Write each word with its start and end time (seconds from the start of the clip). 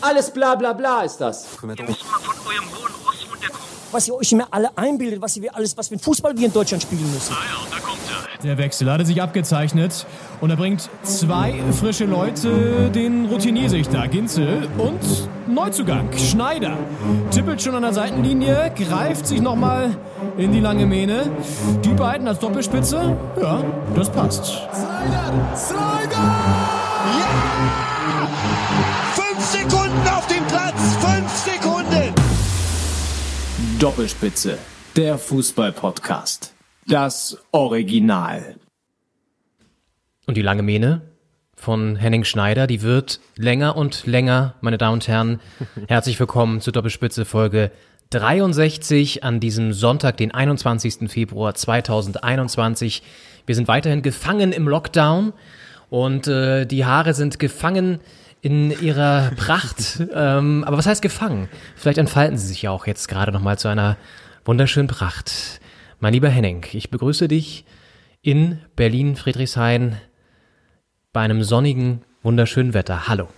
Alles 0.00 0.30
bla 0.30 0.54
bla 0.54 0.72
bla 0.72 1.02
ist 1.02 1.18
das. 1.18 1.46
Ihr 1.62 1.68
müsst 1.68 1.78
mal 2.04 2.18
von 2.20 2.34
eurem 2.46 2.64
hohen 2.70 2.92
Ross 3.06 3.26
runterkommen. 3.30 3.62
was 3.92 4.08
ihr 4.08 4.14
euch 4.14 4.32
immer 4.32 4.48
alle 4.50 4.76
einbildet, 4.76 5.20
was 5.22 5.36
ihr 5.36 5.54
alles, 5.54 5.76
was 5.76 5.88
für 5.88 5.94
ein 5.94 6.00
Fußball 6.00 6.36
wir 6.36 6.46
in 6.46 6.52
Deutschland 6.52 6.82
spielen 6.82 7.10
müssen. 7.12 7.32
Ah 7.32 7.44
ja, 7.44 7.76
da 7.76 7.78
kommt 7.80 7.98
er. 8.10 8.42
Der 8.42 8.58
Wechsel 8.58 8.90
hatte 8.90 9.04
sich 9.06 9.22
abgezeichnet 9.22 10.04
und 10.40 10.50
er 10.50 10.56
bringt 10.56 10.90
zwei 11.04 11.62
frische 11.78 12.06
Leute, 12.06 12.90
den 12.90 13.26
Routiniersichter 13.26 14.08
Ginzel 14.08 14.68
und 14.78 14.98
Neuzugang 15.46 16.08
Schneider. 16.18 16.76
Tippelt 17.30 17.62
schon 17.62 17.76
an 17.76 17.82
der 17.82 17.92
Seitenlinie, 17.92 18.72
greift 18.76 19.28
sich 19.28 19.40
nochmal 19.40 19.96
in 20.36 20.50
die 20.50 20.60
lange 20.60 20.86
Mähne. 20.86 21.30
Die 21.84 21.94
beiden 21.94 22.26
als 22.26 22.40
Doppelspitze, 22.40 23.16
ja, 23.40 23.62
das 23.94 24.10
passt. 24.10 24.44
Slider! 24.44 25.56
Slider! 25.56 26.81
Platz! 30.52 30.96
Fünf 30.96 31.30
Sekunden! 31.30 32.14
Doppelspitze. 33.78 34.58
Der 34.96 35.16
Fußball-Podcast. 35.16 36.52
Das 36.86 37.38
Original. 37.52 38.56
Und 40.26 40.36
die 40.36 40.42
lange 40.42 40.62
Mähne 40.62 41.00
von 41.56 41.96
Henning 41.96 42.24
Schneider, 42.24 42.66
die 42.66 42.82
wird 42.82 43.20
länger 43.38 43.76
und 43.76 44.04
länger, 44.04 44.56
meine 44.60 44.76
Damen 44.76 44.92
und 44.92 45.08
Herren. 45.08 45.40
Herzlich 45.88 46.20
willkommen 46.20 46.60
zur 46.60 46.74
Doppelspitze 46.74 47.24
Folge 47.24 47.70
63 48.10 49.24
an 49.24 49.40
diesem 49.40 49.72
Sonntag, 49.72 50.18
den 50.18 50.34
21. 50.34 51.10
Februar 51.10 51.54
2021. 51.54 53.02
Wir 53.46 53.54
sind 53.54 53.68
weiterhin 53.68 54.02
gefangen 54.02 54.52
im 54.52 54.68
Lockdown 54.68 55.32
und 55.88 56.26
äh, 56.26 56.66
die 56.66 56.84
Haare 56.84 57.14
sind 57.14 57.38
gefangen 57.38 58.00
in 58.42 58.72
ihrer 58.82 59.30
Pracht. 59.36 60.02
ähm, 60.14 60.64
aber 60.66 60.76
was 60.76 60.86
heißt 60.86 61.00
gefangen? 61.00 61.48
Vielleicht 61.76 61.98
entfalten 61.98 62.36
sie 62.36 62.48
sich 62.48 62.62
ja 62.62 62.70
auch 62.70 62.86
jetzt 62.86 63.08
gerade 63.08 63.32
nochmal 63.32 63.56
zu 63.56 63.68
einer 63.68 63.96
wunderschönen 64.44 64.88
Pracht. 64.88 65.60
Mein 66.00 66.12
lieber 66.12 66.28
Henning, 66.28 66.66
ich 66.72 66.90
begrüße 66.90 67.28
dich 67.28 67.64
in 68.20 68.58
Berlin-Friedrichshain 68.76 69.96
bei 71.12 71.20
einem 71.20 71.42
sonnigen, 71.44 72.02
wunderschönen 72.22 72.74
Wetter. 72.74 73.08
Hallo. 73.08 73.28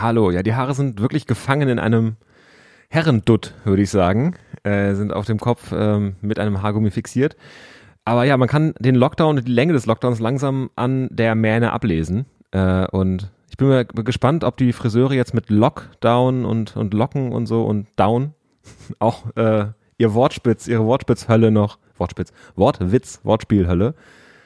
Hallo, 0.00 0.30
ja, 0.30 0.42
die 0.42 0.54
Haare 0.54 0.74
sind 0.74 1.00
wirklich 1.00 1.26
gefangen 1.26 1.68
in 1.68 1.78
einem 1.78 2.16
Herrendutt, 2.88 3.54
würde 3.64 3.82
ich 3.82 3.90
sagen. 3.90 4.34
Äh, 4.64 4.94
sind 4.94 5.12
auf 5.12 5.26
dem 5.26 5.38
Kopf 5.38 5.72
ähm, 5.72 6.16
mit 6.20 6.38
einem 6.38 6.62
Haargummi 6.62 6.90
fixiert. 6.90 7.36
Aber 8.04 8.24
ja, 8.24 8.36
man 8.36 8.48
kann 8.48 8.74
den 8.80 8.96
Lockdown 8.96 9.38
und 9.38 9.46
die 9.46 9.52
Länge 9.52 9.72
des 9.72 9.86
Lockdowns 9.86 10.18
langsam 10.18 10.70
an 10.74 11.08
der 11.12 11.36
Mähne 11.36 11.72
ablesen. 11.72 12.26
Äh, 12.50 12.86
und 12.88 13.30
bin 13.62 13.70
mal 13.70 13.84
gespannt, 13.84 14.44
ob 14.44 14.56
die 14.56 14.72
Friseure 14.72 15.14
jetzt 15.14 15.34
mit 15.34 15.50
Lockdown 15.50 16.44
und, 16.44 16.76
und 16.76 16.94
Locken 16.94 17.32
und 17.32 17.46
so 17.46 17.64
und 17.64 17.86
Down 17.96 18.34
auch 18.98 19.34
äh, 19.36 19.66
ihr 19.98 20.14
Wortspitz, 20.14 20.66
ihre 20.68 20.84
Wortspitzhölle 20.84 21.50
noch, 21.50 21.78
Wortspitz, 21.96 22.32
Wortwitz, 22.56 23.20
Wortspielhölle. 23.24 23.94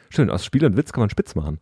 Schön, 0.08 0.30
aus 0.30 0.44
Spiel 0.44 0.64
und 0.64 0.76
Witz 0.76 0.92
kann 0.92 1.00
man 1.00 1.10
spitz 1.10 1.34
machen. 1.34 1.58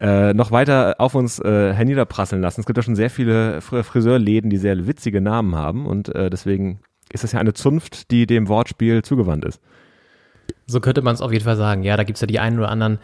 Äh, 0.00 0.32
noch 0.32 0.52
weiter 0.52 0.96
auf 0.98 1.14
uns 1.14 1.40
äh, 1.40 1.74
herniederprasseln 1.74 2.40
lassen. 2.40 2.60
Es 2.60 2.66
gibt 2.66 2.76
ja 2.76 2.82
schon 2.82 2.94
sehr 2.94 3.10
viele 3.10 3.60
Fr 3.60 3.82
Friseurläden, 3.82 4.50
die 4.50 4.56
sehr 4.56 4.86
witzige 4.86 5.20
Namen 5.20 5.56
haben 5.56 5.84
und 5.86 6.14
äh, 6.14 6.30
deswegen 6.30 6.80
ist 7.10 7.24
das 7.24 7.32
ja 7.32 7.40
eine 7.40 7.54
Zunft, 7.54 8.10
die 8.10 8.26
dem 8.26 8.48
Wortspiel 8.48 9.02
zugewandt 9.02 9.44
ist. 9.44 9.60
So 10.66 10.80
könnte 10.80 11.02
man 11.02 11.14
es 11.14 11.20
auf 11.20 11.32
jeden 11.32 11.44
Fall 11.44 11.56
sagen. 11.56 11.82
Ja, 11.82 11.96
da 11.96 12.04
gibt's 12.04 12.20
ja 12.20 12.26
die 12.26 12.38
einen 12.38 12.58
oder 12.58 12.68
anderen 12.68 12.98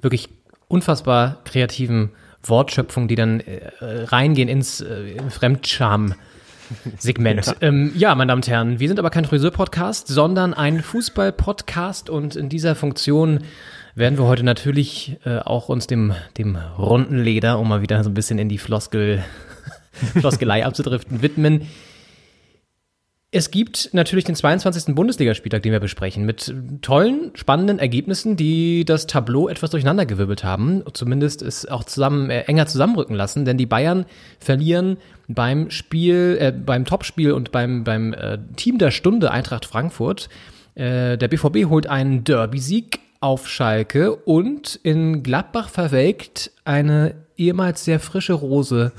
wirklich 0.00 0.30
unfassbar 0.68 1.38
kreativen 1.44 2.10
Wortschöpfungen, 2.42 3.08
die 3.08 3.16
dann 3.16 3.40
äh, 3.40 3.70
reingehen 3.80 4.48
ins 4.48 4.80
äh, 4.80 5.16
Fremdscham-Segment. 5.28 7.46
ja. 7.46 7.54
Ähm, 7.60 7.92
ja, 7.94 8.14
meine 8.14 8.28
Damen 8.28 8.38
und 8.38 8.48
Herren, 8.48 8.80
wir 8.80 8.88
sind 8.88 8.98
aber 8.98 9.10
kein 9.10 9.24
Friseur-Podcast, 9.24 10.08
sondern 10.08 10.54
ein 10.54 10.82
Fußball-Podcast 10.82 12.10
und 12.10 12.36
in 12.36 12.48
dieser 12.48 12.74
Funktion 12.74 13.40
werden 13.94 14.18
wir 14.18 14.24
heute 14.24 14.44
natürlich 14.44 15.18
äh, 15.24 15.38
auch 15.38 15.68
uns 15.68 15.86
dem, 15.86 16.14
dem 16.38 16.56
runden 16.56 17.18
Leder, 17.18 17.58
um 17.58 17.68
mal 17.68 17.82
wieder 17.82 18.02
so 18.04 18.10
ein 18.10 18.14
bisschen 18.14 18.38
in 18.38 18.48
die 18.48 18.58
Floskel, 18.58 19.22
Floskelei 19.92 20.64
abzudriften, 20.64 21.22
widmen. 21.22 21.68
Es 23.32 23.52
gibt 23.52 23.90
natürlich 23.92 24.24
den 24.24 24.34
22. 24.34 24.96
Bundesligaspieltag, 24.96 25.62
den 25.62 25.70
wir 25.70 25.78
besprechen, 25.78 26.26
mit 26.26 26.52
tollen, 26.82 27.30
spannenden 27.34 27.78
Ergebnissen, 27.78 28.36
die 28.36 28.84
das 28.84 29.06
Tableau 29.06 29.48
etwas 29.48 29.70
durcheinandergewirbelt 29.70 30.42
haben. 30.42 30.82
Zumindest 30.94 31.40
es 31.40 31.64
auch 31.64 31.84
zusammen 31.84 32.28
äh, 32.30 32.40
enger 32.42 32.66
zusammenrücken 32.66 33.14
lassen, 33.14 33.44
denn 33.44 33.56
die 33.56 33.66
Bayern 33.66 34.04
verlieren 34.40 34.96
beim 35.28 35.70
Spiel, 35.70 36.38
äh, 36.40 36.50
beim 36.50 36.84
Topspiel 36.84 37.30
und 37.30 37.52
beim, 37.52 37.84
beim 37.84 38.14
äh, 38.14 38.38
Team 38.56 38.78
der 38.78 38.90
Stunde 38.90 39.30
Eintracht 39.30 39.64
Frankfurt. 39.64 40.28
Äh, 40.74 41.16
der 41.16 41.28
BVB 41.28 41.68
holt 41.68 41.86
einen 41.86 42.24
Derby-Sieg 42.24 42.98
auf 43.20 43.48
Schalke 43.48 44.16
und 44.16 44.80
in 44.82 45.22
Gladbach 45.22 45.68
verwelkt 45.68 46.50
eine 46.64 47.14
ehemals 47.40 47.84
sehr 47.84 47.98
frische 47.98 48.34
Rose, 48.34 48.92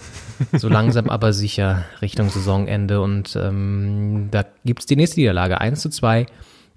so 0.54 0.68
langsam 0.68 1.10
aber 1.10 1.32
sicher 1.32 1.86
Richtung 2.02 2.30
Saisonende. 2.30 3.02
Und 3.02 3.38
ähm, 3.42 4.30
da 4.32 4.44
gibt's 4.66 4.88
die 4.88 4.96
nächste 4.96 5.20
Niederlage, 5.20 5.62
1 5.62 5.80
zu 5.80 5.90
2 5.90 6.26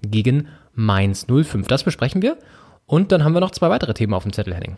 gegen 0.01 0.47
Mainz 0.73 1.25
05. 1.27 1.67
Das 1.67 1.83
besprechen 1.83 2.21
wir. 2.21 2.37
Und 2.85 3.11
dann 3.11 3.23
haben 3.23 3.33
wir 3.33 3.39
noch 3.39 3.51
zwei 3.51 3.69
weitere 3.69 3.95
Themen 3.95 4.13
auf 4.13 4.23
dem 4.23 4.31
Zettel, 4.31 4.53
Henning. 4.53 4.77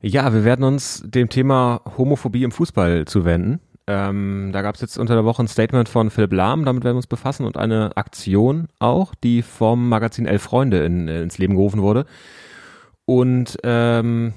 Ja, 0.00 0.32
wir 0.32 0.44
werden 0.44 0.64
uns 0.64 1.02
dem 1.04 1.28
Thema 1.28 1.82
Homophobie 1.98 2.42
im 2.42 2.52
Fußball 2.52 3.04
zuwenden. 3.04 3.60
Ähm, 3.86 4.50
da 4.52 4.62
gab 4.62 4.76
es 4.76 4.80
jetzt 4.80 4.98
unter 4.98 5.14
der 5.14 5.26
Woche 5.26 5.42
ein 5.42 5.48
Statement 5.48 5.90
von 5.90 6.10
Philipp 6.10 6.32
Lahm, 6.32 6.64
damit 6.64 6.84
werden 6.84 6.94
wir 6.94 6.98
uns 6.98 7.06
befassen 7.06 7.44
und 7.44 7.56
eine 7.58 7.96
Aktion 7.96 8.68
auch, 8.78 9.14
die 9.14 9.42
vom 9.42 9.88
Magazin 9.88 10.26
Elf 10.26 10.42
Freunde 10.42 10.84
in, 10.84 11.08
ins 11.08 11.36
Leben 11.36 11.54
gerufen 11.54 11.82
wurde. 11.82 12.06
Und 13.04 13.58
ähm, 13.64 14.32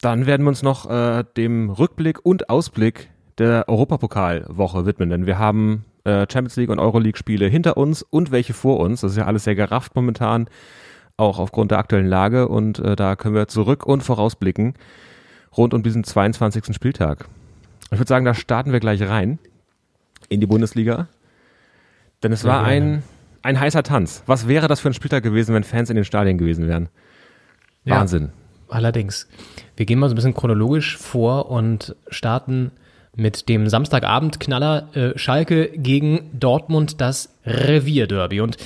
dann 0.00 0.26
werden 0.26 0.44
wir 0.44 0.48
uns 0.48 0.62
noch 0.62 0.88
äh, 0.88 1.24
dem 1.36 1.70
Rückblick 1.70 2.24
und 2.24 2.50
Ausblick 2.50 3.10
der 3.38 3.68
Europapokalwoche 3.68 4.86
widmen, 4.86 5.10
denn 5.10 5.26
wir 5.26 5.38
haben 5.38 5.84
äh, 6.04 6.26
Champions 6.30 6.56
League 6.56 6.70
und 6.70 6.78
Euroleague-Spiele 6.78 7.46
hinter 7.46 7.76
uns 7.76 8.02
und 8.02 8.30
welche 8.30 8.54
vor 8.54 8.80
uns. 8.80 9.02
Das 9.02 9.12
ist 9.12 9.18
ja 9.18 9.26
alles 9.26 9.44
sehr 9.44 9.54
gerafft 9.54 9.94
momentan, 9.94 10.48
auch 11.16 11.38
aufgrund 11.38 11.70
der 11.70 11.78
aktuellen 11.78 12.06
Lage. 12.06 12.48
Und 12.48 12.78
äh, 12.78 12.96
da 12.96 13.16
können 13.16 13.34
wir 13.34 13.48
zurück 13.48 13.86
und 13.86 14.02
vorausblicken 14.02 14.74
rund 15.56 15.74
um 15.74 15.82
diesen 15.82 16.04
22. 16.04 16.74
Spieltag. 16.74 17.26
Ich 17.90 17.98
würde 17.98 18.08
sagen, 18.08 18.24
da 18.24 18.34
starten 18.34 18.72
wir 18.72 18.80
gleich 18.80 19.02
rein 19.02 19.38
in 20.28 20.40
die 20.40 20.46
Bundesliga. 20.46 21.08
Denn 22.22 22.32
es 22.32 22.44
war 22.44 22.64
ein, 22.64 23.02
ein 23.42 23.58
heißer 23.58 23.82
Tanz. 23.82 24.22
Was 24.26 24.48
wäre 24.48 24.68
das 24.68 24.80
für 24.80 24.90
ein 24.90 24.94
Spieltag 24.94 25.22
gewesen, 25.22 25.54
wenn 25.54 25.64
Fans 25.64 25.88
in 25.90 25.96
den 25.96 26.04
Stadien 26.04 26.38
gewesen 26.38 26.66
wären? 26.66 26.88
Wahnsinn. 27.84 28.24
Ja, 28.24 28.30
allerdings. 28.68 29.28
Wir 29.76 29.86
gehen 29.86 29.98
mal 29.98 30.08
so 30.08 30.14
ein 30.14 30.16
bisschen 30.16 30.34
chronologisch 30.34 30.96
vor 30.96 31.50
und 31.50 31.94
starten 32.08 32.72
mit 33.16 33.48
dem 33.48 33.68
Samstagabend-Knaller 33.68 34.88
äh, 34.94 35.18
Schalke 35.18 35.70
gegen 35.70 36.30
Dortmund, 36.32 37.00
das 37.00 37.34
Revierderby. 37.44 38.40
Und 38.40 38.56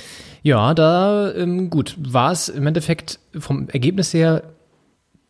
ja, 0.43 0.73
da, 0.73 1.33
ähm, 1.33 1.69
gut, 1.69 1.95
war 1.97 2.31
es 2.31 2.49
im 2.49 2.67
Endeffekt 2.67 3.19
vom 3.37 3.67
Ergebnis 3.69 4.13
her 4.13 4.43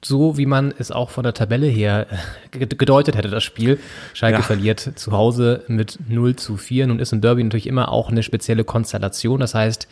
so, 0.05 0.37
wie 0.37 0.45
man 0.45 0.73
es 0.77 0.91
auch 0.91 1.09
von 1.09 1.23
der 1.23 1.33
Tabelle 1.33 1.67
her 1.67 2.07
gedeutet 2.51 3.15
hätte, 3.15 3.29
das 3.29 3.43
Spiel. 3.43 3.79
Schalke 4.13 4.39
ja. 4.39 4.43
verliert 4.43 4.79
zu 4.95 5.11
Hause 5.13 5.63
mit 5.67 5.99
0 6.09 6.35
zu 6.35 6.57
4. 6.57 6.87
Nun 6.87 6.99
ist 6.99 7.13
ein 7.13 7.21
Derby 7.21 7.43
natürlich 7.43 7.67
immer 7.67 7.91
auch 7.91 8.09
eine 8.09 8.23
spezielle 8.23 8.63
Konstellation. 8.65 9.39
Das 9.39 9.55
heißt, 9.55 9.87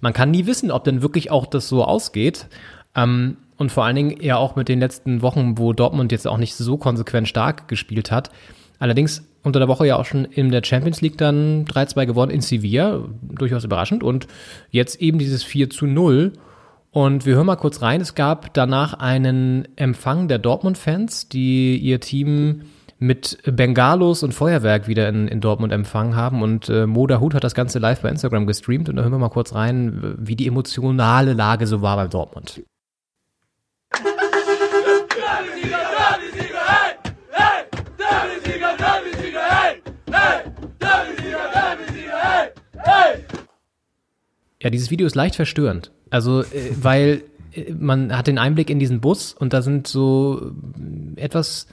man 0.00 0.12
kann 0.12 0.30
nie 0.30 0.46
wissen, 0.46 0.70
ob 0.70 0.84
denn 0.84 1.02
wirklich 1.02 1.30
auch 1.30 1.46
das 1.46 1.68
so 1.68 1.84
ausgeht. 1.84 2.46
Ähm, 2.94 3.36
und 3.60 3.70
vor 3.70 3.84
allen 3.84 3.94
Dingen 3.94 4.16
ja 4.22 4.38
auch 4.38 4.56
mit 4.56 4.70
den 4.70 4.80
letzten 4.80 5.20
Wochen, 5.20 5.58
wo 5.58 5.74
Dortmund 5.74 6.12
jetzt 6.12 6.26
auch 6.26 6.38
nicht 6.38 6.54
so 6.54 6.78
konsequent 6.78 7.28
stark 7.28 7.68
gespielt 7.68 8.10
hat. 8.10 8.30
Allerdings 8.78 9.22
unter 9.42 9.58
der 9.58 9.68
Woche 9.68 9.86
ja 9.86 9.96
auch 9.96 10.06
schon 10.06 10.24
in 10.24 10.50
der 10.50 10.64
Champions 10.64 11.02
League 11.02 11.18
dann 11.18 11.66
3-2 11.66 12.06
gewonnen 12.06 12.32
in 12.32 12.40
Sevilla, 12.40 13.04
durchaus 13.20 13.64
überraschend. 13.64 14.02
Und 14.02 14.26
jetzt 14.70 15.02
eben 15.02 15.18
dieses 15.18 15.42
4 15.42 15.68
zu 15.68 15.84
0. 15.84 16.32
Und 16.90 17.26
wir 17.26 17.34
hören 17.34 17.44
mal 17.44 17.56
kurz 17.56 17.82
rein. 17.82 18.00
Es 18.00 18.14
gab 18.14 18.54
danach 18.54 18.94
einen 18.94 19.68
Empfang 19.76 20.26
der 20.26 20.38
Dortmund-Fans, 20.38 21.28
die 21.28 21.76
ihr 21.76 22.00
Team 22.00 22.62
mit 22.98 23.40
Bengalos 23.44 24.22
und 24.22 24.32
Feuerwerk 24.32 24.88
wieder 24.88 25.06
in, 25.10 25.28
in 25.28 25.42
Dortmund 25.42 25.74
empfangen 25.74 26.16
haben. 26.16 26.40
Und 26.40 26.70
äh, 26.70 26.86
Moda 26.86 27.20
Hut 27.20 27.34
hat 27.34 27.44
das 27.44 27.54
Ganze 27.54 27.78
live 27.78 28.00
bei 28.00 28.08
Instagram 28.08 28.46
gestreamt. 28.46 28.88
Und 28.88 28.96
da 28.96 29.02
hören 29.02 29.12
wir 29.12 29.18
mal 29.18 29.28
kurz 29.28 29.54
rein, 29.54 30.16
wie 30.16 30.34
die 30.34 30.46
emotionale 30.46 31.34
Lage 31.34 31.66
so 31.66 31.82
war 31.82 31.96
beim 31.96 32.08
Dortmund. 32.08 32.62
Ja, 44.62 44.70
dieses 44.70 44.90
Video 44.90 45.06
ist 45.06 45.14
leicht 45.14 45.36
verstörend. 45.36 45.90
Also, 46.10 46.42
äh, 46.42 46.70
weil 46.80 47.22
äh, 47.52 47.72
man 47.72 48.16
hat 48.16 48.26
den 48.26 48.38
Einblick 48.38 48.70
in 48.70 48.78
diesen 48.78 49.00
Bus 49.00 49.32
und 49.32 49.52
da 49.52 49.62
sind 49.62 49.86
so 49.86 50.52
etwas, 51.16 51.66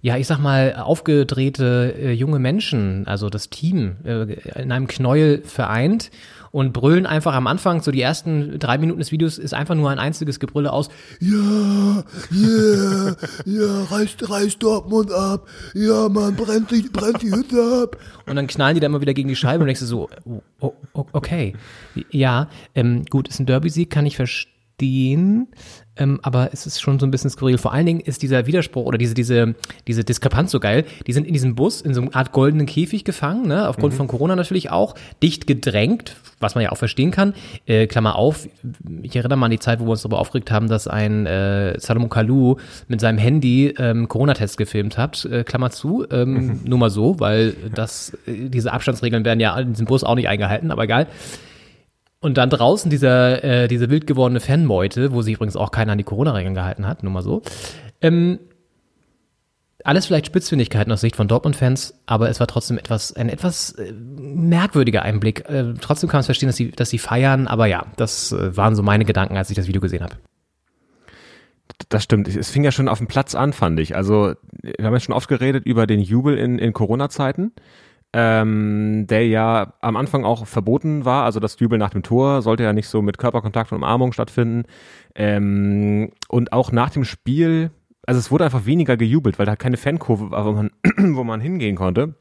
ja, 0.00 0.16
ich 0.16 0.26
sag 0.26 0.38
mal, 0.38 0.76
aufgedrehte 0.76 1.94
äh, 1.98 2.12
junge 2.12 2.38
Menschen, 2.38 3.06
also 3.06 3.28
das 3.28 3.50
Team, 3.50 3.96
äh, 4.04 4.34
in 4.60 4.70
einem 4.70 4.86
Knäuel 4.86 5.42
vereint 5.44 6.10
und 6.50 6.72
brüllen 6.72 7.06
einfach 7.06 7.34
am 7.34 7.46
Anfang, 7.46 7.82
so 7.82 7.90
die 7.90 8.00
ersten 8.00 8.58
drei 8.58 8.78
Minuten 8.78 8.98
des 8.98 9.12
Videos 9.12 9.38
ist 9.38 9.54
einfach 9.54 9.74
nur 9.74 9.90
ein 9.90 9.98
einziges 9.98 10.40
Gebrülle 10.40 10.72
aus, 10.72 10.88
Ja, 11.20 12.04
yeah, 12.32 13.16
ja, 13.44 13.84
reißt, 13.84 14.28
reißt 14.28 14.62
Dortmund 14.62 15.12
ab. 15.12 15.46
Ja, 15.74 16.08
man, 16.08 16.34
brennt 16.34 16.70
die, 16.70 16.82
brennt 16.82 17.22
die 17.22 17.32
Hütte 17.32 17.82
ab. 17.82 17.96
Und 18.26 18.36
dann 18.36 18.46
knallen 18.46 18.74
die 18.74 18.80
da 18.80 18.86
immer 18.86 19.00
wieder 19.00 19.14
gegen 19.14 19.28
die 19.28 19.36
Scheibe 19.36 19.60
und 19.60 19.66
denkst 19.66 19.80
du 19.80 19.86
so, 19.86 20.08
oh, 20.60 20.72
oh, 20.92 21.06
okay. 21.12 21.54
Ja, 22.10 22.48
ähm, 22.74 23.04
gut, 23.10 23.28
ist 23.28 23.40
ein 23.40 23.46
Derby-Sieg, 23.46 23.90
kann 23.90 24.06
ich 24.06 24.16
verstehen. 24.16 25.48
Ähm, 25.98 26.20
aber 26.22 26.50
es 26.52 26.66
ist 26.66 26.80
schon 26.80 26.98
so 26.98 27.06
ein 27.06 27.10
bisschen 27.10 27.30
skurril. 27.30 27.58
Vor 27.58 27.72
allen 27.72 27.86
Dingen 27.86 28.00
ist 28.00 28.22
dieser 28.22 28.46
Widerspruch 28.46 28.86
oder 28.86 28.98
diese, 28.98 29.14
diese, 29.14 29.54
diese 29.86 30.04
Diskrepanz 30.04 30.50
so 30.50 30.60
geil. 30.60 30.84
Die 31.06 31.12
sind 31.12 31.26
in 31.26 31.32
diesem 31.32 31.54
Bus 31.54 31.80
in 31.80 31.94
so 31.94 32.02
einer 32.02 32.14
Art 32.14 32.32
goldenen 32.32 32.66
Käfig 32.66 33.04
gefangen, 33.04 33.48
ne? 33.48 33.68
aufgrund 33.68 33.94
von 33.94 34.08
Corona 34.08 34.36
natürlich 34.36 34.70
auch, 34.70 34.94
dicht 35.22 35.46
gedrängt, 35.46 36.16
was 36.40 36.54
man 36.54 36.64
ja 36.64 36.70
auch 36.70 36.76
verstehen 36.76 37.10
kann. 37.10 37.34
Äh, 37.66 37.86
Klammer 37.86 38.16
auf, 38.16 38.48
ich 39.02 39.16
erinnere 39.16 39.36
mal 39.36 39.46
an 39.46 39.50
die 39.50 39.58
Zeit, 39.58 39.80
wo 39.80 39.86
wir 39.86 39.90
uns 39.90 40.02
darüber 40.02 40.18
aufgeregt 40.18 40.50
haben, 40.50 40.68
dass 40.68 40.88
ein 40.88 41.26
äh, 41.26 41.78
Salomon 41.78 42.08
Kalou 42.08 42.56
mit 42.86 43.00
seinem 43.00 43.18
Handy 43.18 43.74
ähm, 43.78 44.08
Corona-Tests 44.08 44.56
gefilmt 44.56 44.96
hat. 44.96 45.24
Äh, 45.24 45.44
Klammer 45.44 45.70
zu, 45.70 46.06
ähm, 46.10 46.60
nur 46.64 46.78
mal 46.78 46.90
so, 46.90 47.18
weil 47.20 47.54
das, 47.74 48.16
äh, 48.26 48.48
diese 48.48 48.72
Abstandsregeln 48.72 49.24
werden 49.24 49.40
ja 49.40 49.58
in 49.58 49.72
diesem 49.72 49.86
Bus 49.86 50.04
auch 50.04 50.14
nicht 50.14 50.28
eingehalten, 50.28 50.70
aber 50.70 50.84
egal. 50.84 51.08
Und 52.20 52.36
dann 52.36 52.50
draußen 52.50 52.90
dieser, 52.90 53.44
äh, 53.44 53.68
diese 53.68 53.90
wild 53.90 54.06
gewordene 54.06 54.40
Fanmeute, 54.40 55.12
wo 55.12 55.22
sich 55.22 55.34
übrigens 55.34 55.56
auch 55.56 55.70
keiner 55.70 55.92
an 55.92 55.98
die 55.98 56.04
Corona-Regeln 56.04 56.54
gehalten 56.54 56.86
hat, 56.86 57.02
nur 57.02 57.12
mal 57.12 57.22
so. 57.22 57.42
Ähm, 58.00 58.40
alles 59.84 60.06
vielleicht 60.06 60.26
Spitzfindigkeiten 60.26 60.92
aus 60.92 61.00
Sicht 61.00 61.14
von 61.14 61.28
Dortmund-Fans, 61.28 61.94
aber 62.06 62.28
es 62.28 62.40
war 62.40 62.48
trotzdem 62.48 62.78
etwas, 62.78 63.12
ein 63.12 63.28
etwas 63.28 63.70
äh, 63.72 63.92
merkwürdiger 63.92 65.02
Einblick. 65.02 65.48
Äh, 65.48 65.74
trotzdem 65.80 66.08
kann 66.08 66.18
man 66.18 66.20
es 66.20 66.26
verstehen, 66.26 66.48
dass 66.48 66.56
sie, 66.56 66.72
dass 66.72 66.90
sie 66.90 66.98
feiern, 66.98 67.46
aber 67.46 67.66
ja, 67.66 67.86
das 67.96 68.32
äh, 68.32 68.56
waren 68.56 68.74
so 68.74 68.82
meine 68.82 69.04
Gedanken, 69.04 69.36
als 69.36 69.50
ich 69.50 69.56
das 69.56 69.68
Video 69.68 69.80
gesehen 69.80 70.02
habe. 70.02 70.16
Das 71.88 72.02
stimmt. 72.02 72.26
Es 72.26 72.50
fing 72.50 72.64
ja 72.64 72.72
schon 72.72 72.88
auf 72.88 72.98
dem 72.98 73.06
Platz 73.06 73.36
an, 73.36 73.52
fand 73.52 73.78
ich. 73.78 73.94
Also, 73.94 74.34
wir 74.62 74.84
haben 74.84 74.92
ja 74.92 75.00
schon 75.00 75.14
oft 75.14 75.28
geredet 75.28 75.64
über 75.64 75.86
den 75.86 76.00
Jubel 76.00 76.36
in, 76.36 76.58
in 76.58 76.72
Corona-Zeiten, 76.72 77.52
ähm, 78.12 79.06
der 79.08 79.26
ja 79.26 79.74
am 79.80 79.96
Anfang 79.96 80.24
auch 80.24 80.46
verboten 80.46 81.04
war. 81.04 81.24
Also 81.24 81.40
das 81.40 81.58
Jubel 81.60 81.78
nach 81.78 81.90
dem 81.90 82.02
Tor 82.02 82.42
sollte 82.42 82.62
ja 82.62 82.72
nicht 82.72 82.88
so 82.88 83.02
mit 83.02 83.18
Körperkontakt 83.18 83.72
und 83.72 83.78
Umarmung 83.78 84.12
stattfinden. 84.12 84.64
Ähm, 85.14 86.10
und 86.28 86.52
auch 86.52 86.72
nach 86.72 86.90
dem 86.90 87.04
Spiel, 87.04 87.70
also 88.06 88.18
es 88.18 88.30
wurde 88.30 88.44
einfach 88.44 88.66
weniger 88.66 88.96
gejubelt, 88.96 89.38
weil 89.38 89.46
da 89.46 89.56
keine 89.56 89.76
Fankurve 89.76 90.30
war, 90.30 90.46
wo 90.46 90.52
man, 90.52 90.70
wo 91.16 91.24
man 91.24 91.40
hingehen 91.40 91.76
konnte. 91.76 92.14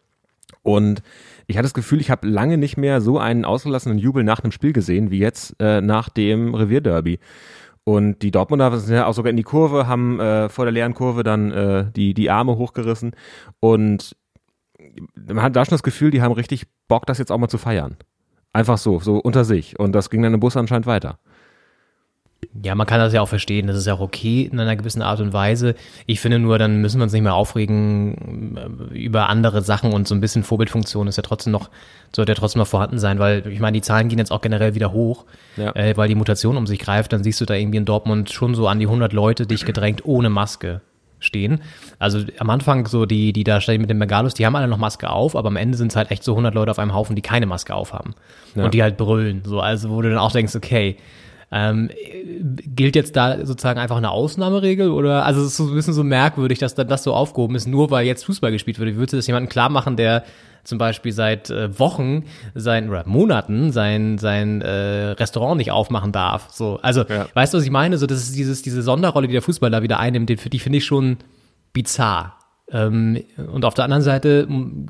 Und 0.62 1.01
ich 1.45 1.56
hatte 1.56 1.66
das 1.66 1.74
Gefühl, 1.74 2.01
ich 2.01 2.12
habe 2.12 2.28
lange 2.28 2.57
nicht 2.57 2.75
mehr 2.75 3.00
so 3.00 3.18
einen 3.19 3.45
ausgelassenen 3.45 3.98
Jubel 3.98 4.24
nach 4.25 4.42
einem 4.44 4.51
Spiel 4.51 4.74
gesehen, 4.74 5.12
wie 5.12 5.19
jetzt 5.19 5.56
äh, 5.60 5.80
nach 5.80 6.10
dem 6.10 6.54
Revierderby. 6.54 7.19
Und 7.86 8.22
die 8.22 8.31
Dortmunder 8.31 8.78
sind 8.78 8.95
ja 8.95 9.06
auch 9.06 9.13
sogar 9.13 9.30
in 9.30 9.38
die 9.38 9.44
Kurve, 9.44 9.88
haben 9.88 10.19
äh, 10.19 10.50
vor 10.50 10.66
der 10.66 10.74
leeren 10.74 10.94
Kurve 10.94 11.24
dann 11.24 11.51
äh, 11.51 11.86
die, 11.95 12.13
die 12.13 12.30
Arme 12.30 12.57
hochgerissen. 12.57 13.16
Und 13.62 14.18
man 15.15 15.41
hat 15.44 15.55
da 15.55 15.63
schon 15.65 15.71
das 15.71 15.83
Gefühl, 15.83 16.11
die 16.11 16.21
haben 16.21 16.31
richtig 16.33 16.65
Bock, 16.88 17.05
das 17.05 17.17
jetzt 17.17 17.31
auch 17.31 17.38
mal 17.38 17.47
zu 17.49 17.57
feiern. 17.57 17.97
Einfach 18.53 18.77
so, 18.77 18.99
so 18.99 19.17
unter 19.17 19.44
sich. 19.45 19.77
Und 19.79 19.91
das 19.94 20.09
ging 20.09 20.21
dann 20.23 20.33
im 20.33 20.39
Bus 20.39 20.57
anscheinend 20.57 20.88
weiter. 20.88 21.19
Ja, 22.63 22.75
man 22.75 22.85
kann 22.85 22.99
das 22.99 23.13
ja 23.13 23.21
auch 23.21 23.27
verstehen. 23.27 23.65
Das 23.67 23.75
ist 23.75 23.88
ja 23.88 23.95
auch 23.95 23.99
okay 23.99 24.47
in 24.51 24.59
einer 24.59 24.75
gewissen 24.75 25.01
Art 25.01 25.19
und 25.21 25.33
Weise. 25.33 25.73
Ich 26.05 26.19
finde 26.19 26.38
nur, 26.38 26.59
dann 26.59 26.81
müssen 26.81 26.99
wir 26.99 27.03
uns 27.03 27.13
nicht 27.13 27.23
mehr 27.23 27.33
aufregen 27.33 28.57
äh, 28.91 28.95
über 28.97 29.29
andere 29.29 29.63
Sachen 29.63 29.91
und 29.91 30.07
so 30.07 30.13
ein 30.15 30.21
bisschen 30.21 30.44
Vorbildfunktion 30.44 31.07
ist 31.07 31.17
ja 31.17 31.23
trotzdem 31.23 31.51
noch, 31.51 31.69
sollte 32.15 32.31
ja 32.31 32.35
trotzdem 32.35 32.59
noch 32.59 32.67
vorhanden 32.67 33.00
sein, 33.00 33.17
weil 33.19 33.45
ich 33.47 33.59
meine, 33.59 33.73
die 33.75 33.81
Zahlen 33.81 34.07
gehen 34.07 34.19
jetzt 34.19 34.31
auch 34.31 34.41
generell 34.41 34.75
wieder 34.75 34.91
hoch, 34.91 35.25
Ja. 35.55 35.75
äh, 35.75 35.97
weil 35.97 36.07
die 36.09 36.15
Mutation 36.15 36.57
um 36.57 36.67
sich 36.67 36.77
greift. 36.79 37.11
Dann 37.11 37.23
siehst 37.23 37.41
du 37.41 37.45
da 37.45 37.55
irgendwie 37.55 37.77
in 37.77 37.85
Dortmund 37.85 38.31
schon 38.31 38.53
so 38.53 38.67
an 38.67 38.79
die 38.79 38.85
100 38.88 39.13
Leute 39.13 39.47
dicht 39.47 39.65
gedrängt 39.65 40.05
ohne 40.05 40.29
Maske 40.29 40.81
stehen. 41.19 41.61
Also 41.99 42.19
am 42.39 42.49
Anfang 42.49 42.85
so 42.87 43.05
die, 43.05 43.33
die 43.33 43.43
da 43.43 43.59
stehen 43.61 43.81
mit 43.81 43.89
den 43.89 43.99
Bengalos, 43.99 44.33
die 44.33 44.45
haben 44.45 44.55
alle 44.55 44.67
noch 44.67 44.77
Maske 44.77 45.09
auf, 45.09 45.35
aber 45.35 45.47
am 45.47 45.55
Ende 45.55 45.77
sind 45.77 45.91
es 45.91 45.95
halt 45.95 46.11
echt 46.11 46.23
so 46.23 46.33
100 46.33 46.53
Leute 46.53 46.71
auf 46.71 46.79
einem 46.79 46.93
Haufen, 46.93 47.15
die 47.15 47.21
keine 47.21 47.45
Maske 47.45 47.73
aufhaben 47.73 48.13
Ja. 48.55 48.65
und 48.65 48.73
die 48.73 48.83
halt 48.83 48.97
brüllen. 48.97 49.41
So, 49.45 49.59
also 49.59 49.89
wo 49.89 50.01
du 50.01 50.09
dann 50.09 50.19
auch 50.19 50.31
denkst, 50.31 50.55
okay, 50.55 50.97
ähm, 51.49 51.89
gilt 52.75 52.95
jetzt 52.97 53.15
da 53.15 53.45
sozusagen 53.45 53.79
einfach 53.79 53.95
eine 53.97 54.11
Ausnahmeregel 54.11 54.89
oder 54.91 55.25
also 55.25 55.41
es 55.41 55.47
ist 55.47 55.57
so 55.57 55.67
ein 55.69 55.75
bisschen 55.75 55.93
so 55.93 56.03
merkwürdig, 56.03 56.59
dass 56.59 56.75
dann 56.75 56.89
das 56.89 57.03
so 57.03 57.13
aufgehoben 57.13 57.55
ist, 57.55 57.67
nur 57.67 57.89
weil 57.89 58.05
jetzt 58.05 58.25
Fußball 58.25 58.51
gespielt 58.51 58.77
wird. 58.79 58.89
Wie 58.89 58.95
würdest 58.97 59.13
du 59.13 59.17
das 59.17 59.27
jemandem 59.27 59.49
klar 59.49 59.69
machen, 59.69 59.95
der 59.95 60.23
zum 60.67 60.77
Beispiel 60.77 61.11
seit 61.13 61.49
äh, 61.49 61.79
Wochen 61.79 62.25
sein 62.53 62.89
oder 62.89 63.03
Monaten 63.07 63.71
sein 63.71 64.17
sein 64.17 64.61
äh, 64.61 65.11
Restaurant 65.11 65.57
nicht 65.57 65.71
aufmachen 65.71 66.11
darf? 66.11 66.49
So, 66.51 66.77
also 66.81 67.05
Ja. 67.07 67.27
weißt 67.33 67.53
du, 67.53 67.57
was 67.57 67.63
ich 67.65 67.71
meine? 67.71 67.97
So 67.97 68.05
das 68.05 68.19
ist 68.19 68.35
dieses 68.35 68.61
diese 68.61 68.81
Sonderrolle, 68.81 69.27
die 69.27 69.33
der 69.33 69.41
Fußball 69.41 69.71
da 69.71 69.81
wieder 69.81 69.99
einnimmt, 69.99 70.29
die, 70.29 70.35
die 70.35 70.59
finde 70.59 70.77
ich 70.79 70.85
schon 70.85 71.17
bizarr. 71.73 72.37
Ähm, 72.69 73.23
und 73.51 73.63
auf 73.63 73.73
der 73.75 73.85
anderen 73.85 74.03
Seite 74.03 74.45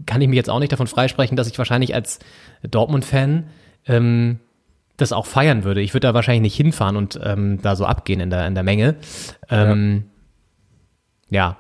kann 0.08 0.20
ich 0.22 0.28
mich 0.28 0.38
jetzt 0.38 0.50
auch 0.50 0.60
nicht 0.60 0.72
davon 0.72 0.88
freisprechen, 0.88 1.38
dass 1.38 1.48
ich 1.48 1.58
wahrscheinlich 1.60 1.94
als 1.94 2.18
Dortmund-Fan 2.64 3.44
ähm, 3.86 4.40
das 4.98 5.14
auch 5.14 5.28
feiern 5.28 5.64
würde. 5.64 5.82
Ich 5.82 5.94
würde 5.94 6.08
da 6.08 6.14
wahrscheinlich 6.16 6.42
nicht 6.42 6.56
hinfahren 6.56 6.96
und 6.98 7.20
ähm, 7.24 7.60
da 7.62 7.76
so 7.76 7.86
abgehen 7.86 8.20
in 8.20 8.32
der, 8.32 8.48
in 8.48 8.56
der 8.56 8.64
Menge. 8.64 8.96
Ähm, 9.52 10.06
ja. 11.30 11.58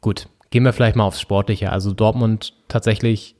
gut. 0.00 0.28
Gehen 0.50 0.62
wir 0.64 0.72
vielleicht 0.72 0.96
mal 0.96 1.04
aufs 1.04 1.20
Sportliche. 1.20 1.72
Also 1.72 1.92
Dortmund 1.92 2.54
tatsächlich, 2.68 3.34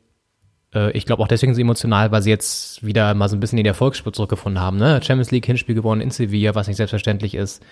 äh, 0.75 0.90
ich 0.92 1.06
glaube 1.06 1.22
auch 1.22 1.28
deswegen 1.28 1.54
so 1.54 1.60
emotional, 1.60 2.10
weil 2.10 2.22
sie 2.22 2.30
jetzt 2.30 2.84
wieder 2.84 3.14
mal 3.14 3.28
so 3.28 3.36
ein 3.36 3.40
bisschen 3.40 3.58
in 3.58 3.64
die 3.64 3.69
Erfolgsspur 3.69 4.12
zurückgefunden 4.12 4.60
haben. 4.62 4.76
Ne? 4.78 5.00
Champions 5.02 5.30
League 5.30 5.46
Hinspiel 5.46 5.75
gewonnen 5.75 6.00
in 6.00 6.10
Sevilla, 6.10 6.54
was 6.54 6.66
nicht 6.66 6.76
selbstverständlich 6.76 7.34
ist. 7.34 7.62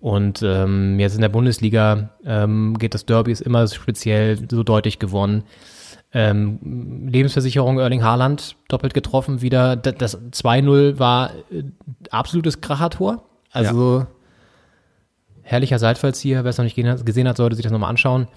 Und 0.00 0.42
ähm, 0.44 0.98
jetzt 1.00 1.16
in 1.16 1.20
der 1.22 1.28
Bundesliga 1.28 2.10
ähm, 2.24 2.78
geht 2.78 2.94
das 2.94 3.04
Derby 3.04 3.32
ist 3.32 3.40
immer 3.40 3.66
speziell 3.66 4.38
so 4.48 4.62
deutlich 4.62 4.98
gewonnen. 5.00 5.42
Ähm, 6.12 7.08
Lebensversicherung 7.10 7.78
Erling 7.80 8.02
Haaland 8.02 8.56
doppelt 8.68 8.94
getroffen 8.94 9.42
wieder. 9.42 9.76
D- 9.76 9.92
Das 9.92 10.18
2-0 10.32 10.98
war 10.98 11.32
äh, 11.50 11.64
absolutes 12.10 12.60
Krachertor. 12.60 13.24
Also 13.50 14.06
herrlicher 15.42 15.78
Seitfallzieher. 15.78 16.44
Wer 16.44 16.50
es 16.50 16.58
noch 16.58 16.64
nicht 16.64 16.76
gesehen 16.76 16.90
hat- 16.92 17.04
gesehen 17.06 17.28
hat, 17.28 17.36
sollte 17.36 17.56
sich 17.56 17.62
das 17.64 17.72
nochmal 17.72 17.90
anschauen. 17.90 18.28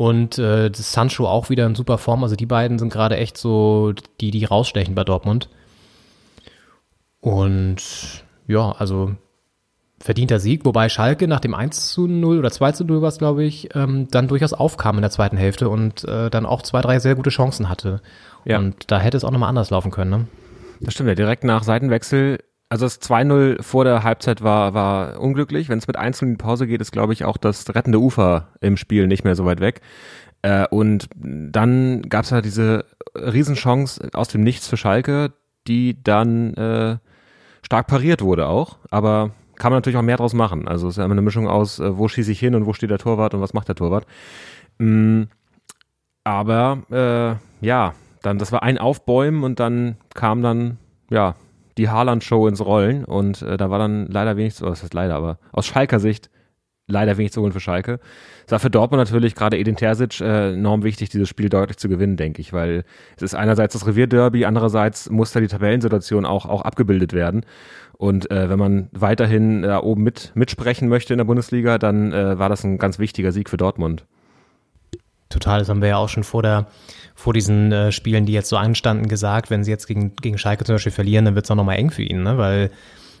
Und 0.00 0.38
äh, 0.38 0.70
Sancho 0.72 1.28
auch 1.28 1.50
wieder 1.50 1.66
in 1.66 1.74
super 1.74 1.98
Form. 1.98 2.22
Also 2.22 2.34
die 2.34 2.46
beiden 2.46 2.78
sind 2.78 2.90
gerade 2.90 3.18
echt 3.18 3.36
so 3.36 3.92
die, 4.18 4.30
die 4.30 4.46
rausstechen 4.46 4.94
bei 4.94 5.04
Dortmund. 5.04 5.50
Und 7.20 7.82
ja, 8.46 8.72
also 8.72 9.14
verdienter 9.98 10.40
Sieg, 10.40 10.64
wobei 10.64 10.88
Schalke 10.88 11.28
nach 11.28 11.40
dem 11.40 11.52
1 11.52 11.90
zu 11.90 12.06
0 12.06 12.38
oder 12.38 12.50
2 12.50 12.72
zu 12.72 12.84
0 12.86 13.02
war 13.02 13.10
es, 13.10 13.18
glaube 13.18 13.44
ich, 13.44 13.76
ähm, 13.76 14.08
dann 14.10 14.26
durchaus 14.26 14.54
aufkam 14.54 14.96
in 14.96 15.02
der 15.02 15.10
zweiten 15.10 15.36
Hälfte 15.36 15.68
und 15.68 16.02
äh, 16.04 16.30
dann 16.30 16.46
auch 16.46 16.62
zwei, 16.62 16.80
drei 16.80 16.98
sehr 16.98 17.14
gute 17.14 17.28
Chancen 17.28 17.68
hatte. 17.68 18.00
Ja. 18.46 18.56
Und 18.56 18.90
da 18.90 19.00
hätte 19.00 19.18
es 19.18 19.24
auch 19.24 19.32
nochmal 19.32 19.50
anders 19.50 19.68
laufen 19.68 19.90
können. 19.90 20.10
Ne? 20.10 20.26
Das 20.80 20.94
stimmt 20.94 21.10
ja, 21.10 21.14
direkt 21.14 21.44
nach 21.44 21.62
Seitenwechsel. 21.62 22.38
Also 22.70 22.86
das 22.86 23.02
2-0 23.02 23.62
vor 23.62 23.84
der 23.84 24.04
Halbzeit 24.04 24.42
war, 24.42 24.74
war 24.74 25.20
unglücklich. 25.20 25.68
Wenn 25.68 25.78
es 25.78 25.88
mit 25.88 25.96
1 25.96 26.22
in 26.22 26.30
die 26.30 26.36
Pause 26.36 26.68
geht, 26.68 26.80
ist, 26.80 26.92
glaube 26.92 27.12
ich, 27.12 27.24
auch 27.24 27.36
das 27.36 27.74
rettende 27.74 27.98
Ufer 27.98 28.48
im 28.60 28.76
Spiel 28.76 29.08
nicht 29.08 29.24
mehr 29.24 29.34
so 29.34 29.44
weit 29.44 29.58
weg. 29.60 29.80
Äh, 30.42 30.66
und 30.68 31.08
dann 31.16 32.02
gab 32.02 32.24
es 32.24 32.32
halt 32.32 32.44
diese 32.44 32.84
Riesenchance 33.16 34.10
aus 34.12 34.28
dem 34.28 34.44
Nichts 34.44 34.68
für 34.68 34.76
Schalke, 34.76 35.32
die 35.66 36.00
dann 36.00 36.54
äh, 36.54 36.98
stark 37.62 37.88
pariert 37.88 38.22
wurde 38.22 38.46
auch. 38.46 38.78
Aber 38.90 39.32
kann 39.56 39.72
man 39.72 39.78
natürlich 39.78 39.98
auch 39.98 40.02
mehr 40.02 40.16
draus 40.16 40.32
machen. 40.32 40.68
Also 40.68 40.86
es 40.86 40.94
ist 40.94 40.98
ja 40.98 41.04
immer 41.04 41.14
eine 41.14 41.22
Mischung 41.22 41.48
aus, 41.48 41.80
äh, 41.80 41.98
wo 41.98 42.06
schieße 42.06 42.30
ich 42.30 42.38
hin 42.38 42.54
und 42.54 42.66
wo 42.66 42.72
steht 42.72 42.90
der 42.90 42.98
Torwart 42.98 43.34
und 43.34 43.40
was 43.40 43.52
macht 43.52 43.66
der 43.66 43.74
Torwart. 43.74 44.06
Mm, 44.78 45.24
aber 46.22 46.82
äh, 46.90 47.66
ja, 47.66 47.94
dann 48.22 48.38
das 48.38 48.52
war 48.52 48.62
ein 48.62 48.78
Aufbäumen 48.78 49.42
und 49.42 49.58
dann 49.58 49.96
kam 50.14 50.42
dann 50.42 50.78
ja 51.10 51.34
die 51.80 51.88
Haaland-Show 51.88 52.46
ins 52.46 52.62
Rollen 52.62 53.06
und 53.06 53.40
äh, 53.40 53.56
da 53.56 53.70
war 53.70 53.78
dann 53.78 54.06
leider 54.06 54.36
wenig 54.36 54.54
zu, 54.54 54.66
oh, 54.66 54.68
das 54.68 54.82
heißt 54.82 54.92
leider, 54.92 55.14
aber 55.14 55.38
aus 55.50 55.66
Schalker 55.66 55.98
Sicht 55.98 56.28
leider 56.86 57.16
wenig 57.16 57.32
zu 57.32 57.40
holen 57.40 57.52
für 57.52 57.60
Schalke. 57.60 58.00
Es 58.44 58.52
war 58.52 58.58
für 58.58 58.68
Dortmund 58.68 59.00
natürlich 59.00 59.34
gerade 59.34 59.56
Edin 59.56 59.76
Terzic 59.76 60.20
äh, 60.20 60.52
enorm 60.52 60.82
wichtig, 60.82 61.08
dieses 61.08 61.28
Spiel 61.28 61.48
deutlich 61.48 61.78
zu 61.78 61.88
gewinnen, 61.88 62.16
denke 62.16 62.42
ich, 62.42 62.52
weil 62.52 62.84
es 63.16 63.22
ist 63.22 63.34
einerseits 63.34 63.72
das 63.72 63.86
Revierderby, 63.86 64.44
andererseits 64.44 65.08
muss 65.08 65.32
da 65.32 65.40
die 65.40 65.46
Tabellensituation 65.46 66.26
auch, 66.26 66.46
auch 66.46 66.62
abgebildet 66.62 67.14
werden. 67.14 67.46
Und 67.96 68.30
äh, 68.30 68.50
wenn 68.50 68.58
man 68.58 68.88
weiterhin 68.92 69.62
da 69.62 69.80
oben 69.82 70.02
mit, 70.02 70.32
mitsprechen 70.34 70.88
möchte 70.88 71.14
in 71.14 71.18
der 71.18 71.24
Bundesliga, 71.24 71.78
dann 71.78 72.12
äh, 72.12 72.38
war 72.38 72.48
das 72.48 72.62
ein 72.64 72.78
ganz 72.78 72.98
wichtiger 72.98 73.32
Sieg 73.32 73.48
für 73.48 73.56
Dortmund. 73.56 74.04
Total, 75.30 75.60
das 75.60 75.68
haben 75.68 75.80
wir 75.80 75.90
ja 75.90 75.96
auch 75.96 76.08
schon 76.08 76.24
vor 76.24 76.42
der, 76.42 76.66
vor 77.20 77.34
diesen 77.34 77.70
äh, 77.70 77.92
Spielen, 77.92 78.24
die 78.24 78.32
jetzt 78.32 78.48
so 78.48 78.56
anstanden, 78.56 79.06
gesagt, 79.06 79.50
wenn 79.50 79.62
sie 79.62 79.70
jetzt 79.70 79.86
gegen, 79.86 80.16
gegen 80.16 80.38
Schalke 80.38 80.64
zum 80.64 80.76
Beispiel 80.76 80.90
verlieren, 80.90 81.26
dann 81.26 81.34
wird 81.34 81.44
es 81.44 81.50
auch 81.50 81.56
nochmal 81.56 81.76
eng 81.76 81.90
für 81.90 82.02
ihn, 82.02 82.22
ne? 82.22 82.38
Weil 82.38 82.70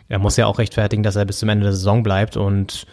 er 0.08 0.18
muss 0.18 0.38
ja 0.38 0.46
auch 0.46 0.58
rechtfertigen, 0.58 1.02
dass 1.02 1.16
er 1.16 1.26
bis 1.26 1.38
zum 1.38 1.50
Ende 1.50 1.64
der 1.64 1.74
Saison 1.74 2.02
bleibt 2.02 2.38
und 2.38 2.86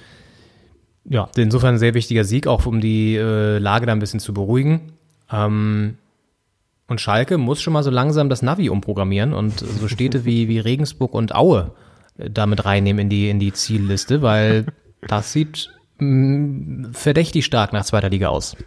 ja, 1.06 1.30
insofern 1.38 1.76
ein 1.76 1.80
sehr 1.80 1.94
wichtiger 1.94 2.26
Sieg, 2.26 2.46
auch 2.46 2.66
um 2.66 2.82
die 2.82 3.16
äh, 3.16 3.58
Lage 3.58 3.86
da 3.86 3.94
ein 3.94 4.00
bisschen 4.00 4.20
zu 4.20 4.34
beruhigen. 4.34 4.92
Ähm, 5.32 5.96
und 6.88 7.00
Schalke 7.00 7.38
muss 7.38 7.62
schon 7.62 7.72
mal 7.72 7.84
so 7.84 7.90
langsam 7.90 8.28
das 8.28 8.42
Navi 8.42 8.68
umprogrammieren 8.70 9.34
und 9.34 9.60
so 9.60 9.88
Städte 9.88 10.26
wie, 10.26 10.50
wie 10.50 10.60
Regensburg 10.60 11.14
und 11.14 11.34
Aue 11.34 11.72
äh, 12.18 12.30
damit 12.30 12.66
reinnehmen 12.66 13.04
in 13.04 13.10
die, 13.10 13.30
in 13.30 13.40
die 13.40 13.54
Zielliste, 13.54 14.22
weil 14.22 14.66
das 15.08 15.32
sieht 15.32 15.70
mh, 16.00 16.90
verdächtig 16.92 17.46
stark 17.46 17.72
nach 17.72 17.86
zweiter 17.86 18.10
Liga 18.10 18.28
aus. 18.28 18.58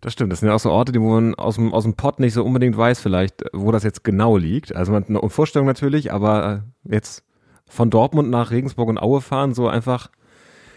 Das 0.00 0.14
stimmt. 0.14 0.32
Das 0.32 0.40
sind 0.40 0.48
ja 0.48 0.54
auch 0.54 0.60
so 0.60 0.70
Orte, 0.70 0.92
die 0.92 1.00
wo 1.00 1.10
man 1.10 1.34
aus 1.34 1.56
dem, 1.56 1.74
aus 1.74 1.84
dem 1.84 1.94
Pott 1.94 2.20
nicht 2.20 2.32
so 2.32 2.44
unbedingt 2.44 2.76
weiß, 2.76 3.00
vielleicht, 3.00 3.44
wo 3.52 3.70
das 3.70 3.82
jetzt 3.82 4.02
genau 4.02 4.36
liegt. 4.36 4.74
Also 4.74 4.92
man 4.92 5.02
hat 5.02 5.10
eine 5.10 5.28
Vorstellung 5.28 5.66
natürlich, 5.66 6.12
aber 6.12 6.62
äh, 6.86 6.94
jetzt 6.94 7.24
von 7.68 7.90
Dortmund 7.90 8.30
nach 8.30 8.50
Regensburg 8.50 8.88
und 8.88 8.98
Aue 8.98 9.20
fahren, 9.20 9.54
so 9.54 9.68
einfach 9.68 10.10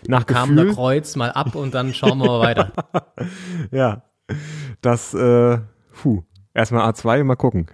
nach 0.08 0.26
Kam 0.26 0.56
der 0.56 0.66
Gefühl. 0.66 0.76
Kreuz 0.76 1.16
mal 1.16 1.32
ab 1.32 1.56
und 1.56 1.74
dann 1.74 1.94
schauen 1.94 2.20
wir 2.20 2.28
mal 2.28 2.40
weiter. 2.40 2.72
Ja, 3.72 4.04
das, 4.82 5.14
äh, 5.14 5.60
puh, 5.94 6.24
erstmal 6.54 6.90
A2, 6.90 7.24
mal 7.24 7.36
gucken. 7.36 7.68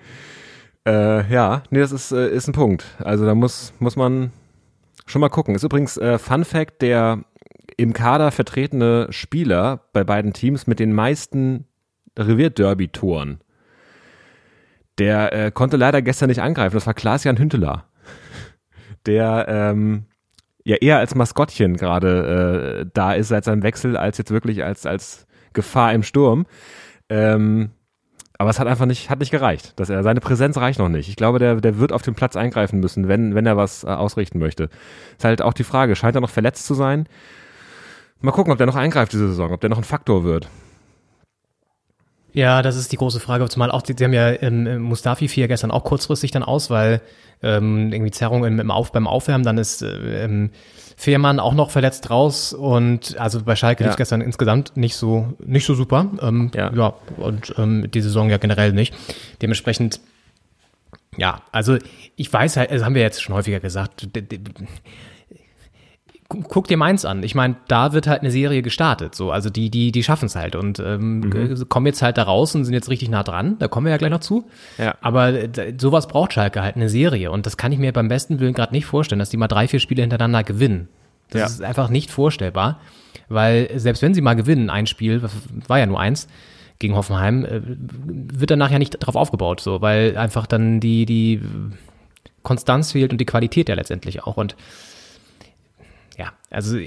Äh, 0.86 1.32
ja, 1.32 1.63
nee, 1.70 1.79
das 1.79 1.91
ist, 1.91 2.12
äh, 2.12 2.29
ist 2.29 2.48
ein 2.48 2.53
Punkt. 2.53 2.86
Also 3.00 3.25
da 3.25 3.36
muss, 3.36 3.74
muss 3.79 3.96
man 3.96 4.32
schon 5.06 5.22
mal 5.22 5.29
gucken. 5.29 5.56
Ist 5.56 5.63
übrigens 5.63 5.98
äh, 5.98 6.18
Fun 6.18 6.46
Fact, 6.46 6.82
der 6.82 7.24
im 7.80 7.94
Kader 7.94 8.32
vertretene 8.32 9.08
Spieler 9.10 9.86
bei 9.94 10.04
beiden 10.04 10.34
Teams 10.34 10.68
mit 10.68 10.80
den 10.80 10.94
meisten 10.94 11.66
Revierderby-Toren. 12.18 13.40
Der 14.98 15.32
äh, 15.32 15.52
konnte 15.52 15.78
leider 15.78 16.02
gestern 16.02 16.28
nicht 16.28 16.42
angreifen. 16.42 16.76
Das 16.76 16.88
war 16.88 16.94
Klaas-Jan 16.94 17.40
Hünteler. 17.40 17.86
Der 19.06 19.46
ähm, 19.48 20.08
ja 20.66 20.76
eher 20.76 20.98
als 20.98 21.16
Maskottchen 21.16 21.78
gerade 21.78 22.82
äh, 22.82 22.90
da 22.94 23.14
ist 23.14 23.30
seit 23.30 23.46
seinem 23.46 23.64
Wechsel, 23.64 23.96
als 23.96 24.18
jetzt 24.18 24.32
wirklich 24.32 24.62
als, 24.66 24.86
als 24.86 25.26
Gefahr 25.54 25.94
im 25.94 26.04
Sturm. 26.04 26.48
Ähm, 27.08 27.70
aber 28.38 28.50
es 28.50 28.60
hat 28.60 28.68
einfach 28.68 28.88
nicht, 28.88 29.10
hat 29.10 29.20
nicht 29.20 29.32
gereicht. 29.32 29.80
Dass 29.80 29.90
er, 29.90 30.04
seine 30.04 30.20
Präsenz 30.20 30.58
reicht 30.58 30.80
noch 30.80 30.90
nicht. 30.90 31.08
Ich 31.08 31.16
glaube, 31.16 31.40
der, 31.40 31.56
der 31.56 31.80
wird 31.80 31.94
auf 31.94 32.02
den 32.02 32.14
Platz 32.14 32.36
eingreifen 32.36 32.82
müssen, 32.82 33.08
wenn, 33.08 33.36
wenn 33.36 33.46
er 33.46 33.56
was 33.56 33.86
äh, 33.86 33.88
ausrichten 33.88 34.38
möchte. 34.40 34.70
Ist 35.18 35.24
halt 35.24 35.42
auch 35.42 35.54
die 35.54 35.64
Frage, 35.64 35.96
scheint 35.96 36.16
er 36.16 36.22
noch 36.22 36.30
verletzt 36.30 36.66
zu 36.66 36.74
sein? 36.74 37.08
Mal 38.22 38.32
gucken, 38.32 38.52
ob 38.52 38.58
der 38.58 38.68
noch 38.68 38.76
eingreift 38.76 39.14
diese 39.14 39.30
Saison, 39.30 39.52
ob 39.52 39.62
der 39.62 39.70
noch 39.70 39.78
ein 39.78 39.84
Faktor 39.84 40.24
wird. 40.24 40.50
Ja, 42.34 42.62
das 42.62 42.76
ist 42.76 42.92
die 42.92 42.98
große 42.98 43.20
Frage. 43.20 43.48
Zumal 43.50 43.72
auch, 43.72 43.82
die, 43.82 43.96
die 43.96 44.04
haben 44.04 44.14
ja 44.14 44.30
ähm, 44.42 44.82
Mustafi 44.82 45.28
fiel 45.28 45.42
ja 45.42 45.48
gestern 45.48 45.72
auch 45.72 45.84
kurzfristig 45.84 46.32
dann 46.32 46.44
aus, 46.44 46.70
weil 46.70 47.02
ähm, 47.42 47.92
irgendwie 47.92 48.12
Zerrung 48.12 48.46
im, 48.46 48.60
im 48.60 48.72
Auf, 48.72 48.92
beim 48.92 49.08
Aufwärmen, 49.08 49.44
dann 49.44 49.58
ist 49.58 49.82
äh, 49.82 50.26
ähm, 50.26 50.52
Fehrmann 50.96 51.40
auch 51.40 51.54
noch 51.54 51.72
verletzt 51.72 52.10
raus 52.10 52.54
und 52.54 53.18
also 53.18 53.42
bei 53.44 53.56
Schalke 53.56 53.84
Ja. 53.84 53.90
lief 53.90 53.98
gestern 53.98 54.22
insgesamt 54.22 54.76
nicht 54.76 54.96
so 54.96 55.34
nicht 55.40 55.66
so 55.66 55.74
super. 55.74 56.06
Ähm, 56.22 56.52
Ja. 56.54 56.72
ja. 56.74 56.94
und 57.18 57.56
ähm, 57.58 57.90
die 57.90 58.02
Saison 58.02 58.30
ja 58.30 58.38
generell 58.38 58.74
nicht. 58.74 58.94
Dementsprechend 59.42 60.00
ja, 61.18 61.42
also 61.52 61.78
ich 62.16 62.32
weiß 62.32 62.58
halt, 62.58 62.72
das 62.72 62.84
haben 62.84 62.96
wir 62.96 63.02
jetzt 63.02 63.22
schon 63.22 63.34
häufiger 63.36 63.60
gesagt. 63.60 64.08
Guck 66.30 66.68
dir 66.68 66.78
Mainz 66.78 67.06
an. 67.06 67.24
Ich 67.24 67.34
meine, 67.34 67.56
da 67.68 67.92
wird 67.92 68.06
halt 68.06 68.22
eine 68.22 68.30
Serie 68.30 68.62
gestartet. 68.62 69.16
So, 69.16 69.32
also 69.32 69.50
die, 69.50 69.72
die, 69.72 69.92
die 69.92 70.04
schaffen 70.04 70.28
es 70.28 70.36
halt 70.36 70.56
und 70.56 70.78
ähm, 70.80 71.22
Mhm. 71.22 71.68
kommen 71.70 71.88
jetzt 71.88 72.04
halt 72.04 72.20
da 72.20 72.24
raus 72.24 72.54
und 72.54 72.66
sind 72.66 72.74
jetzt 72.76 72.88
richtig 72.90 73.10
nah 73.10 73.24
dran. 73.24 73.56
Da 73.58 73.68
kommen 73.68 73.88
wir 73.88 73.92
ja 73.92 73.98
gleich 73.98 74.12
noch 74.12 74.20
zu. 74.20 74.46
Ja. 74.78 74.94
Aber 75.02 75.30
äh, 75.34 75.74
sowas 75.80 76.08
braucht 76.08 76.34
Schalke 76.34 76.62
halt 76.62 76.76
eine 76.76 76.88
Serie 76.88 77.32
und 77.32 77.48
das 77.48 77.58
kann 77.58 77.72
ich 77.72 77.80
mir 77.80 77.92
beim 77.94 78.10
besten 78.10 78.40
Willen 78.40 78.54
gerade 78.54 78.74
nicht 78.74 78.86
vorstellen, 78.86 79.18
dass 79.18 79.32
die 79.32 79.38
mal 79.38 79.48
drei, 79.48 79.68
vier 79.68 79.80
Spiele 79.80 80.02
hintereinander 80.04 80.44
gewinnen. 80.44 80.88
Das 81.32 81.40
Ja. 81.40 81.46
ist 81.48 81.62
einfach 81.64 81.90
nicht 81.90 82.12
vorstellbar, 82.12 82.80
weil 83.28 83.68
selbst 83.80 84.04
wenn 84.04 84.14
sie 84.14 84.22
mal 84.22 84.36
gewinnen, 84.36 84.70
ein 84.70 84.86
Spiel, 84.86 85.24
war 85.68 85.80
ja 85.80 85.88
nur 85.88 86.00
eins 86.00 86.28
gegen 86.78 86.96
Hoffenheim, 86.96 87.44
äh, 87.44 87.62
wird 87.66 88.52
danach 88.52 88.70
ja 88.70 88.78
nicht 88.78 88.92
drauf 89.00 89.16
aufgebaut, 89.16 89.62
so, 89.62 89.82
weil 89.82 90.16
einfach 90.16 90.46
dann 90.46 90.80
die 90.80 91.08
die 91.08 91.42
Konstanz 92.44 92.92
fehlt 92.92 93.12
und 93.12 93.20
die 93.20 93.26
Qualität 93.26 93.68
ja 93.68 93.76
letztendlich 93.76 94.24
auch 94.24 94.38
und 94.38 94.56
ja, 96.20 96.34
also 96.52 96.78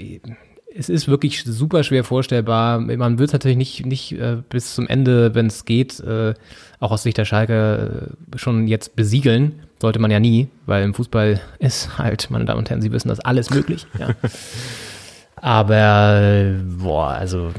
es 0.75 0.89
ist 0.89 1.07
wirklich 1.07 1.43
super 1.43 1.83
schwer 1.83 2.03
vorstellbar. 2.03 2.79
Man 2.79 3.19
wird 3.19 3.29
es 3.29 3.33
natürlich 3.33 3.57
nicht, 3.57 3.85
nicht 3.85 4.11
äh, 4.13 4.37
bis 4.49 4.73
zum 4.75 4.87
Ende, 4.87 5.35
wenn 5.35 5.47
es 5.47 5.65
geht, 5.65 5.99
äh, 5.99 6.33
auch 6.79 6.91
aus 6.91 7.03
Sicht 7.03 7.17
der 7.17 7.25
Schalke 7.25 8.13
äh, 8.33 8.37
schon 8.37 8.67
jetzt 8.67 8.95
besiegeln. 8.95 9.63
Sollte 9.81 9.99
man 9.99 10.09
ja 10.11 10.19
nie, 10.19 10.47
weil 10.65 10.83
im 10.83 10.93
Fußball 10.93 11.41
ist 11.59 11.97
halt, 11.97 12.29
meine 12.31 12.45
Damen 12.45 12.59
und 12.59 12.69
Herren, 12.69 12.81
Sie 12.81 12.91
wissen, 12.91 13.09
das 13.09 13.19
alles 13.19 13.49
möglich. 13.49 13.85
Ja. 13.99 14.09
Aber, 15.35 16.55
boah, 16.77 17.09
also, 17.09 17.51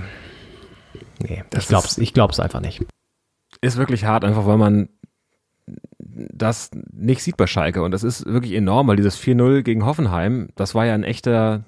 nee, 1.20 1.44
Das 1.50 1.64
ich 1.64 1.68
glaub's, 1.68 1.92
ist- 1.92 1.98
ich 1.98 2.14
glaub's 2.14 2.40
einfach 2.40 2.60
nicht. 2.60 2.82
ist 3.60 3.76
wirklich 3.76 4.04
hart, 4.04 4.24
einfach 4.24 4.46
weil 4.46 4.56
man 4.56 4.88
das 6.14 6.70
nicht 6.92 7.22
sieht 7.22 7.36
bei 7.36 7.46
Schalke. 7.46 7.82
Und 7.82 7.90
das 7.90 8.04
ist 8.04 8.26
wirklich 8.26 8.52
enorm, 8.52 8.88
weil 8.88 8.96
dieses 8.96 9.18
4-0 9.20 9.62
gegen 9.62 9.84
Hoffenheim, 9.84 10.48
das 10.56 10.74
war 10.74 10.86
ja 10.86 10.94
ein 10.94 11.04
echter, 11.04 11.64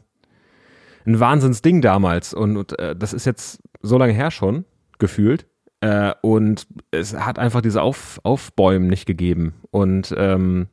ein 1.07 1.21
Wahnsinnsding 1.21 1.83
damals. 1.83 2.35
Und, 2.35 2.57
und 2.57 2.79
äh, 2.79 2.95
das 2.97 3.13
ist 3.13 3.27
jetzt 3.27 3.61
so 3.83 3.99
lange 3.99 4.13
her 4.13 4.31
schon, 4.31 4.65
gefühlt. 4.99 5.47
Äh, 5.81 6.13
und 6.23 6.67
es 6.91 7.15
hat 7.15 7.39
einfach 7.39 7.61
diese 7.61 7.83
Auf, 7.83 8.21
Aufbäumen 8.23 8.89
nicht 8.89 9.07
gegeben. 9.07 9.55
Und 9.71 10.15
ähm, 10.17 10.69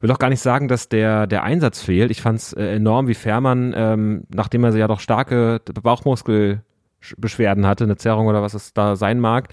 will 0.00 0.10
auch 0.10 0.18
gar 0.18 0.30
nicht 0.30 0.40
sagen, 0.40 0.68
dass 0.68 0.88
der, 0.88 1.26
der 1.26 1.42
Einsatz 1.42 1.82
fehlt. 1.82 2.10
Ich 2.10 2.22
fand 2.22 2.38
es 2.38 2.52
äh, 2.52 2.74
enorm, 2.74 3.06
wie 3.06 3.14
Fährmann, 3.14 3.72
ähm, 3.76 4.24
nachdem 4.34 4.64
er 4.64 4.76
ja 4.76 4.88
doch 4.88 5.00
starke 5.00 5.60
Bauchmuskelbeschwerden 5.82 7.66
hatte, 7.66 7.84
eine 7.84 7.96
Zerrung 7.96 8.26
oder 8.26 8.42
was 8.42 8.54
es 8.54 8.72
da 8.72 8.96
sein 8.96 9.20
mag, 9.20 9.48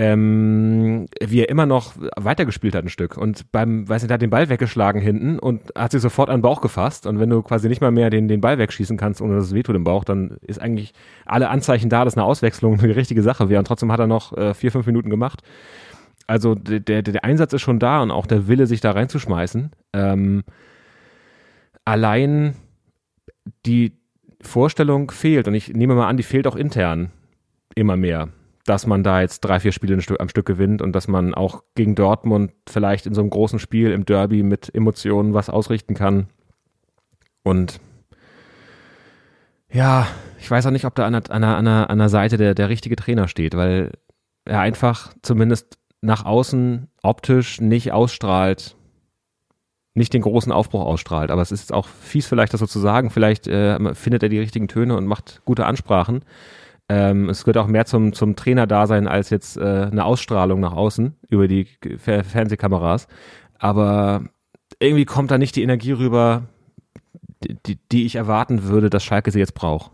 ähm, 0.00 1.08
wie 1.22 1.40
er 1.40 1.50
immer 1.50 1.66
noch 1.66 1.92
weitergespielt 2.16 2.74
hat 2.74 2.84
ein 2.84 2.88
Stück. 2.88 3.18
Und 3.18 3.52
beim, 3.52 3.86
weiß 3.86 4.02
nicht, 4.02 4.10
hat 4.10 4.22
den 4.22 4.30
Ball 4.30 4.48
weggeschlagen 4.48 5.02
hinten 5.02 5.38
und 5.38 5.60
hat 5.76 5.92
sich 5.92 6.00
sofort 6.00 6.30
an 6.30 6.36
den 6.38 6.42
Bauch 6.42 6.62
gefasst. 6.62 7.06
Und 7.06 7.20
wenn 7.20 7.28
du 7.28 7.42
quasi 7.42 7.68
nicht 7.68 7.82
mal 7.82 7.90
mehr 7.90 8.08
den, 8.08 8.26
den 8.26 8.40
Ball 8.40 8.56
wegschießen 8.56 8.96
kannst, 8.96 9.20
ohne 9.20 9.34
dass 9.34 9.44
es 9.44 9.54
wehtut 9.54 9.76
im 9.76 9.84
Bauch, 9.84 10.04
dann 10.04 10.38
ist 10.40 10.58
eigentlich 10.58 10.94
alle 11.26 11.50
Anzeichen 11.50 11.90
da, 11.90 12.06
dass 12.06 12.16
eine 12.16 12.24
Auswechslung 12.24 12.80
eine 12.82 12.96
richtige 12.96 13.22
Sache 13.22 13.50
wäre. 13.50 13.58
Und 13.58 13.66
trotzdem 13.66 13.92
hat 13.92 14.00
er 14.00 14.06
noch 14.06 14.34
äh, 14.38 14.54
vier, 14.54 14.72
fünf 14.72 14.86
Minuten 14.86 15.10
gemacht. 15.10 15.42
Also 16.26 16.54
der, 16.54 16.80
der, 16.80 17.02
der 17.02 17.24
Einsatz 17.24 17.52
ist 17.52 17.60
schon 17.60 17.78
da 17.78 18.00
und 18.00 18.10
auch 18.10 18.26
der 18.26 18.48
Wille, 18.48 18.66
sich 18.66 18.80
da 18.80 18.92
reinzuschmeißen. 18.92 19.70
Ähm, 19.92 20.44
allein 21.84 22.54
die 23.66 23.98
Vorstellung 24.40 25.10
fehlt. 25.10 25.46
Und 25.46 25.52
ich 25.52 25.74
nehme 25.74 25.94
mal 25.94 26.08
an, 26.08 26.16
die 26.16 26.22
fehlt 26.22 26.46
auch 26.46 26.56
intern 26.56 27.10
immer 27.74 27.98
mehr 27.98 28.30
dass 28.70 28.86
man 28.86 29.02
da 29.02 29.20
jetzt 29.20 29.40
drei, 29.40 29.58
vier 29.58 29.72
Spiele 29.72 29.98
am 30.20 30.28
Stück 30.28 30.46
gewinnt 30.46 30.80
und 30.80 30.92
dass 30.92 31.08
man 31.08 31.34
auch 31.34 31.64
gegen 31.74 31.96
Dortmund 31.96 32.52
vielleicht 32.68 33.04
in 33.04 33.14
so 33.14 33.20
einem 33.20 33.28
großen 33.28 33.58
Spiel 33.58 33.90
im 33.90 34.04
Derby 34.04 34.44
mit 34.44 34.72
Emotionen 34.72 35.34
was 35.34 35.50
ausrichten 35.50 35.94
kann. 35.94 36.28
Und 37.42 37.80
ja, 39.72 40.06
ich 40.38 40.48
weiß 40.48 40.66
auch 40.66 40.70
nicht, 40.70 40.84
ob 40.84 40.94
da 40.94 41.04
an 41.04 41.14
der, 41.14 41.30
an 41.32 41.64
der, 41.64 41.90
an 41.90 41.98
der, 41.98 42.08
Seite 42.08 42.36
der, 42.36 42.54
der 42.54 42.68
richtige 42.68 42.94
Trainer 42.94 43.26
steht, 43.26 43.56
weil 43.56 43.90
er 44.44 44.60
einfach 44.60 45.14
zumindest 45.20 45.80
nach 46.00 46.24
außen 46.24 46.86
optisch 47.02 47.60
nicht 47.60 47.90
ausstrahlt, 47.90 48.76
nicht 49.94 50.14
den 50.14 50.22
großen 50.22 50.52
Aufbruch 50.52 50.84
ausstrahlt. 50.84 51.32
Aber 51.32 51.42
es 51.42 51.50
ist 51.50 51.72
auch 51.72 51.88
fies 51.88 52.28
vielleicht, 52.28 52.52
das 52.52 52.60
so 52.60 52.66
zu 52.68 52.78
sagen. 52.78 53.10
Vielleicht 53.10 53.48
äh, 53.48 53.94
findet 53.96 54.22
er 54.22 54.28
die 54.28 54.38
richtigen 54.38 54.68
Töne 54.68 54.96
und 54.96 55.06
macht 55.06 55.42
gute 55.44 55.66
Ansprachen. 55.66 56.22
Ähm, 56.90 57.28
es 57.28 57.44
gehört 57.44 57.58
auch 57.58 57.68
mehr 57.68 57.86
zum, 57.86 58.12
zum 58.12 58.34
Trainer-Dasein 58.34 59.06
als 59.06 59.30
jetzt 59.30 59.56
äh, 59.56 59.60
eine 59.60 60.04
Ausstrahlung 60.04 60.58
nach 60.58 60.72
außen 60.72 61.14
über 61.28 61.46
die 61.46 61.68
Fer 61.98 62.24
Fernsehkameras. 62.24 63.06
Aber 63.60 64.24
irgendwie 64.80 65.04
kommt 65.04 65.30
da 65.30 65.38
nicht 65.38 65.54
die 65.54 65.62
Energie 65.62 65.92
rüber, 65.92 66.48
die, 67.44 67.78
die, 67.92 68.06
ich 68.06 68.16
erwarten 68.16 68.64
würde, 68.64 68.90
dass 68.90 69.04
Schalke 69.04 69.30
sie 69.30 69.38
jetzt 69.38 69.54
braucht. 69.54 69.92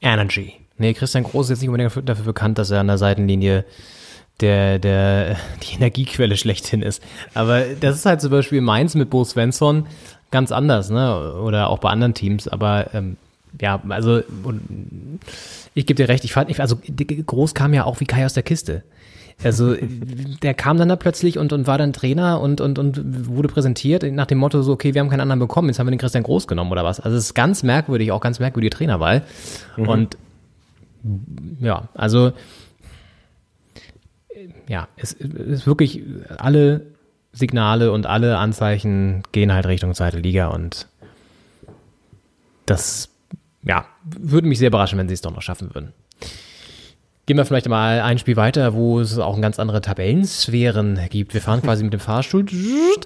Energy. 0.00 0.52
Nee, 0.78 0.94
Christian 0.94 1.24
Groß 1.24 1.46
ist 1.46 1.50
jetzt 1.50 1.60
nicht 1.62 1.70
unbedingt 1.70 1.90
dafür, 1.90 2.02
dafür 2.02 2.24
bekannt, 2.24 2.58
dass 2.58 2.70
er 2.70 2.78
an 2.78 2.86
der 2.86 2.98
Seitenlinie 2.98 3.64
der, 4.38 4.78
der, 4.78 5.36
die 5.64 5.74
Energiequelle 5.74 6.36
schlechthin 6.36 6.82
ist. 6.82 7.02
Aber 7.34 7.62
das 7.80 7.96
ist 7.96 8.06
halt 8.06 8.20
zum 8.20 8.30
Beispiel 8.30 8.60
Mainz 8.60 8.94
mit 8.94 9.10
Bo 9.10 9.24
Svensson 9.24 9.88
ganz 10.30 10.52
anders, 10.52 10.88
ne? 10.88 11.34
Oder 11.34 11.68
auch 11.68 11.80
bei 11.80 11.90
anderen 11.90 12.14
Teams. 12.14 12.46
Aber 12.46 12.94
ähm, 12.94 13.16
ja, 13.60 13.80
also 13.88 14.22
und 14.44 15.20
ich 15.74 15.86
gebe 15.86 15.96
dir 16.02 16.08
recht, 16.08 16.24
ich 16.24 16.32
fand, 16.32 16.50
ich, 16.50 16.60
also 16.60 16.78
Groß 16.78 17.54
kam 17.54 17.74
ja 17.74 17.84
auch 17.84 18.00
wie 18.00 18.06
Kai 18.06 18.24
aus 18.24 18.34
der 18.34 18.42
Kiste. 18.42 18.82
Also 19.44 19.76
der 20.42 20.54
kam 20.54 20.78
dann 20.78 20.88
da 20.88 20.96
plötzlich 20.96 21.38
und, 21.38 21.52
und 21.52 21.66
war 21.66 21.78
dann 21.78 21.92
Trainer 21.92 22.40
und, 22.40 22.60
und, 22.60 22.78
und 22.78 23.28
wurde 23.28 23.48
präsentiert 23.48 24.04
nach 24.12 24.26
dem 24.26 24.38
Motto 24.38 24.62
so, 24.62 24.72
okay, 24.72 24.94
wir 24.94 25.00
haben 25.00 25.08
keinen 25.08 25.20
anderen 25.20 25.40
bekommen, 25.40 25.68
jetzt 25.68 25.78
haben 25.78 25.86
wir 25.86 25.92
den 25.92 25.98
Christian 25.98 26.24
Groß 26.24 26.46
genommen 26.46 26.72
oder 26.72 26.84
was. 26.84 27.00
Also 27.00 27.16
es 27.16 27.24
ist 27.26 27.34
ganz 27.34 27.62
merkwürdig, 27.62 28.12
auch 28.12 28.20
ganz 28.20 28.38
merkwürdige 28.38 28.76
Trainerwahl. 28.76 29.22
Und 29.76 30.16
ja, 31.60 31.88
also 31.94 32.32
ja, 34.68 34.88
es 34.96 35.12
ist 35.12 35.66
wirklich 35.66 36.02
alle 36.38 36.82
Signale 37.32 37.92
und 37.92 38.06
alle 38.06 38.38
Anzeichen 38.38 39.22
gehen 39.32 39.52
halt 39.52 39.66
Richtung 39.66 39.94
zweite 39.94 40.18
Liga 40.18 40.48
und 40.48 40.86
das 42.66 43.08
ja, 43.64 43.86
würde 44.04 44.48
mich 44.48 44.58
sehr 44.58 44.68
überraschen, 44.68 44.98
wenn 44.98 45.08
sie 45.08 45.14
es 45.14 45.20
doch 45.20 45.34
noch 45.34 45.42
schaffen 45.42 45.74
würden. 45.74 45.92
Gehen 47.26 47.36
wir 47.36 47.44
vielleicht 47.44 47.68
mal 47.68 48.00
ein 48.00 48.18
Spiel 48.18 48.36
weiter, 48.36 48.74
wo 48.74 48.98
es 48.98 49.16
auch 49.18 49.40
ganz 49.40 49.60
andere 49.60 49.80
Tabellensphären 49.80 50.98
gibt. 51.08 51.34
Wir 51.34 51.40
fahren 51.40 51.62
quasi 51.62 51.84
mit 51.84 51.92
dem 51.92 52.00
Fahrstuhl 52.00 52.44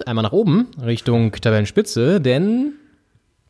einmal 0.07 0.23
nach 0.23 0.31
oben 0.31 0.67
Richtung 0.83 1.31
Tabellenspitze, 1.31 2.19
denn 2.19 2.73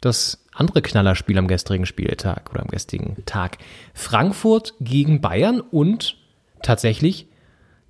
das 0.01 0.45
andere 0.53 0.81
Knallerspiel 0.81 1.37
am 1.37 1.47
gestrigen 1.47 1.85
Spieltag 1.85 2.51
oder 2.51 2.61
am 2.61 2.67
gestrigen 2.67 3.23
Tag. 3.25 3.59
Frankfurt 3.93 4.73
gegen 4.81 5.21
Bayern 5.21 5.61
und 5.61 6.17
tatsächlich 6.61 7.27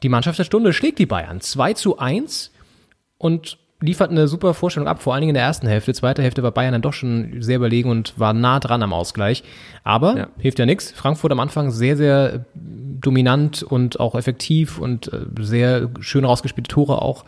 die 0.04 0.10
Mannschaft 0.10 0.38
der 0.38 0.44
Stunde 0.44 0.74
schlägt 0.74 1.00
die 1.00 1.08
Bayern 1.08 1.42
2 1.42 1.74
zu 1.74 1.98
1 1.98 2.52
und 3.18 3.58
liefert 3.80 4.10
eine 4.10 4.28
super 4.28 4.54
Vorstellung 4.54 4.88
ab, 4.88 5.02
vor 5.02 5.14
allen 5.14 5.22
Dingen 5.22 5.30
in 5.32 5.36
der 5.36 5.44
ersten 5.44 5.68
Hälfte. 5.68 5.94
Zweite 5.94 6.24
Hälfte 6.24 6.42
war 6.42 6.52
Bayern 6.52 6.72
dann 6.72 6.82
doch 6.82 6.94
schon 6.94 7.42
sehr 7.42 7.58
überlegen 7.58 7.90
und 7.90 8.18
war 8.20 8.34
nah 8.34 8.60
dran 8.60 8.82
am 8.82 8.92
Ausgleich. 8.94 9.44
Aber 9.84 10.18
Ja. 10.18 10.28
hilft 10.40 10.58
ja 10.60 10.66
nichts. 10.66 10.92
Frankfurt 10.92 11.32
am 11.32 11.40
Anfang 11.40 11.70
sehr, 11.72 11.96
sehr 11.96 12.46
dominant 12.56 13.62
und 13.62 14.00
auch 14.00 14.16
effektiv 14.16 14.80
und 14.80 15.14
äh, 15.14 15.20
sehr 15.42 15.90
schön 16.00 16.26
rausgespielte 16.26 16.70
Tore 16.70 17.02
auch. 17.02 17.26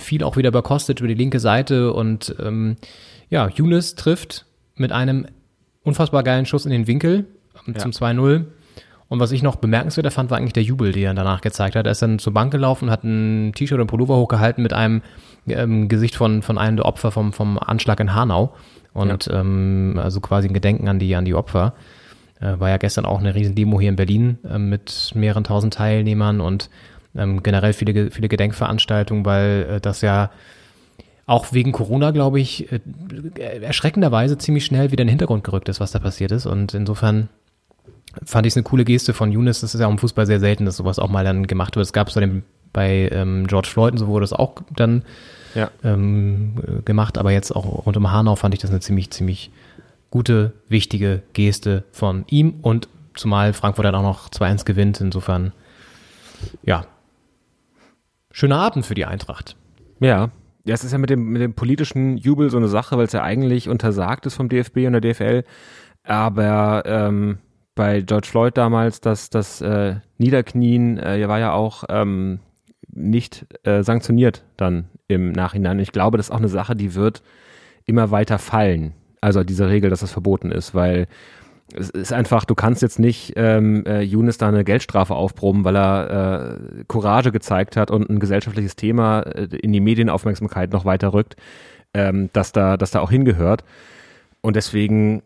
Viel 0.00 0.24
auch 0.24 0.36
wieder 0.36 0.48
über 0.48 0.62
Kostic 0.62 0.98
über 0.98 1.08
die 1.08 1.14
linke 1.14 1.38
Seite 1.38 1.92
und 1.92 2.34
ähm, 2.42 2.76
ja, 3.30 3.48
Younes 3.48 3.94
trifft 3.94 4.46
mit 4.74 4.90
einem 4.90 5.26
unfassbar 5.84 6.24
geilen 6.24 6.46
Schuss 6.46 6.64
in 6.66 6.72
den 6.72 6.86
Winkel 6.88 7.26
ähm, 7.68 7.76
zum 7.76 7.92
2-0. 7.92 8.46
Und 9.10 9.20
was 9.20 9.30
ich 9.32 9.42
noch 9.42 9.56
bemerkenswerter 9.56 10.10
fand, 10.10 10.30
war 10.30 10.36
eigentlich 10.36 10.52
der 10.52 10.62
Jubel, 10.64 10.92
den 10.92 11.04
er 11.04 11.14
danach 11.14 11.40
gezeigt 11.40 11.76
hat. 11.76 11.86
Er 11.86 11.92
ist 11.92 12.02
dann 12.02 12.18
zur 12.18 12.34
Bank 12.34 12.50
gelaufen, 12.52 12.90
hat 12.90 13.04
ein 13.04 13.52
T-Shirt 13.54 13.80
und 13.80 13.86
Pullover 13.86 14.16
hochgehalten 14.16 14.62
mit 14.62 14.72
einem 14.74 15.00
ähm, 15.50 15.88
Gesicht 15.88 16.16
von, 16.16 16.42
von 16.42 16.58
einem 16.58 16.76
der 16.76 16.86
Opfer 16.86 17.10
vom, 17.10 17.32
vom 17.32 17.58
Anschlag 17.58 18.00
in 18.00 18.14
Hanau. 18.14 18.54
Und 18.94 19.28
ähm, 19.32 20.00
also 20.02 20.20
quasi 20.20 20.48
ein 20.48 20.54
Gedenken 20.54 20.88
an 20.88 20.98
die, 20.98 21.14
an 21.14 21.24
die 21.24 21.34
Opfer. 21.34 21.74
Äh, 22.40 22.58
war 22.58 22.68
ja 22.68 22.78
gestern 22.78 23.04
auch 23.04 23.20
eine 23.20 23.34
riesen 23.34 23.54
Demo 23.54 23.80
hier 23.80 23.90
in 23.90 23.96
Berlin 23.96 24.38
äh, 24.48 24.58
mit 24.58 25.12
mehreren 25.14 25.44
tausend 25.44 25.74
Teilnehmern 25.74 26.40
und 26.40 26.70
ähm, 27.16 27.42
generell 27.42 27.72
viele, 27.72 28.10
viele 28.10 28.28
Gedenkveranstaltungen, 28.28 29.24
weil 29.24 29.66
äh, 29.70 29.80
das 29.80 30.00
ja 30.00 30.30
auch 31.26 31.52
wegen 31.52 31.72
Corona, 31.72 32.10
glaube 32.10 32.40
ich, 32.40 32.72
äh, 32.72 32.80
erschreckenderweise 33.60 34.38
ziemlich 34.38 34.64
schnell 34.64 34.90
wieder 34.90 35.02
in 35.02 35.08
den 35.08 35.10
Hintergrund 35.10 35.44
gerückt 35.44 35.68
ist, 35.68 35.78
was 35.78 35.92
da 35.92 35.98
passiert 35.98 36.32
ist. 36.32 36.46
Und 36.46 36.74
insofern 36.74 37.28
fand 38.24 38.46
ich 38.46 38.52
es 38.52 38.56
eine 38.56 38.64
coole 38.64 38.84
Geste 38.84 39.12
von 39.12 39.30
Younes. 39.30 39.60
Das 39.60 39.74
ist 39.74 39.80
ja 39.80 39.86
auch 39.86 39.92
im 39.92 39.98
Fußball 39.98 40.26
sehr 40.26 40.40
selten, 40.40 40.64
dass 40.64 40.76
sowas 40.76 40.98
auch 40.98 41.10
mal 41.10 41.24
dann 41.24 41.46
gemacht 41.46 41.76
wird. 41.76 41.84
Es 41.84 41.92
gab 41.92 42.08
es 42.08 42.14
bei, 42.14 42.20
dem- 42.22 42.42
bei 42.72 43.10
ähm, 43.12 43.46
George 43.46 43.68
Floyd 43.68 43.92
und 43.92 43.98
so 43.98 44.06
wurde 44.06 44.24
das 44.24 44.32
auch 44.32 44.54
dann 44.74 45.02
Ja. 45.54 45.70
ähm, 45.82 46.54
äh, 46.66 46.82
gemacht, 46.82 47.18
aber 47.18 47.30
jetzt 47.32 47.52
auch 47.52 47.86
rund 47.86 47.96
um 47.96 48.10
Hanau 48.10 48.36
fand 48.36 48.54
ich 48.54 48.60
das 48.60 48.70
eine 48.70 48.80
ziemlich, 48.80 49.10
ziemlich 49.10 49.50
gute, 50.10 50.52
wichtige 50.68 51.22
Geste 51.32 51.84
von 51.92 52.24
ihm 52.28 52.54
und 52.62 52.88
zumal 53.14 53.52
Frankfurt 53.52 53.84
dann 53.84 53.94
auch 53.94 54.02
noch 54.02 54.28
2-1 54.30 54.64
gewinnt. 54.64 55.00
Insofern, 55.00 55.52
ja, 56.62 56.86
schöner 58.30 58.58
Abend 58.58 58.86
für 58.86 58.94
die 58.94 59.04
Eintracht. 59.04 59.56
Ja. 60.00 60.30
Ja, 60.64 60.74
es 60.74 60.84
ist 60.84 60.92
ja 60.92 60.98
mit 60.98 61.08
dem, 61.08 61.24
mit 61.30 61.40
dem 61.40 61.54
politischen 61.54 62.18
Jubel 62.18 62.50
so 62.50 62.58
eine 62.58 62.68
Sache, 62.68 62.98
weil 62.98 63.06
es 63.06 63.12
ja 63.12 63.22
eigentlich 63.22 63.70
untersagt 63.70 64.26
ist 64.26 64.34
vom 64.34 64.50
DFB 64.50 64.86
und 64.86 64.92
der 64.92 65.00
DFL. 65.00 65.44
Aber 66.04 66.82
ähm, 66.84 67.38
bei 67.74 68.02
George 68.02 68.26
Floyd 68.28 68.56
damals, 68.56 69.00
das, 69.00 69.30
das 69.30 69.62
äh, 69.62 69.96
Niederknien 70.18 70.98
äh, 70.98 71.26
war 71.26 71.38
ja 71.38 71.52
auch 71.52 71.84
ähm, 71.88 72.40
nicht 72.92 73.46
äh, 73.62 73.82
sanktioniert 73.82 74.44
dann 74.58 74.88
im 75.08 75.32
Nachhinein. 75.32 75.78
Ich 75.78 75.92
glaube, 75.92 76.18
das 76.18 76.26
ist 76.26 76.30
auch 76.30 76.38
eine 76.38 76.48
Sache, 76.48 76.76
die 76.76 76.94
wird 76.94 77.22
immer 77.86 78.10
weiter 78.10 78.38
fallen. 78.38 78.92
Also 79.20 79.42
diese 79.42 79.68
Regel, 79.68 79.90
dass 79.90 80.00
das 80.00 80.12
verboten 80.12 80.52
ist, 80.52 80.74
weil 80.74 81.08
es 81.74 81.90
ist 81.90 82.12
einfach, 82.12 82.44
du 82.44 82.54
kannst 82.54 82.82
jetzt 82.82 82.98
nicht 82.98 83.34
ähm, 83.36 83.84
äh, 83.84 84.00
Younes 84.00 84.38
da 84.38 84.48
eine 84.48 84.64
Geldstrafe 84.64 85.14
aufproben, 85.14 85.64
weil 85.64 85.76
er 85.76 86.58
äh, 86.80 86.84
Courage 86.86 87.32
gezeigt 87.32 87.76
hat 87.76 87.90
und 87.90 88.08
ein 88.08 88.20
gesellschaftliches 88.20 88.76
Thema 88.76 89.20
äh, 89.20 89.48
in 89.56 89.72
die 89.72 89.80
Medienaufmerksamkeit 89.80 90.72
noch 90.72 90.84
weiter 90.84 91.12
rückt, 91.12 91.36
ähm, 91.92 92.30
dass 92.32 92.52
da, 92.52 92.76
dass 92.76 92.90
da 92.90 93.00
auch 93.00 93.10
hingehört. 93.10 93.64
Und 94.40 94.56
deswegen 94.56 95.22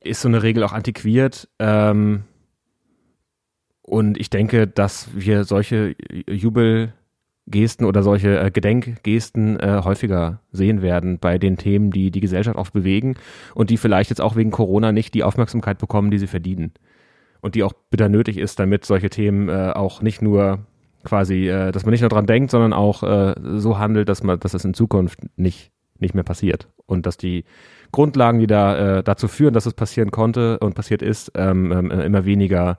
ist 0.00 0.22
so 0.22 0.28
eine 0.28 0.42
Regel 0.42 0.62
auch 0.62 0.72
antiquiert. 0.72 1.48
Ähm, 1.58 2.24
und 3.82 4.18
ich 4.18 4.30
denke, 4.30 4.66
dass 4.66 5.08
wir 5.14 5.44
solche 5.44 5.94
Jubelgesten 7.46 7.86
oder 7.86 8.02
solche 8.02 8.38
äh, 8.38 8.50
Gedenkgesten 8.50 9.58
äh, 9.58 9.82
häufiger 9.84 10.40
sehen 10.52 10.82
werden 10.82 11.18
bei 11.18 11.38
den 11.38 11.56
Themen, 11.56 11.90
die 11.90 12.10
die 12.10 12.20
Gesellschaft 12.20 12.56
auch 12.56 12.70
bewegen 12.70 13.16
und 13.54 13.70
die 13.70 13.76
vielleicht 13.76 14.10
jetzt 14.10 14.20
auch 14.20 14.36
wegen 14.36 14.50
Corona 14.50 14.92
nicht 14.92 15.14
die 15.14 15.24
Aufmerksamkeit 15.24 15.78
bekommen, 15.78 16.10
die 16.10 16.18
sie 16.18 16.26
verdienen. 16.26 16.72
Und 17.40 17.54
die 17.56 17.64
auch 17.64 17.72
bitter 17.90 18.08
nötig 18.08 18.38
ist, 18.38 18.58
damit 18.58 18.84
solche 18.84 19.10
Themen 19.10 19.48
äh, 19.48 19.72
auch 19.74 20.00
nicht 20.00 20.22
nur 20.22 20.60
quasi, 21.04 21.48
äh, 21.48 21.72
dass 21.72 21.84
man 21.84 21.90
nicht 21.90 22.02
nur 22.02 22.10
dran 22.10 22.26
denkt, 22.26 22.52
sondern 22.52 22.72
auch 22.72 23.02
äh, 23.02 23.34
so 23.56 23.78
handelt, 23.78 24.08
dass 24.08 24.22
man, 24.22 24.38
dass 24.38 24.54
es 24.54 24.64
in 24.64 24.74
Zukunft 24.74 25.18
nicht, 25.36 25.72
nicht 25.98 26.14
mehr 26.14 26.22
passiert. 26.22 26.68
Und 26.86 27.04
dass 27.04 27.16
die 27.16 27.44
Grundlagen, 27.90 28.38
die 28.38 28.46
da 28.46 28.98
äh, 28.98 29.02
dazu 29.02 29.26
führen, 29.26 29.54
dass 29.54 29.66
es 29.66 29.74
passieren 29.74 30.12
konnte 30.12 30.60
und 30.60 30.74
passiert 30.74 31.02
ist, 31.02 31.32
ähm, 31.34 31.72
ähm, 31.72 31.90
immer 31.90 32.24
weniger 32.24 32.78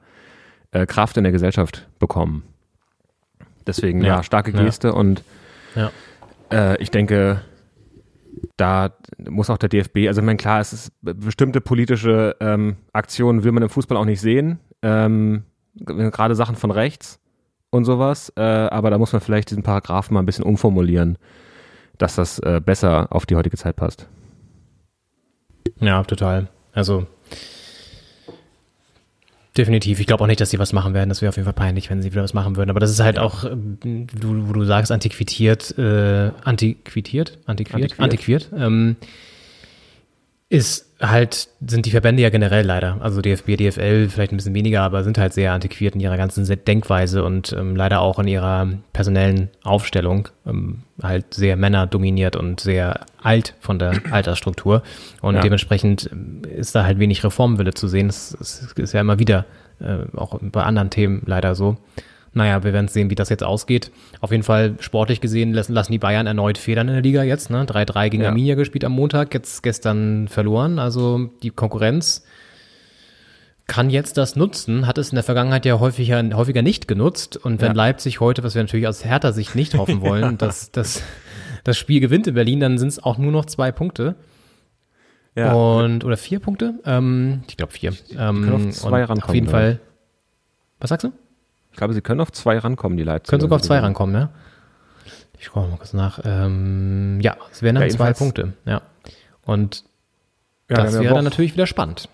Kraft 0.88 1.18
in 1.18 1.24
der 1.24 1.32
Gesellschaft 1.32 1.88
bekommen. 2.00 2.42
Deswegen, 3.68 4.02
ja, 4.02 4.18
Ja, 4.18 4.24
starke 4.24 4.52
ja. 4.52 4.64
Geste 4.64 4.94
und 4.94 5.24
Ja. 5.76 5.92
äh, 6.52 6.82
ich 6.82 6.92
denke, 6.92 7.42
da 8.58 8.92
muss 9.30 9.50
auch 9.50 9.58
der 9.58 9.70
DFB, 9.70 10.08
also 10.08 10.22
ich 10.22 10.26
meine, 10.26 10.38
klar, 10.38 10.60
es 10.60 10.74
ist 10.74 10.92
bestimmte 11.02 11.62
politische 11.62 12.36
ähm, 12.40 12.78
Aktionen 12.92 13.44
will 13.44 13.52
man 13.52 13.64
im 13.64 13.70
Fußball 13.70 13.98
auch 13.98 14.06
nicht 14.06 14.22
sehen, 14.22 14.60
ähm, 14.82 15.44
gerade 15.76 16.36
Sachen 16.36 16.56
von 16.56 16.72
rechts 16.72 17.20
und 17.72 17.86
sowas, 17.86 18.32
äh, 18.36 18.42
aber 18.42 18.90
da 18.92 18.98
muss 18.98 19.14
man 19.14 19.22
vielleicht 19.22 19.50
diesen 19.50 19.64
Paragraphen 19.64 20.14
mal 20.14 20.20
ein 20.22 20.26
bisschen 20.26 20.46
umformulieren, 20.46 21.18
dass 21.98 22.16
das 22.16 22.40
äh, 22.40 22.62
besser 22.64 23.08
auf 23.12 23.26
die 23.26 23.36
heutige 23.36 23.58
Zeit 23.58 23.76
passt. 23.76 24.08
Ja, 25.80 26.04
total. 26.04 26.50
Also 26.74 27.08
definitiv. 29.58 30.00
Ich 30.00 30.08
glaube 30.08 30.24
auch 30.24 30.28
nicht, 30.28 30.42
dass 30.42 30.50
sie 30.50 30.60
was 30.60 30.74
machen 30.74 30.94
werden. 30.94 31.10
Das 31.10 31.22
wäre 31.22 31.30
auf 31.30 31.36
jeden 31.36 31.46
Fall 31.46 31.54
peinlich, 31.54 31.90
wenn 31.90 32.02
sie 32.02 32.12
wieder 32.12 32.24
was 32.24 32.34
machen 32.34 32.56
würden. 32.56 32.70
Aber 32.70 32.80
das 32.80 32.92
ist 32.92 33.00
halt 33.00 33.20
auch, 33.20 33.46
ähm, 33.46 33.78
du, 33.82 34.48
wo 34.48 34.54
du 34.54 34.64
sagst, 34.66 34.92
antiquiert, 34.92 35.78
äh, 35.78 36.32
antiquiert, 36.44 37.38
antiquiert, 37.46 38.00
Antiquiert. 38.00 38.00
antiquiert, 38.00 38.50
ähm, 38.56 38.96
ist 40.50 40.93
halt, 41.04 41.50
sind 41.66 41.86
die 41.86 41.92
Verbände 41.92 42.24
ja 42.24 42.30
generell 42.30 42.66
leider. 42.66 42.98
Also 43.02 43.22
DFB, 43.22 43.58
DFL 43.58 44.08
vielleicht 44.10 44.32
ein 44.32 44.38
bisschen 44.38 44.56
weniger, 44.56 44.82
aber 44.82 45.04
sind 45.04 45.18
halt 45.18 45.34
sehr 45.34 45.52
antiquiert 45.54 45.96
in 45.96 46.02
ihrer 46.02 46.18
ganzen 46.18 46.46
Denkweise 46.66 47.24
und 47.24 47.54
ähm, 47.54 47.76
leider 47.76 48.00
auch 48.02 48.20
in 48.20 48.28
ihrer 48.28 48.68
personellen 48.94 49.50
Aufstellung 49.64 50.30
ähm, 50.48 50.84
halt 51.02 51.34
sehr 51.34 51.58
männerdominiert 51.58 52.36
und 52.36 52.60
sehr 52.60 53.02
alt 53.22 53.54
von 53.60 53.80
der 53.80 53.94
Altersstruktur. 54.12 54.82
Und 55.22 55.36
Ja. 55.36 55.42
dementsprechend 55.42 56.10
ähm, 56.12 56.42
ist 56.56 56.74
da 56.74 56.86
halt 56.86 57.00
wenig 57.00 57.24
Reformwille 57.24 57.74
zu 57.74 57.88
sehen. 57.88 58.08
Das, 58.08 58.36
das 58.40 58.74
ist 58.76 58.94
ja 58.94 59.02
immer 59.02 59.20
wieder 59.20 59.46
äh, 59.80 60.06
auch 60.18 60.40
bei 60.42 60.64
anderen 60.64 60.90
Themen 60.90 61.24
leider 61.26 61.56
so. 61.56 61.78
Naja, 62.36 62.64
wir 62.64 62.74
werden 62.74 62.88
sehen, 62.88 63.10
wie 63.10 63.16
das 63.16 63.30
jetzt 63.30 63.44
ausgeht. 63.44 63.92
Auf 64.20 64.32
jeden 64.32 64.44
Fall 64.44 64.76
sportlich 64.80 65.22
gesehen 65.22 65.54
lassen, 65.54 65.74
lassen 65.74 65.92
die 65.92 66.00
Bayern 66.00 66.26
erneut 66.26 66.58
Federn 66.58 66.88
in 66.88 66.96
der 66.96 67.04
Liga 67.04 67.24
jetzt. 67.24 67.50
Ne? 67.52 67.64
3-3 67.66 68.10
gegen 68.10 68.24
Ja. 68.24 68.30
Arminia 68.30 68.56
gespielt 68.56 68.84
am 68.86 68.94
Montag, 68.94 69.34
jetzt 69.34 69.62
gestern 69.62 70.28
verloren. 70.28 70.80
Also 70.80 71.30
die 71.44 71.52
Konkurrenz 71.52 72.26
kann 73.68 73.90
jetzt 73.90 74.18
das 74.18 74.36
nutzen, 74.36 74.88
hat 74.88 74.98
es 74.98 75.10
in 75.12 75.16
der 75.16 75.24
Vergangenheit 75.24 75.66
ja 75.66 75.80
häufiger, 75.80 76.22
häufiger 76.36 76.62
nicht 76.64 76.88
genutzt. 76.88 77.38
Und 77.38 77.62
wenn 77.62 77.70
Ja. 77.70 77.74
Leipzig 77.78 78.20
heute, 78.20 78.44
was 78.44 78.56
wir 78.56 78.64
natürlich 78.64 78.88
aus 78.88 79.06
härter 79.06 79.32
Sicht 79.32 79.56
nicht 79.56 79.76
hoffen 79.78 80.02
wollen, 80.02 80.38
dass 80.38 80.72
dass 80.72 81.02
das 81.64 81.78
Spiel 81.78 82.00
gewinnt 82.02 82.28
in 82.28 82.34
Berlin, 82.34 82.60
dann 82.60 82.78
sind 82.78 82.90
es 82.90 83.02
auch 83.02 83.18
nur 83.18 83.32
noch 83.32 83.46
zwei 83.46 83.72
Punkte. 83.72 84.16
Und, 85.36 86.04
oder 86.04 86.18
vier 86.18 86.40
Punkte? 86.40 86.76
Ähm, 86.86 87.44
ich 87.48 87.58
glaube 87.58 87.72
vier. 87.74 87.94
Ähm, 88.18 88.54
auf 88.54 88.70
zwei 88.72 88.98
und 88.98 89.04
Auf 89.04 89.10
rankommen, 89.10 89.36
jeden? 89.36 89.48
Fall. 89.50 89.80
Was 90.80 90.90
sagst 90.90 91.06
du? 91.06 91.14
Ich 91.74 91.78
glaube, 91.78 91.94
sie 91.94 92.02
können 92.02 92.22
auf 92.22 92.32
zwei 92.32 92.60
rankommen, 92.60 92.98
die 92.98 93.04
Leipziger. 93.04 93.32
Können 93.32 93.42
sogar 93.42 93.56
auf 93.58 93.62
zwei 93.64 93.80
rankommen, 93.80 94.16
ja? 94.16 94.30
Ich 95.38 95.46
schaue 95.48 95.68
mal 95.68 95.76
kurz 95.78 95.92
nach. 95.94 96.20
Ähm, 96.24 97.20
ja, 97.22 97.36
es 97.52 97.62
wären 97.64 97.76
dann 97.76 97.84
Ja, 97.84 97.90
zwei 97.90 98.14
Punkte, 98.14 98.54
ja. 98.66 98.82
Und 99.44 99.84
Ja, 100.70 100.78
das 100.78 100.94
wäre 100.94 101.04
dann 101.06 101.14
Woche- 101.16 101.24
natürlich 101.24 101.54
wieder 101.54 101.68
spannend. 101.68 102.08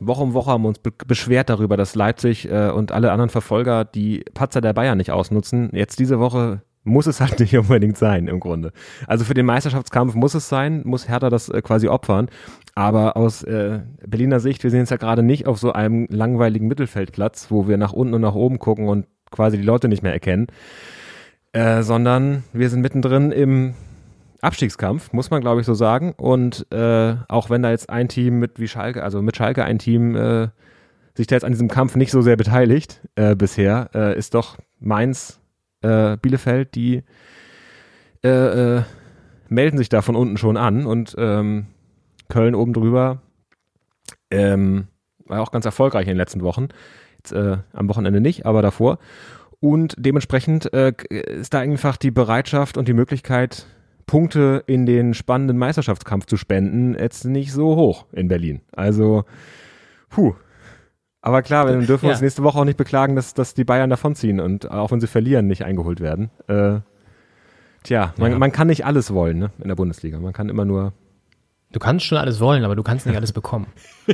Woche 0.00 0.22
um 0.22 0.34
Woche 0.34 0.50
haben 0.50 0.62
wir 0.64 0.68
uns 0.68 0.80
be 0.80 0.90
beschwert 1.06 1.48
darüber, 1.48 1.76
dass 1.76 1.94
Leipzig 1.94 2.50
äh, 2.50 2.70
und 2.70 2.90
alle 2.90 3.12
anderen 3.12 3.28
Verfolger 3.30 3.84
die 3.84 4.24
Patzer 4.34 4.60
der 4.60 4.72
Bayern 4.72 4.98
nicht 4.98 5.12
ausnutzen. 5.12 5.70
Jetzt 5.72 6.00
diese 6.00 6.18
Woche 6.18 6.62
muss 6.84 7.06
es 7.06 7.20
halt 7.20 7.40
nicht 7.40 7.56
unbedingt 7.56 7.96
sein 7.96 8.28
im 8.28 8.40
Grunde. 8.40 8.72
Also 9.06 9.24
für 9.24 9.34
den 9.34 9.46
Meisterschaftskampf 9.46 10.14
muss 10.14 10.34
es 10.34 10.48
sein, 10.48 10.82
muss 10.84 11.08
Hertha 11.08 11.30
das 11.30 11.48
äh, 11.48 11.62
quasi 11.62 11.88
opfern. 11.88 12.28
Aber 12.74 13.16
aus 13.16 13.42
äh, 13.42 13.80
Berliner 14.06 14.40
Sicht, 14.40 14.62
wir 14.64 14.70
sehen 14.70 14.82
es 14.82 14.90
ja 14.90 14.96
gerade 14.96 15.22
nicht 15.22 15.46
auf 15.46 15.58
so 15.58 15.72
einem 15.72 16.06
langweiligen 16.10 16.68
Mittelfeldplatz, 16.68 17.50
wo 17.50 17.68
wir 17.68 17.76
nach 17.76 17.92
unten 17.92 18.14
und 18.14 18.22
nach 18.22 18.34
oben 18.34 18.58
gucken 18.58 18.88
und 18.88 19.06
quasi 19.30 19.56
die 19.56 19.62
Leute 19.62 19.88
nicht 19.88 20.02
mehr 20.02 20.12
erkennen, 20.12 20.46
äh, 21.52 21.82
sondern 21.82 22.44
wir 22.52 22.68
sind 22.70 22.80
mittendrin 22.80 23.32
im 23.32 23.74
Abstiegskampf, 24.40 25.12
muss 25.12 25.30
man 25.30 25.40
glaube 25.40 25.60
ich 25.60 25.66
so 25.66 25.74
sagen. 25.74 26.14
Und 26.16 26.66
äh, 26.72 27.14
auch 27.28 27.50
wenn 27.50 27.62
da 27.62 27.70
jetzt 27.70 27.90
ein 27.90 28.08
Team 28.08 28.38
mit 28.38 28.58
wie 28.58 28.68
Schalke, 28.68 29.02
also 29.02 29.22
mit 29.22 29.36
Schalke 29.36 29.64
ein 29.64 29.78
Team 29.78 30.16
äh, 30.16 30.48
sich 31.14 31.26
da 31.26 31.36
jetzt 31.36 31.44
an 31.44 31.52
diesem 31.52 31.68
Kampf 31.68 31.94
nicht 31.94 32.10
so 32.10 32.22
sehr 32.22 32.36
beteiligt 32.36 33.02
bisher, 33.36 33.90
ist 34.16 34.32
doch 34.32 34.56
Mainz, 34.80 35.41
äh, 35.82 36.16
Bielefeld, 36.16 36.74
die 36.74 37.02
äh, 38.24 38.76
äh, 38.76 38.82
melden 39.48 39.78
sich 39.78 39.88
da 39.88 40.02
von 40.02 40.16
unten 40.16 40.36
schon 40.36 40.56
an 40.56 40.86
und 40.86 41.14
ähm, 41.18 41.66
Köln 42.28 42.54
oben 42.54 42.72
drüber 42.72 43.20
ähm, 44.30 44.88
war 45.26 45.40
auch 45.40 45.52
ganz 45.52 45.64
erfolgreich 45.64 46.02
in 46.02 46.12
den 46.12 46.16
letzten 46.16 46.42
Wochen. 46.42 46.68
Jetzt, 47.18 47.32
äh, 47.32 47.58
am 47.72 47.88
Wochenende 47.88 48.20
nicht, 48.20 48.46
aber 48.46 48.62
davor. 48.62 48.98
Und 49.60 49.94
dementsprechend 49.96 50.72
äh, 50.72 50.92
ist 51.10 51.54
da 51.54 51.60
einfach 51.60 51.96
die 51.96 52.10
Bereitschaft 52.10 52.76
und 52.76 52.88
die 52.88 52.94
Möglichkeit, 52.94 53.66
Punkte 54.06 54.64
in 54.66 54.86
den 54.86 55.14
spannenden 55.14 55.56
Meisterschaftskampf 55.58 56.26
zu 56.26 56.36
spenden, 56.36 56.94
jetzt 56.98 57.24
nicht 57.24 57.52
so 57.52 57.76
hoch 57.76 58.06
in 58.12 58.28
Berlin. 58.28 58.60
Also, 58.72 59.24
puh. 60.10 60.34
Aber 61.22 61.40
klar, 61.42 61.66
wir 61.68 61.76
dürfen 61.86 62.06
Ja. 62.06 62.12
uns 62.12 62.20
nächste 62.20 62.42
Woche 62.42 62.58
auch 62.58 62.64
nicht 62.64 62.76
beklagen, 62.76 63.16
dass, 63.16 63.32
dass 63.32 63.54
die 63.54 63.64
Bayern 63.64 63.88
davonziehen 63.90 64.40
und 64.40 64.70
auch 64.70 64.90
wenn 64.90 65.00
sie 65.00 65.06
verlieren, 65.06 65.46
nicht 65.46 65.64
eingeholt 65.64 66.00
werden. 66.00 66.30
Äh, 66.48 66.80
tja, 67.84 68.12
man, 68.18 68.32
Ja. 68.32 68.38
man 68.38 68.52
kann 68.52 68.66
nicht 68.66 68.84
alles 68.84 69.12
wollen 69.14 69.38
ne, 69.38 69.50
in 69.60 69.68
der 69.68 69.76
Bundesliga. 69.76 70.18
Man 70.20 70.32
kann 70.32 70.48
immer 70.48 70.64
nur 70.64 70.92
Du 71.70 71.78
kannst 71.78 72.04
schon 72.04 72.18
alles 72.18 72.38
wollen, 72.38 72.64
aber 72.66 72.76
du 72.76 72.82
kannst 72.82 73.06
nicht 73.06 73.16
alles 73.16 73.32
bekommen. 73.32 73.66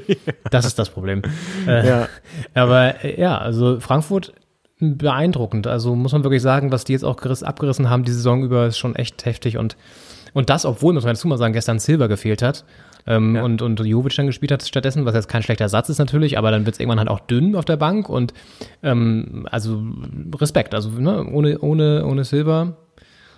Das 0.53 0.65
ist 0.65 0.79
das 0.79 0.91
Problem. 0.91 1.23
Äh, 1.67 1.89
Ja. 1.89 2.09
Aber 2.55 3.03
äh, 3.05 3.21
ja, 3.21 3.37
also 3.37 3.81
Frankfurt 3.81 4.33
beeindruckend. 4.79 5.67
Also 5.67 5.97
muss 5.97 6.13
man 6.13 6.23
wirklich 6.23 6.41
sagen, 6.43 6.71
was 6.71 6.85
die 6.85 6.93
jetzt 6.93 7.05
auch 7.05 7.17
geriss, 7.17 7.43
abgerissen 7.43 7.91
haben 7.91 8.05
die 8.05 8.13
Saison 8.13 8.45
über, 8.45 8.67
ist 8.67 8.79
schon 8.79 8.95
echt 8.95 9.25
heftig. 9.25 9.59
Und, 9.59 9.77
und 10.35 10.51
das, 10.51 10.65
obwohl, 10.65 10.95
muss 10.95 11.05
man 11.05 11.15
dazu 11.15 11.27
mal 11.27 11.37
sagen, 11.37 11.53
gestern 11.53 11.81
Silver 11.81 12.07
gefehlt 12.07 12.43
hat. 12.43 12.65
Ähm, 13.11 13.35
Ja. 13.37 13.43
und, 13.43 13.63
und 13.63 13.81
Jovic 13.81 14.15
dann 14.17 14.27
gespielt 14.27 14.53
hat 14.53 14.63
stattdessen, 14.63 15.05
was 15.07 15.15
jetzt 15.15 15.29
kein 15.29 15.43
schlechter 15.43 15.69
Satz 15.69 15.89
ist 15.89 15.99
natürlich, 15.99 16.37
aber 16.37 16.51
dann 16.51 16.67
wird 16.67 16.75
es 16.75 16.81
irgendwann 16.81 16.99
halt 16.99 17.09
auch 17.09 17.21
dünn 17.21 17.57
auf 17.57 17.65
der 17.65 17.77
Bank 17.79 18.09
und 18.11 18.35
ähm, 18.83 19.49
also 19.51 19.83
Respekt, 20.37 20.75
also 20.75 20.91
ne, 20.91 21.25
ohne, 21.25 21.59
ohne, 21.61 22.05
ohne 22.07 22.25
Silver 22.25 22.77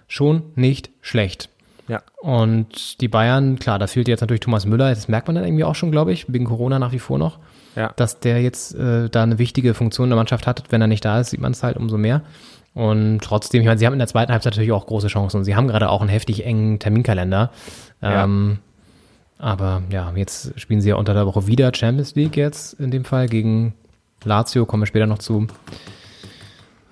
schon 0.09 0.43
nicht 0.57 0.91
schlecht. 1.01 1.49
Ja. 1.89 2.03
Und 2.21 3.01
die 3.01 3.09
Bayern, 3.09 3.59
klar, 3.59 3.79
da 3.79 3.87
fehlt 3.87 4.09
jetzt 4.09 4.21
natürlich 4.21 4.41
Thomas 4.41 4.67
Müller, 4.67 4.91
das 4.91 5.09
merkt 5.09 5.27
man 5.29 5.35
dann 5.37 5.45
irgendwie 5.45 5.65
auch 5.65 5.75
schon, 5.75 5.91
glaube 5.91 6.13
ich, 6.13 6.33
wegen 6.33 6.45
Corona 6.45 6.79
nach 6.79 6.93
wie 6.93 6.99
vor 7.01 7.19
noch, 7.19 7.39
Ja. 7.77 7.93
dass 7.97 8.21
der 8.21 8.41
jetzt 8.43 8.75
äh, 8.75 9.09
da 9.09 9.23
eine 9.23 9.39
wichtige 9.39 9.75
Funktion 9.75 10.07
in 10.07 10.11
der 10.11 10.17
Mannschaft 10.17 10.47
hat. 10.47 10.65
Wenn 10.71 10.81
er 10.81 10.87
nicht 10.87 11.05
da 11.05 11.21
ist, 11.21 11.31
sieht 11.31 11.41
man 11.41 11.53
es 11.53 11.63
halt 11.63 11.77
umso 11.77 11.97
mehr. 11.99 12.23
Und 12.75 13.21
trotzdem, 13.23 13.61
ich 13.63 13.67
meine, 13.67 13.79
sie 13.79 13.87
haben 13.87 13.93
in 13.95 13.99
der 13.99 14.07
zweiten 14.09 14.31
Halbzeit 14.33 14.53
natürlich 14.53 14.71
auch 14.71 14.87
große 14.87 15.09
Chancen 15.09 15.43
sie 15.43 15.57
haben 15.57 15.67
gerade 15.67 15.89
auch 15.91 16.01
einen 16.01 16.11
heftig 16.11 16.45
engen 16.47 16.79
Terminkalender. 16.79 17.51
Ja. 18.01 18.25
Ähm, 18.25 18.59
aber 19.41 19.83
ja, 19.91 20.13
jetzt 20.15 20.59
spielen 20.61 20.81
sie 20.81 20.91
ja 20.91 20.97
unter 20.97 21.15
der 21.15 21.27
Woche 21.27 21.47
wieder 21.47 21.73
Champions 21.75 22.15
League 22.15 22.37
jetzt 22.37 22.75
in 22.75 22.91
dem 22.91 23.05
Fall 23.05 23.27
gegen 23.29 23.75
Lazio, 24.25 24.67
kommen 24.67 24.83
wir 24.83 24.87
später 24.87 25.07
noch 25.07 25.19
zu. 25.19 25.47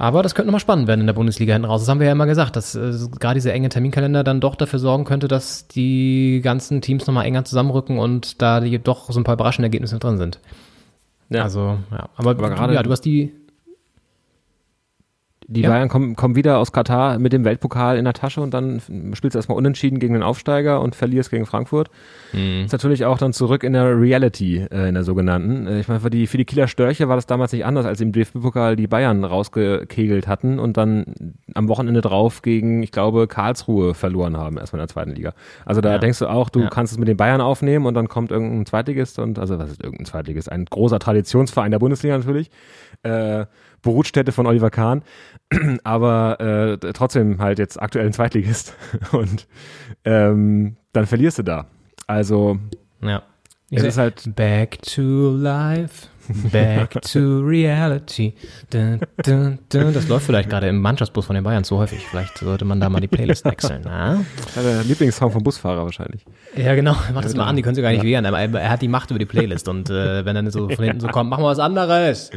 Aber 0.01 0.23
das 0.23 0.35
könnte 0.37 0.47
nochmal 0.47 0.61
spannend 0.61 0.87
werden 0.87 1.01
in 1.01 1.07
der 1.09 1.15
Bundesliga 1.15 1.53
hinten 1.55 1.67
raus. 1.67 1.81
Das 1.83 1.89
haben 1.89 1.99
wir 1.99 2.07
ja 2.07 2.13
immer 2.13 2.27
gesagt, 2.27 2.55
dass 2.55 2.77
äh, 2.77 2.93
gerade 3.19 3.35
dieser 3.35 3.53
enge 3.53 3.69
Terminkalender 3.69 4.23
dann 4.23 4.41
doch 4.41 4.55
dafür 4.55 4.79
sorgen 4.79 5.05
könnte, 5.05 5.27
dass 5.27 5.67
die 5.67 6.41
ganzen 6.43 6.81
Teams 6.81 7.07
nochmal 7.09 7.27
enger 7.27 7.45
zusammenrücken 7.45 7.99
und 7.99 8.41
da 8.41 8.61
doch 8.61 9.11
so 9.11 9.19
ein 9.19 9.25
paar 9.25 9.35
überraschende 9.35 9.67
Ergebnisse 9.67 9.99
drin 9.99 10.17
sind. 10.17 10.39
Ja. 11.31 11.43
Also, 11.43 11.79
ja. 11.91 12.09
Aber, 12.17 12.31
Aber 12.31 12.51
gerade- 12.51 12.75
ja, 12.75 12.83
du 12.85 12.91
hast 12.93 13.01
die, 13.03 13.33
Die 15.51 15.63
Ja. 15.63 15.71
Bayern 15.71 15.89
kommen, 15.89 16.15
kommen 16.15 16.37
wieder 16.37 16.59
aus 16.59 16.73
Katar 16.73 17.19
mit 17.19 17.33
dem 17.33 17.43
Weltpokal 17.43 17.97
in 17.97 18.05
der 18.05 18.13
Tasche 18.13 18.43
und 18.43 18.53
dann 18.53 18.81
spielst 19.15 19.35
du 19.35 19.39
erstmal 19.39 19.57
unentschieden 19.57 19.99
gegen 19.99 20.13
den 20.13 20.23
Aufsteiger 20.23 20.83
und 20.83 20.95
verlierst 20.95 21.31
gegen 21.31 21.47
Frankfurt. 21.47 21.89
Ist 22.35 22.73
natürlich 22.73 23.07
auch 23.07 23.17
dann 23.17 23.33
zurück 23.33 23.65
in 23.65 23.73
der 23.73 23.99
Reality, 23.99 24.59
äh, 24.71 24.89
in 24.89 24.95
der 24.95 25.05
sogenannten. 25.05 25.67
Ich 25.79 25.89
meine, 25.89 26.01
für 26.01 26.11
die, 26.11 26.27
für 26.27 26.37
die 26.37 26.45
Kieler 26.45 26.69
Störche 26.69 27.09
war 27.09 27.17
das 27.17 27.25
damals 27.25 27.53
nicht 27.53 27.65
anders, 27.65 27.87
als 27.87 27.99
im 28.03 28.13
DFB-Pokal 28.13 28.77
die 28.77 28.87
Bayern 28.89 29.25
rausgekegelt 29.25 30.29
hatten 30.29 30.59
und 30.59 30.77
dann 30.77 31.07
am 31.55 31.69
Wochenende 31.69 32.03
drauf 32.03 32.43
gegen, 32.43 32.83
ich 32.83 32.93
glaube, 32.93 33.27
Karlsruhe 33.27 33.95
verloren 33.95 34.37
haben, 34.37 34.59
erstmal 34.59 34.81
in 34.81 34.87
der 34.87 34.93
zweiten 34.93 35.13
Liga. 35.13 35.33
Also 35.65 35.81
da 35.81 35.93
Ja. 35.93 35.99
denkst 35.99 36.19
du 36.19 36.27
auch, 36.27 36.51
du 36.51 36.61
Ja. 36.61 36.69
kannst 36.69 36.93
es 36.93 36.99
mit 36.99 37.09
den 37.09 37.17
Bayern 37.17 37.41
aufnehmen 37.41 37.87
und 37.87 37.95
dann 37.95 38.09
kommt 38.09 38.31
irgendein 38.33 38.67
Zweitligist 38.67 39.19
und, 39.19 39.39
also 39.39 39.59
was 39.59 39.71
ist 39.71 39.83
irgendein 39.83 40.05
Zweitligist? 40.05 40.53
Ein 40.53 40.67
großer 40.67 40.99
Traditionsverein 40.99 41.71
der 41.71 41.79
Bundesliga 41.79 42.19
natürlich. 42.19 42.51
Äh, 43.03 43.47
Brutstätte 43.83 44.33
von 44.33 44.47
Oliver 44.47 44.71
Kahn, 44.71 45.03
aber 45.85 46.79
äh, 46.83 46.93
trotzdem 46.93 47.41
halt 47.41 47.59
jetzt 47.59 47.81
aktuell 47.81 48.07
ein 48.07 48.13
Zweitligist 48.13 48.75
und 49.13 49.47
ähm, 50.05 50.77
dann 50.93 51.07
verlierst 51.07 51.39
du 51.39 51.43
da. 51.45 51.67
Also 52.07 52.59
ja. 53.01 53.23
es 53.71 53.85
ist 53.85 53.99
halt 53.99 54.35
Back 54.35 54.83
to 54.83 55.31
life, 55.37 56.09
back 56.53 57.01
to 57.03 57.41
reality. 57.41 58.35
Dun, 58.71 59.01
dun, 59.25 59.59
dun. 59.69 59.93
Das 59.93 60.09
läuft 60.09 60.27
vielleicht 60.27 60.51
gerade 60.51 60.69
im 60.69 60.81
Mannschaftsbus 60.81 61.27
von 61.27 61.35
den 61.35 61.45
Bayern 61.45 61.65
zu 61.65 61.79
häufig. 61.79 62.07
Vielleicht 62.07 62.39
sollte 62.39 62.65
man 62.65 62.81
da 62.81 62.89
mal 62.89 63.01
die 63.01 63.09
Playlist 63.09 63.45
wechseln. 63.45 63.83
Na? 63.85 64.25
der 64.57 64.85
Lieblingssong 64.85 65.31
vom 65.31 65.43
Busfahrer 65.43 65.85
wahrscheinlich. 65.85 66.25
Ja, 66.57 66.75
genau. 66.75 66.97
Mach 67.15 67.23
das 67.23 67.35
mal 67.35 67.47
an, 67.47 67.57
die 67.57 67.63
können 67.63 67.75
sich 67.75 67.83
gar 67.83 67.91
nicht 67.91 68.05
wehren. 68.05 68.27
Aber 68.27 68.39
er 68.39 68.71
hat 68.71 68.83
die 68.83 68.89
Macht 68.89 69.11
über 69.11 69.19
die 69.19 69.27
Playlist. 69.27 69.69
Und 69.69 69.91
äh, 69.91 70.25
wenn 70.25 70.35
dann 70.35 70.51
so 70.51 70.69
von 70.69 70.85
hinten 70.85 71.01
so 71.01 71.09
kommt, 71.09 71.31
mach 71.31 71.39
mal 71.39 71.47
was 71.47 71.59
anderes. 71.59 72.31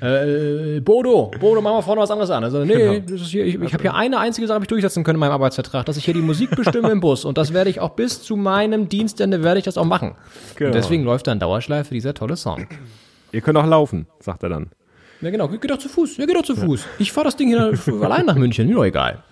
Äh, 0.00 0.80
Bodo, 0.80 1.30
Bodo, 1.40 1.60
mach 1.60 1.72
mal 1.72 1.82
vorne 1.82 2.02
was 2.02 2.10
anderes 2.10 2.30
an. 2.30 2.44
Also, 2.44 2.64
nee, 2.64 3.00
das 3.00 3.22
ist 3.22 3.28
hier, 3.28 3.44
ich, 3.44 3.60
ich 3.60 3.72
habe 3.72 3.82
hier 3.82 3.94
eine 3.94 4.18
einzige 4.18 4.46
Sache 4.46 4.60
ich 4.62 4.68
durchsetzen 4.68 5.04
können 5.04 5.16
in 5.16 5.20
meinem 5.20 5.32
Arbeitsvertrag, 5.32 5.86
dass 5.86 5.96
ich 5.96 6.04
hier 6.04 6.14
die 6.14 6.20
Musik 6.20 6.54
bestimme 6.54 6.90
im 6.90 7.00
Bus. 7.00 7.24
Und 7.24 7.38
das 7.38 7.52
werde 7.52 7.70
ich 7.70 7.80
auch 7.80 7.90
bis 7.90 8.22
zu 8.22 8.36
meinem 8.36 8.88
Dienstende 8.88 9.42
werde 9.42 9.58
ich 9.58 9.64
das 9.64 9.78
auch 9.78 9.84
machen. 9.84 10.14
Genau. 10.56 10.68
Und 10.68 10.74
deswegen 10.74 11.04
läuft 11.04 11.26
da 11.26 11.32
in 11.32 11.38
Dauerschleife 11.38 11.94
dieser 11.94 12.14
tolle 12.14 12.36
Song. 12.36 12.66
Ihr 13.32 13.40
könnt 13.40 13.58
auch 13.58 13.66
laufen, 13.66 14.06
sagt 14.20 14.42
er 14.42 14.48
dann. 14.48 14.70
Ja, 15.20 15.30
genau. 15.30 15.48
Geh 15.48 15.66
doch 15.66 15.78
zu 15.78 15.88
Fuß. 15.88 16.16
Ja, 16.18 16.26
geh 16.26 16.32
doch 16.32 16.44
zu 16.44 16.54
Fuß. 16.54 16.86
Ich 16.98 17.10
fahre 17.10 17.24
das 17.24 17.36
Ding 17.36 17.48
hier 17.48 17.72
allein 18.02 18.24
nach 18.24 18.36
München. 18.36 18.68
Mir 18.68 18.76
doch 18.76 18.84
egal. 18.84 19.22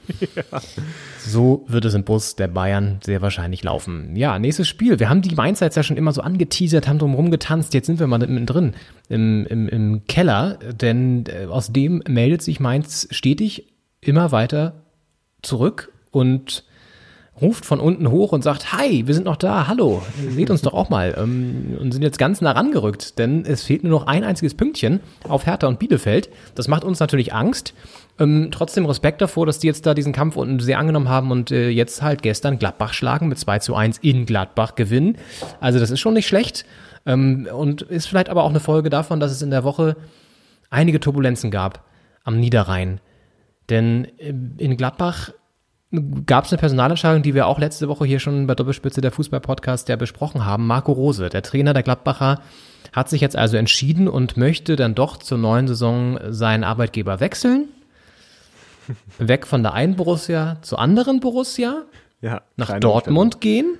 So 1.18 1.64
wird 1.68 1.84
es 1.84 1.94
im 1.94 2.02
Bus 2.02 2.34
der 2.34 2.48
Bayern 2.48 2.98
sehr 3.04 3.22
wahrscheinlich 3.22 3.62
laufen. 3.62 4.16
Ja, 4.16 4.38
nächstes 4.38 4.66
Spiel. 4.66 4.98
Wir 4.98 5.08
haben 5.08 5.22
die 5.22 5.34
Mainzer 5.34 5.66
jetzt 5.66 5.76
ja 5.76 5.84
schon 5.84 5.96
immer 5.96 6.12
so 6.12 6.22
angeteasert, 6.22 6.88
haben 6.88 6.98
drum 6.98 7.14
rumgetanzt. 7.14 7.72
Jetzt 7.72 7.86
sind 7.86 8.00
wir 8.00 8.08
mal 8.08 8.18
mittendrin 8.18 8.74
im, 9.08 9.46
im, 9.46 9.68
im 9.68 10.04
Keller, 10.06 10.58
denn 10.72 11.24
äh, 11.26 11.46
aus 11.46 11.72
dem 11.72 12.02
meldet 12.08 12.42
sich 12.42 12.58
Mainz 12.58 13.06
stetig 13.12 13.72
immer 14.00 14.32
weiter 14.32 14.82
zurück 15.42 15.92
und 16.10 16.64
ruft 17.40 17.66
von 17.66 17.80
unten 17.80 18.10
hoch 18.10 18.32
und 18.32 18.42
sagt, 18.42 18.72
hi, 18.72 19.06
wir 19.06 19.14
sind 19.14 19.24
noch 19.24 19.36
da, 19.36 19.66
hallo, 19.66 20.02
seht 20.30 20.50
uns 20.50 20.62
doch 20.62 20.72
auch 20.72 20.88
mal. 20.88 21.14
Ähm, 21.18 21.76
und 21.78 21.92
sind 21.92 22.02
jetzt 22.02 22.18
ganz 22.18 22.40
nah 22.40 22.52
rangerückt, 22.52 23.18
denn 23.18 23.44
es 23.44 23.62
fehlt 23.62 23.84
nur 23.84 23.92
noch 23.92 24.06
ein 24.06 24.24
einziges 24.24 24.54
Pünktchen 24.54 25.00
auf 25.28 25.46
Hertha 25.46 25.66
und 25.66 25.78
Bielefeld. 25.78 26.30
Das 26.54 26.68
macht 26.68 26.84
uns 26.84 26.98
natürlich 27.00 27.34
Angst. 27.34 27.74
Ähm, 28.18 28.48
trotzdem 28.50 28.86
Respekt 28.86 29.20
davor, 29.20 29.44
dass 29.44 29.58
die 29.58 29.66
jetzt 29.66 29.84
da 29.84 29.92
diesen 29.92 30.12
Kampf 30.12 30.36
unten 30.36 30.60
sehr 30.60 30.78
angenommen 30.78 31.10
haben 31.10 31.30
und 31.30 31.50
äh, 31.50 31.68
jetzt 31.68 32.00
halt 32.00 32.22
gestern 32.22 32.58
Gladbach 32.58 32.94
schlagen 32.94 33.28
mit 33.28 33.38
2 33.38 33.58
zu 33.58 33.74
1 33.74 33.98
in 33.98 34.24
Gladbach 34.24 34.74
gewinnen. 34.74 35.18
Also 35.60 35.78
das 35.78 35.90
ist 35.90 36.00
schon 36.00 36.14
nicht 36.14 36.26
schlecht 36.26 36.64
ähm, 37.04 37.46
und 37.52 37.82
ist 37.82 38.06
vielleicht 38.06 38.30
aber 38.30 38.44
auch 38.44 38.50
eine 38.50 38.60
Folge 38.60 38.88
davon, 38.88 39.20
dass 39.20 39.32
es 39.32 39.42
in 39.42 39.50
der 39.50 39.64
Woche 39.64 39.96
einige 40.70 41.00
Turbulenzen 41.00 41.50
gab 41.50 41.84
am 42.24 42.40
Niederrhein. 42.40 43.00
Denn 43.68 44.06
äh, 44.18 44.32
in 44.56 44.78
Gladbach 44.78 45.32
gab 46.26 46.44
es 46.44 46.52
eine 46.52 46.58
Personalentscheidung, 46.58 47.22
die 47.22 47.34
wir 47.34 47.46
auch 47.46 47.58
letzte 47.58 47.88
Woche 47.88 48.04
hier 48.04 48.18
schon 48.18 48.46
bei 48.46 48.54
Doppelspitze 48.54 49.00
der 49.00 49.12
Fußball-Podcast 49.12 49.88
ja 49.88 49.96
besprochen 49.96 50.44
haben. 50.44 50.66
Marco 50.66 50.92
Rose, 50.92 51.28
der 51.28 51.42
Trainer 51.42 51.74
der 51.74 51.82
Gladbacher, 51.82 52.40
hat 52.92 53.08
sich 53.08 53.20
jetzt 53.20 53.36
also 53.36 53.56
entschieden 53.56 54.08
und 54.08 54.36
möchte 54.36 54.76
dann 54.76 54.94
doch 54.94 55.16
zur 55.16 55.38
neuen 55.38 55.68
Saison 55.68 56.18
seinen 56.28 56.64
Arbeitgeber 56.64 57.20
wechseln. 57.20 57.68
Weg 59.18 59.46
von 59.46 59.62
der 59.62 59.74
einen 59.74 59.96
Borussia 59.96 60.58
zur 60.62 60.78
anderen 60.78 61.20
Borussia, 61.20 61.82
Ja, 62.20 62.42
nach 62.56 62.78
Dortmund 62.80 63.40
gehen. 63.40 63.78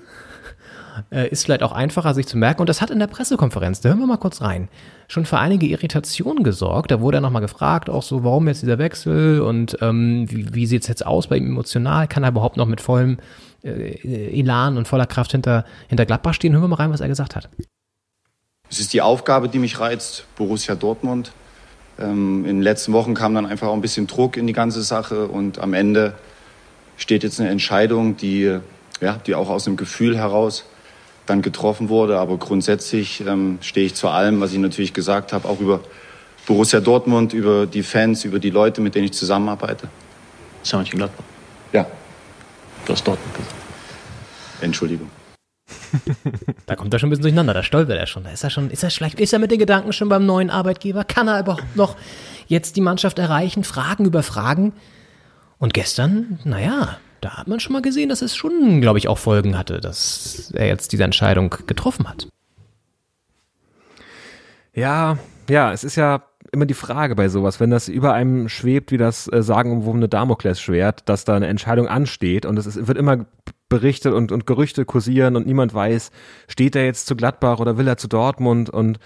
Äh, 1.10 1.28
ist 1.28 1.44
vielleicht 1.44 1.62
auch 1.62 1.72
einfacher, 1.72 2.14
sich 2.14 2.26
zu 2.26 2.36
merken. 2.36 2.60
Und 2.60 2.68
das 2.68 2.80
hat 2.80 2.90
in 2.90 2.98
der 2.98 3.06
Pressekonferenz, 3.06 3.80
da 3.80 3.90
hören 3.90 3.98
wir 3.98 4.06
mal 4.06 4.16
kurz 4.16 4.40
rein, 4.40 4.68
schon 5.08 5.26
für 5.26 5.38
einige 5.38 5.66
Irritationen 5.66 6.42
gesorgt. 6.42 6.90
Da 6.90 7.00
wurde 7.00 7.18
er 7.18 7.20
nochmal 7.20 7.42
gefragt, 7.42 7.90
auch 7.90 8.02
so, 8.02 8.24
warum 8.24 8.48
jetzt 8.48 8.62
dieser 8.62 8.78
Wechsel 8.78 9.40
und 9.40 9.76
ähm, 9.80 10.26
wie, 10.30 10.54
wie 10.54 10.66
sieht 10.66 10.82
es 10.82 10.88
jetzt 10.88 11.06
aus 11.06 11.28
bei 11.28 11.36
ihm 11.36 11.46
emotional? 11.46 12.08
Kann 12.08 12.22
er 12.22 12.30
überhaupt 12.30 12.56
noch 12.56 12.66
mit 12.66 12.80
vollem 12.80 13.18
äh, 13.62 14.38
Elan 14.38 14.76
und 14.76 14.88
voller 14.88 15.06
Kraft 15.06 15.32
hinter, 15.32 15.64
hinter 15.88 16.06
Gladbach 16.06 16.34
stehen? 16.34 16.52
Hören 16.52 16.62
wir 16.62 16.68
mal 16.68 16.76
rein, 16.76 16.92
was 16.92 17.00
er 17.00 17.08
gesagt 17.08 17.36
hat. 17.36 17.48
Es 18.70 18.80
ist 18.80 18.92
die 18.92 19.02
Aufgabe, 19.02 19.48
die 19.48 19.58
mich 19.58 19.78
reizt, 19.78 20.24
Borussia 20.36 20.74
Dortmund. 20.74 21.32
Ähm, 21.98 22.44
in 22.44 22.56
den 22.56 22.62
letzten 22.62 22.92
Wochen 22.92 23.14
kam 23.14 23.34
dann 23.34 23.46
einfach 23.46 23.68
auch 23.68 23.74
ein 23.74 23.80
bisschen 23.80 24.06
Druck 24.06 24.36
in 24.36 24.46
die 24.46 24.52
ganze 24.52 24.82
Sache 24.82 25.28
und 25.28 25.58
am 25.58 25.72
Ende 25.72 26.14
steht 26.96 27.22
jetzt 27.22 27.38
eine 27.38 27.50
Entscheidung, 27.50 28.16
die, 28.16 28.58
ja, 29.00 29.20
die 29.26 29.34
auch 29.34 29.50
aus 29.50 29.66
einem 29.66 29.76
Gefühl 29.76 30.16
heraus 30.16 30.64
dann 31.26 31.42
getroffen 31.42 31.88
wurde. 31.88 32.18
Aber 32.18 32.36
grundsätzlich 32.38 33.20
ähm, 33.26 33.58
stehe 33.60 33.86
ich 33.86 33.94
zu 33.94 34.08
allem, 34.08 34.40
was 34.40 34.52
ich 34.52 34.58
natürlich 34.58 34.94
gesagt 34.94 35.32
habe, 35.32 35.48
auch 35.48 35.60
über 35.60 35.80
Borussia 36.46 36.80
Dortmund, 36.80 37.32
über 37.32 37.66
die 37.66 37.82
Fans, 37.82 38.24
über 38.24 38.38
die 38.38 38.50
Leute, 38.50 38.80
mit 38.80 38.94
denen 38.94 39.06
ich 39.06 39.12
zusammenarbeite. 39.12 39.88
Ist 40.62 40.72
ja 40.72 40.78
Mönchengladbach. 40.78 41.24
Ja, 41.72 41.86
Du 42.86 42.92
hast 42.92 43.06
Dortmund 43.06 43.34
gesagt. 43.34 43.54
Entschuldigung. 44.60 45.10
Da 46.66 46.74
kommt 46.74 46.92
er 46.92 46.98
schon 46.98 47.08
ein 47.08 47.10
bisschen 47.10 47.22
durcheinander, 47.22 47.54
da 47.54 47.62
stolpert 47.62 47.98
er 47.98 48.06
schon. 48.06 48.24
Da 48.24 48.30
ist 48.30 48.42
er 48.44 48.50
schon, 48.50 48.70
ist 48.70 48.82
er 48.82 48.90
vielleicht, 48.90 49.20
ist 49.20 49.32
er 49.32 49.38
mit 49.38 49.50
den 49.50 49.58
Gedanken 49.58 49.92
schon 49.92 50.08
beim 50.08 50.26
neuen 50.26 50.50
Arbeitgeber? 50.50 51.04
Kann 51.04 51.28
er 51.28 51.40
überhaupt 51.40 51.76
noch 51.76 51.96
jetzt 52.48 52.76
die 52.76 52.80
Mannschaft 52.80 53.18
erreichen? 53.18 53.64
Fragen 53.64 54.04
über 54.04 54.22
Fragen. 54.22 54.72
Und 55.58 55.74
gestern, 55.74 56.38
naja, 56.44 56.98
da 57.20 57.36
hat 57.36 57.48
man 57.48 57.60
schon 57.60 57.72
mal 57.72 57.82
gesehen, 57.82 58.08
dass 58.08 58.22
es 58.22 58.36
schon, 58.36 58.80
glaube 58.80 58.98
ich, 58.98 59.08
auch 59.08 59.18
Folgen 59.18 59.58
hatte, 59.58 59.80
dass 59.80 60.52
er 60.54 60.66
jetzt 60.66 60.92
diese 60.92 61.04
Entscheidung 61.04 61.54
getroffen 61.66 62.08
hat. 62.08 62.28
Ja, 64.74 65.18
ja, 65.48 65.72
es 65.72 65.84
ist 65.84 65.96
ja 65.96 66.22
immer 66.52 66.66
die 66.66 66.74
Frage 66.74 67.14
bei 67.14 67.28
sowas, 67.28 67.60
wenn 67.60 67.70
das 67.70 67.88
über 67.88 68.12
einem 68.12 68.48
schwebt, 68.48 68.90
wie 68.90 68.98
das 68.98 69.30
äh, 69.32 69.42
sagenumwobene 69.42 70.08
Damoklesschwert, 70.08 71.08
dass 71.08 71.24
da 71.24 71.34
eine 71.34 71.46
Entscheidung 71.46 71.88
ansteht 71.88 72.46
und 72.46 72.58
es 72.58 72.66
ist, 72.66 72.86
wird 72.86 72.98
immer 72.98 73.26
berichtet 73.68 74.12
und, 74.12 74.32
und 74.32 74.46
Gerüchte 74.46 74.84
kursieren 74.84 75.36
und 75.36 75.46
niemand 75.46 75.74
weiß, 75.74 76.10
steht 76.46 76.76
er 76.76 76.84
jetzt 76.84 77.06
zu 77.06 77.16
Gladbach 77.16 77.58
oder 77.58 77.78
will 77.78 77.88
er 77.88 77.96
zu 77.96 78.08
Dortmund 78.08 78.70
und 78.70 78.98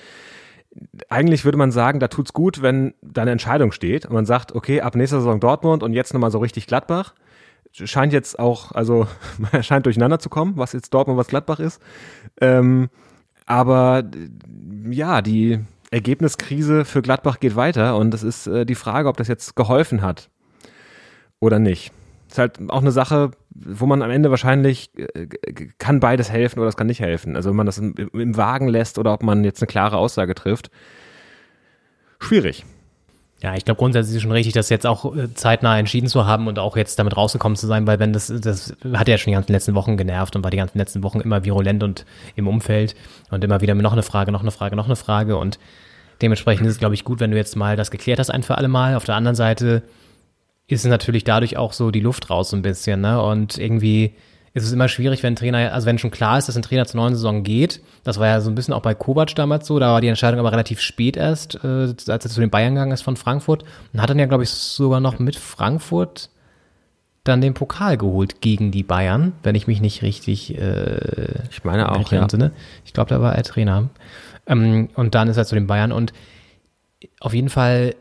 eigentlich 1.09 1.45
würde 1.45 1.59
man 1.59 1.73
sagen, 1.73 1.99
da 1.99 2.09
tut's 2.09 2.33
gut, 2.33 2.63
wenn 2.63 2.95
da 3.03 3.23
eine 3.23 3.33
Entscheidung 3.33 3.73
steht 3.73 4.07
und 4.07 4.13
man 4.13 4.27
sagt, 4.27 4.55
okay, 4.55 4.81
ab 4.81 4.95
nächster 4.95 5.19
Saison 5.19 5.41
Dortmund 5.41 5.83
und 5.83 5.93
jetzt 5.93 6.15
nochmal 6.15 6.31
so 6.31 6.39
richtig 6.39 6.67
Gladbach. 6.67 7.15
Scheint 7.73 8.13
jetzt 8.13 8.39
auch, 8.39 8.73
also 8.73 9.07
man 9.53 9.63
scheint 9.63 9.87
durcheinander 9.87 10.19
zu 10.19 10.29
kommen, 10.29 10.55
was 10.57 10.73
jetzt 10.73 10.93
Dortmund, 10.93 11.19
was 11.19 11.29
Gladbach 11.29 11.61
ist. 11.61 11.81
Ähm, 12.41 12.89
aber 13.47 14.05
ja, 14.91 15.23
die 15.23 15.61
Ergebniskrise 15.91 16.85
für 16.85 17.03
Gladbach 17.03 17.41
geht 17.41 17.57
weiter 17.57 17.97
und 17.97 18.15
es 18.15 18.23
ist 18.23 18.47
äh, 18.47 18.65
die 18.65 18.77
Frage, 18.77 19.09
ob 19.09 19.17
das 19.17 19.29
jetzt 19.29 19.57
geholfen 19.57 20.03
hat 20.03 20.31
oder 21.41 21.59
nicht. 21.59 21.93
Ist 22.29 22.39
halt 22.39 22.61
auch 22.71 22.81
eine 22.81 22.93
Sache, 22.93 23.33
wo 23.51 23.87
man 23.87 24.03
am 24.03 24.11
Ende 24.11 24.31
wahrscheinlich 24.31 24.91
äh, 24.97 25.27
kann 25.79 25.99
beides 25.99 26.31
helfen 26.31 26.61
oder 26.61 26.69
es 26.69 26.77
kann 26.77 26.87
nicht 26.87 27.01
helfen. 27.01 27.35
Also 27.35 27.51
wenn 27.51 27.57
man 27.57 27.67
das 27.67 27.79
im, 27.79 27.95
im 27.97 28.37
Wagen 28.37 28.69
lässt 28.69 28.99
oder 28.99 29.13
ob 29.13 29.25
man 29.25 29.43
jetzt 29.43 29.61
eine 29.61 29.67
klare 29.67 29.97
Aussage 29.97 30.37
trifft. 30.37 30.71
Schwierig. 32.21 32.65
Ja, 33.43 33.55
ich 33.55 33.65
glaube 33.65 33.79
grundsätzlich 33.79 34.11
ist 34.11 34.17
es 34.17 34.23
schon 34.23 34.33
richtig, 34.33 34.53
das 34.53 34.69
jetzt 34.69 34.87
auch 34.87 35.17
äh, 35.17 35.33
zeitnah 35.33 35.79
entschieden 35.79 36.09
zu 36.09 36.27
haben 36.27 36.47
und 36.47 36.59
auch 36.59 36.77
jetzt 36.77 36.99
damit 36.99 37.17
rausgekommen 37.17 37.57
zu 37.57 37.67
sein, 37.67 37.87
weil 37.87 37.99
wenn 37.99 38.13
das, 38.13 38.27
das 38.27 38.77
hat 38.93 39.09
ja 39.09 39.17
schon 39.17 39.31
die 39.31 39.35
ganzen 39.35 39.53
letzten 39.53 39.75
Wochen 39.75 39.97
genervt 39.97 40.37
und 40.37 40.45
war 40.45 40.51
die 40.51 40.59
ganzen 40.59 40.77
letzten 40.77 41.03
Wochen 41.03 41.21
immer 41.21 41.43
virulent 41.45 41.83
und 41.83 42.05
im 42.37 42.47
Umfeld 42.47 42.95
und 43.31 43.43
immer 43.43 43.63
wieder 43.63 43.75
noch 43.75 43.93
eine 43.93 44.03
Frage, 44.03 44.31
noch 44.31 44.43
eine 44.43 44.51
Frage, 44.51 44.77
noch 44.77 44.85
eine 44.87 44.97
Frage 44.97 45.39
und 45.39 45.59
dementsprechend 46.21 46.67
ist 46.67 46.75
es, 46.75 46.79
glaube 46.79 46.95
ich, 46.95 47.05
gut, 47.05 47.19
wenn 47.21 47.31
du 47.31 47.39
jetzt 47.39 47.57
mal 47.57 47.77
das 47.77 47.91
geklärt 47.91 48.19
hast, 48.19 48.31
ein 48.31 48.43
für 48.43 48.59
alle 48.59 48.69
Mal. 48.69 48.95
Auf 48.95 49.05
der 49.05 49.15
anderen 49.15 49.37
Seite 49.37 49.83
ist 50.67 50.85
natürlich 50.85 51.25
dadurch 51.25 51.57
auch 51.57 51.73
so 51.73 51.91
die 51.91 52.01
Luft 52.01 52.29
raus 52.29 52.51
so 52.51 52.57
ein 52.57 52.63
bisschen, 52.63 53.01
ne? 53.01 53.23
Und 53.23 53.57
irgendwie 53.57 54.15
ist 54.53 54.65
es 54.65 54.73
immer 54.73 54.89
schwierig, 54.89 55.23
wenn 55.23 55.35
ein 55.35 55.37
Trainer, 55.37 55.73
also 55.73 55.87
wenn 55.87 55.99
schon 55.99 56.11
klar 56.11 56.39
ist, 56.39 56.49
dass 56.49 56.57
ein 56.57 56.63
Trainer 56.63 56.85
zur 56.87 57.01
neuen 57.01 57.15
Saison 57.15 57.45
geht. 57.45 57.81
Das 58.03 58.19
war 58.19 58.27
ja 58.27 58.41
so 58.41 58.51
ein 58.51 58.57
bisschen 58.57 58.75
auch 58.75 58.83
bei 58.83 58.95
Kovac 58.95 59.35
damals 59.37 59.67
so. 59.67 59.79
Da 59.79 59.93
war 59.93 60.01
die 60.01 60.09
Entscheidung 60.09 60.41
aber 60.41 60.51
relativ 60.51 60.81
spät 60.81 61.17
erst, 61.17 61.57
äh, 61.63 61.95
als 62.09 62.09
er 62.09 62.21
zu 62.21 62.41
den 62.41 62.51
Bayern 62.51 62.75
gegangen 62.75 62.93
ist 62.93 63.03
von 63.03 63.17
Frankfurt. 63.17 63.65
Und 63.93 64.03
hat 64.03 64.11
dann 64.11 64.19
ja, 64.19 64.27
glaube 64.27 64.43
ich, 64.43 64.51
sogar 64.51 64.99
noch 65.01 65.19
mit 65.21 65.37
Frankfurt 65.37 66.31
dann 67.23 67.41
den 67.41 67.55
Pokal 67.55 67.97
geholt 67.97 68.41
gegen 68.41 68.73
die 68.73 68.83
Bayern, 68.83 69.35
wenn 69.43 69.55
ich 69.55 69.67
mich 69.67 69.81
nicht 69.81 70.03
richtig 70.03 70.57
äh, 70.59 71.45
Ich 71.51 71.63
meine 71.65 71.93
auch, 71.93 72.11
ja. 72.11 72.29
Sinne. 72.29 72.53
Ich 72.85 72.93
glaube, 72.93 73.11
da 73.11 73.21
war 73.21 73.37
er 73.37 73.43
Trainer. 73.45 73.91
Ähm, 74.47 74.89
und 74.95 75.15
dann 75.15 75.29
ist 75.29 75.37
er 75.37 75.45
zu 75.45 75.55
den 75.55 75.67
Bayern 75.69 75.93
und 75.93 76.13
auf 77.21 77.35
jeden 77.35 77.51
Fall 77.51 77.95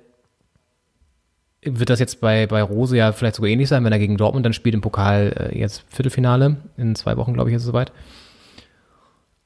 wird 1.61 1.89
das 1.89 1.99
jetzt 1.99 2.21
bei, 2.21 2.47
bei 2.47 2.61
Rose 2.61 2.95
ja 2.95 3.11
vielleicht 3.11 3.35
sogar 3.35 3.49
ähnlich 3.49 3.69
sein, 3.69 3.83
wenn 3.83 3.91
er 3.91 3.99
gegen 3.99 4.17
Dortmund 4.17 4.45
dann 4.45 4.53
spielt 4.53 4.75
im 4.75 4.81
Pokal 4.81 5.51
äh, 5.53 5.59
jetzt 5.59 5.83
Viertelfinale. 5.89 6.57
In 6.77 6.95
zwei 6.95 7.17
Wochen, 7.17 7.33
glaube 7.33 7.49
ich, 7.49 7.55
ist 7.55 7.63
es 7.63 7.67
soweit. 7.67 7.91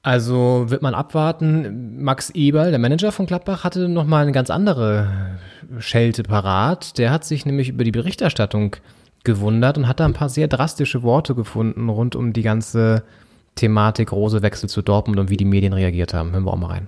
Also 0.04 0.65
wird 0.67 0.82
man 0.82 0.93
abwarten. 0.93 2.04
Max 2.04 2.30
Eberl, 2.32 2.71
der 2.71 2.80
Manager 2.80 3.12
von 3.12 3.26
Gladbach, 3.26 3.63
hatte 3.63 3.88
nochmal 3.88 4.23
eine 4.23 4.34
ganz 4.34 4.49
andere 4.49 5.39
Schelte 5.80 6.23
parat. 6.23 6.97
Der 6.97 7.10
hat 7.10 7.23
sich 7.23 7.45
nämlich 7.45 7.69
über 7.69 7.86
die 7.86 7.91
Berichterstattung 7.91 8.76
gewundert 9.23 9.78
und 9.78 9.88
hat 9.88 10.02
da 10.02 10.06
ein 10.06 10.13
paar 10.13 10.30
sehr 10.30 10.49
drastische 10.49 11.04
Worte 11.04 11.36
gefunden 11.36 11.88
rund 11.88 12.15
um 12.17 12.34
die 12.34 12.41
ganze 12.41 13.04
Thematik 13.56 14.12
Rose 14.12 14.41
Wechsel 14.41 14.67
zu 14.67 14.82
Dortmund 14.82 15.19
und 15.19 15.30
wie 15.30 15.38
die 15.38 15.45
Medien 15.45 15.73
reagiert 15.73 16.13
haben. 16.13 16.32
Hören 16.34 16.43
wir 16.43 16.52
auch 16.52 16.58
mal 16.58 16.67
rein. 16.67 16.88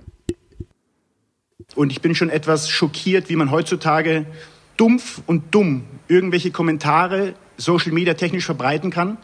Und 1.74 1.90
ich 1.90 2.02
bin 2.02 2.14
schon 2.14 2.28
etwas 2.28 2.68
schockiert, 2.68 3.28
wie 3.30 3.36
man 3.36 3.50
heutzutage 3.50 4.26
dumpf 4.76 5.22
und 5.26 5.54
dumm 5.54 5.84
irgendwelche 6.08 6.50
Kommentare 6.50 7.34
Social 7.56 7.92
Media 7.92 8.14
technisch 8.14 8.44
verbreiten 8.44 8.90
kann 8.90 9.16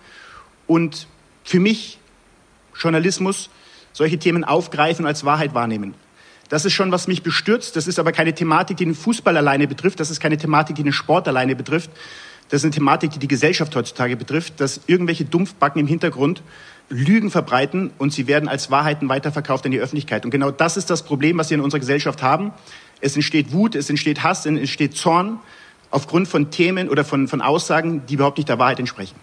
und 0.66 1.06
für 1.44 1.60
mich 1.60 1.98
Journalismus 2.74 3.50
solche 3.92 4.18
Themen 4.18 4.44
aufgreifen 4.44 5.04
und 5.04 5.08
als 5.08 5.24
Wahrheit 5.24 5.54
wahrnehmen. 5.54 5.94
Das 6.48 6.64
ist 6.64 6.72
schon, 6.74 6.92
was 6.92 7.08
mich 7.08 7.22
bestürzt. 7.22 7.76
Das 7.76 7.86
ist 7.86 7.98
aber 7.98 8.12
keine 8.12 8.34
Thematik, 8.34 8.76
die 8.76 8.84
den 8.84 8.94
Fußball 8.94 9.36
alleine 9.36 9.66
betrifft. 9.66 10.00
Das 10.00 10.10
ist 10.10 10.20
keine 10.20 10.36
Thematik, 10.36 10.76
die 10.76 10.82
den 10.82 10.92
Sport 10.92 11.28
alleine 11.28 11.56
betrifft. 11.56 11.90
Das 12.48 12.60
ist 12.60 12.64
eine 12.64 12.74
Thematik, 12.74 13.10
die 13.12 13.18
die 13.18 13.28
Gesellschaft 13.28 13.74
heutzutage 13.74 14.16
betrifft, 14.16 14.60
dass 14.60 14.82
irgendwelche 14.86 15.24
Dumpfbacken 15.24 15.80
im 15.80 15.86
Hintergrund 15.86 16.42
Lügen 16.90 17.30
verbreiten 17.30 17.90
und 17.96 18.12
sie 18.12 18.26
werden 18.26 18.48
als 18.48 18.70
Wahrheiten 18.70 19.08
weiterverkauft 19.08 19.64
an 19.64 19.70
die 19.70 19.80
Öffentlichkeit. 19.80 20.26
Und 20.26 20.30
genau 20.30 20.50
das 20.50 20.76
ist 20.76 20.90
das 20.90 21.02
Problem, 21.04 21.38
was 21.38 21.48
wir 21.48 21.54
in 21.54 21.62
unserer 21.62 21.80
Gesellschaft 21.80 22.22
haben. 22.22 22.52
Es 23.02 23.16
entsteht 23.16 23.52
Wut, 23.52 23.74
es 23.74 23.90
entsteht 23.90 24.22
Hass, 24.22 24.40
es 24.40 24.46
entsteht 24.46 24.96
Zorn 24.96 25.40
aufgrund 25.90 26.28
von 26.28 26.50
Themen 26.50 26.88
oder 26.88 27.04
von, 27.04 27.28
von 27.28 27.42
Aussagen, 27.42 28.06
die 28.06 28.14
überhaupt 28.14 28.38
nicht 28.38 28.48
der 28.48 28.58
Wahrheit 28.58 28.80
entsprechen. 28.80 29.16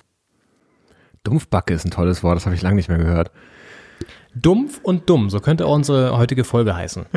Dumpfbacke 1.24 1.74
ist 1.74 1.86
ein 1.86 1.92
tolles 1.92 2.24
Wort, 2.24 2.36
das 2.36 2.46
habe 2.46 2.56
ich 2.56 2.62
lange 2.62 2.76
nicht 2.76 2.90
mehr 2.90 2.98
gehört. 2.98 3.32
Dumpf 4.36 4.80
und 4.84 5.10
dumm, 5.10 5.30
so 5.30 5.40
könnte 5.40 5.66
auch 5.66 5.74
unsere 5.74 6.18
heutige 6.18 6.44
Folge 6.44 6.76
heißen. 6.76 7.06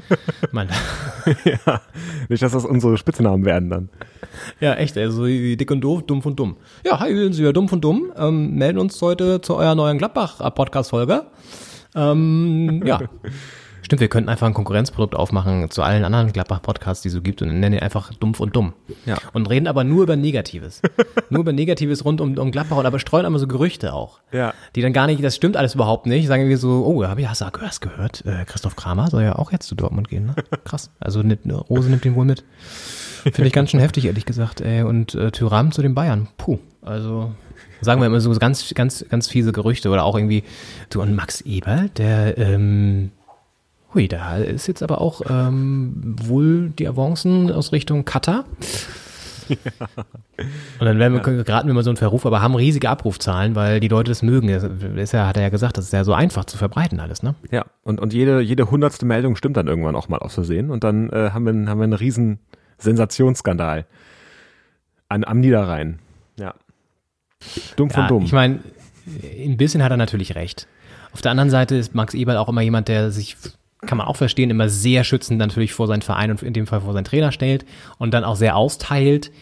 Ja, 1.44 1.80
nicht, 2.28 2.42
dass 2.42 2.50
das 2.50 2.64
unsere 2.64 2.98
Spitznamen 2.98 3.44
werden 3.44 3.70
dann. 3.70 3.88
ja, 4.58 4.74
echt, 4.74 4.98
also 4.98 5.26
wie 5.26 5.56
dick 5.56 5.70
und 5.70 5.80
doof, 5.80 6.02
dumpf 6.04 6.26
und 6.26 6.36
dumm. 6.36 6.56
Ja, 6.84 6.98
hi, 6.98 7.14
wir 7.14 7.22
sind 7.24 7.38
wieder 7.38 7.52
dumpf 7.52 7.72
und 7.72 7.82
dumm. 7.82 8.12
Ähm, 8.16 8.54
melden 8.54 8.78
uns 8.78 9.00
heute 9.00 9.40
zu 9.40 9.54
eurer 9.54 9.76
neuen 9.76 9.98
Gladbach-Podcast-Folge. 9.98 11.26
Ähm, 11.94 12.82
ja. 12.84 13.00
Stimmt, 13.92 14.00
wir 14.00 14.08
könnten 14.08 14.30
einfach 14.30 14.46
ein 14.46 14.54
Konkurrenzprodukt 14.54 15.14
aufmachen 15.14 15.70
zu 15.70 15.82
allen 15.82 16.02
anderen 16.02 16.32
Gladbach-Podcasts, 16.32 17.02
die 17.02 17.08
es 17.08 17.14
so 17.14 17.20
gibt 17.20 17.42
und 17.42 17.60
nennen 17.60 17.74
ihn 17.74 17.82
einfach 17.82 18.10
dumpf 18.14 18.40
und 18.40 18.56
dumm. 18.56 18.72
Ja. 19.04 19.18
Und 19.34 19.50
reden 19.50 19.66
aber 19.66 19.84
nur 19.84 20.04
über 20.04 20.16
Negatives. 20.16 20.80
nur 21.28 21.42
über 21.42 21.52
Negatives 21.52 22.02
rund 22.02 22.22
um, 22.22 22.38
um 22.38 22.50
Gladbach 22.52 22.78
und 22.78 22.86
aber 22.86 22.98
streuen 22.98 23.26
immer 23.26 23.38
so 23.38 23.46
Gerüchte 23.46 23.92
auch. 23.92 24.20
Ja. 24.32 24.54
Die 24.74 24.80
dann 24.80 24.94
gar 24.94 25.06
nicht, 25.08 25.22
das 25.22 25.36
stimmt 25.36 25.58
alles 25.58 25.74
überhaupt 25.74 26.06
nicht. 26.06 26.26
Sagen 26.26 26.48
wir 26.48 26.56
so, 26.56 26.86
oh, 26.86 27.04
hab 27.04 27.18
ich, 27.18 27.28
hast 27.28 27.42
du 27.42 27.46
hast 27.60 27.82
gehört? 27.82 28.24
Äh, 28.24 28.46
Christoph 28.46 28.76
Kramer 28.76 29.10
soll 29.10 29.24
ja 29.24 29.36
auch 29.36 29.52
jetzt 29.52 29.66
zu 29.66 29.74
Dortmund 29.74 30.08
gehen, 30.08 30.24
ne? 30.24 30.36
Krass. 30.64 30.90
Also 30.98 31.22
ne, 31.22 31.36
Rose 31.68 31.90
nimmt 31.90 32.06
ihn 32.06 32.14
wohl 32.14 32.24
mit. 32.24 32.44
Finde 33.24 33.44
ich 33.44 33.52
ganz 33.52 33.72
schön 33.72 33.80
heftig, 33.80 34.06
ehrlich 34.06 34.24
gesagt. 34.24 34.62
Ey. 34.62 34.84
Und 34.84 35.14
äh, 35.14 35.32
Tyram 35.32 35.70
zu 35.70 35.82
den 35.82 35.94
Bayern. 35.94 36.28
Puh. 36.38 36.60
Also 36.80 37.34
sagen 37.82 38.00
wir 38.00 38.06
immer 38.06 38.22
so 38.22 38.32
ganz, 38.38 38.72
ganz, 38.74 39.04
ganz 39.10 39.28
fiese 39.28 39.52
Gerüchte 39.52 39.90
oder 39.90 40.04
auch 40.04 40.16
irgendwie, 40.16 40.44
du 40.88 41.02
und 41.02 41.14
Max 41.14 41.42
Eberl, 41.42 41.90
der, 41.90 42.38
ähm, 42.38 43.10
hui, 43.94 44.08
da 44.08 44.36
ist 44.36 44.66
jetzt 44.66 44.82
aber 44.82 45.00
auch 45.00 45.22
ähm, 45.28 46.16
wohl 46.22 46.70
die 46.70 46.88
Avancen 46.88 47.50
aus 47.52 47.72
Richtung 47.72 48.04
Katar. 48.04 48.44
Und 49.48 50.86
dann 50.86 50.98
werden 50.98 51.14
wir, 51.14 51.44
geraten 51.44 51.66
wir 51.66 51.74
mal 51.74 51.82
so 51.82 51.90
einen 51.90 51.96
Verruf, 51.96 52.24
aber 52.24 52.40
haben 52.40 52.54
riesige 52.54 52.88
Abrufzahlen, 52.88 53.54
weil 53.54 53.80
die 53.80 53.88
Leute 53.88 54.10
das 54.10 54.22
mögen. 54.22 54.48
Das 54.48 54.64
ist 54.64 55.12
ja, 55.12 55.26
hat 55.26 55.36
er 55.36 55.42
ja 55.42 55.48
gesagt, 55.48 55.76
das 55.76 55.86
ist 55.86 55.92
ja 55.92 56.04
so 56.04 56.14
einfach 56.14 56.44
zu 56.44 56.56
verbreiten 56.56 57.00
alles, 57.00 57.22
ne? 57.22 57.34
Ja, 57.50 57.66
und, 57.82 58.00
und 58.00 58.12
jede, 58.12 58.40
jede 58.40 58.70
hundertste 58.70 59.04
Meldung 59.04 59.36
stimmt 59.36 59.56
dann 59.56 59.66
irgendwann 59.66 59.96
auch 59.96 60.08
mal 60.08 60.18
aus 60.18 60.34
Versehen 60.34 60.70
und 60.70 60.84
dann 60.84 61.10
äh, 61.10 61.30
haben, 61.32 61.44
wir, 61.44 61.52
haben 61.70 61.78
wir 61.78 61.84
einen 61.84 61.92
riesen 61.92 62.38
Sensationsskandal 62.78 63.86
an, 65.08 65.24
am 65.24 65.40
Niederrhein. 65.40 65.98
Ja. 66.38 66.54
Dumm 67.76 67.90
von 67.90 68.02
Ja, 68.02 68.08
dumm. 68.08 68.24
ich 68.24 68.32
meine, 68.32 68.60
ein 69.44 69.56
bisschen 69.56 69.82
hat 69.82 69.90
er 69.90 69.96
natürlich 69.96 70.34
recht. 70.34 70.66
Auf 71.12 71.20
der 71.20 71.30
anderen 71.30 71.50
Seite 71.50 71.76
ist 71.76 71.94
Max 71.94 72.14
Eberl 72.14 72.38
auch 72.38 72.48
immer 72.48 72.62
jemand, 72.62 72.88
der 72.88 73.10
sich, 73.10 73.36
kann 73.86 73.98
man 73.98 74.06
auch 74.06 74.16
verstehen, 74.16 74.50
immer 74.50 74.68
sehr 74.68 75.04
schützend 75.04 75.38
natürlich 75.38 75.72
vor 75.72 75.86
seinen 75.86 76.02
Verein 76.02 76.30
und 76.30 76.42
in 76.42 76.52
dem 76.52 76.66
Fall 76.66 76.80
vor 76.80 76.92
seinen 76.92 77.04
Trainer 77.04 77.32
stellt 77.32 77.64
und 77.98 78.14
dann 78.14 78.24
auch 78.24 78.36
sehr 78.36 78.56
austeilt. 78.56 79.32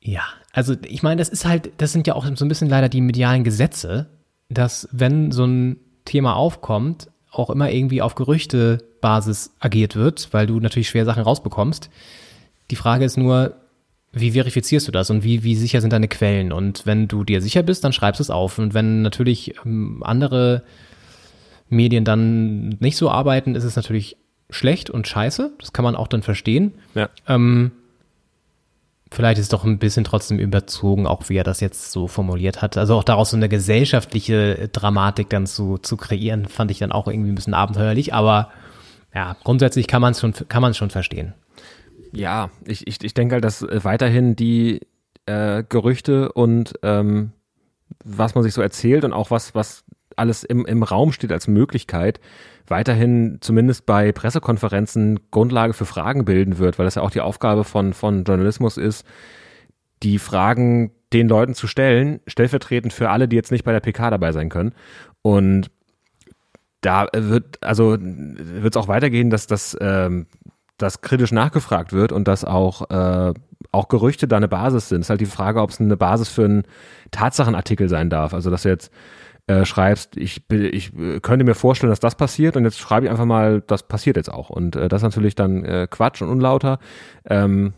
Ja, 0.00 0.22
also 0.52 0.74
ich 0.84 1.02
meine, 1.02 1.20
das 1.20 1.28
ist 1.28 1.44
halt, 1.44 1.70
das 1.78 1.92
sind 1.92 2.06
ja 2.06 2.14
auch 2.14 2.26
so 2.34 2.44
ein 2.44 2.48
bisschen 2.48 2.68
leider 2.68 2.88
die 2.88 3.00
medialen 3.00 3.44
Gesetze, 3.44 4.08
dass 4.48 4.88
wenn 4.90 5.30
so 5.30 5.44
ein 5.44 5.76
Thema 6.04 6.34
aufkommt, 6.34 7.08
auch 7.30 7.50
immer 7.50 7.70
irgendwie 7.70 8.02
auf 8.02 8.16
Gerüchtebasis 8.16 9.54
agiert 9.60 9.94
wird, 9.94 10.28
weil 10.32 10.46
du 10.46 10.58
natürlich 10.58 10.88
schwer 10.88 11.04
Sachen 11.04 11.22
rausbekommst. 11.22 11.88
Die 12.70 12.76
Frage 12.76 13.04
ist 13.04 13.16
nur, 13.16 13.54
wie 14.12 14.32
verifizierst 14.32 14.88
du 14.88 14.92
das 14.92 15.10
und 15.10 15.22
wie, 15.22 15.44
wie 15.44 15.54
sicher 15.54 15.80
sind 15.80 15.92
deine 15.92 16.08
Quellen? 16.08 16.52
Und 16.52 16.84
wenn 16.84 17.06
du 17.06 17.22
dir 17.22 17.40
sicher 17.40 17.62
bist, 17.62 17.84
dann 17.84 17.92
schreibst 17.92 18.18
du 18.18 18.22
es 18.22 18.30
auf. 18.30 18.58
Und 18.58 18.74
wenn 18.74 19.02
natürlich 19.02 19.54
ähm, 19.64 20.02
andere 20.04 20.64
Medien 21.70 22.04
dann 22.04 22.70
nicht 22.80 22.96
so 22.96 23.10
arbeiten, 23.10 23.54
ist 23.54 23.64
es 23.64 23.76
natürlich 23.76 24.16
schlecht 24.50 24.90
und 24.90 25.06
scheiße. 25.06 25.52
Das 25.58 25.72
kann 25.72 25.84
man 25.84 25.96
auch 25.96 26.08
dann 26.08 26.22
verstehen. 26.22 26.74
ja. 26.94 27.08
Ähm, 27.26 27.72
vielleicht 29.12 29.38
ist 29.38 29.46
es 29.46 29.50
doch 29.50 29.64
ein 29.64 29.78
bisschen 29.78 30.04
trotzdem 30.04 30.38
überzogen, 30.38 31.06
auch 31.06 31.28
wie 31.28 31.36
er 31.36 31.44
das 31.44 31.60
jetzt 31.60 31.92
so 31.92 32.06
formuliert 32.06 32.62
hat. 32.62 32.76
Also 32.76 32.94
auch 32.94 33.04
daraus 33.04 33.30
so 33.30 33.36
eine 33.36 33.48
gesellschaftliche 33.48 34.68
Dramatik 34.72 35.28
dann 35.30 35.46
zu, 35.46 35.78
zu 35.78 35.96
kreieren, 35.96 36.46
fand 36.46 36.70
ich 36.70 36.78
dann 36.78 36.92
auch 36.92 37.08
irgendwie 37.08 37.32
ein 37.32 37.34
bisschen 37.34 37.54
abenteuerlich, 37.54 38.14
aber 38.14 38.50
ja, 39.14 39.36
grundsätzlich 39.42 39.88
kann 39.88 40.00
man 40.00 40.12
es 40.12 40.20
schon, 40.20 40.32
kann 40.48 40.62
man 40.62 40.70
es 40.70 40.76
schon 40.76 40.90
verstehen. 40.90 41.34
Ja, 42.12 42.50
ich, 42.64 42.86
ich, 42.86 43.02
ich 43.02 43.14
denke 43.14 43.34
halt, 43.34 43.44
dass 43.44 43.62
äh, 43.62 43.82
weiterhin 43.82 44.36
die 44.36 44.80
äh, 45.26 45.64
Gerüchte 45.68 46.32
und 46.32 46.74
ähm, 46.82 47.32
was 48.04 48.34
man 48.34 48.44
sich 48.44 48.54
so 48.54 48.62
erzählt 48.62 49.04
und 49.04 49.12
auch 49.12 49.30
was, 49.30 49.54
was 49.54 49.84
alles 50.20 50.44
im, 50.44 50.64
im 50.66 50.82
Raum 50.82 51.12
steht 51.12 51.32
als 51.32 51.48
Möglichkeit, 51.48 52.20
weiterhin 52.68 53.38
zumindest 53.40 53.86
bei 53.86 54.12
Pressekonferenzen 54.12 55.18
Grundlage 55.30 55.72
für 55.72 55.86
Fragen 55.86 56.24
bilden 56.24 56.58
wird, 56.58 56.78
weil 56.78 56.84
das 56.86 56.94
ja 56.94 57.02
auch 57.02 57.10
die 57.10 57.20
Aufgabe 57.20 57.64
von, 57.64 57.92
von 57.92 58.24
Journalismus 58.24 58.76
ist, 58.76 59.04
die 60.02 60.18
Fragen 60.18 60.92
den 61.12 61.28
Leuten 61.28 61.54
zu 61.54 61.66
stellen, 61.66 62.20
stellvertretend 62.26 62.92
für 62.92 63.10
alle, 63.10 63.26
die 63.26 63.36
jetzt 63.36 63.50
nicht 63.50 63.64
bei 63.64 63.72
der 63.72 63.80
PK 63.80 64.10
dabei 64.10 64.32
sein 64.32 64.48
können. 64.48 64.72
Und 65.22 65.70
da 66.80 67.08
wird, 67.12 67.62
also 67.62 67.96
wird 67.98 68.74
es 68.74 68.80
auch 68.80 68.88
weitergehen, 68.88 69.30
dass 69.30 69.46
das, 69.46 69.76
ähm, 69.80 70.26
dass 70.78 71.02
kritisch 71.02 71.32
nachgefragt 71.32 71.92
wird 71.92 72.12
und 72.12 72.26
dass 72.26 72.44
auch, 72.44 72.88
äh, 72.90 73.34
auch 73.72 73.88
Gerüchte 73.88 74.26
da 74.28 74.36
eine 74.36 74.48
Basis 74.48 74.88
sind. 74.88 75.00
Es 75.00 75.06
ist 75.06 75.10
halt 75.10 75.20
die 75.20 75.26
Frage, 75.26 75.60
ob 75.60 75.70
es 75.70 75.80
eine 75.80 75.96
Basis 75.96 76.28
für 76.28 76.44
einen 76.44 76.62
Tatsachenartikel 77.10 77.88
sein 77.88 78.08
darf. 78.08 78.32
Also 78.32 78.50
dass 78.50 78.64
jetzt 78.64 78.90
äh, 79.50 79.64
schreibst, 79.64 80.16
ich, 80.16 80.42
ich 80.48 80.92
könnte 81.22 81.44
mir 81.44 81.54
vorstellen, 81.54 81.90
dass 81.90 81.98
das 81.98 82.14
passiert 82.14 82.56
und 82.56 82.62
jetzt 82.62 82.78
schreibe 82.78 83.06
ich 83.06 83.10
einfach 83.10 83.24
mal, 83.24 83.62
das 83.66 83.82
passiert 83.82 84.16
jetzt 84.16 84.32
auch. 84.32 84.48
Und 84.48 84.76
äh, 84.76 84.88
das 84.88 85.00
ist 85.00 85.04
natürlich 85.04 85.34
dann 85.34 85.64
äh, 85.64 85.88
Quatsch 85.90 86.22
und 86.22 86.28
unlauter. 86.28 86.78
Ähm, 87.28 87.72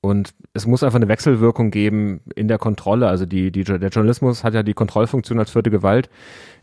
und 0.00 0.30
es 0.54 0.66
muss 0.66 0.82
einfach 0.82 0.96
eine 0.96 1.08
Wechselwirkung 1.08 1.70
geben 1.70 2.20
in 2.34 2.48
der 2.48 2.56
Kontrolle. 2.56 3.06
Also 3.08 3.26
die, 3.26 3.52
die, 3.52 3.64
der 3.64 3.90
Journalismus 3.90 4.44
hat 4.44 4.54
ja 4.54 4.62
die 4.62 4.72
Kontrollfunktion 4.72 5.38
als 5.38 5.50
vierte 5.50 5.70
Gewalt. 5.70 6.08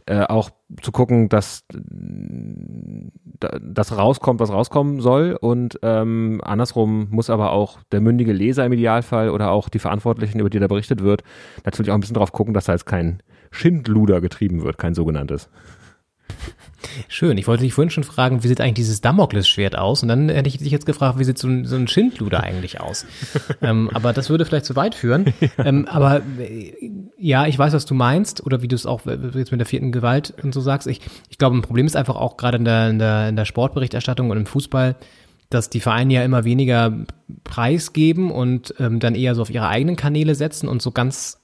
Äh, 0.08 0.24
auch 0.24 0.50
zu 0.82 0.91
gucken, 0.91 1.30
dass 1.30 1.63
das 3.62 3.96
rauskommt, 3.96 4.39
was 4.39 4.52
rauskommen 4.52 5.02
soll. 5.02 5.38
Und 5.39 5.78
ähm, 5.84 6.41
andersrum 6.43 7.10
muss 7.12 7.30
aber 7.30 7.52
auch 7.52 7.78
der 7.91 8.02
mündige 8.02 8.34
Leser 8.34 8.65
im 8.65 8.74
Idealfall 8.74 9.30
oder 9.30 9.52
auch 9.52 9.70
die 9.70 9.80
Verantwortlichen, 9.80 10.39
über 10.39 10.50
die 10.50 10.58
da 10.58 10.65
berichtet 10.65 11.04
wird, 11.04 11.24
natürlich 11.63 11.91
auch 11.91 11.96
ein 11.96 12.00
bisschen 12.00 12.15
drauf 12.15 12.32
gucken, 12.32 12.56
dass 12.56 12.65
da 12.65 12.72
jetzt 12.72 12.88
kein 12.88 13.22
Schindluder 13.51 14.21
getrieben 14.21 14.63
wird, 14.63 14.77
kein 14.77 14.93
sogenanntes. 14.93 15.49
Schön. 17.07 17.38
Ich 17.38 17.47
wollte 17.47 17.63
dich 17.63 17.73
vorhin 17.73 17.89
schon 17.89 18.03
fragen, 18.03 18.43
wie 18.43 18.47
sieht 18.47 18.62
eigentlich 18.62 18.75
dieses 18.75 19.01
Damoklesschwert 19.01 19.77
aus? 19.77 20.03
Und 20.03 20.10
dann 20.10 20.29
hätte 20.29 20.47
ich 20.47 20.57
dich 20.57 20.71
jetzt 20.71 20.86
gefragt, 20.86 21.19
wie 21.19 21.23
sieht 21.23 21.38
so 21.38 21.47
ein, 21.47 21.65
so 21.65 21.75
ein 21.75 21.88
Schindluder 21.88 22.43
eigentlich 22.43 22.79
aus? 22.79 23.05
ähm, 23.62 23.89
aber 23.93 24.13
das 24.13 24.29
würde 24.29 24.45
vielleicht 24.45 24.65
zu 24.65 24.75
weit 24.75 24.95
führen. 24.95 25.33
Ähm, 25.57 25.88
aber 25.88 26.21
äh, 26.39 26.73
ja, 27.17 27.47
ich 27.47 27.57
weiß, 27.57 27.73
was 27.73 27.86
du 27.86 27.93
meinst 27.93 28.45
oder 28.45 28.62
wie 28.62 28.67
du 28.67 28.75
es 28.75 28.86
auch 28.86 29.01
jetzt 29.05 29.51
mit 29.51 29.60
der 29.60 29.65
vierten 29.65 29.91
Gewalt 29.91 30.33
und 30.43 30.53
so 30.53 30.62
sagst. 30.62 30.88
Ich, 30.88 31.01
ich 31.29 31.38
glaube, 31.38 31.57
ein 31.57 31.62
Problem 31.62 31.86
ist 31.86 31.95
einfach 31.95 32.15
auch 32.15 32.38
gerade 32.38 32.57
in 32.57 32.65
der, 32.65 32.89
in, 32.89 32.99
der, 32.99 33.29
in 33.29 33.36
der 33.36 33.45
Sportberichterstattung 33.45 34.29
und 34.29 34.38
im 34.38 34.45
Fußball, 34.45 34.95
dass 35.49 35.69
die 35.69 35.79
Vereine 35.79 36.13
ja 36.13 36.23
immer 36.23 36.43
weniger 36.43 37.05
Preis 37.43 37.93
geben 37.93 38.31
und 38.31 38.73
ähm, 38.79 38.99
dann 38.99 39.15
eher 39.15 39.36
so 39.36 39.41
auf 39.41 39.49
ihre 39.49 39.67
eigenen 39.67 39.95
Kanäle 39.95 40.36
setzen 40.36 40.67
und 40.67 40.81
so 40.81 40.91
ganz 40.91 41.39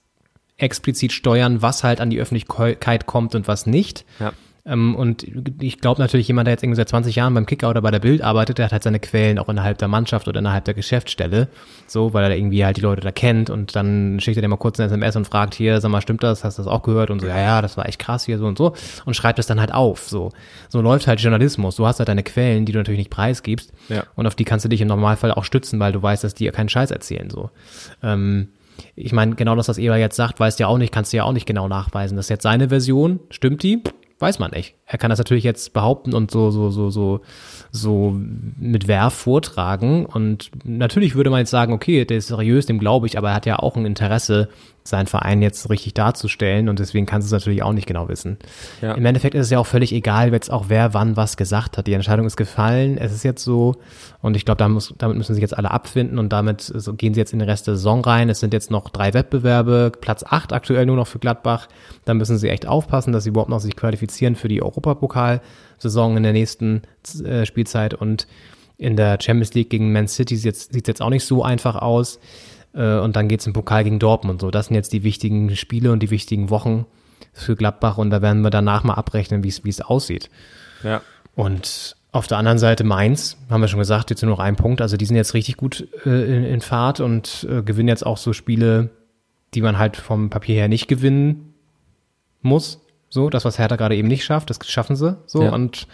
explizit 0.63 1.11
steuern, 1.11 1.61
was 1.61 1.83
halt 1.83 2.01
an 2.01 2.09
die 2.09 2.19
Öffentlichkeit 2.19 3.05
kommt 3.05 3.35
und 3.35 3.47
was 3.47 3.65
nicht. 3.65 4.05
Ja. 4.19 4.33
Ähm, 4.65 4.95
und 4.95 5.25
ich 5.61 5.79
glaube 5.79 6.01
natürlich, 6.01 6.27
jemand, 6.27 6.47
der 6.47 6.53
jetzt 6.53 6.63
irgendwie 6.63 6.77
seit 6.77 6.89
20 6.89 7.15
Jahren 7.15 7.33
beim 7.33 7.45
Kicker 7.45 7.69
oder 7.69 7.81
bei 7.81 7.91
der 7.91 7.99
Bild 7.99 8.21
arbeitet, 8.21 8.57
der 8.57 8.65
hat 8.65 8.71
halt 8.71 8.83
seine 8.83 8.99
Quellen 8.99 9.37
auch 9.37 9.49
innerhalb 9.49 9.77
der 9.77 9.89
Mannschaft 9.89 10.27
oder 10.27 10.39
innerhalb 10.39 10.63
der 10.65 10.73
Geschäftsstelle. 10.73 11.49
So, 11.85 12.13
weil 12.13 12.23
er 12.23 12.37
irgendwie 12.37 12.63
halt 12.63 12.77
die 12.77 12.81
Leute 12.81 13.01
da 13.01 13.11
kennt 13.11 13.49
und 13.49 13.75
dann 13.75 14.19
schickt 14.21 14.37
er 14.37 14.41
dir 14.41 14.47
mal 14.47 14.57
kurz 14.57 14.79
ein 14.79 14.85
SMS 14.85 15.15
und 15.17 15.27
fragt 15.27 15.53
hier, 15.53 15.81
sag 15.81 15.91
mal, 15.91 16.01
stimmt 16.01 16.23
das? 16.23 16.43
Hast 16.43 16.57
du 16.57 16.63
das 16.63 16.71
auch 16.71 16.81
gehört? 16.81 17.09
Und 17.09 17.19
so, 17.19 17.27
ja, 17.27 17.37
ja, 17.37 17.61
das 17.61 17.75
war 17.75 17.87
echt 17.87 17.99
krass 17.99 18.25
hier 18.25 18.37
so 18.37 18.45
und 18.45 18.57
so. 18.57 18.73
Und 19.05 19.15
schreibt 19.15 19.37
das 19.37 19.47
dann 19.47 19.59
halt 19.59 19.73
auf. 19.73 20.07
So, 20.07 20.31
so 20.69 20.81
läuft 20.81 21.07
halt 21.07 21.19
Journalismus. 21.19 21.75
Du 21.75 21.85
hast 21.85 21.99
halt 21.99 22.07
deine 22.07 22.23
Quellen, 22.23 22.65
die 22.65 22.71
du 22.71 22.77
natürlich 22.77 22.99
nicht 22.99 23.11
preisgibst. 23.11 23.73
Ja. 23.89 24.05
Und 24.15 24.27
auf 24.27 24.35
die 24.35 24.45
kannst 24.45 24.63
du 24.63 24.69
dich 24.69 24.79
im 24.79 24.87
Normalfall 24.87 25.31
auch 25.31 25.43
stützen, 25.43 25.79
weil 25.79 25.91
du 25.91 26.01
weißt, 26.01 26.23
dass 26.23 26.35
die 26.35 26.45
ja 26.45 26.51
keinen 26.51 26.69
Scheiß 26.69 26.91
erzählen. 26.91 27.29
So. 27.29 27.49
Ähm, 28.01 28.47
ich 28.95 29.11
meine, 29.11 29.35
genau 29.35 29.55
das, 29.55 29.67
was 29.67 29.77
Eber 29.77 29.97
jetzt 29.97 30.15
sagt, 30.15 30.39
weißt 30.39 30.59
du 30.59 30.63
ja 30.63 30.67
auch 30.67 30.77
nicht, 30.77 30.93
kannst 30.93 31.13
du 31.13 31.17
ja 31.17 31.23
auch 31.23 31.33
nicht 31.33 31.45
genau 31.45 31.67
nachweisen. 31.67 32.15
Das 32.15 32.25
ist 32.25 32.29
jetzt 32.29 32.43
seine 32.43 32.69
Version, 32.69 33.19
stimmt 33.29 33.63
die? 33.63 33.81
Weiß 34.19 34.39
man 34.39 34.51
nicht. 34.51 34.75
Er 34.85 34.97
kann 34.97 35.09
das 35.09 35.19
natürlich 35.19 35.43
jetzt 35.43 35.73
behaupten 35.73 36.13
und 36.13 36.31
so, 36.31 36.51
so, 36.51 36.69
so, 36.69 36.89
so, 36.89 37.21
so 37.75 38.15
mit 38.59 38.87
Werf 38.87 39.15
vortragen. 39.15 40.05
Und 40.05 40.51
natürlich 40.63 41.15
würde 41.15 41.31
man 41.31 41.39
jetzt 41.39 41.49
sagen, 41.49 41.73
okay, 41.73 42.05
der 42.05 42.17
ist 42.17 42.27
seriös, 42.27 42.67
dem 42.67 42.77
glaube 42.77 43.07
ich, 43.07 43.17
aber 43.17 43.29
er 43.29 43.35
hat 43.35 43.47
ja 43.47 43.57
auch 43.57 43.75
ein 43.75 43.87
Interesse, 43.87 44.47
seinen 44.83 45.07
Verein 45.07 45.41
jetzt 45.41 45.69
richtig 45.69 45.93
darzustellen 45.93 46.67
und 46.67 46.77
deswegen 46.77 47.05
kannst 47.05 47.25
du 47.25 47.33
es 47.33 47.39
natürlich 47.39 47.63
auch 47.63 47.71
nicht 47.71 47.87
genau 47.87 48.09
wissen. 48.09 48.37
Ja. 48.81 48.93
Im 48.93 49.05
Endeffekt 49.05 49.33
ist 49.33 49.45
es 49.45 49.49
ja 49.49 49.59
auch 49.59 49.65
völlig 49.65 49.93
egal, 49.93 50.33
jetzt 50.33 50.51
auch 50.51 50.65
wer 50.67 50.93
wann 50.93 51.15
was 51.15 51.37
gesagt 51.37 51.77
hat. 51.77 51.87
Die 51.87 51.93
Entscheidung 51.93 52.25
ist 52.25 52.35
gefallen, 52.35 52.97
es 52.97 53.13
ist 53.13 53.23
jetzt 53.23 53.43
so 53.43 53.75
und 54.21 54.35
ich 54.35 54.43
glaube, 54.43 54.57
damit, 54.57 54.93
damit 54.97 55.17
müssen 55.17 55.33
sich 55.33 55.41
jetzt 55.41 55.57
alle 55.57 55.71
abfinden 55.71 56.19
und 56.19 56.33
damit 56.33 56.61
so 56.61 56.93
gehen 56.93 57.13
sie 57.13 57.21
jetzt 57.21 57.31
in 57.31 57.39
den 57.39 57.49
Rest 57.49 57.65
der 57.67 57.75
Saison 57.75 58.03
rein. 58.03 58.29
Es 58.29 58.41
sind 58.41 58.53
jetzt 58.53 58.71
noch 58.71 58.89
drei 58.89 59.13
Wettbewerbe, 59.13 59.93
Platz 59.99 60.23
acht 60.27 60.51
aktuell 60.51 60.85
nur 60.85 60.97
noch 60.97 61.07
für 61.07 61.19
Gladbach. 61.19 61.69
Da 62.03 62.13
müssen 62.13 62.37
sie 62.37 62.49
echt 62.49 62.67
aufpassen, 62.67 63.13
dass 63.13 63.23
sie 63.23 63.29
überhaupt 63.29 63.49
noch 63.49 63.61
sich 63.61 63.77
qualifizieren 63.77 64.35
für 64.35 64.49
die 64.49 64.61
Europapokalsaison 65.83 66.17
in 66.17 66.23
der 66.23 66.33
nächsten 66.33 66.81
äh, 67.23 67.45
Spielzeit 67.45 67.93
und 67.93 68.27
in 68.77 68.95
der 68.95 69.17
Champions 69.21 69.53
League 69.53 69.69
gegen 69.69 69.93
Man 69.93 70.07
City 70.07 70.35
sieht 70.35 70.55
es 70.55 70.69
jetzt 70.71 71.01
auch 71.01 71.09
nicht 71.09 71.25
so 71.25 71.43
einfach 71.43 71.75
aus. 71.75 72.19
Äh, 72.73 72.99
und 72.99 73.15
dann 73.15 73.27
geht's 73.27 73.45
im 73.45 73.53
Pokal 73.53 73.83
gegen 73.83 73.99
Dortmund. 73.99 74.41
So, 74.41 74.51
das 74.51 74.67
sind 74.67 74.75
jetzt 74.75 74.93
die 74.93 75.03
wichtigen 75.03 75.55
Spiele 75.55 75.91
und 75.91 76.01
die 76.01 76.09
wichtigen 76.09 76.49
Wochen 76.49 76.85
für 77.33 77.55
Gladbach 77.55 77.97
und 77.97 78.09
da 78.09 78.21
werden 78.21 78.41
wir 78.41 78.49
danach 78.49 78.83
mal 78.83 78.95
abrechnen, 78.95 79.43
wie 79.43 79.49
es 79.69 79.81
aussieht. 79.81 80.29
Ja. 80.83 81.01
Und 81.35 81.95
auf 82.11 82.27
der 82.27 82.37
anderen 82.37 82.59
Seite 82.59 82.83
Mainz, 82.83 83.37
haben 83.49 83.61
wir 83.61 83.67
schon 83.67 83.79
gesagt, 83.79 84.11
jetzt 84.11 84.21
nur 84.21 84.31
noch 84.31 84.39
ein 84.39 84.55
Punkt. 84.55 84.81
Also 84.81 84.97
die 84.97 85.05
sind 85.05 85.15
jetzt 85.15 85.33
richtig 85.33 85.57
gut 85.57 85.87
äh, 86.05 86.09
in, 86.09 86.43
in, 86.43 86.61
Fahrt 86.61 86.99
und 86.99 87.47
äh, 87.49 87.63
gewinnen 87.63 87.89
jetzt 87.89 88.05
auch 88.05 88.17
so 88.17 88.33
Spiele, 88.33 88.91
die 89.55 89.61
man 89.61 89.79
halt 89.79 89.97
vom 89.97 90.29
Papier 90.29 90.55
her 90.55 90.67
nicht 90.67 90.87
gewinnen 90.87 91.53
muss. 92.41 92.82
So, 93.13 93.29
das, 93.29 93.45
was 93.45 93.59
Hertha 93.59 93.75
gerade 93.75 93.95
eben 93.95 94.07
nicht 94.07 94.23
schafft, 94.23 94.49
das 94.49 94.57
schaffen 94.67 94.95
sie. 94.95 95.15
So, 95.27 95.43
ja. 95.43 95.51
und 95.51 95.87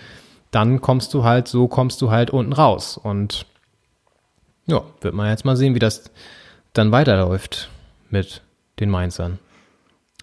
dann 0.51 0.79
kommst 0.79 1.13
du 1.13 1.25
halt, 1.25 1.49
so 1.49 1.67
kommst 1.67 2.01
du 2.01 2.11
halt 2.11 2.31
unten 2.31 2.53
raus. 2.53 2.97
Und 2.97 3.45
ja, 4.67 4.83
wird 5.01 5.13
man 5.13 5.29
jetzt 5.29 5.43
mal 5.43 5.57
sehen, 5.57 5.75
wie 5.75 5.79
das 5.79 6.11
dann 6.71 6.93
weiterläuft 6.93 7.69
mit 8.09 8.41
den 8.79 8.89
Mainzern. 8.89 9.37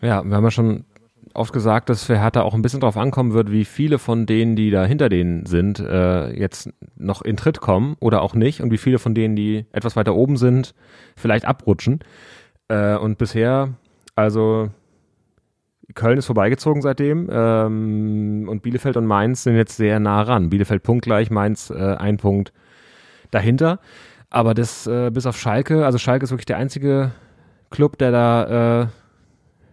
Ja, 0.00 0.24
wir 0.24 0.36
haben 0.36 0.44
ja 0.44 0.50
schon 0.50 0.86
oft 1.34 1.52
gesagt, 1.52 1.90
dass 1.90 2.02
für 2.02 2.18
Hertha 2.18 2.40
auch 2.40 2.54
ein 2.54 2.62
bisschen 2.62 2.80
drauf 2.80 2.96
ankommen 2.96 3.34
wird, 3.34 3.52
wie 3.52 3.66
viele 3.66 3.98
von 3.98 4.24
denen, 4.24 4.56
die 4.56 4.70
da 4.70 4.86
hinter 4.86 5.10
denen 5.10 5.44
sind, 5.44 5.78
äh, 5.78 6.30
jetzt 6.30 6.70
noch 6.96 7.20
in 7.20 7.36
Tritt 7.36 7.60
kommen 7.60 7.98
oder 8.00 8.22
auch 8.22 8.32
nicht 8.32 8.62
und 8.62 8.70
wie 8.70 8.78
viele 8.78 8.98
von 8.98 9.14
denen, 9.14 9.36
die 9.36 9.66
etwas 9.70 9.96
weiter 9.96 10.14
oben 10.14 10.38
sind, 10.38 10.74
vielleicht 11.14 11.44
abrutschen. 11.44 12.00
Äh, 12.68 12.96
und 12.96 13.18
bisher, 13.18 13.74
also 14.14 14.70
Köln 15.94 16.18
ist 16.18 16.26
vorbeigezogen 16.26 16.82
seitdem 16.82 17.28
ähm, 17.30 18.46
und 18.48 18.62
Bielefeld 18.62 18.96
und 18.96 19.06
Mainz 19.06 19.44
sind 19.44 19.56
jetzt 19.56 19.76
sehr 19.76 20.00
nah 20.00 20.22
ran. 20.22 20.50
Bielefeld 20.50 20.82
punktgleich, 20.82 21.30
Mainz 21.30 21.70
äh, 21.70 21.94
ein 21.94 22.16
Punkt 22.16 22.52
dahinter. 23.30 23.80
Aber 24.30 24.54
das 24.54 24.86
äh, 24.86 25.10
bis 25.10 25.26
auf 25.26 25.38
Schalke, 25.38 25.86
also 25.86 25.98
Schalke 25.98 26.24
ist 26.24 26.30
wirklich 26.30 26.46
der 26.46 26.56
einzige 26.56 27.12
Club, 27.70 27.98
der 27.98 28.10
da 28.10 28.82
äh, 28.82 28.86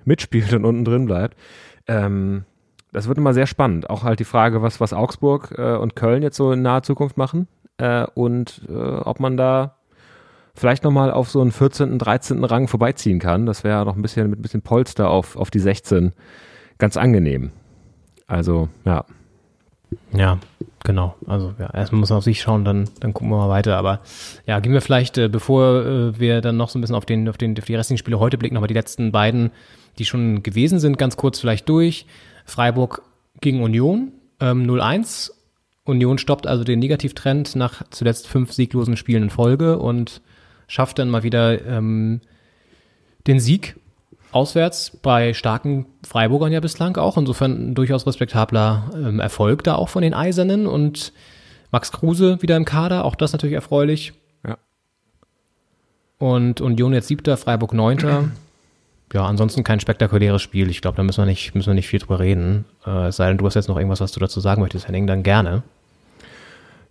mitspielt 0.06 0.54
und 0.54 0.66
unten 0.66 0.86
drin 0.86 1.06
bleibt. 1.06 1.38
Ähm, 1.88 2.46
das 2.92 3.08
wird 3.08 3.18
immer 3.18 3.34
sehr 3.34 3.48
spannend. 3.48 3.90
Auch 3.90 4.04
halt 4.04 4.20
die 4.20 4.26
Frage, 4.26 4.62
was, 4.62 4.80
was 4.80 4.94
Augsburg 4.94 5.56
äh, 5.58 5.76
und 5.76 5.96
Köln 5.96 6.22
jetzt 6.22 6.38
so 6.38 6.52
in 6.52 6.62
naher 6.62 6.84
Zukunft 6.84 7.18
machen 7.18 7.48
äh, 7.78 8.06
und 8.14 8.62
äh, 8.70 8.74
ob 8.74 9.20
man 9.20 9.36
da 9.36 9.78
vielleicht 10.54 10.84
nochmal 10.84 11.12
auf 11.12 11.30
so 11.30 11.42
einen 11.42 11.52
14., 11.52 11.98
13. 11.98 12.44
Rang 12.44 12.68
vorbeiziehen 12.68 13.20
kann. 13.20 13.46
Das 13.46 13.64
wäre 13.64 13.86
noch 13.86 13.96
ein 13.96 14.02
bisschen 14.02 14.30
mit 14.30 14.40
ein 14.40 14.42
bisschen 14.42 14.62
Polster 14.62 15.10
auf, 15.10 15.36
auf 15.36 15.50
die 15.52 15.60
16 15.60 16.14
ganz 16.78 16.98
angenehm. 16.98 17.52
Also, 18.28 18.70
ja. 18.86 19.06
Ja, 20.12 20.40
genau. 20.84 21.16
Also 21.28 21.54
ja, 21.60 21.72
erstmal 21.74 22.00
muss 22.00 22.10
man 22.10 22.18
auf 22.18 22.24
sich 22.24 22.42
schauen, 22.42 22.66
dann, 22.66 22.90
dann 23.00 23.14
gucken 23.14 23.30
wir 23.30 23.38
mal 23.38 23.50
weiter. 23.50 23.78
Aber 23.78 24.02
ja, 24.46 24.60
gehen 24.60 24.74
wir 24.74 24.82
vielleicht, 24.82 25.18
äh, 25.18 25.28
bevor 25.28 25.86
äh, 25.86 26.20
wir 26.20 26.42
dann 26.42 26.58
noch 26.58 26.70
so 26.70 26.78
ein 26.78 26.82
bisschen 26.82 26.96
auf, 26.96 27.06
den, 27.06 27.30
auf, 27.30 27.38
den, 27.38 27.58
auf 27.58 27.66
die 27.66 27.76
restlichen 27.76 28.00
Spiele 28.00 28.20
heute 28.20 28.38
blicken, 28.38 28.56
nochmal 28.56 28.68
die 28.68 28.74
letzten 28.74 29.12
beiden, 29.12 29.52
die 30.00 30.06
schon 30.06 30.44
gewesen 30.44 30.80
sind, 30.80 30.98
ganz 30.98 31.18
kurz 31.18 31.40
vielleicht 31.40 31.70
durch. 31.70 32.06
Freiburg 32.46 33.04
gegen 33.42 33.62
Union, 33.62 34.12
ähm, 34.40 34.70
0-1. 34.70 35.32
Union 35.86 36.18
stoppt 36.18 36.48
also 36.48 36.64
den 36.64 36.80
Negativtrend 36.80 37.56
nach 37.56 37.84
zuletzt 37.90 38.28
fünf 38.28 38.54
sieglosen 38.54 38.98
Spielen 38.98 39.24
in 39.24 39.30
Folge 39.30 39.78
und 39.80 40.22
schafft 40.74 40.98
dann 40.98 41.12
mal 41.12 41.22
wieder 41.22 41.64
ähm, 41.68 42.20
den 43.28 43.40
Sieg 43.40 43.76
auswärts 44.32 44.98
bei 45.04 45.36
starken 45.36 45.86
Freiburgern 46.04 46.52
ja 46.52 46.62
bislang 46.62 46.98
auch. 46.98 47.16
Insofern 47.16 47.76
durchaus 47.76 48.08
respektabler 48.08 48.90
ähm, 48.96 49.20
Erfolg 49.20 49.64
da 49.64 49.76
auch 49.76 49.90
von 49.90 50.02
den 50.02 50.16
Eisernen 50.16 50.66
und 50.66 51.14
Max 51.72 51.92
Kruse 51.92 52.42
wieder 52.42 52.58
im 52.58 52.66
Kader, 52.66 53.06
auch 53.06 53.14
das 53.14 53.34
natürlich 53.34 53.54
erfreulich. 53.54 54.14
Ja. 54.48 54.58
und 56.18 56.60
Union 56.60 56.94
jetzt 56.94 57.08
siebter, 57.08 57.38
Freiburg 57.38 57.74
neunter. 57.74 58.32
Ja, 59.14 59.28
ansonsten 59.28 59.64
kein 59.64 59.80
spektakuläres 59.80 60.42
Spiel. 60.42 60.72
Ich 60.72 60.82
glaube, 60.82 60.98
da 60.98 61.04
müssen 61.04 61.22
wir 61.22 61.28
nicht, 61.28 61.54
müssen 61.54 61.68
wir 61.68 61.76
nicht 61.76 61.88
viel 61.88 62.00
drüber 62.00 62.18
reden. 62.20 62.66
Äh, 62.84 63.10
es 63.10 63.18
sei 63.18 63.28
denn, 63.28 63.38
du 63.38 63.46
hast 63.46 63.54
jetzt 63.54 63.70
noch 63.70 63.78
irgendwas, 63.78 64.02
was 64.02 64.12
du 64.12 64.20
dazu 64.20 64.40
sagen 64.40 64.64
möchtest, 64.64 64.88
Henning, 64.88 65.06
dann 65.06 65.22
gerne. 65.22 65.62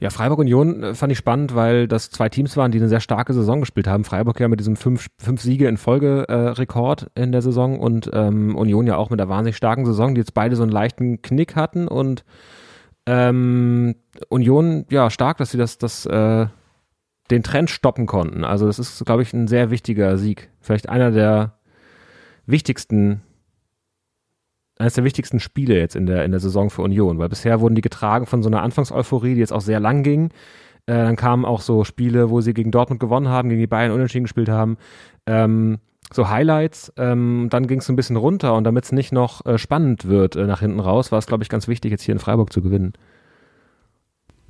Ja, 0.03 0.11
Freiburg 0.11 0.41
Union 0.41 0.83
äh, 0.83 0.95
fand 0.97 1.13
ich 1.13 1.19
spannend, 1.19 1.55
weil 1.55 1.87
das 1.87 2.11
zwei 2.11 2.29
Teams 2.29 2.57
waren, 2.57 2.73
die 2.73 2.79
eine 2.79 2.89
sehr 2.89 2.99
starke 2.99 3.33
Saison 3.35 3.61
gespielt 3.61 3.87
haben. 3.87 4.03
Freiburg 4.03 4.41
ja 4.41 4.49
mit 4.49 4.59
diesem 4.59 4.75
fünf, 4.75 5.07
fünf 5.17 5.41
Siege 5.41 5.69
in 5.69 5.77
Folge 5.77 6.25
äh, 6.29 6.35
Rekord 6.35 7.09
in 7.15 7.31
der 7.31 7.41
Saison 7.41 7.79
und 7.79 8.11
ähm, 8.13 8.57
Union 8.57 8.89
ja 8.89 8.97
auch 8.97 9.11
mit 9.11 9.21
einer 9.21 9.29
wahnsinnig 9.29 9.57
starken 9.57 9.87
Saison, 9.87 10.17
die 10.17 10.21
jetzt 10.21 10.35
beide 10.35 10.57
so 10.57 10.65
einen 10.65 10.73
leichten 10.73 11.23
Knick 11.23 11.55
hatten 11.55 11.87
und 11.87 12.25
ähm, 13.07 13.95
Union 14.29 14.87
ja 14.91 15.09
stark, 15.09 15.37
dass 15.37 15.53
sie 15.53 15.59
das, 15.59 15.79
das 15.79 16.05
äh, 16.07 16.47
den 17.31 17.45
Trend 17.45 17.71
stoppen 17.71 18.07
konnten. 18.07 18.43
Also 18.43 18.67
das 18.67 18.81
ist, 18.81 19.05
glaube 19.05 19.23
ich, 19.23 19.33
ein 19.33 19.47
sehr 19.47 19.71
wichtiger 19.71 20.19
Sieg. 20.19 20.51
Vielleicht 20.61 20.89
einer 20.89 21.13
der 21.13 21.61
wichtigsten, 22.45 23.23
eines 24.83 24.95
der 24.95 25.05
wichtigsten 25.05 25.39
Spiele 25.39 25.79
jetzt 25.79 25.95
in 25.95 26.07
der, 26.07 26.25
in 26.25 26.33
der 26.33 26.41
Saison 26.41 26.69
für 26.69 26.83
Union, 26.83 27.19
weil 27.19 27.29
bisher 27.29 27.61
wurden 27.61 27.77
die 27.77 27.83
getragen 27.83 28.27
von 28.27 28.43
so 28.43 28.49
einer 28.49 28.63
Anfangseuphorie, 28.63 29.35
die 29.35 29.41
jetzt 29.41 29.53
auch 29.53 29.61
sehr 29.61 29.79
lang 29.79 30.03
ging. 30.03 30.31
Äh, 30.87 30.95
dann 30.95 31.15
kamen 31.15 31.45
auch 31.45 31.61
so 31.61 31.85
Spiele, 31.85 32.31
wo 32.31 32.41
sie 32.41 32.53
gegen 32.53 32.73
Dortmund 32.73 32.99
gewonnen 32.99 33.29
haben, 33.29 33.49
gegen 33.49 33.61
die 33.61 33.69
Bayern 33.69 33.93
unentschieden 33.93 34.25
gespielt 34.25 34.49
haben. 34.49 34.77
Ähm, 35.25 35.79
so 36.13 36.29
Highlights, 36.29 36.93
ähm, 36.97 37.47
dann 37.49 37.69
ging 37.69 37.79
es 37.79 37.89
ein 37.89 37.95
bisschen 37.95 38.17
runter 38.17 38.55
und 38.55 38.65
damit 38.65 38.85
es 38.85 38.93
nicht 38.93 39.13
noch 39.13 39.47
äh, 39.47 39.57
spannend 39.57 40.09
wird 40.09 40.35
äh, 40.35 40.47
nach 40.47 40.59
hinten 40.59 40.81
raus, 40.81 41.13
war 41.13 41.21
es, 41.21 41.27
glaube 41.27 41.45
ich, 41.45 41.49
ganz 41.49 41.69
wichtig, 41.69 41.93
jetzt 41.93 42.03
hier 42.03 42.15
in 42.15 42.19
Freiburg 42.19 42.53
zu 42.53 42.61
gewinnen. 42.61 42.93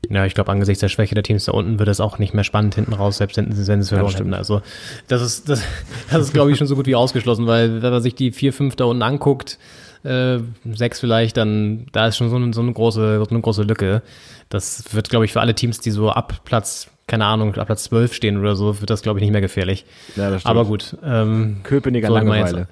Ja, 0.09 0.25
ich 0.25 0.35
glaube, 0.35 0.51
angesichts 0.51 0.81
der 0.81 0.89
Schwäche 0.89 1.15
der 1.15 1.23
Teams 1.23 1.45
da 1.45 1.53
unten 1.53 1.79
wird 1.79 1.89
es 1.91 2.01
auch 2.01 2.19
nicht 2.19 2.33
mehr 2.33 2.43
spannend 2.43 2.75
hinten 2.75 2.95
raus, 2.95 3.19
selbst 3.19 3.37
wenn, 3.37 3.51
wenn 3.51 3.65
sie 3.65 3.71
es 3.71 3.89
verloren 3.91 4.15
hätten. 4.15 4.35
Also 4.35 4.63
das 5.09 5.21
ist, 5.21 5.51
das, 5.51 5.63
das 6.11 6.23
ist, 6.23 6.33
glaube 6.33 6.51
ich, 6.51 6.57
schon 6.57 6.67
so 6.67 6.75
gut 6.75 6.87
wie 6.87 6.97
ausgeschlossen, 6.97 7.47
weil 7.47 7.83
wenn 7.83 7.93
man 7.93 8.03
sich 8.03 8.15
die 8.15 8.33
vier, 8.33 8.55
fünf 8.55 8.77
da 8.77 8.87
unten 8.87 9.03
anguckt, 9.03 9.59
äh, 10.05 10.39
sechs 10.75 11.01
vielleicht, 11.01 11.37
dann 11.37 11.87
da 11.93 12.07
ist 12.07 12.17
schon 12.17 12.31
so 12.31 12.37
eine, 12.37 12.53
so 12.53 12.61
eine 12.61 12.73
große, 12.73 13.19
so 13.19 13.31
eine 13.31 13.41
große 13.41 13.63
Lücke. 13.63 14.03
Das 14.49 14.95
wird, 14.95 15.11
glaube 15.11 15.25
ich, 15.25 15.33
für 15.33 15.41
alle 15.41 15.55
Teams, 15.55 15.81
die 15.81 15.91
so 15.91 16.11
ab 16.11 16.41
Platz, 16.45 16.89
keine 17.07 17.25
Ahnung, 17.25 17.55
ab 17.55 17.67
Platz 17.67 17.85
zwölf 17.85 18.15
stehen 18.15 18.39
oder 18.39 18.57
so, 18.57 18.81
wird 18.81 18.91
das, 18.91 19.03
glaube 19.03 19.19
ich, 19.19 19.23
nicht 19.23 19.33
mehr 19.33 19.41
gefährlich. 19.41 19.85
Ja. 20.17 20.37
Aber 20.45 20.65
gut. 20.65 20.97
Ähm, 21.05 21.61
Köpenicker 21.63 22.09
wir 22.09 22.15
Langeweile. 22.15 22.69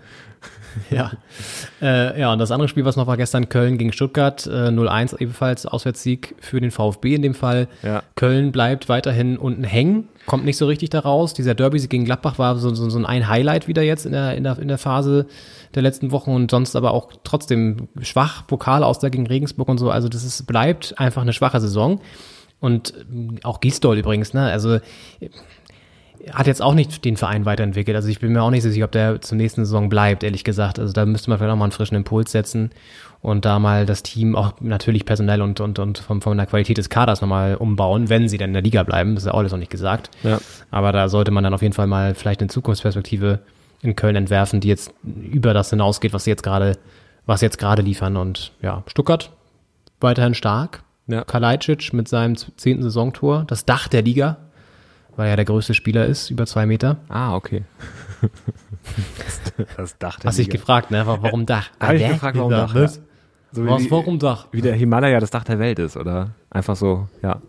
ja. 0.90 1.12
Äh, 1.80 2.20
ja, 2.20 2.32
und 2.32 2.38
das 2.38 2.50
andere 2.50 2.68
Spiel, 2.68 2.84
was 2.84 2.96
noch 2.96 3.06
war 3.06 3.16
gestern, 3.16 3.48
Köln 3.48 3.78
gegen 3.78 3.92
Stuttgart, 3.92 4.46
äh, 4.46 4.68
0-1 4.68 5.20
ebenfalls 5.20 5.66
Auswärtssieg 5.66 6.34
für 6.40 6.60
den 6.60 6.70
VfB 6.70 7.14
in 7.14 7.22
dem 7.22 7.34
Fall. 7.34 7.68
Ja. 7.82 8.02
Köln 8.16 8.52
bleibt 8.52 8.88
weiterhin 8.88 9.36
unten 9.36 9.64
hängen, 9.64 10.08
kommt 10.30 10.44
nicht 10.44 10.58
so 10.58 10.66
richtig 10.66 10.90
da 10.90 11.00
raus. 11.00 11.34
Dieser 11.34 11.56
Derby 11.56 11.80
gegen 11.88 12.04
Gladbach 12.04 12.38
war 12.38 12.56
so, 12.56 12.72
so, 12.72 12.88
so 12.88 13.04
ein 13.04 13.28
Highlight 13.28 13.66
wieder 13.66 13.82
jetzt 13.82 14.06
in 14.06 14.12
der, 14.12 14.36
in, 14.36 14.44
der, 14.44 14.60
in 14.60 14.68
der 14.68 14.78
Phase 14.78 15.26
der 15.74 15.82
letzten 15.82 16.12
Wochen 16.12 16.30
und 16.30 16.52
sonst 16.52 16.76
aber 16.76 16.92
auch 16.92 17.10
trotzdem 17.24 17.88
schwach, 18.00 18.46
Pokal 18.46 18.84
aus 18.84 19.00
da 19.00 19.08
gegen 19.08 19.26
Regensburg 19.26 19.68
und 19.68 19.78
so. 19.78 19.90
Also 19.90 20.08
das 20.08 20.22
ist, 20.22 20.46
bleibt 20.46 20.96
einfach 21.00 21.22
eine 21.22 21.32
schwache 21.32 21.60
Saison. 21.60 22.00
Und 22.60 22.94
ähm, 23.10 23.40
auch 23.42 23.58
Gisdol 23.58 23.98
übrigens, 23.98 24.32
ne? 24.32 24.44
Also 24.44 24.78
hat 26.32 26.46
jetzt 26.46 26.62
auch 26.62 26.74
nicht 26.74 27.04
den 27.04 27.16
Verein 27.16 27.44
weiterentwickelt. 27.44 27.96
Also 27.96 28.08
ich 28.08 28.20
bin 28.20 28.32
mir 28.32 28.44
auch 28.44 28.50
nicht 28.50 28.62
sicher, 28.62 28.84
ob 28.84 28.92
der 28.92 29.20
zur 29.20 29.36
nächsten 29.36 29.64
Saison 29.64 29.88
bleibt, 29.88 30.22
ehrlich 30.22 30.44
gesagt. 30.44 30.78
Also 30.78 30.92
da 30.92 31.06
müsste 31.06 31.28
man 31.30 31.40
vielleicht 31.40 31.52
auch 31.52 31.56
mal 31.56 31.64
einen 31.64 31.72
frischen 31.72 31.96
Impuls 31.96 32.30
setzen 32.30 32.70
und 33.22 33.44
da 33.44 33.58
mal 33.58 33.84
das 33.84 34.02
Team 34.02 34.34
auch 34.34 34.54
natürlich 34.60 35.04
personell 35.04 35.42
und, 35.42 35.60
und, 35.60 35.78
und 35.78 35.98
von, 35.98 36.22
von 36.22 36.36
der 36.36 36.46
Qualität 36.46 36.78
des 36.78 36.88
Kaders 36.88 37.20
nochmal 37.20 37.56
umbauen, 37.56 38.08
wenn 38.08 38.28
sie 38.28 38.38
dann 38.38 38.50
in 38.50 38.54
der 38.54 38.62
Liga 38.62 38.82
bleiben. 38.82 39.14
Das 39.14 39.24
ist 39.24 39.26
ja 39.26 39.34
auch 39.34 39.38
alles 39.38 39.52
noch 39.52 39.58
nicht 39.58 39.70
gesagt. 39.70 40.10
Ja. 40.22 40.40
Aber 40.70 40.92
da 40.92 41.08
sollte 41.08 41.30
man 41.30 41.44
dann 41.44 41.52
auf 41.52 41.60
jeden 41.60 41.74
Fall 41.74 41.86
mal 41.86 42.14
vielleicht 42.14 42.40
eine 42.40 42.48
Zukunftsperspektive 42.48 43.40
in 43.82 43.94
Köln 43.94 44.16
entwerfen, 44.16 44.60
die 44.60 44.68
jetzt 44.68 44.92
über 45.04 45.52
das 45.52 45.70
hinausgeht, 45.70 46.14
was 46.14 46.24
sie 46.24 46.30
jetzt 46.30 46.42
gerade, 46.42 46.78
was 47.26 47.40
sie 47.40 47.46
jetzt 47.46 47.58
gerade 47.58 47.82
liefern. 47.82 48.16
Und 48.16 48.52
ja, 48.62 48.82
Stuttgart 48.86 49.30
weiterhin 50.00 50.34
stark. 50.34 50.82
Ja. 51.06 51.24
Kalajdzic 51.24 51.92
mit 51.92 52.08
seinem 52.08 52.36
zehnten 52.36 52.82
Saisontor, 52.82 53.44
das 53.46 53.64
Dach 53.66 53.88
der 53.88 54.02
Liga, 54.02 54.38
weil 55.16 55.28
er 55.28 55.36
der 55.36 55.44
größte 55.44 55.74
Spieler 55.74 56.06
ist, 56.06 56.30
über 56.30 56.46
zwei 56.46 56.64
Meter. 56.64 56.98
Ah, 57.08 57.34
okay. 57.34 57.64
das 59.76 59.98
dachte 59.98 60.28
Hast 60.28 60.38
dich 60.38 60.48
gefragt, 60.48 60.90
ne? 60.90 61.06
Warum 61.06 61.46
Dach? 61.46 61.70
Habe 61.80 61.96
ich 61.96 62.08
gefragt, 62.08 62.38
warum 62.38 62.50
Dach? 62.50 62.74
Ja. 62.74 62.88
So 63.52 63.66
Was, 63.66 63.84
wie, 63.84 63.90
warum 63.90 64.18
Dach? 64.18 64.46
wie 64.52 64.60
der 64.60 64.74
Himalaya 64.74 65.18
das 65.20 65.30
Dach 65.30 65.44
der 65.44 65.58
Welt 65.58 65.78
ist, 65.78 65.96
oder? 65.96 66.30
Einfach 66.50 66.76
so, 66.76 67.08
ja. 67.22 67.40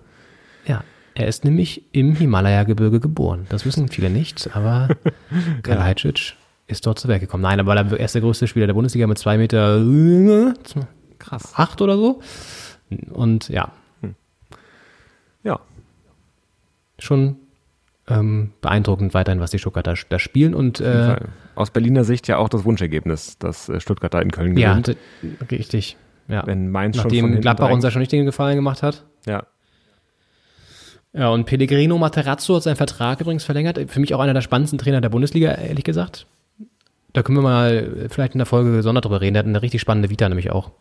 Ja, 0.65 0.83
er 1.13 1.27
ist 1.27 1.43
nämlich 1.45 1.83
im 1.91 2.15
Himalaya-Gebirge 2.15 2.99
geboren. 2.99 3.45
Das 3.49 3.65
wissen 3.65 3.87
viele 3.87 4.09
nicht, 4.09 4.49
aber 4.55 4.89
Kalajdzic 5.63 6.35
ist 6.67 6.85
dort 6.85 6.99
zu 6.99 7.07
Werk 7.07 7.21
gekommen. 7.21 7.43
Nein, 7.43 7.59
aber 7.59 7.75
er 7.75 7.99
ist 7.99 8.15
der 8.15 8.21
größte 8.21 8.47
Spieler 8.47 8.67
der 8.67 8.73
Bundesliga 8.73 9.05
mit 9.07 9.17
zwei 9.17 9.37
Meter 9.37 9.83
Krass. 11.19 11.53
acht 11.55 11.81
oder 11.81 11.97
so. 11.97 12.21
Und 13.11 13.49
ja, 13.49 13.71
Ja. 15.43 15.59
schon 16.99 17.37
ähm, 18.11 18.51
beeindruckend 18.61 19.13
weiterhin, 19.13 19.39
was 19.39 19.51
die 19.51 19.59
Stuttgarter 19.59 19.95
da 20.09 20.19
spielen. 20.19 20.53
Und 20.53 20.79
äh. 20.79 21.17
Aus 21.55 21.71
Berliner 21.71 22.03
Sicht 22.03 22.27
ja 22.27 22.37
auch 22.37 22.49
das 22.49 22.63
Wunschergebnis, 22.65 23.37
dass 23.37 23.69
äh, 23.69 23.79
Stuttgart 23.79 24.13
da 24.13 24.19
in 24.21 24.31
Köln 24.31 24.57
ja, 24.57 24.71
gewinnt. 24.71 24.87
d- 24.87 25.55
richtig. 25.55 25.97
Ja. 26.27 26.45
Wenn 26.45 26.69
Mainz 26.69 26.95
schon 26.95 27.05
Nachdem 27.05 27.25
hinten 27.25 27.41
Gladbach 27.41 27.69
uns 27.71 27.83
ja 27.83 27.91
schon 27.91 27.99
nicht 27.99 28.11
den 28.11 28.25
Gefallen 28.25 28.55
gemacht 28.55 28.83
hat. 28.83 29.05
Ja. 29.25 29.43
Ja, 31.13 31.29
und 31.29 31.45
Pellegrino 31.45 31.97
Materazzo 31.97 32.55
hat 32.55 32.63
seinen 32.63 32.77
Vertrag 32.77 33.19
übrigens 33.19 33.43
verlängert. 33.43 33.77
Für 33.87 33.99
mich 33.99 34.13
auch 34.13 34.21
einer 34.21 34.33
der 34.33 34.41
spannendsten 34.41 34.79
Trainer 34.79 35.01
der 35.01 35.09
Bundesliga, 35.09 35.51
ehrlich 35.51 35.83
gesagt. 35.83 36.25
Da 37.11 37.21
können 37.21 37.37
wir 37.37 37.41
mal 37.43 38.07
vielleicht 38.09 38.33
in 38.33 38.39
der 38.39 38.45
Folge 38.45 38.71
gesondert 38.71 39.03
drüber 39.03 39.19
reden. 39.19 39.33
Der 39.33 39.39
hat 39.43 39.47
eine 39.47 39.61
richtig 39.61 39.81
spannende 39.81 40.09
Vita 40.09 40.29
nämlich 40.29 40.51
auch. 40.51 40.71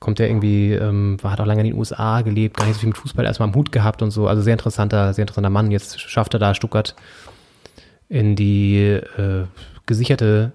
Kommt 0.00 0.18
der 0.18 0.28
irgendwie, 0.28 0.72
ähm, 0.72 1.18
hat 1.22 1.40
auch 1.40 1.46
lange 1.46 1.60
in 1.60 1.68
den 1.68 1.78
USA 1.78 2.22
gelebt, 2.22 2.56
gar 2.56 2.64
nicht 2.64 2.74
so 2.74 2.80
viel 2.80 2.88
mit 2.88 2.98
Fußball 2.98 3.24
erstmal 3.24 3.48
am 3.48 3.54
Hut 3.54 3.70
gehabt 3.70 4.02
und 4.02 4.10
so. 4.10 4.26
Also 4.26 4.42
sehr 4.42 4.54
interessanter, 4.54 5.12
sehr 5.12 5.22
interessanter 5.22 5.50
Mann. 5.50 5.70
Jetzt 5.70 6.00
schafft 6.00 6.34
er 6.34 6.40
da 6.40 6.54
Stuttgart 6.54 6.96
in 8.08 8.34
die 8.34 8.78
äh, 8.78 9.44
gesicherte 9.86 10.52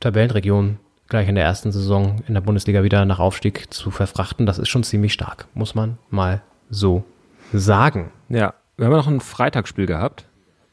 Tabellenregion 0.00 0.78
gleich 1.08 1.28
in 1.28 1.34
der 1.34 1.44
ersten 1.44 1.72
Saison 1.72 2.22
in 2.26 2.34
der 2.34 2.40
Bundesliga 2.40 2.82
wieder 2.82 3.04
nach 3.04 3.18
Aufstieg 3.18 3.72
zu 3.72 3.90
verfrachten. 3.90 4.46
Das 4.46 4.58
ist 4.58 4.68
schon 4.68 4.82
ziemlich 4.82 5.12
stark, 5.12 5.46
muss 5.54 5.74
man 5.74 5.98
mal 6.10 6.42
so 6.70 7.04
sagen. 7.52 8.10
Ja. 8.28 8.54
Wir 8.76 8.86
haben 8.86 8.92
ja 8.92 8.98
noch 8.98 9.06
ein 9.06 9.20
Freitagsspiel 9.20 9.86
gehabt. 9.86 10.26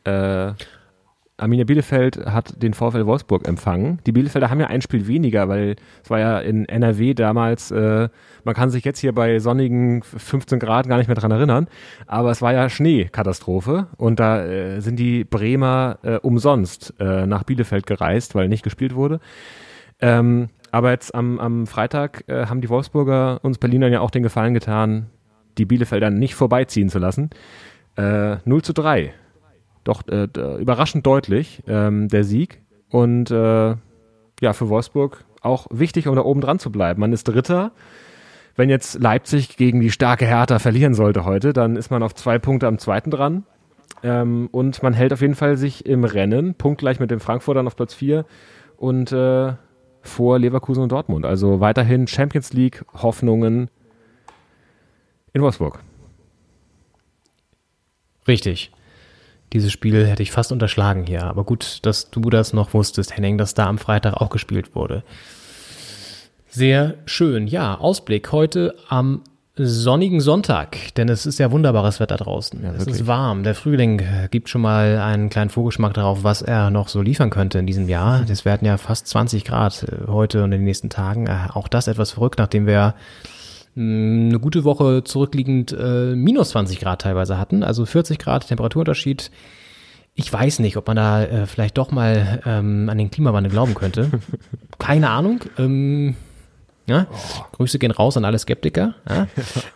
Äh, 0.04 0.54
Arminia 1.38 1.66
Bielefeld 1.66 2.26
hat 2.28 2.62
den 2.62 2.76
VfL 2.76 3.08
Wolfsburg 3.08 3.48
empfangen. 3.48 4.00
Die 4.06 4.12
Bielefelder 4.12 4.52
haben 4.52 4.60
ja 4.60 4.68
ein 4.68 4.84
Spiel 4.84 5.08
weniger, 5.08 5.50
weil 5.50 5.78
es 6.04 6.10
war 6.12 6.20
ja 6.20 6.40
in 6.40 6.66
NRW 6.66 7.16
damals, 7.16 7.72
äh, 7.72 8.10
man 8.44 8.54
kann 8.54 8.70
sich 8.70 8.86
jetzt 8.86 9.00
hier 9.00 9.14
bei 9.14 9.40
sonnigen 9.40 10.04
15 10.04 10.60
Grad 10.60 10.88
gar 10.88 10.98
nicht 10.98 11.08
mehr 11.08 11.16
dran 11.16 11.32
erinnern, 11.32 11.68
aber 12.06 12.30
es 12.30 12.44
war 12.44 12.54
ja 12.54 12.70
Schneekatastrophe 12.70 13.88
und 13.98 14.20
da 14.20 14.46
äh, 14.46 14.80
sind 14.80 14.98
die 14.98 15.24
Bremer 15.24 15.98
äh, 16.04 16.18
umsonst 16.18 16.94
äh, 17.00 17.26
nach 17.26 17.44
Bielefeld 17.44 17.88
gereist, 17.88 18.36
weil 18.36 18.48
nicht 18.48 18.64
gespielt 18.64 18.94
wurde. 18.94 19.20
Ähm, 20.02 20.50
aber 20.72 20.92
jetzt 20.92 21.16
am, 21.16 21.40
am 21.40 21.66
Freitag 21.66 22.26
äh, 22.28 22.46
haben 22.46 22.62
die 22.62 22.70
Wolfsburger 22.70 23.40
uns 23.42 23.58
Berlinern 23.58 23.92
ja 23.92 24.02
auch 24.02 24.12
den 24.12 24.24
Gefallen 24.24 24.54
getan, 24.54 25.08
die 25.58 25.66
Bielefelder 25.66 26.12
nicht 26.12 26.36
vorbeiziehen 26.36 26.90
zu 26.90 27.00
lassen. 27.00 27.32
Äh, 27.96 28.38
0 28.46 28.62
zu 28.62 28.74
3. 28.74 29.14
Doch 29.84 30.08
äh, 30.08 30.28
überraschend 30.60 31.06
deutlich 31.06 31.64
ähm, 31.68 32.08
der 32.08 32.24
Sieg. 32.24 32.62
Und 32.90 33.32
äh, 33.32 33.76
ja, 34.42 34.54
für 34.54 34.70
Wolfsburg 34.70 35.26
auch 35.42 35.68
wichtig, 35.72 36.08
um 36.08 36.16
da 36.16 36.24
oben 36.24 36.42
dran 36.42 36.60
zu 36.60 36.72
bleiben. 36.72 37.02
Man 37.02 37.14
ist 37.14 37.26
Dritter. 37.26 37.72
Wenn 38.56 38.70
jetzt 38.70 39.02
Leipzig 39.02 39.58
gegen 39.58 39.82
die 39.82 39.92
starke 39.92 40.26
Hertha 40.26 40.60
verlieren 40.60 40.94
sollte 40.94 41.26
heute, 41.26 41.54
dann 41.54 41.76
ist 41.76 41.90
man 41.90 42.04
auf 42.04 42.14
zwei 42.14 42.38
Punkte 42.40 42.68
am 42.68 42.78
zweiten 42.78 43.10
dran. 43.10 43.46
Ähm, 44.04 44.48
und 44.52 44.84
man 44.84 44.94
hält 44.94 45.14
auf 45.14 45.22
jeden 45.22 45.36
Fall 45.36 45.58
sich 45.58 45.86
im 45.86 46.04
Rennen, 46.04 46.56
punktgleich 46.56 47.00
mit 47.00 47.10
dem 47.10 47.20
Frankfurtern 47.20 47.68
auf 47.68 47.76
Platz 47.76 47.94
4 47.94 48.26
und 48.78 49.12
äh, 49.12 49.54
vor 50.02 50.40
Leverkusen 50.40 50.84
und 50.84 50.92
Dortmund. 50.92 51.26
Also 51.26 51.62
weiterhin 51.62 52.08
Champions 52.08 52.54
League 52.54 52.84
Hoffnungen 52.94 53.70
in 55.32 55.42
Wolfsburg. 55.42 55.80
Richtig. 58.28 58.72
Dieses 59.54 59.72
Spiel 59.72 60.06
hätte 60.06 60.24
ich 60.24 60.32
fast 60.32 60.52
unterschlagen 60.52 61.06
hier. 61.06 61.24
Aber 61.24 61.44
gut, 61.44 61.80
dass 61.84 62.10
du 62.10 62.30
das 62.30 62.54
noch 62.54 62.74
wusstest, 62.74 63.16
Henning, 63.16 63.38
dass 63.38 63.54
da 63.54 63.68
am 63.68 63.78
Freitag 63.78 64.16
auch 64.16 64.30
gespielt 64.30 64.76
wurde. 64.76 65.04
Sehr 66.50 66.96
schön. 67.06 67.48
Ja, 67.48 67.76
Ausblick 67.80 68.32
heute 68.32 68.76
am 68.90 69.22
sonnigen 69.56 70.20
Sonntag, 70.20 70.96
denn 70.96 71.10
es 71.10 71.28
ist 71.28 71.38
ja 71.38 71.52
wunderbares 71.52 72.00
Wetter 72.00 72.18
draußen. 72.18 72.64
es 72.76 72.88
ist 72.88 73.06
warm. 73.06 73.44
Der 73.44 73.54
Frühling 73.54 74.02
gibt 74.32 74.50
schon 74.50 74.62
mal 74.62 74.98
einen 74.98 75.30
kleinen 75.30 75.52
Vorgeschmack 75.52 75.94
darauf, 75.94 76.24
was 76.24 76.42
er 76.42 76.72
noch 76.72 76.88
so 76.88 77.04
liefern 77.04 77.30
könnte 77.30 77.60
in 77.60 77.68
diesem 77.68 77.88
Jahr. 77.88 78.26
Es 78.28 78.46
werden 78.46 78.66
ja 78.66 78.78
fast 78.78 79.08
20 79.08 79.46
Grad 79.46 79.86
heute 80.08 80.40
und 80.40 80.46
in 80.54 80.60
den 80.60 80.64
nächsten 80.64 80.90
Tagen. 80.90 81.28
Äh, 81.28 81.50
Auch 81.54 81.68
das 81.68 81.88
etwas 81.88 82.12
verrückt, 82.12 82.40
nachdem 82.40 82.66
wir 82.66 82.96
eine 83.76 84.40
gute 84.40 84.64
Woche 84.64 85.04
zurückliegend 85.04 85.76
äh, 85.78 86.16
minus 86.16 86.50
20 86.50 86.80
Grad 86.80 87.02
teilweise 87.02 87.38
hatten, 87.38 87.64
also 87.64 87.86
40 87.86 88.20
Grad 88.20 88.48
Temperaturunterschied. 88.48 89.32
ich 90.16 90.32
weiß 90.32 90.60
nicht, 90.60 90.78
ob 90.78 90.88
man 90.88 90.98
da 90.98 91.24
äh, 91.24 91.46
vielleicht 91.48 91.78
doch 91.78 91.92
mal 91.92 92.42
ähm, 92.46 92.90
an 92.90 92.98
den 92.98 93.10
Klimawandel 93.10 93.52
glauben 93.52 93.74
könnte. 93.74 94.10
Keine 94.80 95.10
Ahnung. 95.10 95.42
Ähm, 95.58 96.16
ja? 96.86 97.08
Grüße 97.54 97.80
gehen 97.80 97.92
raus 97.92 98.18
an 98.18 98.26
alle 98.26 98.38
Skeptiker. 98.38 98.96
Ja? 99.10 99.28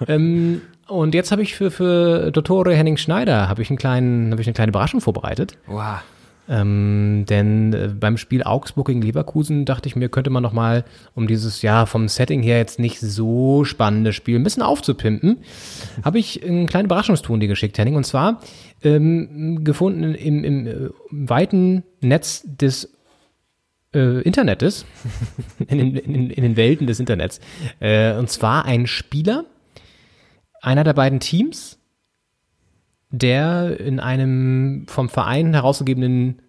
ähm, 0.08 0.62
und 0.88 1.16
jetzt 1.16 1.32
habe 1.32 1.42
ich 1.42 1.56
für, 1.56 1.72
für 1.72 2.32
Dottore 2.32 2.76
Henning 2.76 2.98
Schneider 2.98 3.50
habe 3.50 3.62
ich 3.62 3.70
einen 3.70 3.78
kleinen, 3.78 4.32
habe 4.32 4.42
ich 4.42 4.48
eine 4.48 4.54
kleine 4.54 4.70
Überraschung 4.70 5.02
vorbereitet. 5.02 5.58
Wow. 5.68 6.02
Ähm, 6.50 7.26
denn 7.28 7.74
äh, 7.74 7.90
beim 8.00 8.18
Spiel 8.18 8.44
Augsburg 8.44 8.88
gegen 8.88 9.02
Leverkusen 9.02 9.66
dachte 9.66 9.88
ich 9.90 9.96
mir, 9.96 10.08
könnte 10.10 10.30
man 10.30 10.42
noch 10.44 10.54
mal, 10.54 10.86
um 11.14 11.28
dieses 11.28 11.62
ja 11.62 11.86
vom 11.86 12.08
Setting 12.08 12.42
her 12.42 12.58
jetzt 12.58 12.80
nicht 12.80 13.00
so 13.02 13.66
spannende 13.66 14.14
Spiel 14.14 14.38
ein 14.40 14.44
bisschen 14.44 14.64
aufzupimpen, 14.64 15.40
habe 16.04 16.20
ich 16.20 16.44
einen 16.46 16.68
kleinen 16.68 16.86
Überraschungston 16.86 17.40
dir 17.40 17.48
geschickt, 17.48 17.78
Henning. 17.78 17.96
Und 17.96 18.06
zwar 18.06 18.40
ähm, 18.84 19.64
gefunden 19.66 20.16
im, 20.16 20.44
im, 20.44 20.68
äh, 20.68 20.90
weiten 21.10 21.84
Netz 22.02 22.44
des 22.46 22.94
äh, 23.94 24.22
Internetes, 24.22 24.86
in, 25.68 25.78
den- 25.80 25.96
in, 25.98 26.30
in 26.30 26.44
den 26.44 26.56
Welten 26.56 26.88
des 26.88 27.00
Internets. 27.00 27.40
Äh, 27.80 28.14
und 28.16 28.30
zwar 28.30 28.66
ein 28.66 28.88
Spieler 28.88 29.44
einer 30.62 30.84
der 30.84 30.94
beiden 30.94 31.20
Teams, 31.20 31.77
der 33.10 33.80
in 33.80 34.00
einem 34.00 34.86
vom 34.88 35.10
Verein 35.10 35.54
herausgegebenen 35.54 36.42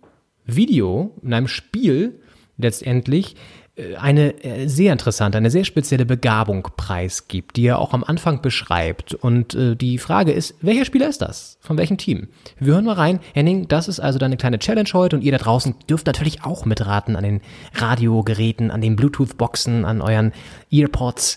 Video, 0.44 1.14
in 1.22 1.34
einem 1.34 1.48
Spiel 1.48 2.20
letztendlich 2.56 3.36
äh, 3.78 3.96
eine 3.96 4.44
äh, 4.44 4.66
sehr 4.66 4.92
interessante, 4.92 5.38
eine 5.38 5.50
sehr 5.50 5.64
spezielle 5.64 6.04
Begabung 6.04 6.68
preisgibt, 6.76 7.56
die 7.56 7.66
er 7.66 7.78
auch 7.78 7.94
am 7.94 8.04
Anfang 8.04 8.42
beschreibt. 8.42 9.14
Und 9.14 9.54
äh, 9.54 9.76
die 9.76 9.98
Frage 9.98 10.32
ist, 10.32 10.54
welcher 10.60 10.84
Spieler 10.84 11.08
ist 11.08 11.22
das? 11.22 11.58
Von 11.60 11.78
welchem 11.78 11.96
Team? 11.96 12.28
Wir 12.58 12.74
hören 12.74 12.84
mal 12.84 12.94
rein. 12.94 13.20
Henning, 13.34 13.68
das 13.68 13.88
ist 13.88 14.00
also 14.00 14.18
deine 14.18 14.36
kleine 14.36 14.58
Challenge 14.58 14.88
heute 14.92 15.16
und 15.16 15.22
ihr 15.22 15.32
da 15.32 15.38
draußen 15.38 15.74
dürft 15.88 16.06
natürlich 16.06 16.44
auch 16.44 16.64
mitraten 16.64 17.16
an 17.16 17.24
den 17.24 17.40
Radiogeräten, 17.74 18.70
an 18.70 18.80
den 18.80 18.96
Bluetooth-Boxen, 18.96 19.84
an 19.84 20.00
euren 20.00 20.32
Earpods. 20.70 21.36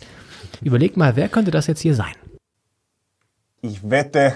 Überlegt 0.61 0.97
mal, 0.97 1.15
wer 1.15 1.29
könnte 1.29 1.51
das 1.51 1.67
jetzt 1.67 1.81
hier 1.81 1.95
sein? 1.95 2.13
Ich 3.61 3.87
wette, 3.87 4.33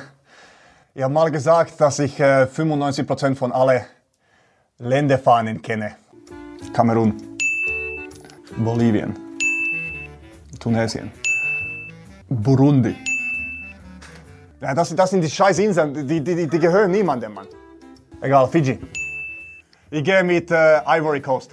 ich 0.95 1.03
habe 1.03 1.13
mal 1.13 1.29
gesagt, 1.29 1.79
dass 1.81 1.99
ich 1.99 2.17
äh, 2.21 2.45
95% 2.45 3.35
von 3.35 3.51
alle 3.51 3.85
Länderfahnen 4.77 5.61
kenne. 5.61 5.97
Kamerun, 6.73 7.13
Bolivien, 8.55 9.13
Tunesien, 10.57 11.11
Burundi. 12.29 12.95
Ja, 14.61 14.73
das, 14.73 14.95
das 14.95 15.09
sind 15.09 15.21
die 15.21 15.29
scheiß 15.29 15.59
Inseln, 15.59 15.93
die, 15.93 16.21
die, 16.21 16.35
die, 16.35 16.47
die 16.47 16.59
gehören 16.59 16.91
niemandem, 16.91 17.33
Mann. 17.33 17.47
Egal, 18.21 18.47
Fiji. 18.47 18.79
Ich 19.91 20.03
gehe 20.03 20.23
mit 20.23 20.49
äh, 20.49 20.79
Ivory 20.87 21.21
Coast. 21.21 21.51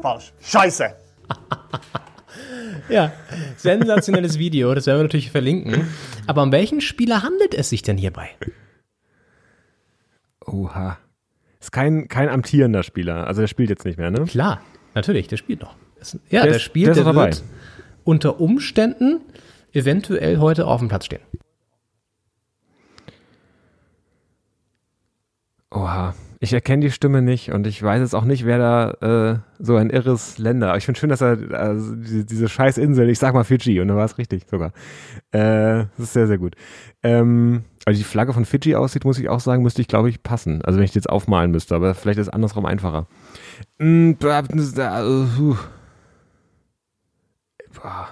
Falsch. 0.00 0.32
Scheiße. 0.40 0.96
Ja, 2.96 3.12
sensationelles 3.56 4.38
Video, 4.38 4.74
das 4.74 4.86
werden 4.86 4.98
wir 4.98 5.04
natürlich 5.04 5.30
verlinken. 5.30 5.86
Aber 6.26 6.42
um 6.42 6.52
welchen 6.52 6.80
Spieler 6.80 7.22
handelt 7.22 7.54
es 7.54 7.68
sich 7.70 7.82
denn 7.82 7.96
hierbei? 7.96 8.28
Oha. 10.46 10.98
Ist 11.60 11.72
kein, 11.72 12.08
kein 12.08 12.28
amtierender 12.28 12.82
Spieler. 12.82 13.26
Also 13.26 13.40
der 13.40 13.48
spielt 13.48 13.70
jetzt 13.70 13.84
nicht 13.84 13.98
mehr, 13.98 14.10
ne? 14.10 14.24
Klar, 14.24 14.60
natürlich, 14.94 15.28
der 15.28 15.36
spielt 15.36 15.60
noch. 15.62 15.76
Ja, 16.28 16.40
Der 16.40 16.42
der, 16.42 16.56
ist- 16.56 16.62
spielt, 16.62 16.88
der 16.88 16.94
der, 16.94 17.04
dabei. 17.04 17.26
wird 17.30 17.42
unter 18.04 18.40
Umständen 18.40 19.20
eventuell 19.72 20.38
heute 20.38 20.66
auf 20.66 20.80
dem 20.80 20.88
Platz 20.88 21.06
stehen. 21.06 21.22
Oha. 25.70 26.14
Ich 26.42 26.52
erkenne 26.52 26.84
die 26.84 26.90
Stimme 26.90 27.22
nicht 27.22 27.52
und 27.52 27.68
ich 27.68 27.80
weiß 27.80 28.00
jetzt 28.00 28.16
auch 28.16 28.24
nicht, 28.24 28.44
wer 28.44 28.58
da 28.58 28.90
äh, 29.30 29.38
so 29.60 29.76
ein 29.76 29.90
irres 29.90 30.38
Länder. 30.38 30.70
Aber 30.70 30.76
ich 30.76 30.84
finde 30.84 30.98
schön, 30.98 31.08
dass 31.08 31.20
er 31.20 31.38
also 31.52 31.94
diese, 31.94 32.24
diese 32.24 32.48
scheiß 32.48 32.78
Insel, 32.78 33.08
ich 33.10 33.20
sag 33.20 33.32
mal 33.32 33.44
Fidschi 33.44 33.80
und 33.80 33.86
dann 33.86 33.96
war 33.96 34.06
es 34.06 34.18
richtig 34.18 34.46
sogar. 34.50 34.72
Äh, 35.30 35.86
das 35.96 35.98
ist 35.98 36.12
sehr, 36.14 36.26
sehr 36.26 36.38
gut. 36.38 36.56
Ähm, 37.04 37.62
also 37.84 37.96
die 37.96 38.02
Flagge 38.02 38.32
von 38.32 38.44
Fidschi 38.44 38.74
aussieht, 38.74 39.04
muss 39.04 39.20
ich 39.20 39.28
auch 39.28 39.38
sagen, 39.38 39.62
müsste 39.62 39.82
ich, 39.82 39.86
glaube 39.86 40.08
ich, 40.08 40.24
passen. 40.24 40.62
Also 40.62 40.78
wenn 40.80 40.84
ich 40.84 40.90
die 40.90 40.98
jetzt 40.98 41.10
aufmalen 41.10 41.52
müsste, 41.52 41.76
aber 41.76 41.94
vielleicht 41.94 42.18
ist 42.18 42.26
es 42.26 42.32
andersrum 42.32 42.66
einfacher. 42.66 43.06
Mm. 43.78 44.14
Boah. 47.80 48.08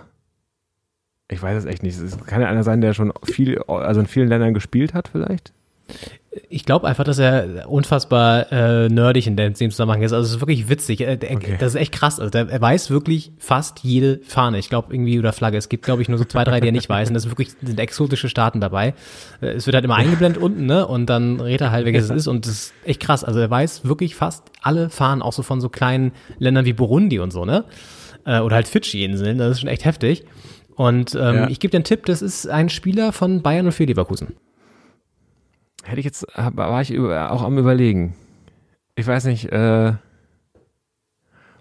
Ich 1.29 1.43
weiß 1.43 1.59
es 1.59 1.65
echt 1.65 1.83
nicht. 1.83 1.99
Es 1.99 2.17
kann 2.27 2.41
ja 2.41 2.47
einer 2.47 2.63
sein, 2.63 2.81
der 2.81 2.95
schon 2.95 3.13
viel, 3.25 3.59
also 3.67 3.99
in 3.99 4.07
vielen 4.07 4.29
Ländern 4.29 4.55
gespielt 4.55 4.95
hat, 4.95 5.09
vielleicht. 5.09 5.53
Ich 6.49 6.65
glaube 6.65 6.87
einfach, 6.87 7.03
dass 7.03 7.19
er 7.19 7.69
unfassbar 7.69 8.53
äh, 8.53 8.89
nerdig 8.89 9.27
in 9.27 9.35
dem 9.35 9.55
Zusammenhang 9.57 10.03
ist. 10.03 10.13
Also 10.13 10.27
es 10.29 10.35
ist 10.37 10.41
wirklich 10.41 10.69
witzig. 10.69 11.01
Äh, 11.01 11.17
der, 11.17 11.33
Okay. 11.33 11.57
Das 11.59 11.75
ist 11.75 11.81
echt 11.81 11.91
krass. 11.93 12.21
Also 12.21 12.39
er 12.39 12.61
weiß 12.61 12.91
wirklich 12.91 13.33
fast 13.39 13.81
jede 13.83 14.21
Fahne. 14.25 14.59
Ich 14.59 14.69
glaube 14.69 14.95
irgendwie 14.95 15.19
oder 15.19 15.33
Flagge. 15.33 15.57
Es 15.57 15.69
gibt 15.69 15.85
glaube 15.85 16.03
ich 16.03 16.09
nur 16.09 16.19
so 16.19 16.25
zwei, 16.25 16.45
drei, 16.45 16.61
die 16.61 16.69
er 16.69 16.73
nicht 16.73 16.89
weiß. 16.89 17.09
Und 17.09 17.15
das 17.15 17.25
sind 17.25 17.33
wirklich 17.33 17.51
sind 17.61 17.81
exotische 17.81 18.29
Staaten 18.29 18.61
dabei. 18.61 18.95
Äh, 19.41 19.49
Es 19.49 19.67
wird 19.67 19.75
halt 19.75 19.85
immer 19.85 19.97
eingeblendet 19.97 20.41
unten, 20.41 20.67
ne? 20.67 20.87
Und 20.87 21.07
dann 21.07 21.41
redet 21.41 21.63
er 21.63 21.71
halt, 21.73 21.85
welches 21.85 22.05
es 22.05 22.11
ist. 22.11 22.27
Und 22.29 22.47
das 22.47 22.53
ist 22.53 22.75
echt 22.85 23.01
krass. 23.01 23.25
Also 23.25 23.41
er 23.41 23.51
weiß 23.51 23.85
wirklich 23.85 24.15
fast 24.15 24.45
alle 24.63 24.89
Fahnen, 24.89 25.23
auch 25.23 25.33
so 25.33 25.43
von 25.43 25.61
so 25.61 25.69
kleinen 25.69 26.13
Ländern 26.39 26.65
wie 26.65 26.73
Burundi 26.75 27.19
und 27.19 27.33
so, 27.33 27.45
ne? 27.45 27.65
Äh, 28.25 28.39
oder 28.39 28.55
halt 28.55 28.69
Fidschi-Inseln. 28.69 29.39
Das 29.39 29.51
ist 29.53 29.61
schon 29.61 29.69
echt 29.69 29.85
heftig. 29.85 30.25
Und 30.77 31.15
ähm, 31.17 31.21
Ja. 31.35 31.49
ich 31.49 31.59
gebe 31.59 31.73
dir 31.73 31.79
einen 31.79 31.85
Tipp. 31.85 32.07
Das 32.07 32.23
ist 32.23 32.47
ein 32.49 32.69
Spieler 32.69 33.13
von 33.13 33.43
Bayern 33.43 33.67
und 33.67 33.73
für 33.73 33.85
Leverkusen. 33.85 34.37
Hätte 35.85 36.01
ich 36.01 36.05
jetzt, 36.05 36.27
war 36.35 36.83
ich 36.83 36.91
über, 36.91 37.33
auch 37.33 37.43
am 37.43 37.59
überlegen. 37.59 38.15
Ich 38.97 39.07
weiß 39.07 39.25
nicht, 39.25 39.47
äh, 39.51 39.95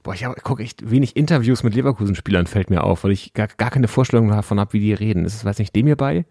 boah, 0.04 0.14
ich 0.14 0.26
gucke 0.44 0.64
echt 0.64 0.90
wenig 0.90 1.16
Interviews 1.16 1.64
mit 1.64 1.74
Leverkusen-Spielern, 1.76 2.48
fällt 2.48 2.70
mir 2.70 2.84
auf, 2.84 3.04
weil 3.04 3.12
ich 3.12 3.34
gar, 3.34 3.48
gar 3.48 3.70
keine 3.70 3.88
Vorstellung 3.88 4.30
davon 4.30 4.60
habe, 4.60 4.74
wie 4.74 4.80
die 4.80 4.94
reden. 4.94 5.26
Ist 5.26 5.36
es, 5.36 5.46
weiß 5.46 5.60
nicht, 5.60 5.76
dem 5.76 5.86
hier 5.86 5.96
bei? 5.96 6.26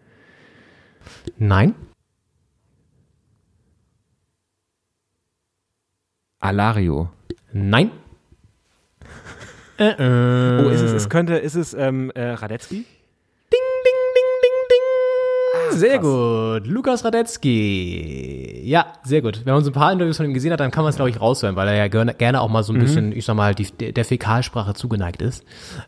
Nein? 1.37 1.75
Alario. 6.39 7.09
Nein? 7.51 7.91
äh, 9.77 9.89
äh. 9.89 10.65
Oh, 10.65 10.69
ist 10.69 10.81
es, 10.81 10.91
es 10.91 11.09
könnte, 11.09 11.35
ist 11.35 11.55
es, 11.55 11.73
ähm, 11.73 12.11
äh, 12.11 12.31
Radetzky? 12.31 12.85
Sehr 15.71 15.99
gut. 15.99 16.67
Lukas 16.67 17.03
Radetzky. 17.05 18.61
Ja, 18.63 18.87
sehr 19.03 19.21
gut. 19.21 19.41
Wenn 19.45 19.53
man 19.53 19.63
so 19.63 19.69
ein 19.69 19.73
paar 19.73 19.91
Interviews 19.91 20.17
von 20.17 20.25
ihm 20.25 20.33
gesehen 20.33 20.51
hat, 20.51 20.59
dann 20.59 20.71
kann 20.71 20.83
man 20.83 20.89
es, 20.89 20.95
glaube 20.95 21.09
ich, 21.09 21.19
raushören, 21.19 21.55
weil 21.55 21.67
er 21.67 21.75
ja 21.75 21.87
gerne, 21.87 22.13
gerne 22.13 22.41
auch 22.41 22.49
mal 22.49 22.63
so 22.63 22.73
ein 22.73 22.79
bisschen, 22.79 23.11
ich 23.11 23.25
sag 23.25 23.35
mal, 23.35 23.55
die, 23.55 23.65
der, 23.71 23.91
der 23.91 24.05
Fäkalsprache 24.05 24.73
zugeneigt 24.73 25.21
ist. 25.21 25.43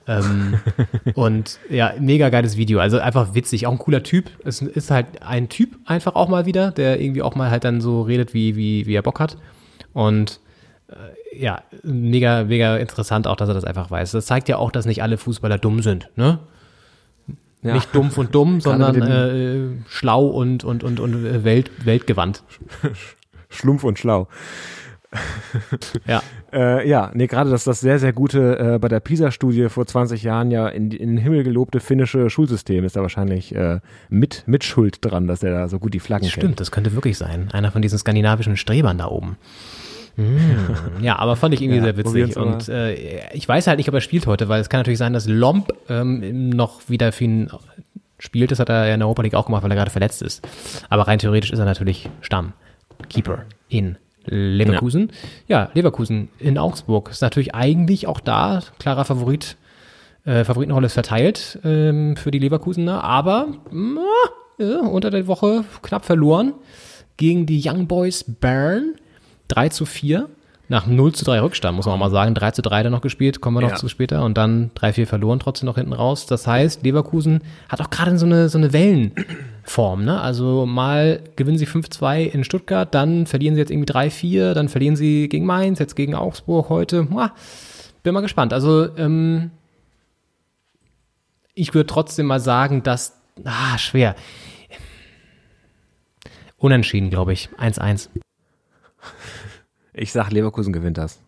Ähm, 0.08 0.60
und 1.16 1.60
ja, 1.70 1.94
mega 2.00 2.30
geiles 2.30 2.58
Video. 2.58 2.80
Also 2.80 3.00
einfach 3.00 3.34
witzig. 3.34 3.68
Auch 3.68 3.72
ein 3.72 3.80
cooler 3.80 4.04
Typ. 4.04 4.30
Es 4.44 4.62
ist 4.62 4.92
halt 4.92 5.22
ein 5.22 5.50
Typ 5.50 5.78
einfach 5.86 6.16
auch 6.16 6.28
mal 6.28 6.46
wieder, 6.46 6.72
der 6.72 7.00
irgendwie 7.02 7.22
auch 7.22 7.36
mal 7.36 7.50
halt 7.50 7.64
dann 7.64 7.82
so 7.82 8.02
redet, 8.02 8.34
wie, 8.34 8.56
wie, 8.56 8.86
wie 8.86 8.96
er 8.96 9.02
Bock 9.02 9.20
hat. 9.20 9.38
Und 9.94 10.40
äh, 10.88 11.42
ja, 11.44 11.64
mega, 11.84 12.44
mega 12.44 12.78
interessant 12.78 13.28
auch, 13.28 13.36
dass 13.36 13.50
er 13.50 13.56
das 13.56 13.66
einfach 13.66 13.90
weiß. 13.90 14.12
Das 14.12 14.26
zeigt 14.26 14.50
ja 14.50 14.58
auch, 14.58 14.72
dass 14.72 14.86
nicht 14.86 15.02
alle 15.02 15.18
Fußballer 15.18 15.58
dumm 15.58 15.82
sind, 15.82 16.10
ne? 16.16 16.40
Ja. 17.64 17.74
Nicht 17.76 17.94
dumpf 17.96 18.18
und 18.18 18.34
dumm, 18.34 18.62
sondern 18.62 19.02
äh, 19.02 19.84
schlau 19.88 20.26
und, 20.26 20.64
und, 20.64 20.84
und, 20.84 21.00
und 21.00 21.26
äh, 21.26 21.44
Welt, 21.44 21.72
weltgewandt. 21.86 22.44
Schlumpf 23.50 23.84
und 23.84 24.00
schlau. 24.00 24.28
Ja. 26.08 26.22
Äh, 26.54 26.86
ja, 26.86 27.12
nee, 27.14 27.28
gerade 27.28 27.50
dass 27.50 27.64
das 27.64 27.80
sehr, 27.80 27.98
sehr 27.98 28.12
gute 28.12 28.60
äh, 28.60 28.78
bei 28.78 28.90
der 28.90 29.00
PISA-Studie 29.00 29.70
vor 29.70 29.86
20 29.86 30.22
Jahren 30.22 30.52
ja 30.52 30.68
in, 30.68 30.92
in 30.92 31.16
den 31.16 31.18
Himmel 31.18 31.46
gelobte 31.46 31.80
finnische 31.80 32.30
Schulsystem 32.30 32.84
ist 32.84 32.98
da 32.98 33.02
wahrscheinlich 33.02 33.56
äh, 33.56 33.80
mit, 34.10 34.44
mit 34.48 34.66
Schuld 34.66 34.98
dran, 35.00 35.28
dass 35.28 35.44
er 35.44 35.52
da 35.52 35.70
so 35.70 35.80
gut 35.80 35.94
die 35.94 36.02
Flaggen 36.02 36.28
Stimmt, 36.28 36.60
das 36.60 36.70
könnte 36.70 36.94
wirklich 36.94 37.18
sein. 37.18 37.48
Einer 37.54 37.72
von 37.72 37.82
diesen 37.82 37.98
skandinavischen 37.98 38.58
Strebern 38.58 38.98
da 38.98 39.08
oben. 39.08 39.38
Mm, 40.22 41.04
ja, 41.04 41.18
aber 41.18 41.36
fand 41.36 41.54
ich 41.54 41.62
irgendwie 41.62 41.78
Ja, 41.78 41.84
sehr 41.84 41.98
witzig. 41.98 42.38
Und 42.38 42.70
äh, 42.70 43.30
ich 43.34 43.48
weiß 43.48 43.68
halt 43.68 43.78
nicht, 43.78 43.90
ob 43.90 43.96
er 43.96 44.02
spielt 44.02 44.28
heute, 44.28 44.50
weil 44.50 44.62
es 44.62 44.70
kann 44.70 44.80
natürlich 44.80 45.00
sein, 45.00 45.14
dass 45.14 45.28
Lomb 45.28 45.74
ähm, 45.90 46.50
noch 46.50 46.90
wieder 46.90 47.12
für 47.12 47.24
ihn 47.24 47.50
spielt. 48.20 48.52
Das 48.52 48.60
hat 48.60 48.70
er 48.70 48.88
ja 48.88 48.94
in 48.94 49.00
der 49.00 49.08
Europa 49.08 49.24
League 49.24 49.36
auch 49.36 49.46
gemacht, 49.46 49.64
weil 49.64 49.72
er 49.72 49.78
gerade 49.78 49.92
verletzt 49.92 50.22
ist. 50.22 50.48
Aber 50.90 51.08
rein 51.08 51.20
theoretisch 51.20 51.52
ist 51.52 51.60
er 51.60 51.66
natürlich 51.66 52.10
Stammkeeper 52.22 53.46
in 53.70 53.98
Leverkusen. 54.26 55.12
Ja. 55.48 55.70
Leverkusen 55.74 56.30
in 56.40 56.58
Augsburg 56.58 57.10
ist 57.10 57.22
natürlich 57.22 57.56
eigentlich 57.56 58.08
auch 58.08 58.20
da 58.20 58.62
klarer 58.80 59.06
Favorit. 59.06 59.58
Äh, 60.24 60.44
Favoritenrolle 60.44 60.86
ist 60.86 60.94
verteilt 60.94 61.60
ähm, 61.64 62.16
für 62.16 62.30
die 62.30 62.38
Leverkusener, 62.38 63.04
aber 63.04 63.48
mm, 63.72 63.98
ja, 64.60 64.80
unter 64.82 65.10
der 65.10 65.26
Woche 65.26 65.64
knapp 65.82 66.06
verloren 66.06 66.54
gegen 67.18 67.48
die 67.48 67.62
Young 67.64 67.88
Boys 67.88 68.24
Bern. 68.24 68.96
3 69.52 69.70
zu 69.70 69.86
4. 69.86 70.28
nach 70.70 70.88
0 70.88 71.12
zu 71.14 71.26
3 71.26 71.42
Rückstand, 71.42 71.76
muss 71.76 71.86
man 71.86 71.96
auch 71.96 72.00
mal 72.00 72.10
sagen. 72.12 72.34
3 72.34 72.52
zu 72.52 72.62
3 72.62 72.84
dann 72.84 72.94
noch 72.94 73.02
gespielt, 73.02 73.42
kommen 73.42 73.58
wir 73.58 73.62
noch 73.62 73.72
Ja. 73.72 73.76
zu 73.76 73.90
später. 73.90 74.24
Und 74.24 74.38
dann 74.38 74.72
3-4 74.76 75.06
verloren 75.06 75.38
trotzdem 75.40 75.66
noch 75.66 75.76
hinten 75.76 75.92
raus. 75.92 76.28
Das 76.28 76.48
heißt, 76.48 76.84
Leverkusen 76.84 77.42
hat 77.68 77.82
auch 77.82 77.90
gerade 77.90 78.18
so 78.18 78.26
eine, 78.26 78.48
so 78.48 78.58
eine 78.58 78.72
Wellenform. 78.72 80.06
Ne? 80.06 80.22
Also 80.22 80.66
mal 80.66 81.20
gewinnen 81.36 81.58
sie 81.58 81.68
5-2 81.68 82.22
in 82.24 82.46
Stuttgart, 82.46 82.94
dann 82.96 83.26
verlieren 83.28 83.56
sie 83.56 83.60
jetzt 83.60 83.70
irgendwie 83.72 83.92
3-4, 83.92 84.54
dann 84.54 84.70
verlieren 84.70 84.96
sie 84.96 85.28
gegen 85.28 85.46
Mainz, 85.46 85.80
jetzt 85.80 85.98
gegen 85.98 86.16
Augsburg 86.16 86.70
heute. 86.70 87.04
Muah, 87.04 87.34
bin 88.04 88.14
mal 88.14 88.22
gespannt. 88.22 88.54
Also 88.54 88.96
ähm, 88.96 89.52
ich 91.54 91.74
würde 91.74 91.88
trotzdem 91.88 92.28
mal 92.28 92.40
sagen, 92.40 92.82
dass, 92.82 93.20
ah, 93.44 93.78
schwer. 93.78 94.16
Unentschieden, 96.58 97.10
glaube 97.10 97.34
ich. 97.34 97.50
1-1. 97.60 98.08
Ich 99.94 100.12
sag, 100.12 100.32
Leverkusen 100.32 100.74
gewinnt 100.74 100.98
das. 100.98 101.22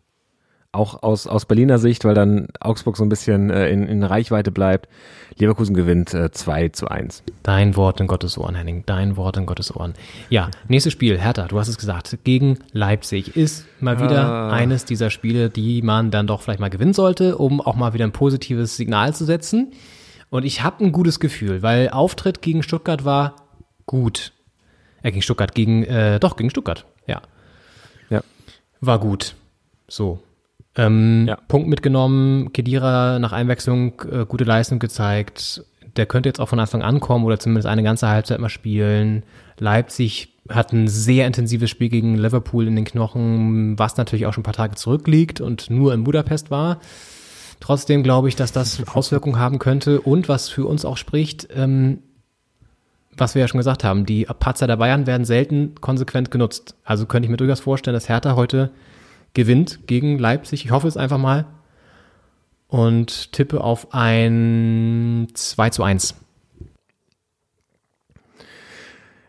Auch 0.72 1.04
aus, 1.04 1.28
aus 1.28 1.46
Berliner 1.46 1.78
Sicht, 1.78 2.04
weil 2.04 2.16
dann 2.16 2.48
Augsburg 2.60 2.98
so 2.98 3.04
ein 3.06 3.10
bisschen 3.10 3.52
äh, 3.52 3.70
in, 3.70 3.86
in 3.88 4.02
Reichweite 4.02 4.52
bleibt. 4.52 4.90
Leverkusen 5.38 5.76
gewinnt 5.76 6.16
äh, 6.16 6.32
2 6.32 6.70
zu 6.70 6.88
1. 6.88 7.22
Dein 7.44 7.76
Wort 7.76 8.00
in 8.00 8.08
Gottes 8.08 8.40
Ohren, 8.40 8.56
Henning. 8.56 8.84
Dein 8.88 9.16
Wort 9.16 9.38
in 9.38 9.46
Gottes 9.46 9.76
Ohren. 9.76 9.94
Ja, 10.30 10.50
nächstes 10.68 10.92
Spiel, 10.94 11.20
Hertha, 11.20 11.46
du 11.46 11.60
hast 11.60 11.68
es 11.68 11.78
gesagt, 11.78 12.18
gegen 12.24 12.58
Leipzig 12.72 13.36
ist 13.38 13.68
mal 13.82 14.02
wieder 14.02 14.26
Ah. 14.28 14.52
eines 14.52 14.84
dieser 14.86 15.12
Spiele, 15.12 15.52
die 15.52 15.84
man 15.84 16.10
dann 16.10 16.26
doch 16.26 16.42
vielleicht 16.42 16.60
mal 16.60 16.72
gewinnen 16.72 16.94
sollte, 16.94 17.38
um 17.38 17.62
auch 17.62 17.76
mal 17.76 17.94
wieder 17.94 18.06
ein 18.06 18.12
positives 18.12 18.76
Signal 18.76 19.14
zu 19.14 19.26
setzen. 19.26 19.74
Und 20.32 20.44
ich 20.44 20.64
habe 20.64 20.84
ein 20.84 20.92
gutes 20.92 21.20
Gefühl, 21.20 21.62
weil 21.62 21.90
Auftritt 21.90 22.42
gegen 22.42 22.64
Stuttgart 22.64 23.06
war 23.06 23.36
gut. 23.86 24.32
Äh, 25.04 25.12
gegen 25.12 25.22
Stuttgart, 25.22 25.54
gegen, 25.54 25.84
äh, 25.84 26.20
doch, 26.20 26.36
gegen 26.36 26.50
Stuttgart, 26.50 26.88
ja. 27.06 27.16
Ja. 27.16 27.22
War 28.86 29.00
gut. 29.00 29.36
So. 29.88 30.20
Ähm, 30.76 31.26
Ja. 31.28 31.38
Punkt 31.48 31.70
mitgenommen, 31.70 32.52
Kedira 32.52 33.18
nach 33.20 33.32
Einwechslung 33.32 34.02
äh, 34.12 34.26
gute 34.26 34.44
Leistung 34.44 34.80
gezeigt. 34.80 35.64
Der 35.96 36.06
könnte 36.06 36.28
jetzt 36.28 36.40
auch 36.40 36.50
von 36.50 36.60
Anfang 36.60 36.82
an 36.82 37.00
kommen 37.00 37.24
oder 37.24 37.40
zumindest 37.40 37.68
eine 37.68 37.84
ganze 37.84 38.10
Halbzeit 38.10 38.40
mal 38.40 38.50
spielen. 38.50 39.24
Leipzig 39.58 40.30
hat 40.50 40.74
ein 40.74 40.90
sehr 40.90 41.28
intensives 41.28 41.70
Spiel 41.70 41.88
gegen 41.88 42.18
Liverpool 42.18 42.68
in 42.68 42.76
den 42.76 42.84
Knochen, 42.84 43.80
was 43.80 43.96
natürlich 43.96 44.26
auch 44.26 44.34
schon 44.34 44.42
ein 44.42 44.46
paar 44.46 44.54
Tage 44.54 44.76
zurückliegt 44.76 45.40
und 45.40 45.70
nur 45.70 45.94
in 45.94 46.04
Budapest 46.04 46.52
war. 46.52 46.80
Trotzdem 47.62 48.04
glaube 48.04 48.28
ich, 48.28 48.36
dass 48.36 48.52
das 48.52 48.86
Auswirkungen 48.94 49.40
haben 49.40 49.60
könnte 49.60 50.02
und 50.02 50.28
was 50.28 50.50
für 50.50 50.66
uns 50.66 50.84
auch 50.84 50.98
spricht, 50.98 51.48
ähm, 51.56 52.00
was 53.18 53.36
wir 53.36 53.42
ja 53.42 53.48
schon 53.48 53.60
gesagt 53.60 53.84
haben, 53.84 54.06
die 54.06 54.26
Patzer 54.26 54.68
der 54.68 54.78
Bayern 54.78 55.08
werden 55.08 55.26
selten 55.26 55.76
konsequent 55.80 56.32
genutzt. 56.32 56.76
Also 56.84 57.06
könnte 57.06 57.26
ich 57.26 57.32
mir 57.32 57.38
durchaus 57.38 57.60
vorstellen, 57.60 57.94
dass 57.94 58.10
Hertha 58.10 58.36
heute 58.36 58.72
gewinnt 59.34 59.88
gegen 59.88 60.18
Leipzig. 60.20 60.66
Ich 60.66 60.72
hoffe 60.72 60.88
es 60.88 60.98
einfach 60.98 61.18
mal. 61.18 61.46
Und 62.68 63.32
tippe 63.34 63.62
auf 63.62 63.94
ein 63.94 65.28
2 65.34 65.70
zu 65.70 65.84
1. 65.84 66.16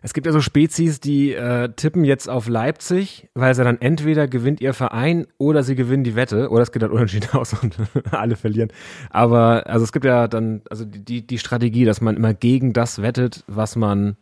Es 0.04 0.12
gibt 0.12 0.26
ja 0.26 0.34
so 0.34 0.42
Spezies, 0.42 1.00
die 1.00 1.32
äh, 1.32 1.70
tippen 1.70 2.04
jetzt 2.04 2.28
auf 2.28 2.46
Leipzig, 2.46 3.30
weil 3.32 3.54
sie 3.54 3.64
dann 3.64 3.80
entweder 3.80 4.28
gewinnt 4.28 4.60
ihr 4.60 4.74
Verein 4.74 5.26
oder 5.38 5.62
sie 5.62 5.76
gewinnen 5.76 6.04
die 6.04 6.14
Wette 6.14 6.50
oder 6.50 6.62
es 6.62 6.72
geht 6.72 6.82
dann 6.82 6.90
unentschieden 6.90 7.30
aus 7.32 7.54
und 7.54 7.74
alle 8.10 8.36
verlieren. 8.36 8.68
Aber 9.08 9.66
also 9.66 9.82
es 9.82 9.92
gibt 9.92 10.04
ja 10.04 10.28
dann 10.28 10.60
also 10.68 10.84
die, 10.84 11.26
die 11.26 11.38
Strategie, 11.38 11.86
dass 11.86 12.02
man 12.02 12.18
immer 12.18 12.34
gegen 12.34 12.74
das 12.74 13.00
wettet, 13.00 13.44
was 13.46 13.76
man 13.76 14.18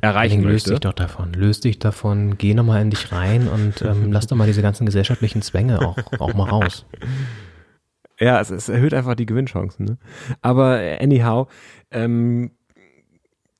erreichen 0.00 0.42
löst 0.42 0.70
dich 0.70 0.80
doch 0.80 0.94
davon. 0.94 1.34
Löst 1.34 1.64
dich 1.64 1.78
davon. 1.78 2.38
Geh 2.38 2.54
nochmal 2.54 2.80
in 2.80 2.88
dich 2.88 3.12
rein 3.12 3.48
und 3.48 3.82
ähm, 3.82 4.10
lass 4.10 4.26
doch 4.26 4.38
mal 4.38 4.46
diese 4.46 4.62
ganzen 4.62 4.86
gesellschaftlichen 4.86 5.42
Zwänge 5.42 5.82
auch, 5.82 5.98
auch 6.18 6.32
mal 6.32 6.48
raus. 6.48 6.86
Ja, 8.18 8.40
es, 8.40 8.48
es 8.48 8.70
erhöht 8.70 8.94
einfach 8.94 9.16
die 9.16 9.26
Gewinnchancen. 9.26 9.84
Ne? 9.84 9.98
Aber 10.40 10.80
anyhow, 10.98 11.48
ähm, 11.90 12.52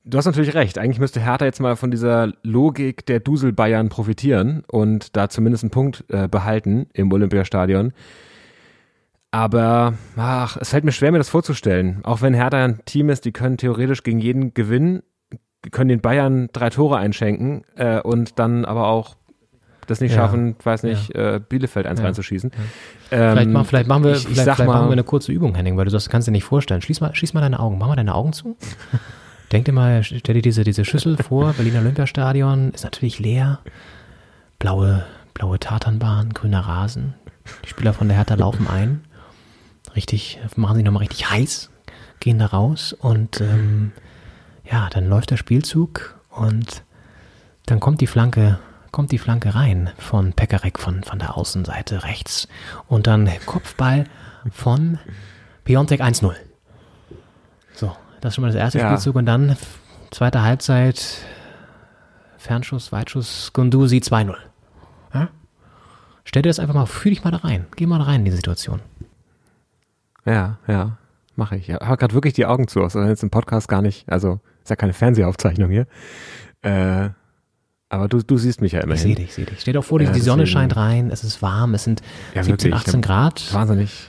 du 0.04 0.18
hast 0.18 0.26
natürlich 0.26 0.54
recht. 0.54 0.78
Eigentlich 0.78 0.98
müsste 0.98 1.20
Hertha 1.20 1.44
jetzt 1.44 1.60
mal 1.60 1.76
von 1.76 1.90
dieser 1.90 2.32
Logik 2.42 3.06
der 3.06 3.20
Dusel 3.20 3.52
Bayern 3.52 3.88
profitieren 3.88 4.64
und 4.70 5.16
da 5.16 5.28
zumindest 5.28 5.64
einen 5.64 5.70
Punkt 5.70 6.04
äh, 6.08 6.28
behalten 6.28 6.86
im 6.92 7.12
Olympiastadion. 7.12 7.92
Aber 9.30 9.94
ach, 10.16 10.58
es 10.60 10.70
fällt 10.70 10.84
mir 10.84 10.92
schwer, 10.92 11.10
mir 11.10 11.18
das 11.18 11.30
vorzustellen. 11.30 12.00
Auch 12.04 12.20
wenn 12.20 12.34
Hertha 12.34 12.62
ein 12.64 12.80
Team 12.84 13.08
ist, 13.08 13.24
die 13.24 13.32
können 13.32 13.56
theoretisch 13.56 14.02
gegen 14.02 14.18
jeden 14.18 14.52
gewinnen, 14.52 15.02
können 15.70 15.88
den 15.88 16.00
Bayern 16.00 16.48
drei 16.52 16.68
Tore 16.70 16.98
einschenken 16.98 17.64
äh, 17.76 18.00
und 18.00 18.38
dann 18.38 18.64
aber 18.66 18.88
auch 18.88 19.16
das 19.86 20.00
nicht 20.00 20.12
Ja. 20.12 20.18
schaffen, 20.18 20.54
weiß 20.62 20.82
nicht, 20.84 21.14
äh, 21.14 21.40
Bielefeld 21.48 21.86
eins 21.86 22.00
Ja. 22.00 22.06
reinzuschießen. 22.06 22.50
Vielleicht, 23.08 23.38
Ähm, 23.38 23.52
mach, 23.52 23.66
vielleicht, 23.66 23.88
machen 23.88 24.04
wir, 24.04 24.12
ich, 24.12 24.18
ich 24.18 24.22
vielleicht, 24.24 24.44
sag 24.44 24.56
vielleicht 24.56 24.68
mal, 24.68 24.74
machen 24.78 24.88
wir 24.88 24.92
eine 24.92 25.04
kurze 25.04 25.32
Übung, 25.32 25.54
Henning, 25.54 25.76
weil 25.76 25.86
du 25.86 25.90
das 25.90 26.08
kannst 26.10 26.28
dir 26.28 26.32
nicht 26.32 26.44
vorstellen. 26.44 26.82
Schließ 26.82 27.00
mal, 27.00 27.14
schließ 27.14 27.32
mal 27.34 27.40
deine 27.40 27.58
Augen. 27.58 27.78
Mach 27.78 27.88
mal 27.88 27.96
deine 27.96 28.14
Augen 28.14 28.32
zu. 28.32 28.56
Denk 29.52 29.66
dir 29.66 29.72
mal, 29.72 30.02
stell 30.02 30.34
dir 30.34 30.42
diese, 30.42 30.64
diese 30.64 30.86
Schüssel 30.86 31.18
vor. 31.18 31.52
Berliner 31.56 31.80
Olympiastadion 31.80 32.70
ist 32.70 32.84
natürlich 32.84 33.18
leer. 33.18 33.60
Blaue, 34.58 35.04
blaue 35.34 35.58
Tatanbahn, 35.58 36.30
grüner 36.30 36.60
Rasen. 36.60 37.14
Die 37.64 37.68
Spieler 37.68 37.92
von 37.92 38.08
der 38.08 38.16
Hertha 38.16 38.34
laufen 38.34 38.66
ein. 38.66 39.04
Richtig, 39.94 40.40
machen 40.56 40.76
sich 40.76 40.84
nochmal 40.84 41.02
richtig 41.02 41.28
heiß. 41.30 41.70
Gehen 42.20 42.38
da 42.38 42.46
raus 42.46 42.94
und 42.94 43.42
ähm, 43.42 43.92
ja, 44.70 44.88
dann 44.88 45.08
läuft 45.08 45.32
der 45.32 45.36
Spielzug 45.36 46.18
und 46.30 46.82
dann 47.66 47.80
kommt 47.80 48.00
die 48.00 48.06
Flanke, 48.06 48.58
kommt 48.90 49.12
die 49.12 49.18
Flanke 49.18 49.54
rein 49.54 49.90
von 49.98 50.32
Pekarek 50.32 50.78
von, 50.78 51.02
von 51.02 51.18
der 51.18 51.36
Außenseite 51.36 52.04
rechts 52.04 52.48
und 52.86 53.06
dann 53.06 53.28
Kopfball 53.44 54.04
von 54.50 54.98
Piontek 55.64 56.00
1-0. 56.00 56.32
Das 58.22 58.30
ist 58.30 58.34
schon 58.36 58.42
mal 58.42 58.48
das 58.48 58.56
erste 58.56 58.78
Ja. 58.78 58.86
Spielzug 58.88 59.16
und 59.16 59.26
dann 59.26 59.56
zweite 60.10 60.42
Halbzeit 60.42 61.18
Fernschuss, 62.38 62.90
Weitschuss, 62.92 63.52
Gunduzi 63.52 63.98
2-0. 63.98 64.34
Ja? 65.14 65.28
Stell 66.24 66.42
dir 66.42 66.48
das 66.48 66.58
einfach 66.58 66.74
mal, 66.74 66.86
fühl 66.86 67.10
dich 67.12 67.22
mal 67.24 67.30
da 67.30 67.38
rein. 67.38 67.66
Geh 67.76 67.86
mal 67.86 67.98
da 67.98 68.04
rein 68.04 68.20
in 68.20 68.24
die 68.24 68.30
Situation. 68.30 68.80
Ja, 70.24 70.58
ja, 70.68 70.98
mache 71.36 71.56
ich. 71.56 71.68
Ich 71.68 71.74
habe 71.74 71.96
gerade 71.96 72.14
wirklich 72.14 72.34
die 72.34 72.46
Augen 72.46 72.68
zu, 72.68 72.82
also 72.82 73.00
jetzt 73.02 73.22
im 73.22 73.30
Podcast 73.30 73.68
gar 73.68 73.82
nicht, 73.82 74.08
also 74.10 74.40
ist 74.62 74.70
ja 74.70 74.76
keine 74.76 74.92
Fernsehaufzeichnung 74.92 75.70
hier. 75.70 75.86
Äh, 76.62 77.10
aber 77.88 78.08
du, 78.08 78.22
du 78.22 78.38
siehst 78.38 78.60
mich 78.60 78.72
ja 78.72 78.80
immerhin. 78.80 78.96
Ich 78.96 79.02
sehe 79.02 79.14
dich, 79.16 79.24
ich 79.26 79.34
sehe 79.34 79.44
dich. 79.46 79.60
Stell 79.60 79.72
dir 79.74 79.80
doch 79.80 79.84
vor, 79.84 79.98
die, 79.98 80.04
Ja, 80.06 80.12
die 80.12 80.20
Sonne 80.20 80.46
scheint 80.46 80.76
rein, 80.76 81.10
es 81.10 81.24
ist 81.24 81.42
warm, 81.42 81.74
es 81.74 81.84
sind 81.84 82.02
Ja, 82.34 82.42
17, 82.44 82.70
wirklich. 82.70 82.86
18 82.88 83.00
Grad 83.02 83.52
Wahnsinnig 83.52 84.08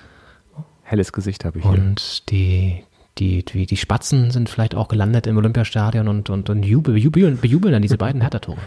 helles 0.83 1.11
Gesicht 1.13 1.45
habe 1.45 1.57
ich 1.59 1.65
hier. 1.65 1.73
und 1.73 2.29
die, 2.29 2.83
die, 3.19 3.43
die, 3.45 3.65
die 3.65 3.77
Spatzen 3.77 4.31
sind 4.31 4.49
vielleicht 4.49 4.75
auch 4.75 4.87
gelandet 4.87 5.27
im 5.27 5.37
Olympiastadion 5.37 6.07
und, 6.07 6.29
und, 6.29 6.49
und 6.49 6.63
jubel, 6.63 6.95
bejubeln, 6.95 7.37
bejubeln 7.37 7.71
dann 7.73 7.81
diese 7.81 7.97
beiden 7.97 8.21
Hertha-Tore. 8.21 8.59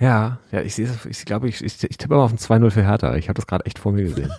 Ja, 0.00 0.38
ja, 0.50 0.60
ich 0.60 0.74
sehe 0.74 0.88
ich 1.08 1.24
glaube, 1.24 1.48
ich, 1.48 1.62
ich, 1.62 1.84
ich 1.84 1.96
tippe 1.96 2.14
mal 2.14 2.24
auf 2.24 2.32
ein 2.32 2.38
2-0 2.38 2.70
für 2.70 2.82
Hertha. 2.82 3.14
Ich 3.14 3.28
habe 3.28 3.36
das 3.36 3.46
gerade 3.46 3.64
echt 3.64 3.78
vor 3.78 3.92
mir 3.92 4.02
gesehen. 4.02 4.32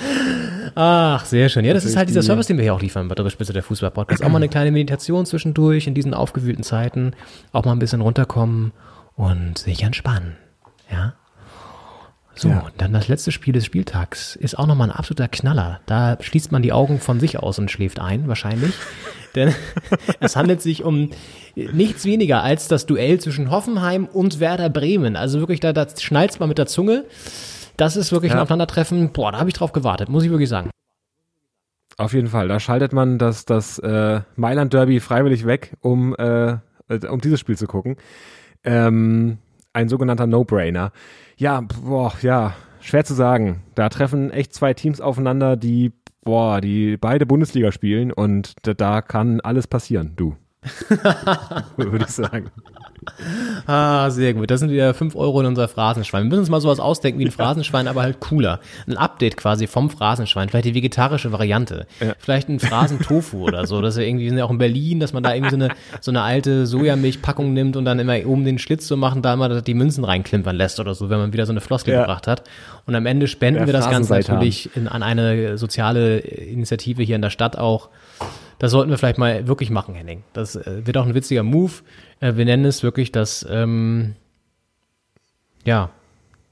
Ach, 0.74 1.24
sehr 1.24 1.48
schön. 1.48 1.64
Ja, 1.64 1.72
das 1.72 1.86
ist 1.86 1.96
halt 1.96 2.10
dieser 2.10 2.20
die- 2.20 2.26
Service, 2.26 2.46
den 2.46 2.58
wir 2.58 2.64
hier 2.64 2.74
auch 2.74 2.82
liefern 2.82 3.08
bei 3.08 3.14
der 3.14 3.28
Spitze 3.30 3.54
der 3.54 3.62
Fußball-Podcast. 3.62 4.22
Auch 4.22 4.28
mal 4.28 4.36
eine 4.36 4.50
kleine 4.50 4.70
Meditation 4.70 5.24
zwischendurch 5.24 5.86
in 5.86 5.94
diesen 5.94 6.12
aufgewühlten 6.12 6.62
Zeiten. 6.62 7.12
Auch 7.52 7.64
mal 7.64 7.72
ein 7.72 7.78
bisschen 7.78 8.02
runterkommen 8.02 8.72
und 9.16 9.56
sich 9.58 9.82
entspannen. 9.82 10.36
Ja. 10.90 11.14
So, 12.42 12.48
Ja. 12.48 12.60
und 12.60 12.72
dann 12.78 12.92
das 12.92 13.06
letzte 13.06 13.30
Spiel 13.30 13.52
des 13.52 13.64
Spieltags 13.64 14.34
ist 14.34 14.58
auch 14.58 14.66
nochmal 14.66 14.90
ein 14.90 14.96
absoluter 14.96 15.28
Knaller. 15.28 15.78
Da 15.86 16.16
schließt 16.20 16.50
man 16.50 16.60
die 16.62 16.72
Augen 16.72 16.98
von 16.98 17.20
sich 17.20 17.38
aus 17.38 17.60
und 17.60 17.70
schläft 17.70 18.00
ein, 18.00 18.26
wahrscheinlich. 18.26 18.74
Denn 19.36 19.54
es 20.20 20.34
handelt 20.34 20.60
sich 20.60 20.82
um 20.82 21.10
nichts 21.54 22.04
weniger 22.04 22.42
als 22.42 22.66
das 22.66 22.84
Duell 22.86 23.20
zwischen 23.20 23.50
Hoffenheim 23.52 24.06
und 24.06 24.40
Werder 24.40 24.70
Bremen. 24.70 25.14
Also 25.14 25.38
wirklich, 25.38 25.60
da, 25.60 25.72
da 25.72 25.86
schnallt's 25.96 26.40
mal 26.40 26.48
mit 26.48 26.58
der 26.58 26.66
Zunge. 26.66 27.04
Das 27.76 27.96
ist 27.96 28.10
wirklich 28.10 28.32
ein 28.32 28.38
Ja. 28.38 28.42
Aufeinandertreffen. 28.42 29.12
Boah, 29.12 29.30
da 29.30 29.38
habe 29.38 29.48
ich 29.48 29.54
drauf 29.54 29.72
gewartet, 29.72 30.08
muss 30.08 30.24
ich 30.24 30.30
wirklich 30.30 30.48
sagen. 30.48 30.70
Auf 31.96 32.12
jeden 32.12 32.28
Fall. 32.28 32.48
Da 32.48 32.58
schaltet 32.58 32.92
man 32.92 33.18
das, 33.18 33.44
das 33.44 33.78
äh, 33.78 34.20
Mailand 34.34 34.72
Derby 34.72 34.98
freiwillig 34.98 35.46
weg, 35.46 35.76
um, 35.80 36.16
äh, 36.16 36.52
äh, 36.88 37.06
um 37.08 37.20
dieses 37.20 37.38
Spiel 37.38 37.56
zu 37.56 37.66
gucken. 37.68 37.96
Ähm, 38.64 39.38
ein 39.72 39.88
sogenannter 39.88 40.26
No-Brainer. 40.26 40.90
Ja, 41.36 41.60
boah, 41.60 42.12
ja, 42.22 42.54
schwer 42.80 43.04
zu 43.04 43.14
sagen. 43.14 43.62
Da 43.74 43.88
treffen 43.88 44.30
echt 44.30 44.52
zwei 44.54 44.74
Teams 44.74 45.00
aufeinander, 45.00 45.56
die, 45.56 45.92
boah, 46.22 46.60
die 46.60 46.96
beide 46.96 47.26
Bundesliga 47.26 47.72
spielen 47.72 48.12
und 48.12 48.54
da, 48.62 48.74
da 48.74 49.02
kann 49.02 49.40
alles 49.40 49.66
passieren, 49.66 50.12
du. 50.16 50.36
Würde 51.76 52.04
ich 52.04 52.12
sagen. 52.12 52.50
Ah, 53.66 54.10
sehr 54.10 54.34
gut. 54.34 54.50
Das 54.50 54.60
sind 54.60 54.70
wieder 54.70 54.94
5 54.94 55.14
Euro 55.16 55.40
in 55.40 55.46
unser 55.46 55.68
Phrasenschwein. 55.68 56.24
Wir 56.24 56.28
müssen 56.30 56.40
uns 56.40 56.50
mal 56.50 56.60
sowas 56.60 56.80
ausdenken 56.80 57.18
wie 57.20 57.24
ein 57.26 57.30
Phrasenschwein, 57.30 57.88
aber 57.88 58.02
halt 58.02 58.20
cooler. 58.20 58.60
Ein 58.86 58.96
Update 58.96 59.36
quasi 59.36 59.66
vom 59.66 59.90
Phrasenschwein. 59.90 60.48
Vielleicht 60.48 60.66
die 60.66 60.74
vegetarische 60.74 61.32
Variante. 61.32 61.86
Vielleicht 62.18 62.48
ein 62.48 62.60
Phrasentofu 62.60 63.42
oder 63.44 63.66
so. 63.66 63.80
Das 63.80 63.94
ist 63.94 64.00
ja 64.00 64.06
irgendwie, 64.06 64.24
wir 64.24 64.30
sind 64.30 64.38
ja 64.38 64.44
auch 64.44 64.50
in 64.50 64.58
Berlin, 64.58 65.00
dass 65.00 65.12
man 65.12 65.22
da 65.22 65.34
irgendwie 65.34 65.50
so 65.50 65.56
eine, 65.56 65.68
so 66.00 66.10
eine 66.10 66.22
alte 66.22 66.66
Sojamilchpackung 66.66 67.52
nimmt 67.52 67.76
und 67.76 67.84
dann 67.84 67.98
immer 67.98 68.16
oben 68.26 68.44
den 68.44 68.58
Schlitz 68.58 68.86
so 68.88 68.96
machen, 68.96 69.22
da 69.22 69.34
immer 69.34 69.60
die 69.62 69.74
Münzen 69.74 70.04
reinklimpern 70.04 70.56
lässt 70.56 70.80
oder 70.80 70.94
so, 70.94 71.10
wenn 71.10 71.18
man 71.18 71.32
wieder 71.32 71.46
so 71.46 71.52
eine 71.52 71.60
Floskel 71.60 71.94
Ja. 71.94 72.00
gebracht 72.00 72.26
hat. 72.26 72.42
Und 72.86 72.94
am 72.94 73.06
Ende 73.06 73.28
spenden 73.28 73.60
Ja, 73.60 73.66
wir 73.66 73.72
das 73.72 73.88
Ganze 73.90 74.12
natürlich 74.12 74.74
in, 74.76 74.88
an 74.88 75.02
eine 75.02 75.58
soziale 75.58 76.18
Initiative 76.18 77.02
hier 77.02 77.16
in 77.16 77.22
der 77.22 77.30
Stadt 77.30 77.56
auch. 77.58 77.88
Das 78.62 78.70
sollten 78.70 78.90
wir 78.90 78.96
vielleicht 78.98 79.18
mal 79.18 79.48
wirklich 79.48 79.70
machen, 79.70 79.96
Henning. 79.96 80.22
Das 80.34 80.54
äh, 80.54 80.86
wird 80.86 80.96
auch 80.96 81.04
ein 81.04 81.16
witziger 81.16 81.42
Move. 81.42 81.72
Äh, 82.20 82.36
wir 82.36 82.44
nennen 82.44 82.64
es 82.64 82.84
wirklich 82.84 83.10
das, 83.10 83.44
ähm, 83.50 84.14
ja, 85.64 85.90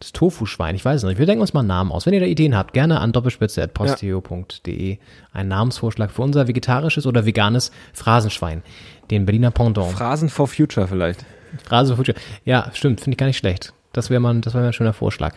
das 0.01 0.11
Tofu-Schwein. 0.11 0.75
Ich 0.75 0.85
weiß 0.85 1.03
es 1.03 1.09
nicht. 1.09 1.21
Wir 1.21 1.27
denken 1.27 1.41
uns 1.41 1.55
mal 1.55 1.61
einen 1.61 1.69
Namen 1.69 1.93
aus. 1.93 2.07
Wenn 2.07 2.13
ihr 2.13 2.19
da 2.19 2.27
Ideen 2.27 2.57
habt, 2.57 2.73
gerne 2.73 2.99
an 2.99 3.13
doppelspitze.posteo.de. 3.13 4.99
Ein 5.33 5.47
Namensvorschlag 5.47 6.11
für 6.11 6.23
unser 6.23 6.49
vegetarisches 6.49 7.07
oder 7.07 7.27
veganes 7.27 7.71
Phrasenschwein. 7.93 8.65
Den 9.13 9.25
Berliner 9.25 9.53
Pendant. 9.53 9.93
Phrasen 9.93 10.31
for 10.31 10.49
Future 10.49 10.89
vielleicht. 10.89 11.25
Phrase 11.63 11.95
for 11.95 12.05
Future. 12.05 12.19
Ja, 12.45 12.73
stimmt. 12.75 13.01
Finde 13.01 13.15
ich 13.15 13.19
gar 13.19 13.27
nicht 13.27 13.39
schlecht. 13.39 13.73
Das 13.93 14.11
wäre 14.11 14.19
mal, 14.19 14.41
das 14.41 14.53
wäre 14.53 14.65
mal 14.65 14.71
ein 14.71 14.73
schöner 14.73 14.95
Vorschlag. 14.95 15.37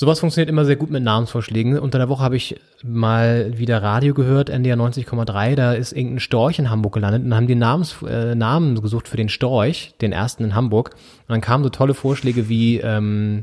Sowas 0.00 0.20
funktioniert 0.20 0.48
immer 0.48 0.64
sehr 0.64 0.76
gut 0.76 0.90
mit 0.90 1.02
Namensvorschlägen. 1.02 1.76
Unter 1.76 1.98
der 1.98 2.08
Woche 2.08 2.22
habe 2.22 2.36
ich 2.36 2.54
mal 2.84 3.58
wieder 3.58 3.82
Radio 3.82 4.14
gehört, 4.14 4.48
NDR 4.48 4.76
90,3. 4.76 5.56
Da 5.56 5.72
ist 5.72 5.90
irgendein 5.92 6.20
Storch 6.20 6.60
in 6.60 6.70
Hamburg 6.70 6.94
gelandet 6.94 7.24
und 7.24 7.34
haben 7.34 7.48
die 7.48 7.56
Namens, 7.56 7.96
äh, 8.08 8.36
Namen 8.36 8.80
gesucht 8.80 9.08
für 9.08 9.16
den 9.16 9.28
Storch, 9.28 9.94
den 10.00 10.12
ersten 10.12 10.44
in 10.44 10.54
Hamburg. 10.54 10.90
Und 10.92 11.30
dann 11.30 11.40
kamen 11.40 11.64
so 11.64 11.70
tolle 11.70 11.94
Vorschläge 11.94 12.48
wie 12.48 12.78
ähm, 12.78 13.42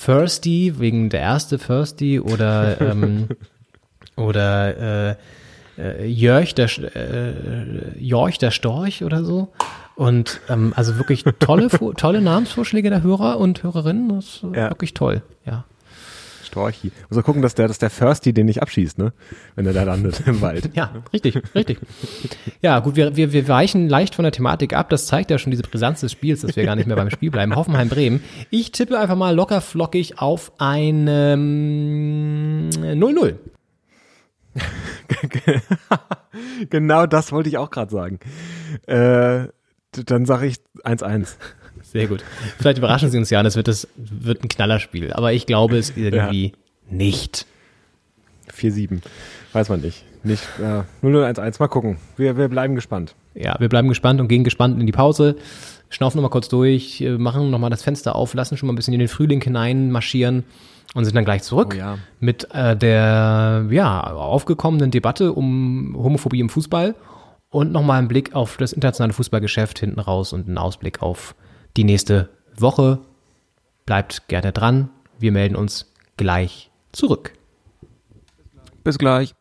Thirsty, 0.00 0.74
wegen 0.78 1.08
der 1.10 1.18
erste 1.18 1.58
Thirsty 1.58 2.20
oder 2.20 2.80
ähm, 2.80 3.30
oder 4.16 5.08
äh, 5.08 5.16
äh, 5.78 6.06
Jörg 6.06 6.54
der, 6.54 6.68
äh, 6.94 7.98
Jorch 7.98 8.38
der 8.38 8.52
Storch 8.52 9.02
oder 9.02 9.24
so. 9.24 9.48
Und 9.96 10.40
ähm, 10.48 10.72
also 10.76 10.96
wirklich 10.96 11.24
tolle, 11.40 11.66
tolle 11.96 12.20
Namensvorschläge 12.20 12.88
der 12.88 13.02
Hörer 13.02 13.38
und 13.40 13.64
Hörerinnen. 13.64 14.10
Das 14.10 14.26
ist 14.26 14.42
Ja. 14.54 14.70
wirklich 14.70 14.94
toll, 14.94 15.22
ja. 15.44 15.64
Storchi. 16.58 16.92
Muss 17.08 17.16
man 17.16 17.24
gucken, 17.24 17.42
dass 17.42 17.54
der, 17.54 17.68
dass 17.68 17.78
der 17.78 17.90
Thirsty 17.90 18.32
den 18.32 18.46
nicht 18.46 18.62
abschießt, 18.62 18.98
ne? 18.98 19.12
Wenn 19.54 19.66
er 19.66 19.72
da 19.72 19.84
landet 19.84 20.22
im 20.26 20.40
Wald. 20.40 20.70
Ja, 20.74 20.92
richtig, 21.12 21.40
richtig. 21.54 21.78
Ja, 22.60 22.80
gut, 22.80 22.96
wir, 22.96 23.16
wir, 23.16 23.32
wir 23.32 23.48
weichen 23.48 23.88
leicht 23.88 24.14
von 24.14 24.24
der 24.24 24.32
Thematik 24.32 24.74
ab. 24.74 24.90
Das 24.90 25.06
zeigt 25.06 25.30
ja 25.30 25.38
schon 25.38 25.50
diese 25.50 25.62
Brisanz 25.62 26.00
des 26.00 26.12
Spiels, 26.12 26.40
dass 26.40 26.56
wir 26.56 26.64
gar 26.64 26.76
nicht 26.76 26.86
mehr 26.86 26.96
beim 26.96 27.10
Spiel 27.10 27.30
bleiben. 27.30 27.54
Hoffenheim-Bremen. 27.54 28.22
Ich 28.50 28.72
tippe 28.72 28.98
einfach 28.98 29.16
mal 29.16 29.34
locker 29.34 29.60
flockig 29.60 30.18
auf 30.18 30.52
ein 30.58 31.06
ähm, 31.08 32.70
0-0. 32.72 33.34
genau 36.70 37.06
das 37.06 37.32
wollte 37.32 37.48
ich 37.48 37.58
auch 37.58 37.70
gerade 37.70 37.90
sagen. 37.90 38.18
Äh, 38.86 39.48
dann 39.92 40.26
sage 40.26 40.46
ich 40.46 40.58
1-1. 40.84 41.36
Sehr 41.92 42.06
gut. 42.06 42.22
Vielleicht 42.58 42.78
überraschen 42.78 43.10
Sie 43.10 43.18
uns 43.18 43.30
ja, 43.30 43.40
es 43.42 43.56
wird, 43.56 43.68
das 43.68 43.88
wird 43.96 44.42
ein 44.44 44.48
Knallerspiel. 44.48 45.12
Aber 45.12 45.32
ich 45.32 45.46
glaube 45.46 45.78
es 45.78 45.96
irgendwie 45.96 46.52
nicht. 46.90 47.46
4-7. 48.54 49.00
Weiß 49.52 49.68
man 49.68 49.80
nicht. 49.80 50.04
Nicht 50.24 50.42
äh, 50.60 50.82
0-0-1-1. 51.06 51.56
Mal 51.60 51.68
gucken. 51.68 51.96
Wir, 52.16 52.36
wir 52.36 52.48
bleiben 52.48 52.74
gespannt. 52.74 53.14
Ja, 53.34 53.56
wir 53.58 53.68
bleiben 53.68 53.88
gespannt 53.88 54.20
und 54.20 54.28
gehen 54.28 54.44
gespannt 54.44 54.78
in 54.80 54.86
die 54.86 54.92
Pause. 54.92 55.36
Schnaufen 55.90 56.18
nochmal 56.18 56.30
kurz 56.30 56.48
durch, 56.48 57.00
äh, 57.00 57.16
machen 57.16 57.50
nochmal 57.50 57.70
das 57.70 57.82
Fenster 57.82 58.14
auf, 58.16 58.34
lassen 58.34 58.56
schon 58.56 58.66
mal 58.66 58.72
ein 58.72 58.76
bisschen 58.76 58.94
in 58.94 59.00
den 59.00 59.08
Frühling 59.08 59.40
hinein 59.40 59.90
marschieren 59.90 60.44
und 60.94 61.04
sind 61.04 61.14
dann 61.14 61.24
gleich 61.24 61.42
zurück 61.42 61.72
Oh 61.74 61.78
ja. 61.78 61.98
mit 62.20 62.48
äh, 62.52 62.76
der 62.76 63.66
ja, 63.70 64.12
aufgekommenen 64.12 64.90
Debatte 64.90 65.32
um 65.32 65.94
Homophobie 65.96 66.40
im 66.40 66.48
Fußball 66.50 66.94
und 67.50 67.72
nochmal 67.72 67.98
einen 67.98 68.08
Blick 68.08 68.34
auf 68.34 68.56
das 68.58 68.72
internationale 68.72 69.12
Fußballgeschäft 69.14 69.78
hinten 69.78 70.00
raus 70.00 70.32
und 70.34 70.46
einen 70.46 70.58
Ausblick 70.58 71.00
auf 71.00 71.34
die 71.78 71.84
nächste 71.84 72.28
Woche. 72.56 72.98
Bleibt 73.86 74.26
gerne 74.26 74.52
dran. 74.52 74.90
Wir 75.18 75.30
melden 75.30 75.54
uns 75.54 75.94
gleich 76.16 76.70
zurück. 76.92 77.32
Bis 78.82 78.98
gleich. 78.98 79.37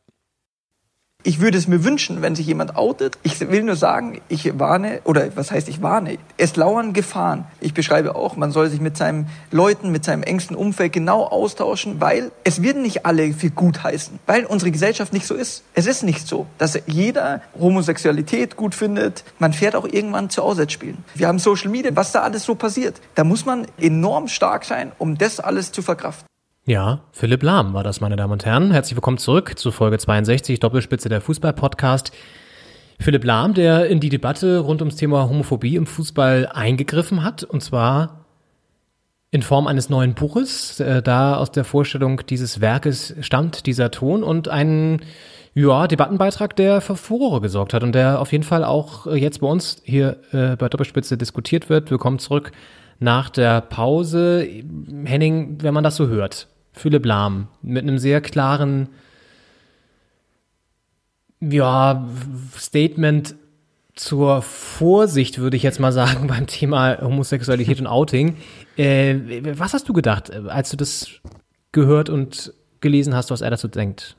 Ich 1.28 1.42
würde 1.42 1.58
es 1.58 1.68
mir 1.68 1.84
wünschen, 1.84 2.22
wenn 2.22 2.38
sich 2.38 2.48
jemand 2.48 2.78
outet. 2.78 3.18
Ich 3.22 3.42
will 3.42 3.62
nur 3.62 3.76
sagen, 3.76 4.22
ich 4.30 4.58
warne, 4.58 5.02
oder 5.04 5.36
was 5.36 5.52
heißt 5.52 5.68
ich 5.68 5.82
warne? 5.82 6.20
Es 6.38 6.56
lauern 6.56 6.94
Gefahren. 6.94 7.44
Ich 7.60 7.74
beschreibe 7.74 8.16
auch, 8.16 8.38
man 8.38 8.54
soll 8.54 8.70
sich 8.70 8.80
mit 8.80 8.96
seinen 8.96 9.28
Leuten, 9.52 9.92
mit 9.92 10.06
seinem 10.06 10.24
engsten 10.24 10.56
Umfeld 10.56 10.94
genau 10.94 11.26
austauschen, 11.26 12.00
weil 12.00 12.32
es 12.46 12.62
werden 12.64 12.82
nicht 12.82 13.06
alle 13.06 13.34
für 13.34 13.50
gut 13.50 13.84
heißen, 13.84 14.20
weil 14.26 14.46
unsere 14.46 14.72
Gesellschaft 14.72 15.12
nicht 15.12 15.28
so 15.28 15.36
ist. 15.36 15.64
Es 15.74 15.86
ist 15.86 16.02
nicht 16.02 16.26
so, 16.26 16.46
dass 16.60 16.80
jeder 16.86 17.42
Homosexualität 17.60 18.56
gut 18.56 18.74
findet. 18.74 19.26
Man 19.38 19.52
fährt 19.52 19.76
auch 19.76 19.86
irgendwann 19.86 20.30
zu 20.30 20.42
Auswärtsspielen. 20.44 21.00
Wir 21.14 21.28
haben 21.28 21.40
Social 21.40 21.70
Media, 21.70 21.92
was 21.94 22.14
da 22.14 22.22
alles 22.22 22.46
so 22.46 22.56
passiert. 22.56 23.02
Da 23.16 23.26
muss 23.26 23.46
man 23.46 23.68
enorm 23.78 24.30
stark 24.30 24.64
sein, 24.64 24.94
um 24.98 25.18
das 25.18 25.42
alles 25.42 25.74
zu 25.74 25.82
verkraften. 25.82 26.26
Ja, 26.68 27.00
Philipp 27.14 27.44
Lahm 27.44 27.74
war 27.74 27.86
das, 27.86 28.02
meine 28.02 28.18
Damen 28.18 28.34
und 28.34 28.46
Herren. 28.46 28.72
Herzlich 28.72 28.98
willkommen 28.98 29.18
zurück 29.18 29.58
zu 29.58 29.72
Folge 29.72 30.00
62, 30.00 30.60
Doppelspitze 30.60 31.08
der 31.08 31.22
Fußball-Podcast. 31.22 32.12
Philipp 33.00 33.24
Lahm, 33.24 33.54
der 33.54 33.88
in 33.88 34.02
die 34.02 34.10
Debatte 34.10 34.60
rund 34.60 34.82
ums 34.82 34.98
Thema 34.98 35.30
Homophobie 35.30 35.78
im 35.78 35.86
Fußball 35.86 36.50
eingegriffen 36.52 37.24
hat, 37.24 37.46
und 37.46 37.64
zwar 37.64 38.26
in 39.32 39.44
Form 39.44 39.66
eines 39.66 39.90
neuen 39.90 40.14
Buches. 40.14 40.82
Äh, 40.82 41.02
da 41.02 41.38
aus 41.38 41.52
der 41.52 41.64
Vorstellung 41.64 42.24
dieses 42.30 42.60
Werkes 42.60 43.16
stammt 43.22 43.66
dieser 43.66 43.90
Ton 43.90 44.22
und 44.22 44.50
ein 44.50 45.00
ja, 45.54 45.88
Debattenbeitrag, 45.88 46.54
der 46.58 46.82
für 46.82 46.98
Furore 46.98 47.40
gesorgt 47.40 47.74
hat 47.74 47.84
und 47.84 47.96
der 47.96 48.20
auf 48.20 48.34
jeden 48.34 48.44
Fall 48.44 48.66
auch 48.66 49.08
äh, 49.08 49.16
jetzt 49.16 49.40
bei 49.40 49.48
uns 49.48 49.82
hier 49.86 50.18
äh, 50.34 50.58
bei 50.58 50.68
Doppelspitze 50.68 51.18
diskutiert 51.18 51.70
wird. 51.70 51.92
Willkommen 51.92 52.20
zurück 52.20 52.52
nach 53.00 53.30
der 53.30 53.62
Pause. 53.62 54.46
Henning, 55.06 55.60
wenn 55.62 55.74
man 55.74 55.86
das 55.86 55.96
so 55.96 56.08
hört, 56.08 56.50
Philipp 56.78 57.06
Lahm 57.06 57.48
mit 57.62 57.84
einem 57.84 57.98
sehr 57.98 58.22
klaren 58.22 58.90
ja, 61.40 62.08
Statement 62.58 63.36
zur 63.96 64.42
Vorsicht, 64.42 65.40
würde 65.40 65.58
ich 65.58 65.64
jetzt 65.64 65.80
mal 65.80 65.92
sagen, 65.92 66.28
beim 66.28 66.48
Thema 66.48 67.02
Homosexualität 67.02 67.80
und 67.80 67.88
Outing. 67.88 68.38
Äh, 68.76 69.16
was 69.58 69.74
hast 69.74 69.90
du 69.90 69.94
gedacht, 69.94 70.32
als 70.32 70.70
du 70.70 70.78
das 70.78 71.10
gehört 71.72 72.10
und 72.10 72.54
gelesen 72.80 73.16
hast, 73.16 73.32
was 73.32 73.42
er 73.42 73.50
dazu 73.50 73.68
denkt? 73.68 74.16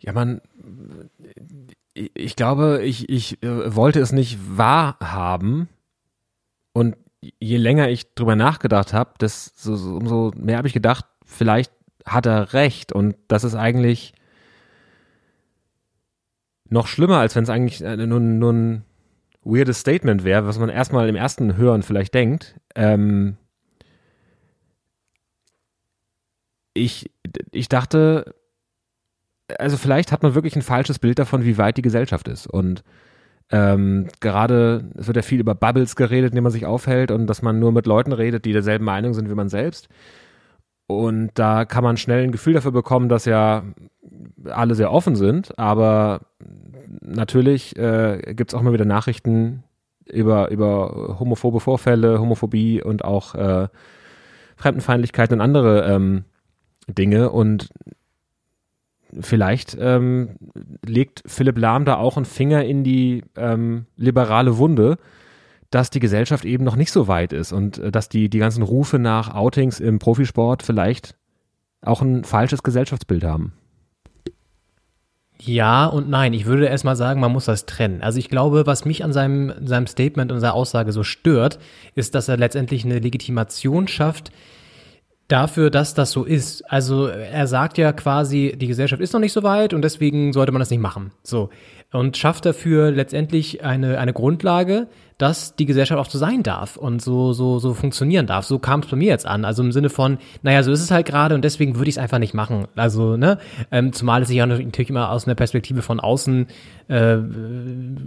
Ja, 0.00 0.12
man, 0.12 0.40
ich 1.94 2.10
ich 2.14 2.36
glaube, 2.36 2.82
ich, 2.82 3.08
ich 3.08 3.42
äh, 3.42 3.74
wollte 3.74 4.00
es 4.00 4.12
nicht 4.12 4.38
wahrhaben. 4.56 5.68
Und 6.72 6.96
je 7.22 7.56
länger 7.56 7.88
ich 7.88 8.14
drüber 8.14 8.36
nachgedacht 8.36 8.92
habe, 8.92 9.12
so, 9.26 9.76
so, 9.76 9.96
umso 9.96 10.32
mehr 10.36 10.58
habe 10.58 10.68
ich 10.68 10.74
gedacht, 10.74 11.06
vielleicht 11.24 11.72
hat 12.04 12.26
er 12.26 12.52
recht. 12.52 12.92
Und 12.92 13.16
das 13.28 13.44
ist 13.44 13.54
eigentlich 13.54 14.12
noch 16.68 16.86
schlimmer, 16.86 17.18
als 17.18 17.36
wenn 17.36 17.44
es 17.44 17.50
eigentlich 17.50 17.82
äh, 17.82 17.96
nur, 17.96 18.20
nur 18.20 18.52
ein 18.52 18.84
weirdes 19.44 19.80
Statement 19.80 20.24
wäre, 20.24 20.46
was 20.46 20.58
man 20.58 20.68
erstmal 20.68 21.08
im 21.08 21.16
ersten 21.16 21.56
Hören 21.56 21.82
vielleicht 21.82 22.14
denkt. 22.14 22.58
Ähm, 22.74 23.36
ich, 26.74 27.10
ich 27.50 27.68
dachte, 27.68 28.34
also 29.58 29.76
vielleicht 29.76 30.12
hat 30.12 30.22
man 30.22 30.34
wirklich 30.34 30.56
ein 30.56 30.62
falsches 30.62 30.98
Bild 30.98 31.18
davon, 31.18 31.44
wie 31.44 31.58
weit 31.58 31.76
die 31.76 31.82
Gesellschaft 31.82 32.28
ist. 32.28 32.46
Und 32.46 32.82
ähm, 33.52 34.08
gerade, 34.20 34.90
es 34.96 35.06
wird 35.06 35.16
ja 35.16 35.22
viel 35.22 35.40
über 35.40 35.54
Bubbles 35.54 35.94
geredet, 35.94 36.30
in 36.30 36.36
denen 36.36 36.44
man 36.44 36.52
sich 36.52 36.66
aufhält 36.66 37.10
und 37.10 37.26
dass 37.26 37.42
man 37.42 37.58
nur 37.58 37.70
mit 37.70 37.86
Leuten 37.86 38.12
redet, 38.12 38.44
die 38.46 38.52
derselben 38.52 38.84
Meinung 38.84 39.12
sind 39.12 39.30
wie 39.30 39.34
man 39.34 39.50
selbst. 39.50 39.88
Und 40.86 41.30
da 41.34 41.64
kann 41.64 41.84
man 41.84 41.96
schnell 41.96 42.24
ein 42.24 42.32
Gefühl 42.32 42.54
dafür 42.54 42.72
bekommen, 42.72 43.08
dass 43.08 43.26
ja 43.26 43.62
alle 44.46 44.74
sehr 44.74 44.90
offen 44.90 45.16
sind, 45.16 45.58
aber 45.58 46.22
natürlich 47.00 47.76
äh, 47.76 48.34
gibt 48.34 48.50
es 48.50 48.54
auch 48.54 48.62
mal 48.62 48.72
wieder 48.72 48.84
Nachrichten 48.84 49.62
über, 50.06 50.50
über 50.50 51.16
homophobe 51.20 51.60
Vorfälle, 51.60 52.20
Homophobie 52.20 52.82
und 52.82 53.04
auch 53.04 53.34
äh, 53.34 53.68
Fremdenfeindlichkeit 54.56 55.32
und 55.32 55.40
andere 55.40 55.84
ähm, 55.92 56.24
Dinge. 56.88 57.30
Und 57.30 57.68
vielleicht 59.20 59.76
ähm, 59.78 60.36
legt 60.84 61.22
Philipp 61.26 61.58
Lahm 61.58 61.84
da 61.84 61.96
auch 61.96 62.16
einen 62.16 62.26
Finger 62.26 62.64
in 62.64 62.84
die 62.84 63.24
ähm, 63.36 63.86
liberale 63.96 64.58
Wunde, 64.58 64.96
dass 65.70 65.90
die 65.90 66.00
Gesellschaft 66.00 66.44
eben 66.44 66.64
noch 66.64 66.76
nicht 66.76 66.92
so 66.92 67.08
weit 67.08 67.32
ist 67.32 67.52
und 67.52 67.78
äh, 67.78 67.90
dass 67.90 68.08
die, 68.08 68.28
die 68.28 68.38
ganzen 68.38 68.62
Rufe 68.62 68.98
nach 68.98 69.34
Outings 69.34 69.80
im 69.80 69.98
Profisport 69.98 70.62
vielleicht 70.62 71.16
auch 71.82 72.00
ein 72.02 72.24
falsches 72.24 72.62
Gesellschaftsbild 72.62 73.24
haben. 73.24 73.52
Ja 75.44 75.86
und 75.86 76.08
nein. 76.08 76.34
Ich 76.34 76.46
würde 76.46 76.66
erstmal 76.66 76.94
sagen, 76.94 77.20
man 77.20 77.32
muss 77.32 77.46
das 77.46 77.66
trennen. 77.66 78.00
Also 78.00 78.20
ich 78.20 78.28
glaube, 78.28 78.64
was 78.66 78.84
mich 78.84 79.02
an 79.02 79.12
seinem, 79.12 79.52
seinem 79.66 79.88
Statement 79.88 80.30
und 80.30 80.38
seiner 80.38 80.54
Aussage 80.54 80.92
so 80.92 81.02
stört, 81.02 81.58
ist, 81.96 82.14
dass 82.14 82.28
er 82.28 82.36
letztendlich 82.36 82.84
eine 82.84 83.00
Legitimation 83.00 83.88
schafft 83.88 84.30
dafür, 85.32 85.70
dass 85.70 85.94
das 85.94 86.10
so 86.10 86.24
ist. 86.24 86.70
Also 86.70 87.06
er 87.06 87.46
sagt 87.46 87.78
ja 87.78 87.92
quasi, 87.92 88.54
die 88.56 88.66
Gesellschaft 88.66 89.00
ist 89.00 89.14
noch 89.14 89.20
nicht 89.20 89.32
so 89.32 89.42
weit 89.42 89.72
und 89.72 89.82
deswegen 89.82 90.32
sollte 90.32 90.52
man 90.52 90.60
das 90.60 90.70
nicht 90.70 90.80
machen. 90.80 91.10
So. 91.22 91.48
Und 91.90 92.16
schafft 92.16 92.44
dafür 92.44 92.90
letztendlich 92.90 93.64
eine, 93.64 93.98
eine 93.98 94.12
Grundlage, 94.12 94.88
dass 95.18 95.56
die 95.56 95.66
Gesellschaft 95.66 96.00
auch 96.00 96.10
so 96.10 96.18
sein 96.18 96.42
darf 96.42 96.76
und 96.76 97.00
so, 97.00 97.32
so, 97.32 97.58
so 97.58 97.74
funktionieren 97.74 98.26
darf. 98.26 98.44
So 98.44 98.58
kam 98.58 98.80
es 98.80 98.88
bei 98.88 98.96
mir 98.96 99.08
jetzt 99.08 99.26
an. 99.26 99.44
Also 99.44 99.62
im 99.62 99.72
Sinne 99.72 99.88
von, 99.88 100.18
naja, 100.42 100.62
so 100.62 100.72
ist 100.72 100.82
es 100.82 100.90
halt 100.90 101.06
gerade 101.06 101.34
und 101.34 101.44
deswegen 101.44 101.76
würde 101.76 101.88
ich 101.88 101.96
es 101.96 102.02
einfach 102.02 102.18
nicht 102.18 102.34
machen. 102.34 102.66
Also, 102.76 103.16
ne, 103.16 103.38
ähm, 103.70 103.92
zumal 103.92 104.22
es 104.22 104.28
sich 104.28 104.36
ja 104.36 104.46
natürlich 104.46 104.90
immer 104.90 105.10
aus 105.10 105.26
einer 105.26 105.34
Perspektive 105.34 105.82
von 105.82 106.00
außen 106.00 106.46
äh, 106.88 107.18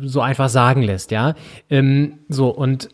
so 0.04 0.22
einfach 0.22 0.50
sagen 0.50 0.82
lässt, 0.84 1.12
ja. 1.12 1.36
Ähm, 1.70 2.20
so, 2.28 2.50
und 2.50 2.90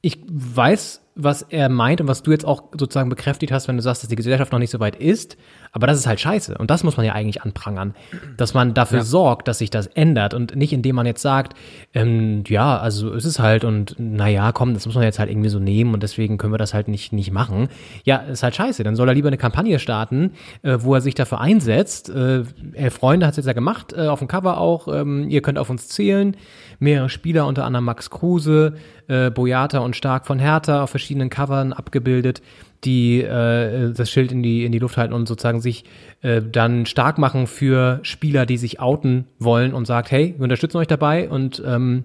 ich 0.00 0.18
weiß, 0.26 1.03
was 1.14 1.42
er 1.42 1.68
meint 1.68 2.00
und 2.00 2.08
was 2.08 2.22
du 2.22 2.32
jetzt 2.32 2.44
auch 2.44 2.64
sozusagen 2.72 3.08
bekräftigt 3.08 3.52
hast, 3.52 3.68
wenn 3.68 3.76
du 3.76 3.82
sagst, 3.82 4.02
dass 4.02 4.10
die 4.10 4.16
Gesellschaft 4.16 4.52
noch 4.52 4.58
nicht 4.58 4.70
so 4.70 4.80
weit 4.80 4.96
ist. 4.96 5.36
Aber 5.74 5.88
das 5.88 5.98
ist 5.98 6.06
halt 6.06 6.20
scheiße. 6.20 6.56
Und 6.56 6.70
das 6.70 6.84
muss 6.84 6.96
man 6.96 7.04
ja 7.04 7.14
eigentlich 7.14 7.42
anprangern. 7.42 7.94
Dass 8.36 8.54
man 8.54 8.74
dafür 8.74 8.98
ja. 8.98 9.04
sorgt, 9.04 9.48
dass 9.48 9.58
sich 9.58 9.70
das 9.70 9.88
ändert 9.88 10.32
und 10.32 10.54
nicht 10.54 10.72
indem 10.72 10.94
man 10.94 11.04
jetzt 11.04 11.20
sagt, 11.20 11.54
ähm, 11.94 12.44
ja, 12.46 12.78
also 12.78 13.12
es 13.12 13.24
ist 13.24 13.40
halt 13.40 13.64
und 13.64 13.96
naja, 13.98 14.52
komm, 14.52 14.72
das 14.74 14.86
muss 14.86 14.94
man 14.94 15.02
jetzt 15.02 15.18
halt 15.18 15.30
irgendwie 15.30 15.48
so 15.48 15.58
nehmen 15.58 15.92
und 15.92 16.04
deswegen 16.04 16.38
können 16.38 16.52
wir 16.52 16.58
das 16.58 16.74
halt 16.74 16.86
nicht, 16.86 17.12
nicht 17.12 17.32
machen. 17.32 17.68
Ja, 18.04 18.18
ist 18.18 18.44
halt 18.44 18.54
scheiße. 18.54 18.84
Dann 18.84 18.94
soll 18.94 19.08
er 19.08 19.14
lieber 19.14 19.26
eine 19.26 19.36
Kampagne 19.36 19.80
starten, 19.80 20.30
äh, 20.62 20.78
wo 20.80 20.94
er 20.94 21.00
sich 21.00 21.16
dafür 21.16 21.40
einsetzt. 21.40 22.08
Äh, 22.08 22.44
Elf 22.74 22.94
Freunde 22.94 23.26
hat 23.26 23.32
es 23.32 23.38
jetzt 23.38 23.46
ja 23.46 23.52
gemacht, 23.52 23.92
äh, 23.92 24.06
auf 24.06 24.20
dem 24.20 24.28
Cover 24.28 24.58
auch. 24.58 24.86
Ähm, 24.86 25.28
ihr 25.28 25.42
könnt 25.42 25.58
auf 25.58 25.70
uns 25.70 25.88
zählen. 25.88 26.36
Mehrere 26.78 27.08
Spieler, 27.08 27.48
unter 27.48 27.64
anderem 27.64 27.84
Max 27.84 28.10
Kruse, 28.10 28.74
äh, 29.08 29.30
Boyata 29.30 29.78
und 29.78 29.96
Stark 29.96 30.24
von 30.26 30.38
Hertha 30.38 30.84
auf 30.84 30.90
verschiedenen 30.90 31.30
Covern 31.30 31.72
abgebildet, 31.72 32.42
die 32.84 33.22
äh, 33.22 33.92
das 33.92 34.10
Schild 34.10 34.32
in 34.32 34.42
die, 34.42 34.64
in 34.64 34.72
die 34.72 34.78
Luft 34.78 34.96
halten 34.96 35.14
und 35.14 35.26
sozusagen 35.26 35.60
sich 35.60 35.84
äh, 36.22 36.42
dann 36.42 36.86
stark 36.86 37.18
machen 37.18 37.46
für 37.46 38.00
Spieler, 38.02 38.46
die 38.46 38.56
sich 38.56 38.80
outen 38.80 39.26
wollen 39.38 39.74
und 39.74 39.86
sagt, 39.86 40.10
hey, 40.10 40.34
wir 40.36 40.44
unterstützen 40.44 40.78
euch 40.78 40.86
dabei 40.86 41.28
und 41.28 41.62
ähm, 41.66 42.04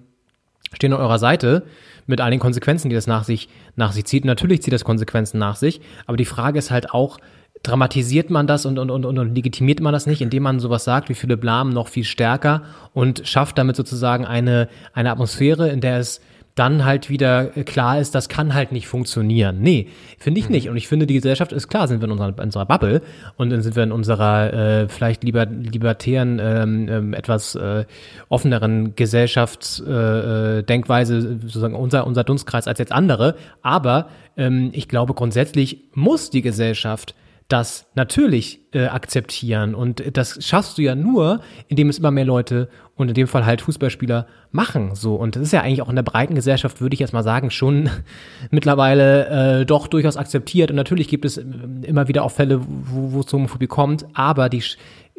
stehen 0.72 0.92
an 0.92 1.00
eurer 1.00 1.18
Seite 1.18 1.64
mit 2.06 2.20
all 2.20 2.30
den 2.30 2.40
Konsequenzen, 2.40 2.88
die 2.88 2.94
das 2.94 3.06
nach 3.06 3.24
sich, 3.24 3.48
nach 3.76 3.92
sich 3.92 4.04
zieht. 4.04 4.24
Natürlich 4.24 4.62
zieht 4.62 4.72
das 4.72 4.84
Konsequenzen 4.84 5.38
nach 5.38 5.56
sich, 5.56 5.80
aber 6.06 6.16
die 6.16 6.24
Frage 6.24 6.58
ist 6.58 6.70
halt 6.70 6.90
auch, 6.92 7.18
dramatisiert 7.62 8.30
man 8.30 8.46
das 8.46 8.64
und, 8.64 8.78
und, 8.78 8.90
und, 8.90 9.04
und 9.04 9.34
legitimiert 9.34 9.80
man 9.80 9.92
das 9.92 10.06
nicht, 10.06 10.22
indem 10.22 10.44
man 10.44 10.60
sowas 10.60 10.84
sagt 10.84 11.08
wie 11.08 11.14
Philipp 11.14 11.44
Lahm 11.44 11.70
noch 11.70 11.88
viel 11.88 12.04
stärker 12.04 12.62
und 12.94 13.26
schafft 13.26 13.58
damit 13.58 13.76
sozusagen 13.76 14.24
eine, 14.24 14.68
eine 14.94 15.10
Atmosphäre, 15.10 15.68
in 15.68 15.80
der 15.80 15.98
es 15.98 16.20
dann 16.60 16.84
halt 16.84 17.08
wieder 17.08 17.46
klar 17.46 17.98
ist, 17.98 18.14
das 18.14 18.28
kann 18.28 18.52
halt 18.52 18.70
nicht 18.70 18.86
funktionieren. 18.86 19.60
Nee, 19.60 19.88
finde 20.18 20.40
ich 20.40 20.46
mhm. 20.46 20.52
nicht. 20.52 20.68
Und 20.68 20.76
ich 20.76 20.88
finde, 20.88 21.06
die 21.06 21.14
Gesellschaft 21.14 21.52
ist 21.52 21.68
klar, 21.68 21.88
sind 21.88 22.02
wir 22.02 22.04
in 22.04 22.12
unserer, 22.12 22.28
in 22.28 22.38
unserer 22.38 22.66
Bubble 22.66 23.00
und 23.38 23.48
dann 23.48 23.62
sind 23.62 23.76
wir 23.76 23.82
in 23.82 23.92
unserer 23.92 24.52
äh, 24.52 24.86
vielleicht 24.88 25.24
lieber 25.24 25.46
libertären, 25.46 26.38
ähm, 26.38 26.86
ähm, 26.90 27.14
etwas 27.14 27.54
äh, 27.54 27.86
offeneren 28.28 28.94
Gesellschaftsdenkweise, 28.94 31.16
äh, 31.16 31.38
sozusagen 31.40 31.74
unser, 31.74 32.06
unser 32.06 32.24
Dunstkreis 32.24 32.68
als 32.68 32.78
jetzt 32.78 32.92
andere. 32.92 33.36
Aber 33.62 34.08
ähm, 34.36 34.68
ich 34.74 34.86
glaube, 34.86 35.14
grundsätzlich 35.14 35.84
muss 35.94 36.28
die 36.28 36.42
Gesellschaft 36.42 37.14
das 37.52 37.86
natürlich 37.94 38.60
äh, 38.72 38.86
akzeptieren. 38.86 39.74
Und 39.74 40.16
das 40.16 40.44
schaffst 40.44 40.78
du 40.78 40.82
ja 40.82 40.94
nur, 40.94 41.40
indem 41.68 41.88
es 41.88 41.98
immer 41.98 42.10
mehr 42.10 42.24
Leute 42.24 42.68
und 42.94 43.08
in 43.08 43.14
dem 43.14 43.26
Fall 43.26 43.44
halt 43.44 43.60
Fußballspieler 43.62 44.26
machen. 44.52 44.94
So. 44.94 45.16
Und 45.16 45.36
das 45.36 45.42
ist 45.42 45.52
ja 45.52 45.62
eigentlich 45.62 45.82
auch 45.82 45.88
in 45.88 45.96
der 45.96 46.02
breiten 46.02 46.34
Gesellschaft, 46.34 46.80
würde 46.80 46.94
ich 46.94 47.00
jetzt 47.00 47.12
mal 47.12 47.22
sagen, 47.22 47.50
schon 47.50 47.90
mittlerweile 48.50 49.60
äh, 49.60 49.66
doch 49.66 49.88
durchaus 49.88 50.16
akzeptiert. 50.16 50.70
Und 50.70 50.76
natürlich 50.76 51.08
gibt 51.08 51.24
es 51.24 51.38
ähm, 51.38 51.82
immer 51.82 52.08
wieder 52.08 52.24
auch 52.24 52.32
Fälle, 52.32 52.60
wo, 52.60 53.12
wo 53.12 53.20
es 53.20 53.32
Homophobie 53.32 53.66
kommt, 53.66 54.06
aber 54.14 54.48
die, 54.48 54.62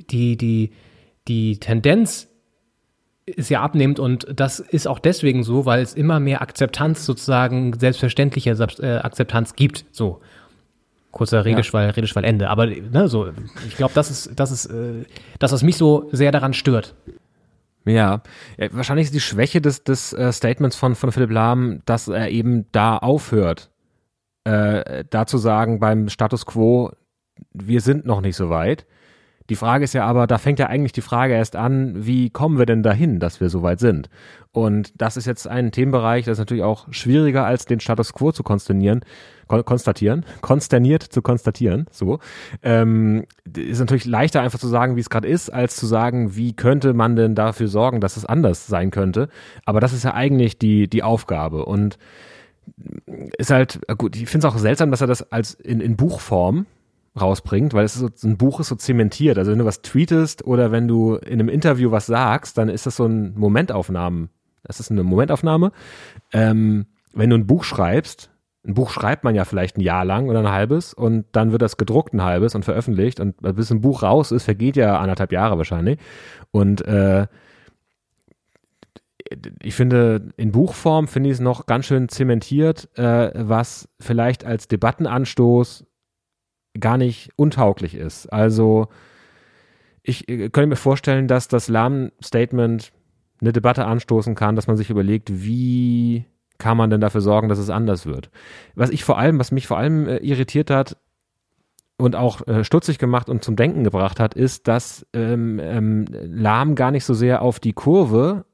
die, 0.09 0.37
die, 0.37 0.71
die 1.27 1.59
Tendenz 1.59 2.29
ist 3.25 3.49
ja 3.49 3.61
abnimmt 3.61 3.99
und 3.99 4.27
das 4.35 4.59
ist 4.59 4.87
auch 4.87 4.99
deswegen 4.99 5.43
so, 5.43 5.65
weil 5.65 5.81
es 5.81 5.93
immer 5.93 6.19
mehr 6.19 6.41
Akzeptanz 6.41 7.05
sozusagen, 7.05 7.77
selbstverständliche 7.77 8.51
äh, 8.79 8.97
Akzeptanz 8.97 9.55
gibt. 9.55 9.85
So. 9.91 10.21
Kurzer 11.11 11.45
Redeschwall, 11.45 11.85
ja. 11.85 11.89
Redeschwall 11.91 12.23
Ende. 12.23 12.49
Aber 12.49 12.67
ne, 12.67 13.07
so, 13.07 13.29
ich 13.67 13.75
glaube, 13.75 13.93
das 13.93 14.09
ist, 14.09 14.31
das 14.35 14.51
ist 14.51 14.65
äh, 14.67 15.05
das, 15.39 15.51
was 15.51 15.63
mich 15.63 15.77
so 15.77 16.09
sehr 16.11 16.31
daran 16.31 16.53
stört. 16.53 16.95
Ja. 17.85 18.21
ja, 18.57 18.67
wahrscheinlich 18.71 19.05
ist 19.05 19.13
die 19.13 19.19
Schwäche 19.19 19.59
des, 19.59 19.83
des 19.83 20.13
äh, 20.13 20.31
Statements 20.31 20.75
von, 20.75 20.95
von 20.95 21.11
Philipp 21.11 21.31
Lahm, 21.31 21.81
dass 21.85 22.07
er 22.07 22.29
eben 22.29 22.65
da 22.71 22.97
aufhört, 22.97 23.71
äh, 24.43 25.03
da 25.09 25.25
zu 25.25 25.37
sagen 25.37 25.79
beim 25.79 26.09
Status 26.09 26.45
quo, 26.45 26.91
wir 27.53 27.81
sind 27.81 28.05
noch 28.05 28.21
nicht 28.21 28.35
so 28.35 28.49
weit. 28.49 28.85
Die 29.51 29.57
Frage 29.57 29.83
ist 29.83 29.91
ja 29.91 30.05
aber, 30.05 30.27
da 30.27 30.37
fängt 30.37 30.59
ja 30.59 30.67
eigentlich 30.67 30.93
die 30.93 31.01
Frage 31.01 31.33
erst 31.33 31.57
an, 31.57 32.05
wie 32.05 32.29
kommen 32.29 32.57
wir 32.57 32.65
denn 32.65 32.83
dahin, 32.83 33.19
dass 33.19 33.41
wir 33.41 33.49
so 33.49 33.63
weit 33.63 33.81
sind? 33.81 34.09
Und 34.53 34.93
das 34.95 35.17
ist 35.17 35.25
jetzt 35.25 35.45
ein 35.45 35.73
Themenbereich, 35.73 36.23
das 36.23 36.35
ist 36.35 36.39
natürlich 36.39 36.63
auch 36.63 36.87
schwieriger 36.91 37.45
als 37.45 37.65
den 37.65 37.81
Status 37.81 38.13
quo 38.13 38.31
zu 38.31 38.43
konstatieren, 38.43 39.01
konstatieren, 39.49 40.25
konsterniert 40.41 41.03
zu 41.03 41.21
konstatieren, 41.21 41.85
so. 41.91 42.19
Ähm, 42.63 43.25
ist 43.53 43.81
natürlich 43.81 44.05
leichter 44.05 44.39
einfach 44.39 44.57
zu 44.57 44.69
sagen, 44.69 44.95
wie 44.95 45.01
es 45.01 45.09
gerade 45.09 45.27
ist, 45.27 45.49
als 45.49 45.75
zu 45.75 45.85
sagen, 45.85 46.37
wie 46.37 46.53
könnte 46.53 46.93
man 46.93 47.17
denn 47.17 47.35
dafür 47.35 47.67
sorgen, 47.67 47.99
dass 47.99 48.15
es 48.15 48.25
anders 48.25 48.67
sein 48.67 48.89
könnte. 48.89 49.27
Aber 49.65 49.81
das 49.81 49.91
ist 49.91 50.05
ja 50.05 50.13
eigentlich 50.13 50.59
die, 50.59 50.87
die 50.89 51.03
Aufgabe. 51.03 51.65
Und 51.65 51.97
ist 53.37 53.51
halt, 53.51 53.81
gut, 53.97 54.15
ich 54.15 54.29
finde 54.29 54.47
es 54.47 54.53
auch 54.53 54.57
seltsam, 54.57 54.91
dass 54.91 55.01
er 55.01 55.07
das 55.07 55.29
als 55.29 55.55
in, 55.55 55.81
in 55.81 55.97
Buchform 55.97 56.67
rausbringt, 57.19 57.73
weil 57.73 57.85
es 57.85 57.95
so, 57.95 58.09
ein 58.23 58.37
Buch 58.37 58.59
ist 58.59 58.69
so 58.69 58.75
zementiert. 58.75 59.37
Also 59.37 59.51
wenn 59.51 59.59
du 59.59 59.65
was 59.65 59.81
tweetest 59.81 60.45
oder 60.45 60.71
wenn 60.71 60.87
du 60.87 61.15
in 61.15 61.39
einem 61.39 61.49
Interview 61.49 61.91
was 61.91 62.05
sagst, 62.05 62.57
dann 62.57 62.69
ist 62.69 62.85
das 62.85 62.95
so 62.95 63.05
ein 63.05 63.33
Momentaufnahmen. 63.35 64.29
Das 64.63 64.79
ist 64.79 64.91
eine 64.91 65.03
Momentaufnahme. 65.03 65.71
Ähm, 66.31 66.85
wenn 67.13 67.29
du 67.29 67.37
ein 67.37 67.47
Buch 67.47 67.63
schreibst, 67.63 68.29
ein 68.65 68.75
Buch 68.75 68.91
schreibt 68.91 69.23
man 69.23 69.35
ja 69.35 69.43
vielleicht 69.43 69.77
ein 69.77 69.81
Jahr 69.81 70.05
lang 70.05 70.29
oder 70.29 70.39
ein 70.39 70.51
halbes 70.51 70.93
und 70.93 71.25
dann 71.31 71.51
wird 71.51 71.63
das 71.63 71.77
gedruckt 71.77 72.13
ein 72.13 72.21
halbes 72.21 72.53
und 72.53 72.63
veröffentlicht 72.63 73.19
und 73.19 73.35
bis 73.41 73.71
ein 73.71 73.81
Buch 73.81 74.03
raus 74.03 74.31
ist, 74.31 74.43
vergeht 74.43 74.75
ja 74.75 74.99
anderthalb 74.99 75.31
Jahre 75.31 75.57
wahrscheinlich. 75.57 75.99
Und 76.51 76.85
äh, 76.85 77.25
ich 79.61 79.75
finde, 79.75 80.29
in 80.37 80.51
Buchform 80.51 81.07
finde 81.07 81.29
ich 81.29 81.35
es 81.35 81.39
noch 81.39 81.65
ganz 81.65 81.85
schön 81.85 82.07
zementiert, 82.09 82.89
äh, 82.97 83.31
was 83.33 83.89
vielleicht 83.99 84.45
als 84.45 84.67
Debattenanstoß 84.67 85.85
gar 86.79 86.97
nicht 86.97 87.31
untauglich 87.35 87.95
ist. 87.95 88.31
Also 88.31 88.87
ich 90.03 90.27
äh, 90.29 90.49
könnte 90.49 90.67
mir 90.67 90.75
vorstellen, 90.75 91.27
dass 91.27 91.47
das 91.47 91.67
Lahm-Statement 91.67 92.91
eine 93.41 93.53
Debatte 93.53 93.85
anstoßen 93.85 94.35
kann, 94.35 94.55
dass 94.55 94.67
man 94.67 94.77
sich 94.77 94.89
überlegt, 94.89 95.43
wie 95.43 96.25
kann 96.57 96.77
man 96.77 96.91
denn 96.91 97.01
dafür 97.01 97.21
sorgen, 97.21 97.49
dass 97.49 97.57
es 97.57 97.71
anders 97.71 98.05
wird. 98.05 98.29
Was 98.75 98.91
ich 98.91 99.03
vor 99.03 99.17
allem, 99.17 99.39
was 99.39 99.51
mich 99.51 99.67
vor 99.67 99.77
allem 99.77 100.07
äh, 100.07 100.17
irritiert 100.17 100.69
hat 100.69 100.97
und 101.97 102.15
auch 102.15 102.45
äh, 102.47 102.63
stutzig 102.63 102.99
gemacht 102.99 103.29
und 103.29 103.43
zum 103.43 103.55
Denken 103.55 103.83
gebracht 103.83 104.19
hat, 104.19 104.35
ist, 104.35 104.67
dass 104.67 105.05
ähm, 105.13 105.59
ähm, 105.59 106.05
Lahm 106.11 106.75
gar 106.75 106.91
nicht 106.91 107.03
so 107.03 107.15
sehr 107.15 107.41
auf 107.41 107.59
die 107.59 107.73
Kurve 107.73 108.45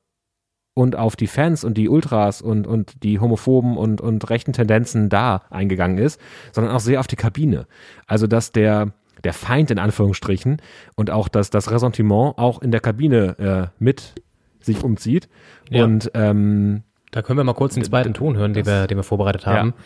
und 0.78 0.96
auf 0.96 1.16
die 1.16 1.26
Fans 1.26 1.64
und 1.64 1.76
die 1.76 1.90
Ultras 1.90 2.40
und, 2.40 2.68
und 2.68 3.04
die 3.04 3.20
homophoben 3.20 3.78
und, 3.78 4.00
und 4.00 4.30
rechten 4.30 4.54
Tendenzen 4.54 5.10
da 5.10 5.42
eingegangen 5.50 5.98
ist, 5.98 6.22
sondern 6.52 6.72
auch 6.72 6.80
sehr 6.80 7.00
auf 7.00 7.08
die 7.08 7.16
Kabine. 7.16 7.66
Also, 8.06 8.28
dass 8.28 8.52
der, 8.52 8.94
der 9.24 9.34
Feind 9.34 9.72
in 9.72 9.80
Anführungsstrichen 9.80 10.62
und 10.96 11.10
auch 11.10 11.30
das, 11.30 11.50
das 11.50 11.72
Ressentiment 11.72 12.38
auch 12.38 12.62
in 12.62 12.70
der 12.70 12.80
Kabine 12.80 13.40
äh, 13.40 13.84
mit 13.84 14.14
sich 14.60 14.84
umzieht. 14.84 15.30
Ja. 15.72 15.84
Und 15.84 16.12
ähm, 16.14 16.84
da 17.10 17.24
können 17.24 17.40
wir 17.40 17.44
mal 17.44 17.54
kurz 17.54 17.74
den 17.74 17.84
zweiten 17.84 18.14
Ton 18.14 18.38
hören, 18.38 18.54
den 18.54 18.68
wir, 18.68 18.86
den 18.86 19.00
wir 19.00 19.04
vorbereitet 19.04 19.48
haben. 19.48 19.70
Ja. 19.70 19.84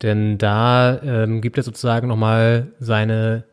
Denn 0.00 0.38
da 0.38 0.98
ähm, 1.02 1.42
gibt 1.42 1.58
er 1.58 1.62
sozusagen 1.62 2.08
nochmal 2.08 2.72
seine 2.78 3.44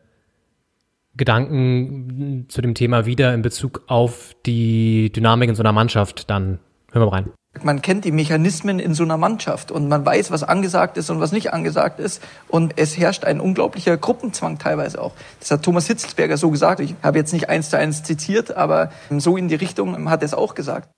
Gedanken 1.14 2.46
zu 2.48 2.62
dem 2.62 2.72
Thema 2.72 3.04
wieder 3.04 3.34
in 3.34 3.42
Bezug 3.42 3.82
auf 3.86 4.34
die 4.46 5.12
Dynamik 5.12 5.50
in 5.50 5.54
so 5.54 5.62
einer 5.62 5.72
Mannschaft 5.72 6.30
dann 6.30 6.58
Hören 6.92 7.02
wir 7.02 7.06
mal 7.06 7.16
rein. 7.16 7.32
Man 7.62 7.82
kennt 7.82 8.04
die 8.04 8.12
Mechanismen 8.12 8.78
in 8.78 8.94
so 8.94 9.02
einer 9.02 9.16
Mannschaft 9.16 9.72
und 9.72 9.88
man 9.88 10.06
weiß, 10.06 10.30
was 10.30 10.44
angesagt 10.44 10.96
ist 10.96 11.10
und 11.10 11.20
was 11.20 11.32
nicht 11.32 11.52
angesagt 11.52 11.98
ist. 11.98 12.22
Und 12.48 12.74
es 12.76 12.96
herrscht 12.96 13.24
ein 13.24 13.40
unglaublicher 13.40 13.96
Gruppenzwang 13.96 14.58
teilweise 14.58 15.00
auch. 15.00 15.12
Das 15.40 15.50
hat 15.50 15.64
Thomas 15.64 15.86
Hitzelsberger 15.88 16.36
so 16.36 16.50
gesagt. 16.50 16.80
Ich 16.80 16.94
habe 17.02 17.18
jetzt 17.18 17.32
nicht 17.32 17.48
eins 17.48 17.70
zu 17.70 17.76
eins 17.76 18.04
zitiert, 18.04 18.56
aber 18.56 18.90
so 19.10 19.36
in 19.36 19.48
die 19.48 19.56
Richtung 19.56 20.08
hat 20.10 20.22
er 20.22 20.26
es 20.26 20.34
auch 20.34 20.54
gesagt. 20.54 20.90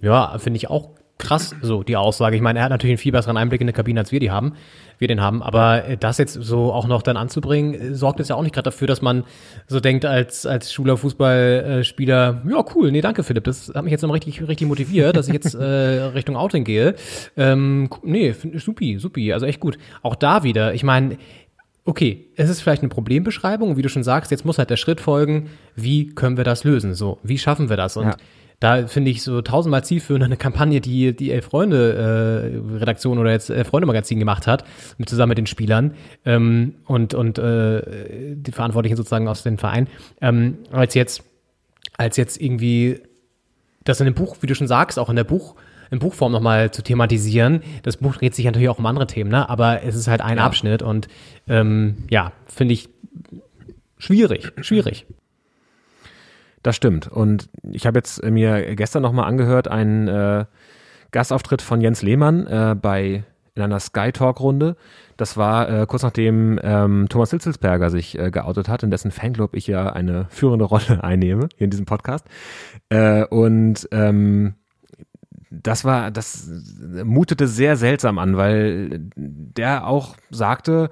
Ja, 0.00 0.38
finde 0.38 0.58
ich 0.58 0.70
auch 0.70 0.90
krass, 1.18 1.54
so 1.62 1.82
die 1.82 1.96
Aussage. 1.96 2.36
Ich 2.36 2.42
meine, 2.42 2.60
er 2.60 2.64
hat 2.64 2.70
natürlich 2.70 2.92
einen 2.92 2.98
viel 2.98 3.12
besseren 3.12 3.36
Einblick 3.36 3.60
in 3.60 3.66
die 3.66 3.72
Kabine, 3.72 4.00
als 4.00 4.12
wir 4.12 4.20
die 4.20 4.30
haben, 4.30 4.54
wir 4.98 5.08
den 5.08 5.20
haben. 5.20 5.42
Aber 5.42 5.84
äh, 5.84 5.96
das 5.96 6.18
jetzt 6.18 6.34
so 6.34 6.72
auch 6.72 6.86
noch 6.86 7.02
dann 7.02 7.16
anzubringen, 7.16 7.74
äh, 7.74 7.94
sorgt 7.94 8.20
jetzt 8.20 8.28
ja 8.28 8.36
auch 8.36 8.42
nicht 8.42 8.54
gerade 8.54 8.66
dafür, 8.66 8.86
dass 8.86 9.02
man 9.02 9.24
so 9.66 9.80
denkt 9.80 10.04
als 10.04 10.46
als 10.46 10.72
Schuler 10.72 10.96
Fußballspieler, 10.96 12.42
ja 12.48 12.64
cool, 12.74 12.92
nee, 12.92 13.00
danke 13.00 13.24
Philipp, 13.24 13.44
das 13.44 13.72
hat 13.74 13.84
mich 13.84 13.90
jetzt 13.90 14.02
noch 14.02 14.12
richtig 14.12 14.46
richtig 14.46 14.68
motiviert, 14.68 15.16
dass 15.16 15.26
ich 15.28 15.34
jetzt 15.34 15.54
äh, 15.54 15.58
Richtung 16.14 16.36
Outing 16.36 16.64
gehe. 16.64 16.94
Ähm, 17.36 17.90
nee, 18.02 18.34
supi, 18.54 18.98
supi, 18.98 19.32
also 19.32 19.44
echt 19.46 19.60
gut. 19.60 19.76
Auch 20.02 20.14
da 20.14 20.44
wieder, 20.44 20.72
ich 20.74 20.84
meine, 20.84 21.18
okay, 21.84 22.26
es 22.36 22.50
ist 22.50 22.60
vielleicht 22.60 22.82
eine 22.82 22.90
Problembeschreibung, 22.90 23.76
wie 23.76 23.82
du 23.82 23.88
schon 23.88 24.04
sagst, 24.04 24.30
jetzt 24.30 24.44
muss 24.44 24.58
halt 24.58 24.70
der 24.70 24.76
Schritt 24.76 25.00
folgen, 25.00 25.48
wie 25.74 26.14
können 26.14 26.36
wir 26.36 26.44
das 26.44 26.62
lösen? 26.62 26.94
So, 26.94 27.18
wie 27.22 27.38
schaffen 27.38 27.70
wir 27.70 27.76
das? 27.76 27.96
Und 27.96 28.06
Ja. 28.06 28.16
Da 28.60 28.88
finde 28.88 29.10
ich 29.10 29.22
so 29.22 29.40
tausendmal 29.40 29.84
zielführend 29.84 30.24
eine 30.24 30.36
Kampagne, 30.36 30.80
die 30.80 31.14
die 31.14 31.30
Elf 31.30 31.46
Freunde 31.46 32.52
äh, 32.74 32.76
Redaktion 32.78 33.18
oder 33.18 33.30
jetzt 33.30 33.50
Elf 33.50 33.68
Freunde 33.68 33.86
Magazin 33.86 34.18
gemacht 34.18 34.46
hat, 34.46 34.64
mit 34.98 35.08
zusammen 35.08 35.30
mit 35.30 35.38
den 35.38 35.46
Spielern 35.46 35.94
ähm, 36.24 36.74
und 36.86 37.14
und 37.14 37.38
äh, 37.38 38.34
die 38.34 38.52
Verantwortlichen 38.52 38.96
sozusagen 38.96 39.28
aus 39.28 39.42
dem 39.44 39.58
Verein, 39.58 39.86
ähm, 40.20 40.58
als 40.72 40.94
jetzt 40.94 41.22
als 41.96 42.16
jetzt 42.16 42.40
irgendwie 42.40 43.00
das 43.84 44.00
in 44.00 44.06
dem 44.06 44.14
Buch, 44.14 44.36
wie 44.40 44.46
du 44.46 44.54
schon 44.54 44.66
sagst, 44.68 44.98
auch 44.98 45.08
in 45.08 45.16
der 45.16 45.24
Buch 45.24 45.54
in 45.90 46.00
Buchform 46.00 46.32
nochmal 46.32 46.70
zu 46.70 46.82
thematisieren. 46.82 47.62
Das 47.82 47.96
Buch 47.96 48.16
dreht 48.16 48.34
sich 48.34 48.44
natürlich 48.44 48.68
auch 48.68 48.78
um 48.78 48.86
andere 48.86 49.06
Themen, 49.06 49.30
ne? 49.30 49.48
aber 49.48 49.82
es 49.84 49.94
ist 49.94 50.06
halt 50.08 50.20
ein 50.20 50.36
Ja. 50.36 50.44
Abschnitt 50.44 50.82
und 50.82 51.08
ähm, 51.48 51.96
ja, 52.10 52.32
finde 52.46 52.74
ich 52.74 52.88
schwierig, 53.98 54.52
schwierig. 54.60 55.06
Das 56.62 56.76
stimmt. 56.76 57.08
Und 57.08 57.48
ich 57.62 57.86
habe 57.86 57.98
jetzt 57.98 58.22
mir 58.24 58.74
gestern 58.74 59.02
nochmal 59.02 59.28
angehört, 59.28 59.68
einen 59.68 60.08
äh, 60.08 60.44
Gastauftritt 61.10 61.62
von 61.62 61.80
Jens 61.80 62.02
Lehmann 62.02 62.46
äh, 62.46 62.74
bei 62.74 63.24
in 63.58 63.64
einer 63.64 63.80
Sky 63.80 64.12
Talk 64.12 64.40
Runde. 64.40 64.76
Das 65.16 65.36
war 65.36 65.68
äh, 65.68 65.86
kurz 65.86 66.04
nachdem 66.04 66.60
ähm, 66.62 67.06
Thomas 67.08 67.32
Hitzelsberger 67.32 67.90
sich 67.90 68.16
äh, 68.16 68.30
geoutet 68.30 68.68
hat, 68.68 68.84
in 68.84 68.90
dessen 68.90 69.10
Fanclub 69.10 69.56
ich 69.56 69.66
ja 69.66 69.92
eine 69.92 70.26
führende 70.30 70.64
Rolle 70.64 71.02
einnehme 71.02 71.48
hier 71.56 71.64
in 71.64 71.70
diesem 71.70 71.86
Podcast. 71.86 72.24
Äh, 72.88 73.24
und 73.24 73.88
ähm, 73.90 74.54
das 75.50 75.84
war, 75.84 76.10
das 76.10 76.48
mutete 77.04 77.48
sehr 77.48 77.76
seltsam 77.76 78.18
an, 78.18 78.36
weil 78.36 79.00
der 79.16 79.86
auch 79.86 80.14
sagte, 80.30 80.90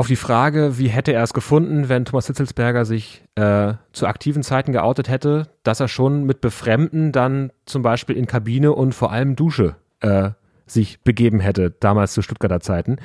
auf 0.00 0.06
die 0.06 0.16
Frage, 0.16 0.78
wie 0.78 0.88
hätte 0.88 1.12
er 1.12 1.22
es 1.22 1.34
gefunden, 1.34 1.90
wenn 1.90 2.06
Thomas 2.06 2.26
Hitzelsberger 2.26 2.86
sich 2.86 3.22
äh, 3.34 3.74
zu 3.92 4.06
aktiven 4.06 4.42
Zeiten 4.42 4.72
geoutet 4.72 5.10
hätte, 5.10 5.48
dass 5.62 5.78
er 5.78 5.88
schon 5.88 6.24
mit 6.24 6.40
Befremden 6.40 7.12
dann 7.12 7.52
zum 7.66 7.82
Beispiel 7.82 8.16
in 8.16 8.26
Kabine 8.26 8.72
und 8.72 8.94
vor 8.94 9.12
allem 9.12 9.36
Dusche 9.36 9.76
äh, 10.00 10.30
sich 10.64 11.02
begeben 11.02 11.38
hätte, 11.38 11.70
damals 11.70 12.14
zu 12.14 12.22
Stuttgarter 12.22 12.60
Zeiten. 12.60 12.96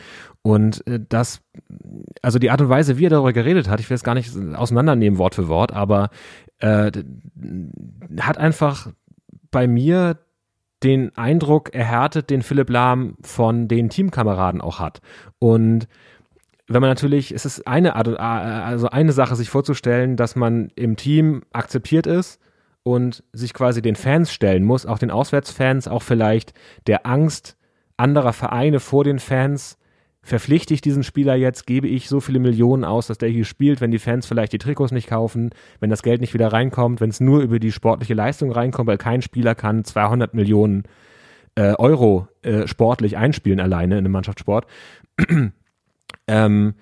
Und 0.42 0.88
äh, 0.88 1.02
das, 1.10 1.42
also 2.22 2.40
die 2.40 2.50
Art 2.50 2.62
und 2.62 2.70
Weise, 2.70 2.98
wie 2.98 3.08
er 3.08 3.10
darüber 3.10 3.34
geredet 3.34 3.68
hat, 3.68 3.82
ich 3.82 3.90
will 3.90 3.96
es 3.96 4.04
gar 4.06 4.16
nicht 4.16 4.32
auseinandernehmen 4.56 5.20
Wort 5.20 5.36
für 5.36 5.50
Wort, 5.50 5.74
aber 5.74 6.12
äh, 6.60 6.94
hat 8.22 8.38
einfach 8.38 8.88
bei 9.52 9.68
mir 9.68 10.18
den 10.82 11.14
Eindruck 11.18 11.76
erhärtet, 11.76 12.30
den 12.30 12.42
Philipp 12.42 12.70
Lahm 12.70 13.18
von 13.22 13.68
den 13.68 13.90
Teamkameraden 13.90 14.62
auch 14.62 14.80
hat. 14.80 15.02
Und 15.40 15.90
wenn 16.68 16.82
man 16.82 16.90
natürlich, 16.90 17.32
es 17.32 17.46
ist 17.46 17.68
eine 17.68 17.96
Art, 17.96 18.08
also 18.20 18.90
eine 18.90 19.12
Sache, 19.12 19.36
sich 19.36 19.50
vorzustellen, 19.50 20.16
dass 20.16 20.36
man 20.36 20.72
im 20.76 20.96
Team 20.96 21.44
akzeptiert 21.54 22.08
ist 22.08 22.40
und 22.84 23.24
sich 23.34 23.54
quasi 23.54 23.82
den 23.82 23.96
Fans 23.96 24.32
stellen 24.32 24.64
muss, 24.64 24.86
auch 24.86 24.98
den 24.98 25.12
Auswärtsfans, 25.12 25.88
auch 25.88 26.02
vielleicht 26.02 26.54
der 26.88 27.06
Angst 27.06 27.58
anderer 27.98 28.34
Vereine 28.34 28.80
vor 28.80 29.04
den 29.04 29.20
Fans. 29.20 29.78
Verpflichte 30.22 30.74
ich 30.74 30.82
diesen 30.82 31.04
Spieler 31.04 31.36
jetzt, 31.36 31.68
gebe 31.68 31.88
ich 31.88 32.10
so 32.10 32.20
viele 32.20 32.40
Millionen 32.40 32.84
aus, 32.84 33.06
dass 33.08 33.20
der 33.20 33.30
hier 33.30 33.46
spielt, 33.46 33.80
wenn 33.80 33.92
die 33.92 34.00
Fans 34.00 34.26
vielleicht 34.26 34.54
die 34.54 34.58
Trikots 34.58 34.92
nicht 34.92 35.08
kaufen, 35.08 35.52
wenn 35.80 35.92
das 35.92 36.02
Geld 36.02 36.20
nicht 36.20 36.34
wieder 36.34 36.52
reinkommt, 36.52 37.00
wenn 37.00 37.12
es 37.12 37.20
nur 37.20 37.42
über 37.42 37.60
die 37.60 37.72
sportliche 37.72 38.16
Leistung 38.16 38.52
reinkommt, 38.52 38.88
weil 38.88 38.98
kein 38.98 39.22
Spieler 39.22 39.54
kann 39.54 39.84
200 39.84 40.34
Millionen 40.34 40.84
äh, 41.54 41.74
Euro 41.76 42.28
äh, 42.42 42.68
sportlich 42.68 43.18
einspielen 43.18 43.60
alleine 43.60 43.96
in 43.96 44.00
einem 44.00 44.12
Mannschaftssport. 44.14 44.66
Ähm, 46.28 46.76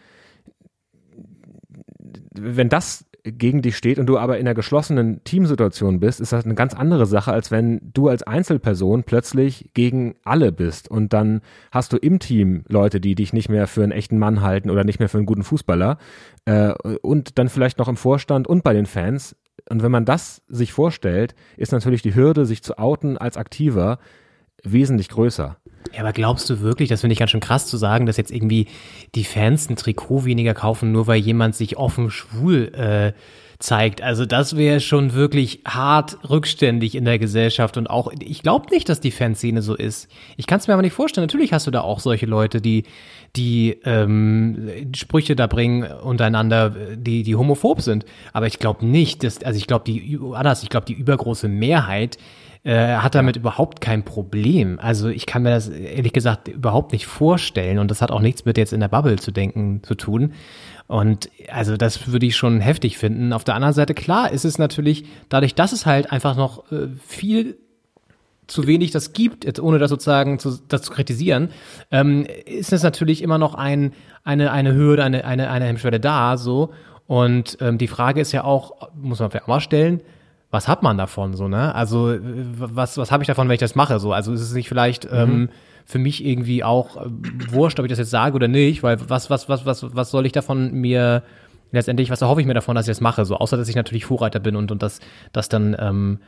wenn 2.36 2.70
das 2.70 3.06
gegen 3.24 3.62
dich 3.62 3.78
steht 3.78 4.00
und 4.00 4.08
du 4.08 4.18
aber 4.18 4.38
in 4.38 4.46
einer 4.46 4.54
geschlossenen 4.54 5.24
Teamsituation 5.24 6.02
bist, 6.02 6.20
ist 6.20 6.34
das 6.34 6.44
eine 6.44 6.56
ganz 6.56 6.74
andere 6.74 7.06
Sache, 7.06 7.32
als 7.32 7.52
wenn 7.52 7.80
du 7.94 8.10
als 8.10 8.24
Einzelperson 8.24 9.04
plötzlich 9.04 9.70
gegen 9.74 10.16
alle 10.26 10.52
bist 10.52 10.91
und 10.91 11.14
dann 11.14 11.41
hast 11.72 11.94
du 11.94 11.98
im 11.98 12.20
Team 12.20 12.66
Leute, 12.68 13.00
die 13.00 13.16
dich 13.16 13.32
nicht 13.32 13.48
mehr 13.48 13.68
für 13.68 13.84
einen 13.84 13.94
echten 13.94 14.20
Mann 14.20 14.41
halten 14.41 14.70
oder 14.70 14.84
nicht 14.84 15.00
mehr 15.00 15.08
für 15.08 15.18
einen 15.18 15.26
guten 15.26 15.44
Fußballer 15.44 15.98
äh, 16.46 16.74
und 17.02 17.38
dann 17.39 17.48
vielleicht 17.48 17.78
noch 17.78 17.88
im 17.88 17.96
Vorstand 17.96 18.48
und 18.48 18.64
bei 18.64 18.74
den 18.74 18.86
Fans. 18.86 19.38
Und 19.70 19.84
wenn 19.84 19.91
man 19.91 20.04
das 20.04 20.41
sich 20.50 20.74
vorstellt, 20.74 21.34
ist 21.56 21.72
natürlich 21.72 22.02
die 22.02 22.16
Hürde, 22.16 22.46
sich 22.46 22.62
zu 22.62 22.78
outen 22.78 23.18
als 23.18 23.38
Aktiver 23.38 24.00
wesentlich 24.64 25.08
größer. 25.08 25.58
Ja, 25.93 26.01
aber 26.01 26.13
glaubst 26.13 26.49
du 26.49 26.61
wirklich, 26.61 26.89
das 26.89 27.01
finde 27.01 27.13
ich 27.13 27.19
ganz 27.19 27.31
schön 27.31 27.39
krass 27.39 27.67
zu 27.67 27.77
sagen, 27.77 28.05
dass 28.05 28.17
jetzt 28.17 28.31
irgendwie 28.31 28.67
die 29.15 29.23
Fans 29.23 29.69
ein 29.69 29.75
Trikot 29.75 30.25
weniger 30.25 30.53
kaufen, 30.53 30.91
nur 30.91 31.07
weil 31.07 31.19
jemand 31.19 31.55
sich 31.55 31.77
offen 31.77 32.09
schwul 32.09 32.71
äh, 32.73 33.13
zeigt? 33.59 34.01
Also 34.01 34.25
das 34.25 34.55
wäre 34.55 34.79
schon 34.79 35.13
wirklich 35.13 35.61
hart 35.65 36.17
rückständig 36.29 36.95
in 36.95 37.05
der 37.05 37.19
Gesellschaft 37.19 37.77
und 37.77 37.89
auch, 37.89 38.11
ich 38.19 38.41
glaube 38.41 38.69
nicht, 38.71 38.89
dass 38.89 38.99
die 38.99 39.11
Fanszene 39.11 39.61
so 39.61 39.75
ist. 39.75 40.09
Ich 40.38 40.47
kann 40.47 40.59
es 40.59 40.67
mir 40.67 40.73
aber 40.73 40.84
nicht 40.84 40.93
vorstellen. 40.93 41.27
Natürlich 41.27 41.53
hast 41.53 41.67
du 41.67 41.71
da 41.71 41.81
auch 41.81 41.99
solche 41.99 42.25
Leute, 42.25 42.61
die 42.61 42.84
die 43.36 43.79
ähm, 43.84 44.91
Sprüche 44.95 45.36
da 45.36 45.47
bringen 45.47 45.84
untereinander, 45.84 46.69
die 46.95 47.23
die 47.23 47.36
homophob 47.36 47.81
sind. 47.81 48.05
Aber 48.31 48.45
ich 48.45 48.59
glaube 48.59 48.86
nicht, 48.86 49.23
dass, 49.23 49.41
also 49.43 49.57
ich 49.57 49.65
glaube 49.65 49.86
die 49.86 50.19
anders, 50.34 50.61
ich 50.61 50.69
glaube 50.69 50.86
die 50.86 50.93
übergroße 50.93 51.47
Mehrheit 51.47 52.17
äh, 52.64 52.95
hat 52.95 53.16
damit 53.16 53.36
überhaupt 53.36 53.82
kein 53.82 54.03
Problem. 54.03 54.80
Also 54.80 55.09
ich 55.09 55.26
kann 55.26 55.43
mir 55.43 55.49
das 55.49 55.68
ehrlich 55.70 56.14
gesagt 56.14 56.47
überhaupt 56.47 56.93
nicht 56.93 57.07
vorstellen 57.07 57.78
und 57.80 57.91
das 57.91 58.01
hat 58.01 58.11
auch 58.11 58.22
nichts 58.22 58.45
mit 58.45 58.57
jetzt 58.57 58.74
in 58.74 58.80
der 58.80 58.88
Bubble 58.88 59.18
zu 59.18 59.32
denken 59.32 59.82
zu 59.84 59.95
tun. 59.95 60.34
Und 60.88 61.30
also 61.49 61.76
das 61.76 62.07
würde 62.07 62.26
ich 62.26 62.36
schon 62.36 62.61
heftig 62.61 62.97
finden. 62.97 63.34
Auf 63.34 63.43
der 63.43 63.55
anderen 63.55 63.74
Seite, 63.74 63.93
klar, 63.93 64.32
ist 64.32 64.45
es 64.45 64.57
natürlich, 64.57 65.05
dadurch, 65.30 65.55
dass 65.55 65.72
es 65.72 65.86
halt 65.86 66.11
einfach 66.11 66.36
noch 66.36 66.72
äh, 66.72 66.88
viel 67.05 67.57
zu 68.47 68.68
wenig 68.68 68.91
das 68.91 69.14
gibt, 69.14 69.45
jetzt 69.45 69.59
ohne 69.59 69.80
das 69.80 69.89
sozusagen 69.89 70.39
zu, 70.39 70.57
das 70.68 70.84
zu 70.84 70.91
kritisieren, 70.91 71.49
ähm, 71.91 72.26
ist 72.45 72.74
es 72.74 72.84
natürlich 72.84 73.22
immer 73.22 73.38
noch 73.38 73.55
ein, 73.55 73.93
eine, 74.24 74.51
eine 74.51 74.74
Hürde, 74.74 75.03
eine, 75.03 75.26
eine, 75.26 75.49
eine 75.49 75.66
Hemmschwelle 75.66 75.99
da, 75.99 76.38
so. 76.38 76.72
Und 77.07 77.57
ähm, 77.61 77.78
die 77.78 77.88
Frage 77.88 78.22
ist 78.22 78.32
ja 78.32 78.43
auch, 78.43 78.89
muss 78.95 79.20
man 79.20 79.32
vielleicht 79.32 79.45
auch 79.45 79.49
mal 79.49 79.59
stellen, 79.59 80.01
was 80.54 80.68
hat 80.68 80.84
man 80.84 80.99
davon 80.99 81.34
so, 81.34 81.47
ne? 81.47 81.74
Also 81.74 82.12
äh, 82.12 82.20
was, 82.22 82.97
was 82.99 83.12
habe 83.12 83.24
ich 83.24 83.28
davon, 83.28 83.47
wenn 83.47 83.56
ich 83.56 83.60
das 83.60 83.74
mache? 83.74 83.99
So, 83.99 84.14
also 84.14 84.32
ist 84.32 84.41
es 84.41 84.54
nicht 84.54 84.70
vielleicht 84.70 85.08
ähm, 85.12 85.49
für 85.84 85.97
mich 85.97 86.24
irgendwie 86.24 86.64
auch 86.64 86.95
äh, 86.97 87.10
wurscht, 87.49 87.80
ob 87.80 87.86
ich 87.86 87.89
das 87.89 87.97
jetzt 87.97 88.12
sage 88.12 88.36
oder 88.36 88.47
nicht, 88.47 88.84
weil 88.84 88.97
was, 89.10 89.32
was, 89.32 89.49
was, 89.49 89.66
was, 89.66 89.95
was 89.95 90.12
soll 90.12 90.28
ich 90.28 90.32
davon 90.32 90.72
mir 90.72 91.24
letztendlich, 91.72 92.12
was 92.12 92.22
erhoffe 92.22 92.39
ich 92.39 92.45
mir 92.45 92.54
davon, 92.54 92.76
dass 92.76 92.86
ich 92.86 92.91
das 92.91 93.01
mache? 93.01 93.26
So, 93.26 93.38
außer 93.38 93.58
dass 93.58 93.68
ich 93.68 93.76
natürlich 93.76 94.06
Vorreiter 94.06 94.39
bin 94.39 94.56
und, 94.56 94.72
und 94.72 94.84
das, 94.84 94.99
das 95.32 95.49
dann 95.49 95.76
ähm, 95.80 96.20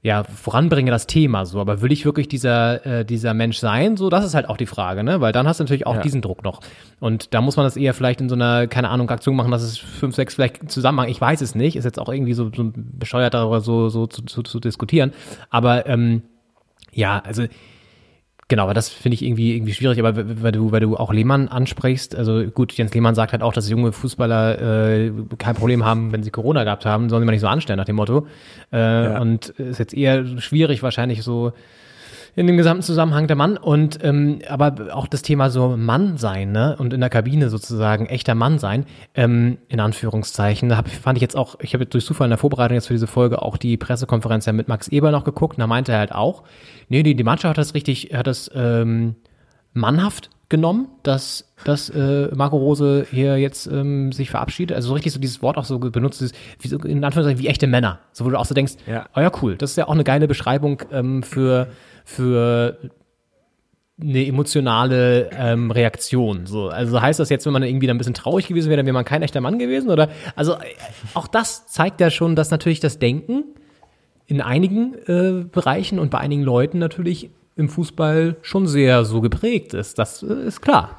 ja, 0.00 0.22
voranbringe 0.22 0.90
das 0.92 1.08
Thema 1.08 1.44
so, 1.44 1.60
aber 1.60 1.80
will 1.82 1.90
ich 1.90 2.04
wirklich 2.04 2.28
dieser, 2.28 2.86
äh, 2.86 3.04
dieser 3.04 3.34
Mensch 3.34 3.58
sein? 3.58 3.96
So, 3.96 4.10
das 4.10 4.24
ist 4.24 4.34
halt 4.34 4.48
auch 4.48 4.56
die 4.56 4.66
Frage, 4.66 5.02
ne? 5.02 5.20
Weil 5.20 5.32
dann 5.32 5.48
hast 5.48 5.58
du 5.58 5.64
natürlich 5.64 5.86
auch 5.88 5.96
Ja. 5.96 6.00
diesen 6.02 6.22
Druck 6.22 6.44
noch. 6.44 6.60
Und 7.00 7.34
da 7.34 7.40
muss 7.40 7.56
man 7.56 7.66
das 7.66 7.76
eher 7.76 7.94
vielleicht 7.94 8.20
in 8.20 8.28
so 8.28 8.36
einer, 8.36 8.68
keine 8.68 8.90
Ahnung, 8.90 9.10
Aktion 9.10 9.34
machen, 9.34 9.50
dass 9.50 9.62
es 9.62 9.76
fünf, 9.76 10.14
sechs 10.14 10.34
vielleicht 10.36 10.70
Zusammenhang, 10.70 11.08
ich 11.08 11.20
weiß 11.20 11.40
es 11.40 11.56
nicht, 11.56 11.74
ist 11.74 11.84
jetzt 11.84 11.98
auch 11.98 12.08
irgendwie 12.08 12.34
so, 12.34 12.50
so 12.54 12.70
bescheuert 12.74 13.34
darüber 13.34 13.60
so, 13.60 13.88
so 13.88 14.06
zu, 14.06 14.22
zu, 14.22 14.42
zu 14.42 14.60
diskutieren. 14.60 15.12
Aber 15.50 15.86
ähm, 15.86 16.22
ja, 16.92 17.18
also 17.18 17.44
Genau, 18.50 18.62
aber 18.62 18.72
das 18.72 18.88
finde 18.88 19.14
ich 19.14 19.22
irgendwie 19.22 19.54
irgendwie 19.54 19.74
schwierig, 19.74 19.98
aber 19.98 20.14
weil 20.42 20.52
du, 20.52 20.72
weil 20.72 20.80
du 20.80 20.96
auch 20.96 21.12
Lehmann 21.12 21.48
ansprichst, 21.48 22.16
also 22.16 22.44
gut, 22.44 22.72
Jens 22.72 22.94
Lehmann 22.94 23.14
sagt 23.14 23.32
halt 23.32 23.42
auch, 23.42 23.52
dass 23.52 23.68
junge 23.68 23.92
Fußballer 23.92 25.06
äh, 25.06 25.12
kein 25.36 25.54
Problem 25.54 25.84
haben, 25.84 26.12
wenn 26.12 26.22
sie 26.22 26.30
Corona 26.30 26.64
gehabt 26.64 26.86
haben, 26.86 27.10
sollen 27.10 27.20
sie 27.20 27.26
mal 27.26 27.32
nicht 27.32 27.42
so 27.42 27.46
anstellen 27.46 27.76
nach 27.76 27.84
dem 27.84 27.96
Motto. 27.96 28.26
Äh, 28.70 29.18
Und 29.20 29.50
ist 29.50 29.78
jetzt 29.78 29.92
eher 29.92 30.24
schwierig 30.38 30.82
wahrscheinlich 30.82 31.22
so 31.22 31.52
in 32.38 32.46
dem 32.46 32.56
gesamten 32.56 32.84
Zusammenhang 32.84 33.26
der 33.26 33.34
Mann 33.34 33.56
und 33.56 33.98
ähm, 34.04 34.38
aber 34.48 34.72
auch 34.92 35.08
das 35.08 35.22
Thema 35.22 35.50
so 35.50 35.76
Mann 35.76 36.18
sein, 36.18 36.52
ne? 36.52 36.76
Und 36.78 36.94
in 36.94 37.00
der 37.00 37.10
Kabine 37.10 37.48
sozusagen 37.48 38.06
echter 38.06 38.36
Mann 38.36 38.60
sein, 38.60 38.86
ähm, 39.16 39.58
in 39.66 39.80
Anführungszeichen. 39.80 40.68
Da 40.68 40.76
hab, 40.76 40.88
fand 40.88 41.18
ich 41.18 41.22
jetzt 41.22 41.36
auch, 41.36 41.56
ich 41.60 41.74
habe 41.74 41.84
durch 41.86 42.04
Zufall 42.04 42.26
in 42.26 42.30
der 42.30 42.38
Vorbereitung 42.38 42.76
jetzt 42.76 42.86
für 42.86 42.94
diese 42.94 43.08
Folge 43.08 43.42
auch 43.42 43.56
die 43.56 43.76
Pressekonferenz 43.76 44.46
ja 44.46 44.52
mit 44.52 44.68
Max 44.68 44.86
Eber 44.86 45.10
noch 45.10 45.24
geguckt 45.24 45.56
und 45.56 45.62
da 45.62 45.66
meinte 45.66 45.90
er 45.90 45.98
halt 45.98 46.12
auch, 46.12 46.44
nee, 46.88 47.02
die, 47.02 47.16
die 47.16 47.24
Mannschaft 47.24 47.50
hat 47.50 47.58
das 47.58 47.74
richtig, 47.74 48.10
hat 48.14 48.28
das 48.28 48.48
ähm, 48.54 49.16
mannhaft 49.78 50.30
genommen, 50.48 50.88
dass, 51.02 51.52
dass 51.64 51.90
äh, 51.90 52.28
Marco 52.34 52.56
Rose 52.56 53.06
hier 53.10 53.36
jetzt 53.36 53.66
ähm, 53.66 54.12
sich 54.12 54.30
verabschiedet? 54.30 54.74
Also 54.74 54.88
so 54.88 54.94
richtig 54.94 55.12
so 55.12 55.20
dieses 55.20 55.42
Wort 55.42 55.58
auch 55.58 55.64
so 55.64 55.78
benutzt, 55.78 56.22
ist, 56.22 56.34
wie, 56.60 56.68
so, 56.68 56.78
in 56.78 57.04
Anführungszeichen 57.04 57.42
wie 57.42 57.48
echte 57.48 57.66
Männer. 57.66 58.00
So 58.12 58.24
wo 58.24 58.30
du 58.30 58.38
auch 58.38 58.46
so 58.46 58.54
denkst, 58.54 58.74
Ja. 58.86 59.06
oh 59.14 59.20
ja, 59.20 59.30
cool, 59.42 59.56
das 59.56 59.70
ist 59.70 59.76
ja 59.76 59.86
auch 59.86 59.92
eine 59.92 60.04
geile 60.04 60.26
Beschreibung 60.26 60.82
ähm, 60.90 61.22
für, 61.22 61.68
für 62.04 62.78
eine 64.00 64.26
emotionale 64.26 65.30
ähm, 65.32 65.70
Reaktion. 65.70 66.46
So, 66.46 66.68
also 66.68 67.00
heißt 67.00 67.18
das 67.18 67.28
jetzt, 67.30 67.44
wenn 67.46 67.52
man 67.52 67.62
irgendwie 67.62 67.86
dann 67.86 67.96
ein 67.96 67.98
bisschen 67.98 68.14
traurig 68.14 68.46
gewesen 68.46 68.68
wäre, 68.68 68.78
dann 68.78 68.86
wäre 68.86 68.94
man 68.94 69.04
kein 69.04 69.22
echter 69.22 69.40
Mann 69.40 69.58
gewesen? 69.58 69.90
Oder 69.90 70.08
also 70.36 70.54
äh, 70.54 70.58
auch 71.14 71.26
das 71.26 71.66
zeigt 71.66 72.00
ja 72.00 72.10
schon, 72.10 72.36
dass 72.36 72.50
natürlich 72.50 72.80
das 72.80 72.98
Denken 72.98 73.44
in 74.26 74.40
einigen 74.40 74.94
äh, 75.06 75.44
Bereichen 75.50 75.98
und 75.98 76.10
bei 76.10 76.18
einigen 76.18 76.42
Leuten 76.42 76.78
natürlich 76.78 77.30
im 77.58 77.68
Fußball 77.68 78.36
schon 78.40 78.66
sehr 78.66 79.04
so 79.04 79.20
geprägt 79.20 79.74
ist. 79.74 79.98
Das 79.98 80.22
äh, 80.22 80.46
ist 80.46 80.62
klar. 80.62 80.98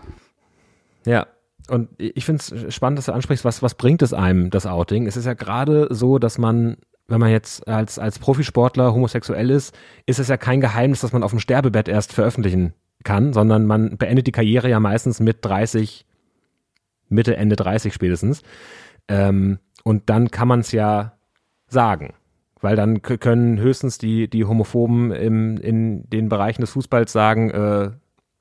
Ja. 1.06 1.26
Und 1.70 1.90
ich 1.98 2.26
finde 2.26 2.42
es 2.42 2.74
spannend, 2.74 2.98
dass 2.98 3.06
du 3.06 3.14
ansprichst, 3.14 3.46
was, 3.46 3.64
was 3.64 3.76
bringt 3.76 4.02
es 4.02 4.14
einem, 4.14 4.50
das 4.50 4.66
Outing? 4.66 5.08
Es 5.08 5.18
ist 5.18 5.26
ja 5.26 5.36
gerade 5.36 5.88
so, 5.92 6.20
dass 6.20 6.38
man, 6.38 6.78
wenn 7.08 7.20
man 7.20 7.30
jetzt 7.30 7.68
als, 7.68 8.00
als 8.00 8.20
Profisportler 8.20 8.94
homosexuell 8.94 9.50
ist, 9.52 9.76
ist 10.06 10.20
es 10.20 10.28
ja 10.28 10.38
kein 10.38 10.62
Geheimnis, 10.62 11.02
dass 11.02 11.14
man 11.14 11.24
auf 11.24 11.32
dem 11.32 11.40
Sterbebett 11.40 11.88
erst 11.88 12.12
veröffentlichen 12.12 12.74
kann, 13.04 13.34
sondern 13.34 13.66
man 13.66 13.98
beendet 13.98 14.28
die 14.28 14.32
Karriere 14.32 14.70
ja 14.70 14.80
meistens 14.80 15.20
mit 15.20 15.46
30, 15.46 16.06
Mitte, 17.08 17.38
Ende 17.38 17.56
30 17.56 17.94
spätestens. 17.94 18.42
Ähm, 19.08 19.60
und 19.84 20.10
dann 20.10 20.32
kann 20.32 20.48
man 20.48 20.62
es 20.62 20.72
ja 20.72 21.14
sagen. 21.68 22.14
Weil 22.62 22.76
dann 22.76 23.02
können 23.02 23.60
höchstens 23.60 23.98
die, 23.98 24.30
die 24.30 24.46
Homophoben 24.46 25.12
im, 25.12 25.58
in 25.58 26.10
den 26.10 26.28
Bereichen 26.28 26.62
des 26.62 26.72
Fußballs 26.72 27.12
sagen, 27.12 27.50
äh, 27.52 27.92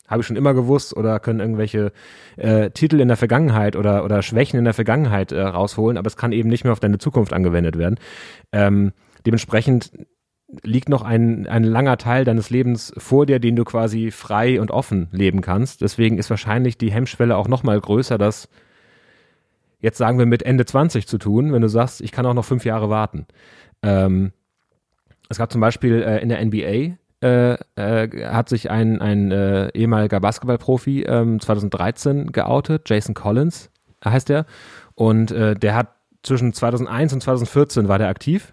habe 0.09 0.23
ich 0.23 0.27
schon 0.27 0.37
immer 0.37 0.55
gewusst 0.55 0.97
oder 0.97 1.21
können 1.21 1.41
irgendwelche 1.41 1.93
äh, 2.37 2.71
Titel 2.71 2.99
in 3.01 3.09
der 3.09 3.17
Vergangenheit 3.17 3.77
oder, 3.77 4.05
oder 4.05 4.23
Schwächen 4.23 4.59
in 4.59 4.65
der 4.65 4.75
Vergangenheit 4.75 5.33
äh, 5.33 5.41
rausholen, 5.41 5.99
aber 5.99 6.07
es 6.07 6.17
kann 6.17 6.33
eben 6.33 6.49
nicht 6.49 6.65
mehr 6.65 6.73
auf 6.73 6.81
deine 6.81 6.99
Zukunft 6.99 7.33
angewendet 7.33 7.79
werden. 7.79 7.97
Ähm, 8.51 8.93
dementsprechend 9.27 9.93
liegt 10.63 10.89
noch 10.89 11.03
ein, 11.03 11.47
ein 11.47 11.63
langer 11.63 11.99
Teil 11.99 12.25
deines 12.25 12.49
Lebens 12.49 12.93
vor 12.97 13.27
dir, 13.27 13.39
den 13.39 13.55
du 13.55 13.65
quasi 13.65 14.11
frei 14.11 14.61
und 14.61 14.71
offen 14.71 15.09
leben 15.13 15.43
kannst. 15.43 15.83
Deswegen 15.83 16.17
ist 16.17 16.31
wahrscheinlich 16.31 16.79
die 16.79 16.91
Hemmschwelle 16.91 17.37
auch 17.37 17.49
noch 17.49 17.63
mal 17.63 17.79
größer, 17.79 18.17
das 18.17 18.49
jetzt 19.81 19.99
sagen 19.99 20.19
wir 20.19 20.27
mit 20.27 20.43
Ende 20.43 20.65
20 20.65 21.07
zu 21.07 21.19
tun, 21.19 21.53
wenn 21.53 21.63
du 21.63 21.69
sagst, 21.69 22.01
ich 22.01 22.13
kann 22.13 22.27
auch 22.27 22.35
noch 22.35 22.47
fünf 22.47 22.65
Jahre 22.65 22.89
warten. 22.89 23.27
Ähm, 23.83 24.33
es 25.29 25.39
gab 25.39 25.53
zum 25.53 25.61
Beispiel 25.61 26.03
äh, 26.03 26.21
in 26.21 26.29
der 26.29 26.45
NBA 26.45 26.97
äh, 27.21 27.55
äh, 27.77 28.27
hat 28.27 28.49
sich 28.49 28.71
ein, 28.71 29.01
ein 29.01 29.33
äh, 29.33 29.69
ehemaliger 29.75 30.21
Basketballprofi 30.21 31.03
ähm, 31.03 31.41
2013 31.41 32.33
geoutet, 32.33 32.89
Jason 32.89 33.15
Collins 33.15 33.71
heißt 34.05 34.31
er, 34.31 34.47
und 34.95 35.33
äh, 35.33 35.55
der 35.55 35.75
hat 35.75 35.97
zwischen 36.23 36.53
2001 36.53 37.13
und 37.13 37.23
2014 37.23 37.89
war 37.89 37.99
der 37.99 38.09
aktiv 38.09 38.53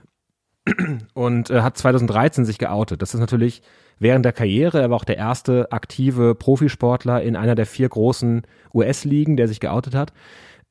und 1.13 1.49
äh, 1.49 1.61
hat 1.61 1.77
2013 1.77 2.45
sich 2.45 2.57
geoutet. 2.57 3.01
Das 3.01 3.13
ist 3.13 3.19
natürlich 3.19 3.61
während 3.99 4.25
der 4.25 4.33
Karriere, 4.33 4.81
er 4.81 4.89
war 4.89 4.97
auch 4.97 5.05
der 5.05 5.17
erste 5.17 5.71
aktive 5.71 6.35
Profisportler 6.35 7.21
in 7.21 7.35
einer 7.35 7.55
der 7.55 7.65
vier 7.65 7.87
großen 7.87 8.43
US-Ligen, 8.73 9.37
der 9.37 9.47
sich 9.47 9.59
geoutet 9.59 9.95
hat. 9.95 10.11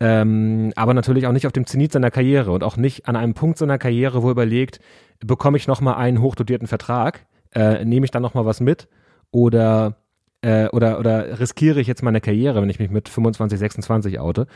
Ähm, 0.04 0.70
aber 0.76 0.92
natürlich 0.92 1.26
auch 1.26 1.32
nicht 1.32 1.46
auf 1.46 1.52
dem 1.52 1.64
Zenit 1.64 1.92
seiner 1.92 2.10
Karriere 2.10 2.52
und 2.52 2.62
auch 2.62 2.76
nicht 2.76 3.08
an 3.08 3.16
einem 3.16 3.32
Punkt 3.32 3.56
seiner 3.56 3.78
Karriere, 3.78 4.22
wo 4.22 4.28
er 4.28 4.32
überlegt, 4.32 4.78
bekomme 5.24 5.56
ich 5.56 5.66
nochmal 5.66 5.94
einen 5.94 6.20
hochdotierten 6.20 6.68
Vertrag, 6.68 7.24
äh, 7.54 7.86
nehme 7.86 8.04
ich 8.04 8.10
dann 8.10 8.20
nochmal 8.20 8.44
was 8.44 8.60
mit 8.60 8.86
oder, 9.30 9.96
äh, 10.42 10.68
oder, 10.68 10.98
oder 10.98 11.40
riskiere 11.40 11.80
ich 11.80 11.86
jetzt 11.86 12.02
meine 12.02 12.20
Karriere, 12.20 12.60
wenn 12.60 12.68
ich 12.68 12.78
mich 12.78 12.90
mit 12.90 13.08
25, 13.08 13.58
26 13.58 14.20
oute. 14.20 14.46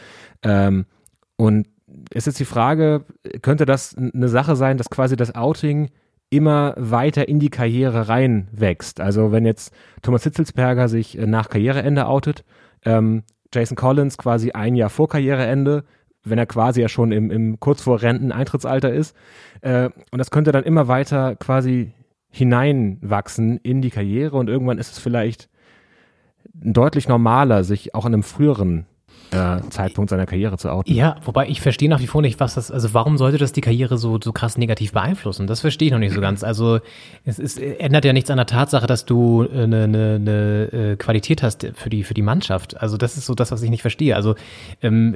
Ähm, 0.42 0.84
und 1.36 1.68
es 2.12 2.26
ist 2.26 2.38
die 2.38 2.44
Frage, 2.44 3.07
könnte 3.40 3.64
das 3.64 3.96
eine 3.96 4.28
Sache 4.28 4.55
sein, 4.55 4.76
dass 4.76 4.90
quasi 4.90 5.16
das 5.16 5.34
Outing 5.34 5.88
immer 6.28 6.74
weiter 6.76 7.26
in 7.26 7.38
die 7.38 7.49
Karriere 7.49 8.11
reinwächst? 8.11 9.01
Also 9.01 9.32
wenn 9.32 9.46
jetzt 9.46 9.72
Thomas 10.03 10.24
Hitzelsberger 10.24 10.90
sich 10.90 11.16
äh, 11.16 11.26
nach 11.26 11.49
Karriereende 11.49 12.07
outet, 12.07 12.44
ähm, 12.84 13.22
Jason 13.53 13.76
Collins 13.76 14.18
quasi 14.18 14.53
ein 14.53 14.74
Jahr 14.74 14.90
vor 14.90 15.09
Karriereende, 15.09 15.84
wenn 16.24 16.38
er 16.38 16.46
quasi 16.46 16.80
ja 16.80 16.88
schon 16.88 17.12
im, 17.12 17.30
im 17.30 17.61
kurz 17.61 17.82
vor 17.82 18.03
Renteneintrittsalter 18.03 18.92
ist. 18.92 19.16
Äh, 19.61 19.90
und 20.11 20.18
das 20.18 20.30
könnte 20.30 20.53
dann 20.53 20.64
immer 20.64 20.88
weiter 20.88 21.36
quasi 21.36 21.92
hineinwachsen 22.30 23.59
in 23.59 23.80
die 23.80 23.90
Karriere 23.90 24.36
und 24.36 24.49
irgendwann 24.49 24.78
ist 24.78 24.92
es 24.92 24.99
vielleicht 24.99 25.49
deutlich 26.53 27.09
normaler, 27.09 27.64
sich 27.64 27.94
auch 27.94 28.05
an 28.05 28.14
einem 28.14 28.22
früheren 28.22 28.86
äh, 29.30 29.60
Zeitpunkt 29.70 30.10
seiner 30.10 30.26
Karriere 30.26 30.56
zu 30.56 30.70
outen. 30.70 30.92
Ja, 30.92 31.16
wobei 31.24 31.48
ich 31.48 31.60
verstehe 31.60 31.88
nach 31.88 32.00
wie 32.00 32.06
vor 32.06 32.22
nicht, 32.22 32.40
was 32.40 32.54
das, 32.54 32.70
also 32.70 32.94
warum 32.94 33.18
sollte 33.18 33.38
das 33.38 33.52
die 33.52 33.60
Karriere 33.60 33.98
so, 33.98 34.18
so 34.22 34.32
krass 34.32 34.56
negativ 34.56 34.92
beeinflussen? 34.92 35.46
Das 35.46 35.60
verstehe 35.60 35.86
ich 35.86 35.92
noch 35.92 35.98
nicht 35.98 36.14
so 36.14 36.20
ganz. 36.20 36.42
Also 36.42 36.80
es, 37.24 37.38
es 37.38 37.58
ändert 37.58 38.04
ja 38.04 38.12
nichts 38.12 38.30
an 38.30 38.38
der 38.38 38.46
Tatsache, 38.46 38.86
dass 38.86 39.04
du 39.04 39.44
äh, 39.44 39.64
eine, 39.64 39.84
eine, 39.84 40.14
eine 40.14 40.92
äh, 40.92 40.96
Qualität 40.96 41.42
hast 41.42 41.66
für 41.74 41.90
die, 41.90 42.04
für 42.04 42.14
die 42.14 42.22
Mannschaft. 42.22 42.80
Also 42.80 42.96
das 42.96 43.16
ist 43.16 43.26
so 43.26 43.34
das, 43.34 43.50
was 43.50 43.62
ich 43.62 43.70
nicht 43.70 43.82
verstehe. 43.82 44.16
Also 44.16 44.34
ähm, 44.82 45.14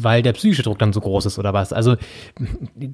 weil 0.00 0.22
der 0.22 0.32
psychische 0.32 0.62
Druck 0.62 0.78
dann 0.78 0.92
so 0.92 1.00
groß 1.00 1.26
ist 1.26 1.38
oder 1.38 1.52
was. 1.52 1.72
Also 1.72 1.96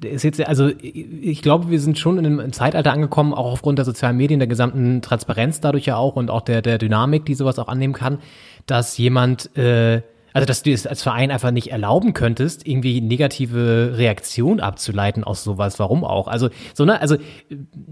ist 0.01 0.23
jetzt, 0.23 0.45
also 0.45 0.69
ich 0.79 1.41
glaube, 1.41 1.69
wir 1.69 1.79
sind 1.79 1.97
schon 1.97 2.17
in 2.17 2.25
einem 2.25 2.53
Zeitalter 2.53 2.93
angekommen, 2.93 3.33
auch 3.33 3.51
aufgrund 3.51 3.79
der 3.79 3.85
sozialen 3.85 4.17
Medien, 4.17 4.39
der 4.39 4.47
gesamten 4.47 5.01
Transparenz 5.01 5.61
dadurch 5.61 5.85
ja 5.85 5.97
auch 5.97 6.15
und 6.15 6.29
auch 6.29 6.41
der, 6.41 6.61
der 6.61 6.77
Dynamik, 6.77 7.25
die 7.25 7.33
sowas 7.33 7.57
auch 7.59 7.67
annehmen 7.67 7.93
kann, 7.93 8.19
dass 8.65 8.97
jemand 8.97 9.55
äh, 9.57 10.01
also, 10.33 10.45
dass 10.45 10.63
du 10.63 10.71
es 10.71 10.87
als 10.87 11.03
Verein 11.03 11.31
einfach 11.31 11.51
nicht 11.51 11.71
erlauben 11.71 12.13
könntest, 12.13 12.67
irgendwie 12.67 13.01
negative 13.01 13.93
Reaktion 13.97 14.59
abzuleiten 14.59 15.23
aus 15.23 15.43
sowas. 15.43 15.79
Warum 15.79 16.03
auch? 16.03 16.27
Also, 16.27 16.49
so, 16.73 16.85
ne, 16.85 16.99
also, 16.99 17.17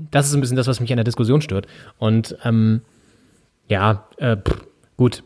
das 0.09 0.27
ist 0.27 0.33
ein 0.33 0.41
bisschen 0.41 0.57
das, 0.57 0.67
was 0.67 0.79
mich 0.79 0.91
an 0.91 0.97
der 0.97 1.03
Diskussion 1.03 1.41
stört. 1.41 1.67
Und, 1.99 2.35
ähm, 2.43 2.81
ja, 3.67 4.07
äh, 4.17 4.37
pff, 4.37 4.65
gut. 4.97 5.23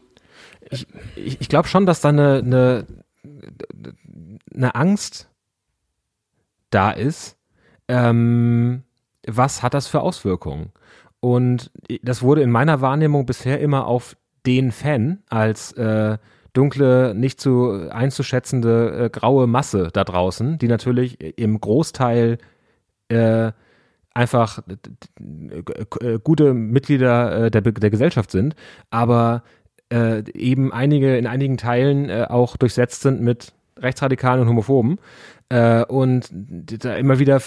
Ich, 0.69 0.87
ich, 1.15 1.49
glaube 1.49 1.67
schon, 1.67 1.85
dass 1.85 2.01
da 2.01 2.09
eine, 2.09 2.39
eine, 2.43 2.85
eine 4.53 4.75
Angst 4.75 5.29
da 6.69 6.91
ist. 6.91 7.37
Ähm, 7.87 8.83
was 9.27 9.63
hat 9.63 9.73
das 9.73 9.87
für 9.87 10.01
Auswirkungen? 10.01 10.71
Und 11.19 11.71
das 12.03 12.21
wurde 12.21 12.41
in 12.41 12.51
meiner 12.51 12.81
Wahrnehmung 12.81 13.25
bisher 13.25 13.59
immer 13.59 13.87
auf 13.87 14.15
den 14.45 14.71
Fan 14.71 15.23
als 15.29 15.71
äh, 15.73 16.17
dunkle, 16.55 17.13
nicht 17.15 17.39
zu 17.39 17.89
einzuschätzende 17.89 19.05
äh, 19.05 19.09
graue 19.09 19.47
Masse 19.47 19.89
da 19.93 20.03
draußen, 20.03 20.57
die 20.57 20.67
natürlich 20.67 21.19
im 21.39 21.59
Großteil 21.59 22.37
äh, 23.09 23.51
einfach 24.13 24.59
äh, 24.67 26.19
gute 26.23 26.53
Mitglieder 26.53 27.45
äh, 27.45 27.51
der, 27.51 27.61
der 27.61 27.89
Gesellschaft 27.89 28.31
sind, 28.31 28.55
aber 28.89 29.43
äh, 29.91 30.23
eben 30.33 30.73
einige 30.73 31.17
in 31.17 31.27
einigen 31.27 31.57
Teilen 31.57 32.09
auch 32.09 32.57
durchsetzt 32.57 33.01
sind 33.01 33.21
mit 33.21 33.53
Rechtsradikalen 33.77 34.41
und 34.41 34.47
Homophoben 34.47 34.99
äh, 35.49 35.83
und 35.83 36.29
da 36.31 36.95
immer 36.95 37.19
wieder 37.19 37.41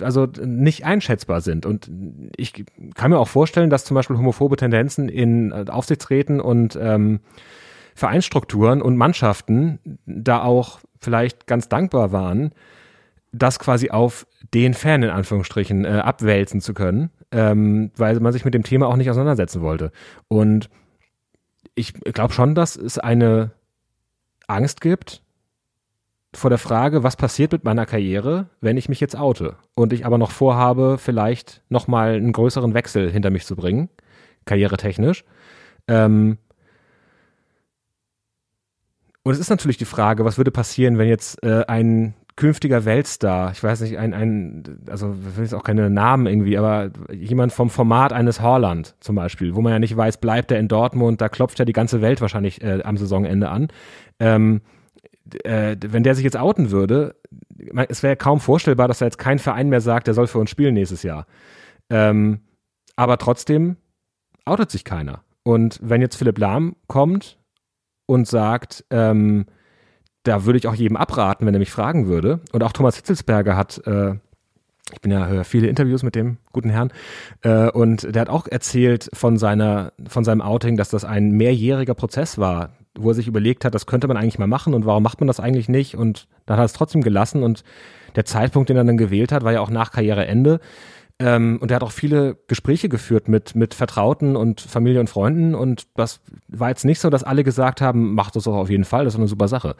also 0.00 0.26
nicht 0.44 0.84
einschätzbar 0.84 1.40
sind. 1.40 1.66
Und 1.66 1.90
ich 2.36 2.64
kann 2.94 3.10
mir 3.10 3.18
auch 3.18 3.28
vorstellen, 3.28 3.70
dass 3.70 3.84
zum 3.84 3.96
Beispiel 3.96 4.16
homophobe 4.16 4.56
Tendenzen 4.56 5.08
in 5.08 5.52
Aufsichtsräten 5.52 6.40
und 6.40 6.78
ähm, 6.80 7.20
Vereinsstrukturen 7.94 8.82
und 8.82 8.96
Mannschaften 8.96 9.98
da 10.06 10.42
auch 10.42 10.80
vielleicht 11.00 11.46
ganz 11.46 11.68
dankbar 11.68 12.12
waren, 12.12 12.52
das 13.32 13.58
quasi 13.58 13.90
auf 13.90 14.26
den 14.52 14.74
Fan 14.74 15.02
in 15.02 15.10
Anführungsstrichen 15.10 15.84
äh, 15.84 15.88
abwälzen 15.88 16.60
zu 16.60 16.74
können, 16.74 17.10
ähm, 17.32 17.90
weil 17.96 18.18
man 18.20 18.32
sich 18.32 18.44
mit 18.44 18.54
dem 18.54 18.62
Thema 18.62 18.86
auch 18.86 18.96
nicht 18.96 19.10
auseinandersetzen 19.10 19.60
wollte. 19.60 19.90
Und 20.28 20.70
ich 21.74 21.94
glaube 21.94 22.32
schon, 22.32 22.54
dass 22.54 22.76
es 22.76 22.98
eine 22.98 23.50
Angst 24.46 24.80
gibt 24.80 25.22
vor 26.32 26.50
der 26.50 26.58
Frage, 26.58 27.02
was 27.02 27.16
passiert 27.16 27.52
mit 27.52 27.64
meiner 27.64 27.86
Karriere, 27.86 28.48
wenn 28.60 28.76
ich 28.76 28.88
mich 28.88 29.00
jetzt 29.00 29.16
oute 29.16 29.56
und 29.74 29.92
ich 29.92 30.04
aber 30.04 30.18
noch 30.18 30.30
vorhabe, 30.30 30.98
vielleicht 30.98 31.62
nochmal 31.68 32.14
einen 32.14 32.32
größeren 32.32 32.74
Wechsel 32.74 33.10
hinter 33.10 33.30
mich 33.30 33.46
zu 33.46 33.56
bringen, 33.56 33.88
karrieretechnisch. 34.44 35.24
Ähm, 35.86 36.38
und 39.24 39.32
es 39.32 39.40
ist 39.40 39.50
natürlich 39.50 39.78
die 39.78 39.86
Frage, 39.86 40.24
was 40.24 40.36
würde 40.36 40.50
passieren, 40.50 40.98
wenn 40.98 41.08
jetzt 41.08 41.42
äh, 41.42 41.64
ein 41.66 42.14
künftiger 42.36 42.84
Weltstar, 42.84 43.52
ich 43.52 43.62
weiß 43.62 43.80
nicht, 43.80 43.96
ein, 43.96 44.12
ein, 44.12 44.80
also 44.88 45.14
ich 45.30 45.36
will 45.36 45.44
jetzt 45.44 45.54
auch 45.54 45.62
keine 45.62 45.88
Namen 45.88 46.26
irgendwie, 46.26 46.58
aber 46.58 46.90
jemand 47.12 47.52
vom 47.52 47.70
Format 47.70 48.12
eines 48.12 48.40
Horland 48.40 48.96
zum 49.00 49.16
Beispiel, 49.16 49.54
wo 49.54 49.62
man 49.62 49.72
ja 49.72 49.78
nicht 49.78 49.96
weiß, 49.96 50.18
bleibt 50.18 50.50
er 50.50 50.58
in 50.58 50.68
Dortmund, 50.68 51.20
da 51.20 51.28
klopft 51.28 51.58
ja 51.58 51.64
die 51.64 51.72
ganze 51.72 52.02
Welt 52.02 52.20
wahrscheinlich 52.20 52.62
äh, 52.62 52.82
am 52.82 52.96
Saisonende 52.96 53.48
an. 53.48 53.68
Ähm, 54.18 54.60
äh, 55.44 55.76
wenn 55.80 56.02
der 56.02 56.14
sich 56.14 56.24
jetzt 56.24 56.36
outen 56.36 56.70
würde, 56.70 57.14
es 57.88 58.02
wäre 58.02 58.16
kaum 58.16 58.40
vorstellbar, 58.40 58.88
dass 58.88 59.00
er 59.00 59.06
jetzt 59.06 59.18
kein 59.18 59.38
Verein 59.38 59.70
mehr 59.70 59.80
sagt, 59.80 60.06
der 60.06 60.14
soll 60.14 60.26
für 60.26 60.38
uns 60.38 60.50
spielen 60.50 60.74
nächstes 60.74 61.02
Jahr. 61.02 61.26
Ähm, 61.88 62.40
aber 62.96 63.16
trotzdem 63.16 63.76
outet 64.44 64.70
sich 64.70 64.84
keiner. 64.84 65.22
Und 65.44 65.78
wenn 65.82 66.00
jetzt 66.00 66.16
Philipp 66.16 66.38
Lahm 66.38 66.76
kommt 66.88 67.38
und 68.06 68.26
sagt, 68.26 68.84
ähm, 68.90 69.46
da 70.22 70.44
würde 70.44 70.58
ich 70.58 70.66
auch 70.66 70.74
jedem 70.74 70.96
abraten, 70.96 71.46
wenn 71.46 71.54
er 71.54 71.60
mich 71.60 71.70
fragen 71.70 72.06
würde. 72.06 72.40
Und 72.52 72.62
auch 72.62 72.72
Thomas 72.72 72.96
Hitzelsberger 72.96 73.56
hat, 73.56 73.86
äh, 73.86 74.14
ich 74.92 75.00
bin 75.00 75.12
ja 75.12 75.26
höre 75.26 75.44
viele 75.44 75.66
Interviews 75.66 76.02
mit 76.02 76.14
dem 76.14 76.38
guten 76.52 76.70
Herrn, 76.70 76.92
äh, 77.42 77.70
und 77.70 78.14
der 78.14 78.22
hat 78.22 78.28
auch 78.28 78.46
erzählt 78.46 79.10
von 79.12 79.36
seiner, 79.36 79.92
von 80.08 80.24
seinem 80.24 80.40
Outing, 80.40 80.76
dass 80.76 80.88
das 80.88 81.04
ein 81.04 81.30
mehrjähriger 81.32 81.94
Prozess 81.94 82.38
war, 82.38 82.70
wo 82.96 83.08
er 83.10 83.14
sich 83.14 83.26
überlegt 83.26 83.64
hat, 83.64 83.74
das 83.74 83.86
könnte 83.86 84.06
man 84.06 84.16
eigentlich 84.16 84.38
mal 84.38 84.46
machen 84.46 84.74
und 84.74 84.86
warum 84.86 85.02
macht 85.02 85.20
man 85.20 85.26
das 85.26 85.40
eigentlich 85.40 85.68
nicht? 85.68 85.96
Und 85.96 86.28
dann 86.46 86.56
hat 86.56 86.62
er 86.62 86.66
es 86.66 86.72
trotzdem 86.72 87.02
gelassen 87.02 87.42
und 87.42 87.64
der 88.14 88.24
Zeitpunkt, 88.24 88.68
den 88.68 88.76
er 88.76 88.84
dann 88.84 88.96
gewählt 88.96 89.32
hat, 89.32 89.42
war 89.42 89.52
ja 89.52 89.60
auch 89.60 89.70
nach 89.70 89.90
Karriereende. 89.90 90.60
Ähm, 91.20 91.58
und 91.60 91.70
er 91.70 91.76
hat 91.76 91.82
auch 91.82 91.92
viele 91.92 92.36
Gespräche 92.48 92.88
geführt 92.88 93.28
mit, 93.28 93.54
mit 93.54 93.74
Vertrauten 93.74 94.34
und 94.34 94.60
Familie 94.60 95.00
und 95.00 95.08
Freunden. 95.08 95.54
Und 95.54 95.86
das 95.94 96.20
war 96.48 96.70
jetzt 96.70 96.84
nicht 96.84 97.00
so, 97.00 97.08
dass 97.08 97.22
alle 97.22 97.44
gesagt 97.44 97.80
haben, 97.80 98.14
macht 98.14 98.34
das 98.34 98.44
doch 98.44 98.54
auf 98.54 98.70
jeden 98.70 98.84
Fall, 98.84 99.04
das 99.04 99.14
ist 99.14 99.20
eine 99.20 99.28
super 99.28 99.48
Sache. 99.48 99.76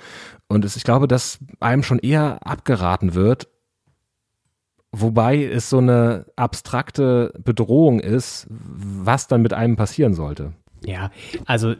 Und 0.47 0.65
es, 0.65 0.77
ich 0.77 0.85
glaube, 0.85 1.09
dass 1.09 1.39
einem 1.61 1.82
schon 1.82 1.98
eher 1.98 2.47
abgeraten 2.47 3.15
wird, 3.15 3.48
wobei 4.93 5.44
es 5.44 5.70
so 5.70 5.78
eine 5.78 6.27
abstrakte 6.36 7.32
Bedrohung 7.43 7.98
ist, 7.98 8.47
was 8.48 9.27
dann 9.27 9.43
mit 9.43 9.52
einem 9.52 9.74
passieren 9.74 10.15
sollte. 10.15 10.52
Ja, 10.85 11.11
also 11.47 11.74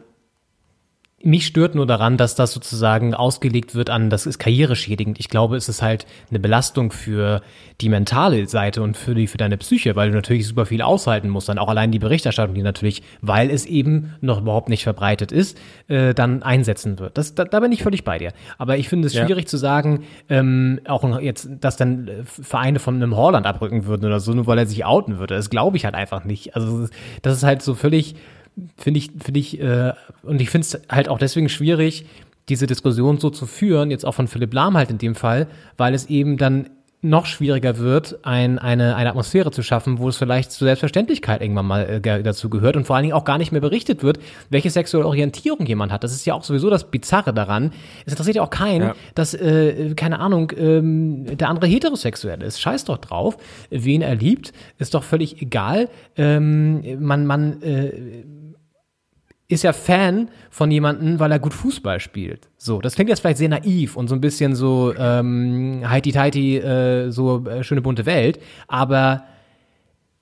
mich 1.25 1.47
stört 1.47 1.73
nur 1.73 1.87
daran, 1.87 2.17
dass 2.17 2.35
das 2.35 2.53
sozusagen 2.53 3.15
ausgelegt 3.15 3.73
wird 3.73 3.89
an, 3.89 4.09
das 4.09 4.25
ist 4.27 4.37
karriereschädigend. 4.37 5.19
Ich 5.19 5.27
glaube, 5.27 5.57
es 5.57 5.67
ist 5.67 5.81
halt 5.81 6.05
eine 6.29 6.39
Belastung 6.39 6.91
für 6.91 7.41
die 7.81 7.89
mentale 7.89 8.47
Seite 8.47 8.83
und 8.83 8.95
für 8.95 9.15
die, 9.15 9.25
für 9.27 9.37
deine 9.37 9.57
Psyche, 9.57 9.95
weil 9.95 10.09
du 10.09 10.15
natürlich 10.15 10.47
super 10.47 10.65
viel 10.67 10.81
aushalten 10.83 11.29
musst. 11.29 11.49
Dann 11.49 11.57
auch 11.57 11.67
allein 11.67 11.91
die 11.91 11.99
Berichterstattung, 11.99 12.53
die 12.53 12.61
natürlich, 12.61 13.01
weil 13.21 13.49
es 13.49 13.65
eben 13.65 14.13
noch 14.21 14.39
überhaupt 14.39 14.69
nicht 14.69 14.83
verbreitet 14.83 15.31
ist, 15.31 15.57
äh, 15.87 16.13
dann 16.13 16.43
einsetzen 16.43 16.99
wird. 16.99 17.17
Das, 17.17 17.33
da, 17.33 17.43
da 17.43 17.59
bin 17.59 17.71
ich 17.71 17.81
völlig 17.81 18.03
bei 18.03 18.19
dir. 18.19 18.31
Aber 18.57 18.77
ich 18.77 18.87
finde 18.87 19.07
es 19.07 19.13
Ja. 19.15 19.25
schwierig 19.25 19.47
zu 19.47 19.57
sagen, 19.57 20.03
ähm, 20.29 20.79
auch 20.87 21.19
jetzt, 21.19 21.49
dass 21.59 21.75
dann 21.75 22.07
äh, 22.07 22.23
Vereine 22.23 22.77
von 22.79 22.95
einem 22.95 23.15
Holland 23.15 23.47
abrücken 23.47 23.85
würden 23.87 24.05
oder 24.05 24.19
so, 24.19 24.31
nur 24.33 24.45
weil 24.47 24.59
er 24.59 24.67
sich 24.67 24.85
outen 24.85 25.17
würde. 25.17 25.35
Das 25.35 25.49
glaube 25.49 25.75
ich 25.77 25.85
halt 25.85 25.95
einfach 25.95 26.23
nicht. 26.23 26.55
Also 26.55 26.87
das 27.23 27.37
ist 27.37 27.43
halt 27.43 27.61
so 27.63 27.73
völlig 27.73 28.15
finde 28.77 28.97
ich, 28.99 29.11
finde 29.23 29.39
ich, 29.39 29.59
äh, 29.59 29.93
und 30.23 30.41
ich 30.41 30.49
finde 30.49 30.65
es 30.65 30.81
halt 30.89 31.09
auch 31.09 31.19
deswegen 31.19 31.49
schwierig, 31.49 32.05
diese 32.49 32.67
Diskussion 32.67 33.17
so 33.19 33.29
zu 33.29 33.45
führen, 33.47 33.91
jetzt 33.91 34.05
auch 34.05 34.13
von 34.13 34.27
Philipp 34.27 34.53
Lahm 34.53 34.77
halt 34.77 34.89
in 34.91 34.97
dem 34.97 35.15
Fall, 35.15 35.47
weil 35.77 35.93
es 35.93 36.07
eben 36.07 36.37
dann 36.37 36.69
noch 37.01 37.27
schwieriger 37.27 37.77
wird, 37.77 38.19
ein, 38.23 38.57
eine, 38.57 38.95
eine 38.95 39.09
Atmosphäre 39.09 39.51
zu 39.51 39.61
schaffen, 39.61 39.99
wo 39.99 40.09
es 40.09 40.17
vielleicht 40.17 40.51
zur 40.51 40.65
Selbstverständlichkeit 40.65 41.41
irgendwann 41.41 41.67
mal 41.67 42.01
äh, 42.03 42.23
dazu 42.23 42.49
gehört 42.49 42.75
und 42.75 42.85
vor 42.87 42.95
allen 42.95 43.03
Dingen 43.03 43.13
auch 43.13 43.25
gar 43.25 43.37
nicht 43.37 43.51
mehr 43.51 43.61
berichtet 43.61 44.01
wird, 44.01 44.17
welche 44.49 44.71
sexuelle 44.71 45.05
Orientierung 45.05 45.65
jemand 45.67 45.91
hat. 45.91 46.03
Das 46.03 46.11
ist 46.13 46.25
ja 46.25 46.33
auch 46.33 46.43
sowieso 46.43 46.69
das 46.69 46.89
Bizarre 46.89 47.31
daran. 47.31 47.73
Es 48.07 48.13
interessiert 48.13 48.37
ja 48.37 48.41
auch 48.41 48.49
keinen, 48.49 48.81
Ja. 48.87 48.95
dass, 49.13 49.35
äh, 49.35 49.93
keine 49.95 50.19
Ahnung, 50.19 50.51
ähm, 50.57 51.37
der 51.37 51.49
andere 51.49 51.67
heterosexuell 51.67 52.41
ist. 52.41 52.59
Scheiß 52.59 52.85
doch 52.85 52.97
drauf, 52.97 53.37
wen 53.69 54.01
er 54.01 54.15
liebt, 54.15 54.51
ist 54.79 54.95
doch 54.95 55.03
völlig 55.03 55.41
egal. 55.43 55.89
Ähm, 56.17 57.05
man, 57.05 57.27
man, 57.27 57.61
äh, 57.61 57.91
ist 59.47 59.63
ja 59.63 59.73
Fan 59.73 60.29
von 60.49 60.71
jemandem, 60.71 61.19
weil 61.19 61.31
er 61.31 61.39
gut 61.39 61.53
Fußball 61.53 61.99
spielt. 61.99 62.49
So, 62.57 62.81
das 62.81 62.95
klingt 62.95 63.09
jetzt 63.09 63.19
vielleicht 63.19 63.37
sehr 63.37 63.49
naiv 63.49 63.95
und 63.95 64.07
so 64.07 64.15
ein 64.15 64.21
bisschen 64.21 64.55
so 64.55 64.93
ähm, 64.97 65.83
heiti-teiti, 65.87 66.57
äh, 66.57 67.11
so 67.11 67.45
äh, 67.45 67.63
schöne 67.63 67.81
bunte 67.81 68.05
Welt, 68.05 68.39
aber 68.67 69.25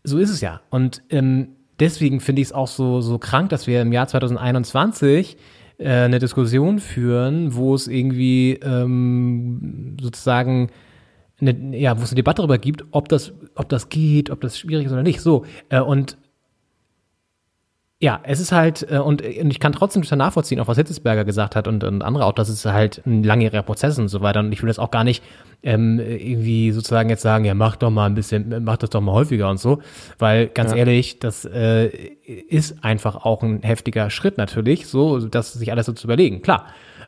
so 0.03 0.17
ist 0.17 0.29
es 0.29 0.41
ja. 0.41 0.61
Und 0.69 1.01
ähm, 1.09 1.55
deswegen 1.79 2.19
finde 2.19 2.41
ich 2.41 2.49
es 2.49 2.53
auch 2.53 2.67
so, 2.67 2.99
so 2.99 3.17
krank, 3.17 3.49
dass 3.49 3.65
wir 3.65 3.81
im 3.81 3.93
Jahr 3.93 4.07
2021 4.07 5.37
äh, 5.77 5.89
eine 5.89 6.19
Diskussion 6.19 6.79
führen, 6.79 7.55
wo 7.55 7.75
es 7.75 7.87
irgendwie 7.87 8.59
ähm, 8.61 9.95
sozusagen 10.01 10.69
eine, 11.39 11.77
ja, 11.77 11.97
wo 11.97 12.03
es 12.03 12.09
eine 12.09 12.17
Debatte 12.17 12.37
darüber 12.41 12.57
gibt, 12.57 12.83
ob 12.91 13.07
das, 13.07 13.33
ob 13.55 13.69
das 13.69 13.87
geht, 13.87 14.29
ob 14.29 14.41
das 14.41 14.57
schwierig 14.57 14.85
ist 14.87 14.91
oder 14.91 15.03
nicht. 15.03 15.21
So, 15.21 15.45
äh, 15.69 15.79
und 15.79 16.17
ja, 18.03 18.19
es 18.23 18.41
ist 18.41 18.51
halt, 18.51 18.85
äh, 18.91 18.97
und, 18.97 19.21
und 19.21 19.49
ich 19.49 19.61
kann 19.61 19.71
trotzdem 19.71 20.01
total 20.01 20.17
nachvollziehen, 20.17 20.59
auch 20.59 20.67
was 20.67 20.75
Hitzesberger 20.75 21.23
gesagt 21.23 21.55
hat 21.55 21.69
und, 21.69 21.85
und 21.85 22.01
andere 22.01 22.25
auch, 22.25 22.33
dass 22.33 22.49
es 22.49 22.65
halt 22.65 23.01
ein 23.05 23.23
langjähriger 23.23 23.63
Prozess 23.63 23.97
und 23.97 24.09
so 24.09 24.19
weiter. 24.19 24.41
Und 24.41 24.51
ich 24.51 24.61
will 24.61 24.67
das 24.67 24.77
auch 24.77 24.91
gar 24.91 25.05
nicht 25.05 25.23
ähm, 25.63 26.01
irgendwie 26.01 26.73
sozusagen 26.73 27.09
jetzt 27.09 27.21
sagen, 27.21 27.45
ja, 27.45 27.53
mach 27.53 27.77
doch 27.77 27.91
mal 27.91 28.07
ein 28.07 28.13
bisschen, 28.13 28.65
mach 28.65 28.75
das 28.75 28.89
doch 28.89 28.99
mal 28.99 29.13
häufiger 29.13 29.49
und 29.49 29.57
so. 29.57 29.79
Weil 30.19 30.47
ganz 30.47 30.71
Ja. 30.71 30.79
ehrlich, 30.79 31.19
das 31.19 31.45
äh, 31.45 31.85
ist 32.49 32.83
einfach 32.83 33.23
auch 33.23 33.41
ein 33.41 33.61
heftiger 33.61 34.09
Schritt 34.09 34.37
natürlich, 34.37 34.87
so, 34.87 35.19
das 35.25 35.53
sich 35.53 35.71
alles 35.71 35.85
so 35.85 35.93
zu 35.93 36.05
überlegen. 36.05 36.41
Klar. 36.41 36.65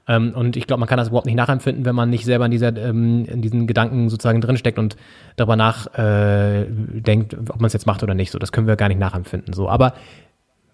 Ähm, 0.08 0.32
und 0.34 0.56
ich 0.56 0.66
glaube, 0.66 0.80
man 0.80 0.88
kann 0.88 0.98
das 0.98 1.10
überhaupt 1.10 1.26
nicht 1.26 1.36
nachempfinden, 1.36 1.84
wenn 1.84 1.96
man 1.96 2.10
nicht 2.10 2.24
selber 2.24 2.46
in 2.46 2.52
dieser, 2.52 2.74
ähm, 2.78 3.26
in 3.26 3.42
diesen 3.42 3.68
Gedanken 3.68 4.08
sozusagen 4.08 4.40
drinsteckt 4.40 4.80
und 4.80 4.96
darüber 5.36 5.58
nach 5.58 5.88
äh, 5.98 6.66
denkt, 6.70 7.36
ob 7.50 7.60
man 7.60 7.66
es 7.66 7.74
jetzt 7.74 7.88
macht 7.88 8.02
oder 8.04 8.14
nicht. 8.14 8.32
So, 8.32 8.40
das 8.40 8.54
können 8.54 8.68
wir 8.68 8.78
gar 8.78 8.88
nicht 8.88 9.00
nachempfinden. 9.00 9.54
So, 9.54 9.68
aber 9.68 9.94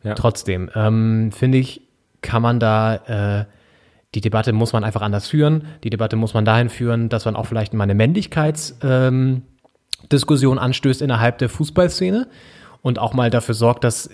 Ja. 0.03 0.15
Trotzdem, 0.15 0.69
ähm, 0.75 1.31
finde 1.31 1.59
ich, 1.59 1.81
kann 2.21 2.41
man 2.41 2.59
da, 2.59 3.41
äh, 3.41 3.45
die 4.15 4.21
Debatte 4.21 4.53
muss 4.53 4.73
man 4.73 4.83
einfach 4.83 5.01
anders 5.01 5.27
führen. 5.27 5.65
Die 5.83 5.89
Debatte 5.89 6.15
muss 6.15 6.33
man 6.33 6.45
dahin 6.45 6.69
führen, 6.69 7.09
dass 7.09 7.25
man 7.25 7.35
auch 7.35 7.45
vielleicht 7.45 7.73
mal 7.73 7.83
eine 7.83 7.95
Männlichkeitsdiskussion 7.95 10.57
ähm, 10.57 10.63
anstößt 10.63 11.01
innerhalb 11.01 11.37
der 11.37 11.49
Fußballszene 11.49 12.27
und 12.81 12.99
auch 12.99 13.13
mal 13.13 13.29
dafür 13.29 13.55
sorgt, 13.55 13.83
dass 13.83 14.09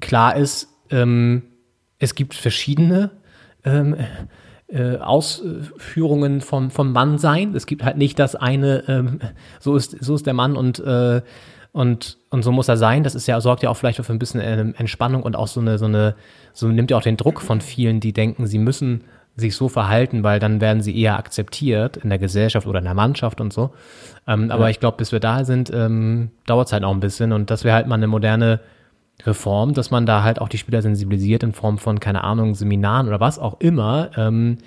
klar 0.00 0.36
ist, 0.36 0.68
ähm, 0.90 1.42
es 1.98 2.14
gibt 2.14 2.34
verschiedene 2.34 3.10
ähm, 3.64 3.96
äh, 4.68 4.96
Ausführungen 4.96 6.40
vom, 6.40 6.70
vom 6.70 6.92
Mannsein. 6.92 7.54
Es 7.54 7.66
gibt 7.66 7.84
halt 7.84 7.96
nicht 7.96 8.18
das 8.18 8.34
eine, 8.34 8.84
ähm, 8.88 9.20
so 9.60 9.76
ist, 9.76 9.96
so 10.04 10.14
ist 10.14 10.26
der 10.26 10.34
Mann 10.34 10.56
und, 10.56 10.78
äh, 10.80 11.22
und, 11.72 12.18
und 12.34 12.42
so 12.42 12.52
muss 12.52 12.68
er 12.68 12.76
sein. 12.76 13.02
Das 13.02 13.14
ist 13.14 13.26
ja, 13.26 13.40
sorgt 13.40 13.62
ja 13.62 13.70
auch 13.70 13.76
vielleicht 13.76 14.04
für 14.04 14.12
ein 14.12 14.18
bisschen 14.18 14.40
ähm, 14.44 14.74
Entspannung 14.76 15.22
und 15.22 15.36
auch 15.36 15.46
so 15.48 15.60
eine, 15.60 15.78
so 15.78 15.86
eine, 15.86 16.14
so 16.52 16.68
nimmt 16.68 16.90
ja 16.90 16.98
auch 16.98 17.02
den 17.02 17.16
Druck 17.16 17.40
von 17.40 17.60
vielen, 17.62 18.00
die 18.00 18.12
denken, 18.12 18.46
sie 18.46 18.58
müssen 18.58 19.04
sich 19.36 19.56
so 19.56 19.68
verhalten, 19.68 20.22
weil 20.22 20.38
dann 20.38 20.60
werden 20.60 20.80
sie 20.82 20.96
eher 20.96 21.18
akzeptiert 21.18 21.96
in 21.96 22.08
der 22.10 22.18
Gesellschaft 22.18 22.66
oder 22.66 22.78
in 22.78 22.84
der 22.84 22.94
Mannschaft 22.94 23.40
und 23.40 23.52
so. 23.52 23.70
Ähm, 24.28 24.50
aber 24.50 24.64
Ja. 24.64 24.70
ich 24.70 24.78
glaube, 24.80 24.96
bis 24.98 25.10
wir 25.10 25.18
da 25.20 25.44
sind, 25.44 25.72
ähm, 25.74 26.30
dauert 26.46 26.68
es 26.68 26.72
halt 26.72 26.84
auch 26.84 26.92
ein 26.92 27.00
bisschen 27.00 27.32
und 27.32 27.50
das 27.50 27.64
wäre 27.64 27.74
halt 27.74 27.86
mal 27.88 27.96
eine 27.96 28.06
moderne 28.06 28.60
Reform, 29.24 29.74
dass 29.74 29.90
man 29.90 30.06
da 30.06 30.22
halt 30.22 30.40
auch 30.40 30.48
die 30.48 30.58
Spieler 30.58 30.82
sensibilisiert 30.82 31.42
in 31.42 31.52
Form 31.52 31.78
von, 31.78 31.98
keine 32.00 32.22
Ahnung, 32.24 32.54
Seminaren 32.54 33.08
oder 33.08 33.20
was 33.20 33.38
auch 33.38 33.60
immer, 33.60 34.10
ähm, 34.16 34.58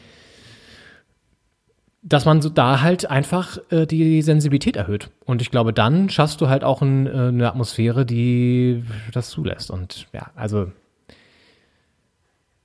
dass 2.07 2.25
man 2.25 2.41
so 2.41 2.49
da 2.49 2.81
halt 2.81 3.09
einfach 3.09 3.57
äh, 3.69 3.85
die 3.85 4.21
Sensibilität 4.21 4.77
erhöht. 4.77 5.09
Und 5.25 5.41
ich 5.41 5.51
glaube, 5.51 5.73
dann 5.73 6.09
schaffst 6.09 6.39
du 6.39 6.47
halt 6.47 6.63
auch 6.63 6.81
ein, 6.81 7.05
äh, 7.05 7.09
eine 7.09 7.47
Atmosphäre, 7.49 8.05
die 8.05 8.83
das 9.11 9.29
zulässt. 9.29 9.69
Und 9.71 10.07
ja, 10.13 10.31
also. 10.35 10.71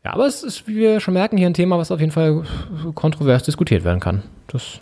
Ja, 0.05 0.15
aber 0.15 0.27
es 0.27 0.43
ist, 0.43 0.67
wie 0.67 0.77
wir 0.77 1.01
schon 1.01 1.15
merken, 1.15 1.37
hier 1.37 1.47
ein 1.47 1.55
Thema, 1.55 1.79
was 1.79 1.91
auf 1.91 2.01
jeden 2.01 2.13
Fall 2.13 2.45
kontrovers 2.95 3.43
diskutiert 3.43 3.85
werden 3.85 4.01
kann. 4.01 4.23
Das 4.49 4.81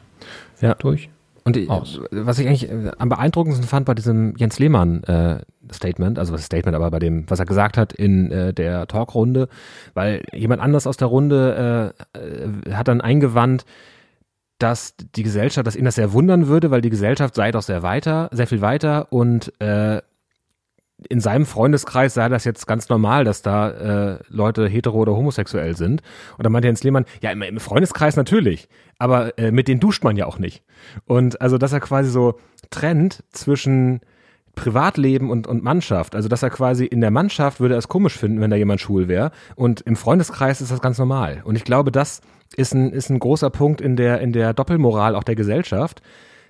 Ja. 0.60 0.74
durch. 0.74 1.08
Und 1.44 1.56
ich, 1.56 1.68
was 1.68 2.38
ich 2.38 2.46
eigentlich 2.46 2.70
äh, 2.70 2.90
am 2.98 3.08
beeindruckendsten 3.08 3.66
fand 3.66 3.86
bei 3.86 3.94
diesem 3.94 4.36
Jens 4.36 4.58
Lehmann 4.58 5.02
äh, 5.04 5.40
Statement, 5.72 6.18
also 6.18 6.34
was 6.34 6.44
Statement, 6.44 6.76
aber 6.76 6.90
bei 6.90 6.98
dem, 6.98 7.24
was 7.28 7.38
er 7.38 7.46
gesagt 7.46 7.78
hat 7.78 7.94
in 7.94 8.30
äh, 8.30 8.52
der 8.52 8.86
Talkrunde, 8.86 9.48
weil 9.94 10.22
jemand 10.32 10.60
anders 10.60 10.86
aus 10.86 10.98
der 10.98 11.08
Runde 11.08 11.94
äh, 12.14 12.18
äh, 12.18 12.74
hat 12.74 12.88
dann 12.88 13.00
eingewandt, 13.00 13.64
dass 14.62 14.94
die 14.96 15.22
Gesellschaft, 15.22 15.66
dass 15.66 15.76
ihn 15.76 15.84
das 15.84 15.96
sehr 15.96 16.12
wundern 16.12 16.46
würde, 16.46 16.70
weil 16.70 16.80
die 16.80 16.90
Gesellschaft 16.90 17.34
sei 17.34 17.50
doch 17.50 17.62
sehr 17.62 17.82
weiter, 17.82 18.28
sehr 18.32 18.46
viel 18.46 18.60
weiter 18.60 19.12
und 19.12 19.52
äh, 19.60 20.00
in 21.08 21.20
seinem 21.20 21.46
Freundeskreis 21.46 22.14
sei 22.14 22.28
das 22.28 22.44
jetzt 22.44 22.66
ganz 22.66 22.88
normal, 22.88 23.24
dass 23.24 23.42
da 23.42 23.70
äh, 23.70 24.18
Leute 24.28 24.68
hetero 24.68 24.98
oder 24.98 25.16
homosexuell 25.16 25.76
sind. 25.76 26.02
Und 26.36 26.44
dann 26.44 26.52
meinte 26.52 26.68
Jens 26.68 26.82
Lehmann, 26.82 27.06
ja, 27.22 27.30
im, 27.30 27.40
im 27.40 27.58
Freundeskreis 27.58 28.16
natürlich, 28.16 28.68
aber 28.98 29.38
äh, 29.38 29.50
mit 29.50 29.68
denen 29.68 29.80
duscht 29.80 30.04
man 30.04 30.16
ja 30.16 30.26
auch 30.26 30.38
nicht. 30.38 30.62
Und 31.06 31.40
also, 31.40 31.56
dass 31.56 31.72
er 31.72 31.80
quasi 31.80 32.10
so 32.10 32.38
trennt 32.68 33.24
zwischen 33.30 34.00
Privatleben 34.56 35.30
und, 35.30 35.46
und 35.46 35.62
Mannschaft. 35.62 36.14
Also, 36.14 36.28
dass 36.28 36.42
er 36.42 36.50
quasi 36.50 36.84
in 36.84 37.00
der 37.00 37.10
Mannschaft 37.10 37.60
würde 37.60 37.76
er 37.76 37.78
es 37.78 37.88
komisch 37.88 38.16
finden, 38.18 38.40
wenn 38.40 38.50
da 38.50 38.56
jemand 38.56 38.80
schwul 38.80 39.08
wäre. 39.08 39.30
Und 39.54 39.80
im 39.80 39.96
Freundeskreis 39.96 40.60
ist 40.60 40.70
das 40.70 40.82
ganz 40.82 40.98
normal. 40.98 41.40
Und 41.44 41.56
ich 41.56 41.64
glaube, 41.64 41.92
das 41.92 42.20
ist 42.56 42.74
ein, 42.74 42.92
ist 42.92 43.10
ein 43.10 43.18
großer 43.18 43.50
Punkt 43.50 43.80
in 43.80 43.96
der, 43.96 44.20
in 44.20 44.32
der 44.32 44.52
Doppelmoral 44.52 45.14
auch 45.14 45.24
der 45.24 45.36
Gesellschaft, 45.36 46.02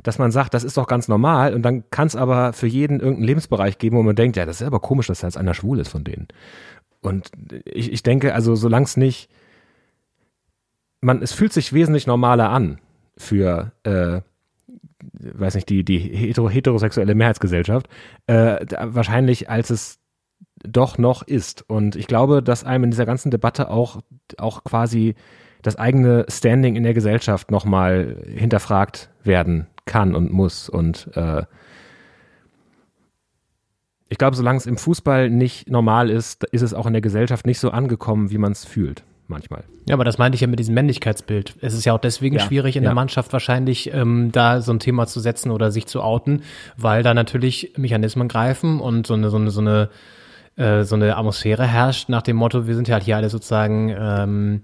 dass 0.03 0.19
man 0.19 0.31
sagt, 0.31 0.55
das 0.55 0.65
ist 0.65 0.77
doch 0.77 0.87
ganz 0.87 1.09
normal 1.09 1.55
und 1.55 1.63
dann 1.63 1.85
kann 1.91 2.07
es 2.07 2.17
aber 2.17 2.53
für 2.53 2.67
jeden 2.67 3.01
irgendeinen 3.01 3.27
Lebensbereich 3.27 3.79
geben, 3.79 3.97
wo 3.97 4.03
man 4.03 4.17
denkt, 4.17 4.37
ja, 4.37 4.47
das 4.47 4.61
ist 4.61 4.67
aber 4.67 4.81
komisch, 4.81 5.09
dass 5.09 5.21
da 5.21 5.27
jetzt 5.27 5.37
einer 5.37 5.55
schwul 5.55 5.79
ist 5.79 5.89
von 5.89 6.05
denen. 6.05 6.29
Und 7.03 7.31
ich, 7.65 7.93
ich 7.93 8.03
denke, 8.03 8.35
also 8.35 8.55
solange 8.55 8.85
es 8.85 8.97
nicht, 8.97 9.31
man, 11.01 11.23
es 11.23 11.33
fühlt 11.33 11.53
sich 11.53 11.73
wesentlich 11.73 12.07
normaler 12.07 12.51
an 12.51 12.79
für, 13.17 13.73
äh, 13.85 14.21
weiß 15.19 15.55
nicht, 15.55 15.69
die, 15.69 15.85
die 15.85 15.99
hetero, 15.99 16.49
heterosexuelle 16.49 17.15
Mehrheitsgesellschaft, 17.15 17.89
äh, 18.27 18.67
wahrscheinlich 18.81 19.49
als 19.51 19.71
es 19.71 19.99
doch 20.63 20.99
noch 20.99 21.23
ist. 21.23 21.69
Und 21.69 21.97
ich 21.97 22.07
glaube, 22.07 22.43
dass 22.43 22.65
einem 22.65 22.85
in 22.85 22.91
dieser 22.91 23.07
ganzen 23.07 23.31
Debatte 23.31 23.71
auch, 23.71 24.03
auch 24.37 24.65
quasi 24.65 25.15
das 25.63 25.77
eigene 25.77 26.27
Standing 26.29 26.77
in 26.77 26.83
der 26.83 26.95
Gesellschaft 26.95 27.51
nochmal 27.51 28.17
hinterfragt 28.27 29.11
werden 29.23 29.67
kann 29.87 30.15
und 30.15 30.33
muss. 30.33 30.69
Und 30.69 31.09
äh, 31.15 31.45
ich 34.09 34.19
glaube, 34.19 34.37
solange 34.37 34.59
es 34.59 34.67
im 34.67 34.77
Fußball 34.77 35.31
nicht 35.31 35.71
normal 35.71 36.11
ist, 36.11 36.45
ist 36.45 36.63
es 36.63 36.75
auch 36.75 36.87
in 36.87 36.93
der 36.93 37.03
Gesellschaft 37.03 37.47
nicht 37.47 37.61
so 37.61 37.71
angekommen, 37.71 38.31
wie 38.31 38.39
man 38.39 38.53
es 38.53 38.65
fühlt 38.65 39.05
manchmal. 39.31 39.65
Ja, 39.89 39.95
aber 39.95 40.05
das 40.05 40.19
meinte 40.19 40.35
ich 40.35 40.43
ja 40.43 40.49
mit 40.49 40.59
diesem 40.59 40.75
Männlichkeitsbild. 40.75 41.55
Es 41.61 41.73
ist 41.73 41.85
ja 41.85 41.95
auch 41.95 42.01
deswegen 42.01 42.37
Ja, 42.37 42.43
schwierig 42.43 42.77
in 42.77 42.83
ja. 42.83 42.91
der 42.91 42.95
Mannschaft 42.95 43.33
wahrscheinlich, 43.33 43.95
ähm, 43.95 44.31
da 44.33 44.61
so 44.61 44.73
ein 44.73 44.81
Thema 44.81 45.07
zu 45.07 45.21
setzen 45.21 45.51
oder 45.51 45.71
sich 45.71 45.87
zu 45.87 46.03
outen, 46.03 46.43
weil 46.77 47.03
da 47.03 47.15
natürlich 47.15 47.73
Mechanismen 47.77 48.29
greifen 48.29 48.81
und 48.81 49.07
so 49.07 49.15
eine, 49.15 49.31
so 49.31 49.37
eine, 49.37 49.51
so 49.51 49.61
eine, 49.61 49.89
äh, 50.57 50.83
so 50.83 50.97
eine 50.97 51.17
Atmosphäre 51.17 51.67
herrscht 51.67 52.09
nach 52.09 52.23
dem 52.23 52.37
Motto, 52.37 52.67
wir 52.67 52.75
sind 52.75 52.89
ja 52.89 52.95
halt 52.95 53.05
hier 53.05 53.17
alle 53.17 53.31
sozusagen 53.31 53.95
ähm, 53.97 54.63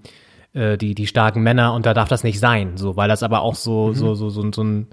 äh, 0.57 0.77
die, 0.79 0.95
die 0.95 1.07
starken 1.07 1.43
Männer 1.43 1.75
und 1.75 1.87
da 1.87 1.95
darf 1.95 2.09
das 2.09 2.25
nicht 2.25 2.41
sein. 2.41 2.77
So, 2.77 2.97
weil 2.97 3.09
das 3.09 3.23
aber 3.23 3.43
auch 3.43 3.55
so, 3.55 3.93
so, 3.93 4.15
so, 4.15 4.31
so, 4.31 4.51
so 4.53 4.63
ein, 4.65 4.87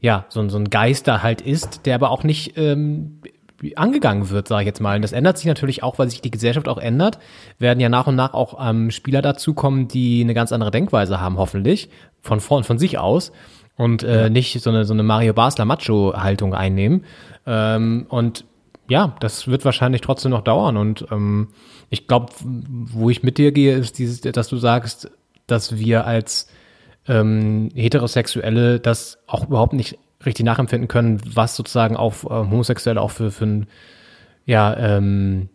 ja, 0.00 0.26
so, 0.28 0.40
ein- 0.40 0.50
so 0.50 0.58
ein 0.58 0.70
Geist 0.70 1.08
da 1.08 1.22
halt 1.22 1.40
ist, 1.40 1.86
der 1.86 1.94
aber 1.94 2.10
auch 2.10 2.22
nicht 2.22 2.56
ähm, 2.56 3.20
angegangen 3.74 4.28
wird, 4.30 4.48
sage 4.48 4.62
ich 4.62 4.66
jetzt 4.66 4.80
mal. 4.80 4.96
Und 4.96 5.02
das 5.02 5.12
ändert 5.12 5.38
sich 5.38 5.46
natürlich 5.46 5.82
auch, 5.82 5.98
weil 5.98 6.10
sich 6.10 6.20
die 6.20 6.30
Gesellschaft 6.30 6.68
auch 6.68 6.76
ändert. 6.78 7.18
Werden 7.58 7.80
ja 7.80 7.88
nach 7.88 8.06
und 8.06 8.14
nach 8.14 8.34
auch 8.34 8.58
ähm, 8.60 8.90
Spieler 8.90 9.22
dazukommen, 9.22 9.88
die 9.88 10.20
eine 10.22 10.34
ganz 10.34 10.52
andere 10.52 10.70
Denkweise 10.70 11.20
haben, 11.20 11.38
hoffentlich, 11.38 11.88
von 12.20 12.40
vorn, 12.40 12.64
von 12.64 12.78
sich 12.78 12.98
aus 12.98 13.32
und 13.76 14.02
äh, 14.02 14.28
nicht 14.30 14.60
so 14.62 14.68
eine, 14.70 14.84
so 14.84 14.92
eine 14.92 15.02
Mario 15.02 15.32
Basler 15.32 15.64
Macho-Haltung 15.64 16.54
einnehmen. 16.54 17.04
Ähm, 17.46 18.04
und 18.10 18.44
ja, 18.88 19.16
das 19.20 19.48
wird 19.48 19.64
wahrscheinlich 19.64 20.00
trotzdem 20.00 20.30
noch 20.30 20.42
dauern. 20.42 20.76
Und 20.76 21.06
ähm, 21.10 21.48
ich 21.90 22.06
glaube, 22.06 22.32
wo 22.42 23.10
ich 23.10 23.22
mit 23.22 23.38
dir 23.38 23.52
gehe, 23.52 23.76
ist 23.76 23.98
dieses, 23.98 24.20
dass 24.20 24.48
du 24.48 24.56
sagst, 24.56 25.10
dass 25.46 25.78
wir 25.78 26.06
als 26.06 26.48
ähm, 27.08 27.70
Heterosexuelle 27.74 28.80
das 28.80 29.18
auch 29.26 29.46
überhaupt 29.46 29.72
nicht 29.72 29.98
richtig 30.24 30.44
nachempfinden 30.44 30.88
können, 30.88 31.20
was 31.34 31.56
sozusagen 31.56 31.96
auf 31.96 32.24
äh, 32.24 32.28
Homosexuelle 32.28 33.00
auch 33.00 33.10
für, 33.10 33.30
für 33.30 33.46
ein, 33.46 33.66
ja, 34.44 34.76
ähm, 34.76 35.48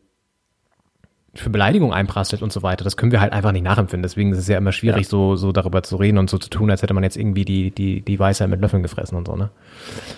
für 1.34 1.50
Beleidigung 1.50 1.94
einprasselt 1.94 2.42
und 2.42 2.52
so 2.52 2.62
weiter. 2.62 2.84
Das 2.84 2.98
können 2.98 3.12
wir 3.14 3.22
halt 3.22 3.32
einfach 3.32 3.54
nicht 3.54 3.64
nachempfinden. 3.64 4.04
Deswegen 4.04 4.34
ist 4.34 4.38
es 4.38 4.48
ja 4.48 4.58
immer 4.58 4.74
schwierig, 4.74 5.08
so, 5.08 5.38
so 5.38 5.54
darüber 5.54 5.82
zu 5.82 5.96
reden 5.96 6.18
und 6.18 6.30
so 6.30 6.38
zu 6.38 6.50
tun, 6.50 6.70
als 6.70 6.82
hätte 6.82 6.94
man 6.94 7.04
jetzt 7.04 7.16
irgendwie 7.16 7.46
die, 7.46 7.72
die, 7.72 8.02
die 8.02 8.20
Weisheit 8.20 8.50
mit 8.50 8.60
Löffeln 8.60 8.84
gefressen 8.84 9.18
und 9.18 9.28
so, 9.28 9.36
ne? 9.38 9.50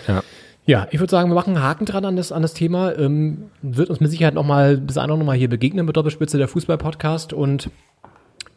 Ja. 0.08 0.22
Ja, 0.66 0.86
ich 0.90 0.98
würde 0.98 1.10
sagen, 1.10 1.30
wir 1.30 1.34
machen 1.34 1.56
einen 1.56 1.64
Haken 1.64 1.84
dran 1.84 2.04
an 2.04 2.16
das, 2.16 2.32
an 2.32 2.42
das 2.42 2.54
Thema. 2.54 2.96
Ähm, 2.96 3.50
wird 3.60 3.90
uns 3.90 4.00
mit 4.00 4.10
Sicherheit 4.10 4.34
noch 4.34 4.46
mal 4.46 4.78
bis 4.78 4.96
andere 4.96 5.18
noch 5.18 5.26
mal 5.26 5.36
hier 5.36 5.50
begegnen 5.50 5.84
mit 5.84 5.96
Doppelspitze 5.96 6.38
der 6.38 6.48
Fußball-Podcast 6.48 7.32
und 7.34 7.70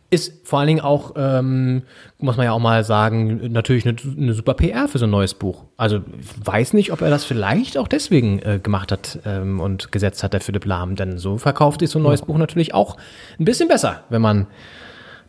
ist 0.10 0.48
vor 0.48 0.60
allen 0.60 0.68
Dingen 0.68 0.80
auch, 0.80 1.16
ähm, 1.18 1.82
muss 2.18 2.38
man 2.38 2.46
ja 2.46 2.54
auch 2.54 2.60
mal 2.60 2.86
sagen, 2.86 3.52
natürlich 3.52 3.86
eine, 3.86 3.98
eine 4.18 4.34
super 4.34 4.54
PR 4.54 4.88
für 4.88 5.00
so 5.00 5.06
ein 5.06 5.10
neues 5.10 5.34
Buch. 5.34 5.66
Also 5.76 5.98
ich 5.98 6.48
weiß 6.48 6.72
nicht, 6.74 6.94
ob 6.94 7.02
er 7.02 7.10
das 7.10 7.26
vielleicht 7.26 7.78
auch 7.78 7.90
deswegen 7.90 8.40
äh, 8.40 8.60
gemacht 8.64 8.94
hat 8.94 9.20
ähm, 9.26 9.60
und 9.60 9.92
gesetzt 9.92 10.24
hat, 10.24 10.32
der 10.32 10.40
Philipp 10.40 10.64
Lahm. 10.64 10.96
Denn 10.96 11.18
so 11.18 11.38
verkauft 11.38 11.82
ist 11.82 11.92
so 11.92 12.00
ein 12.00 12.04
neues 12.04 12.22
Buch 12.22 12.38
natürlich 12.38 12.74
auch 12.74 12.96
ein 13.38 13.44
bisschen 13.44 13.68
besser, 13.68 14.06
wenn 14.10 14.22
man 14.22 14.48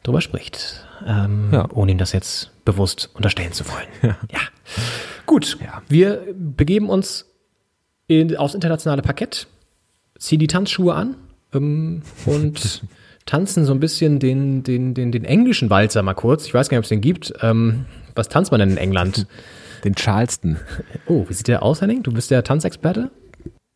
drüber 0.05 0.21
spricht. 0.21 0.87
Ähm, 1.05 1.49
Ja. 1.53 1.69
Ohne 1.75 1.91
ihm 1.91 1.99
das 1.99 2.13
jetzt 2.13 2.53
bewusst 2.69 3.09
unterstellen 3.15 3.53
zu 3.53 3.65
wollen. 3.67 4.15
Ja. 4.31 4.41
Gut, 5.25 5.57
wir 5.89 6.23
begeben 6.35 6.91
uns 6.91 7.25
in, 8.09 8.37
aufs 8.37 8.55
internationale 8.55 9.01
Parkett, 9.01 9.47
ziehen 10.19 10.39
die 10.39 10.49
Tanzschuhe 10.49 10.93
an 10.95 11.17
ähm, 11.55 12.03
und 12.27 12.83
tanzen 13.25 13.65
so 13.65 13.73
ein 13.73 13.81
bisschen 13.81 14.19
den, 14.19 14.65
den, 14.65 14.93
den, 14.93 15.13
den 15.13 15.25
englischen 15.25 15.71
Walzer 15.71 16.03
mal 16.03 16.13
kurz. 16.13 16.45
Ich 16.45 16.53
weiß 16.53 16.69
gar 16.69 16.77
nicht, 16.77 16.81
ob 16.81 16.85
es 16.85 16.91
den 16.91 17.01
gibt. 17.01 17.33
Ähm, 17.41 17.87
was 18.15 18.29
tanzt 18.29 18.51
man 18.51 18.61
denn 18.61 18.71
in 18.73 18.77
England? 18.77 19.27
Den 19.85 19.95
Charleston. 19.95 20.57
Oh, 21.07 21.25
wie 21.29 21.33
sieht 21.33 21.47
der 21.47 21.63
aus, 21.63 21.81
Henning? 21.81 22.03
Du 22.03 22.11
bist 22.13 22.33
der 22.33 22.43
Tanzexperte? 22.43 23.13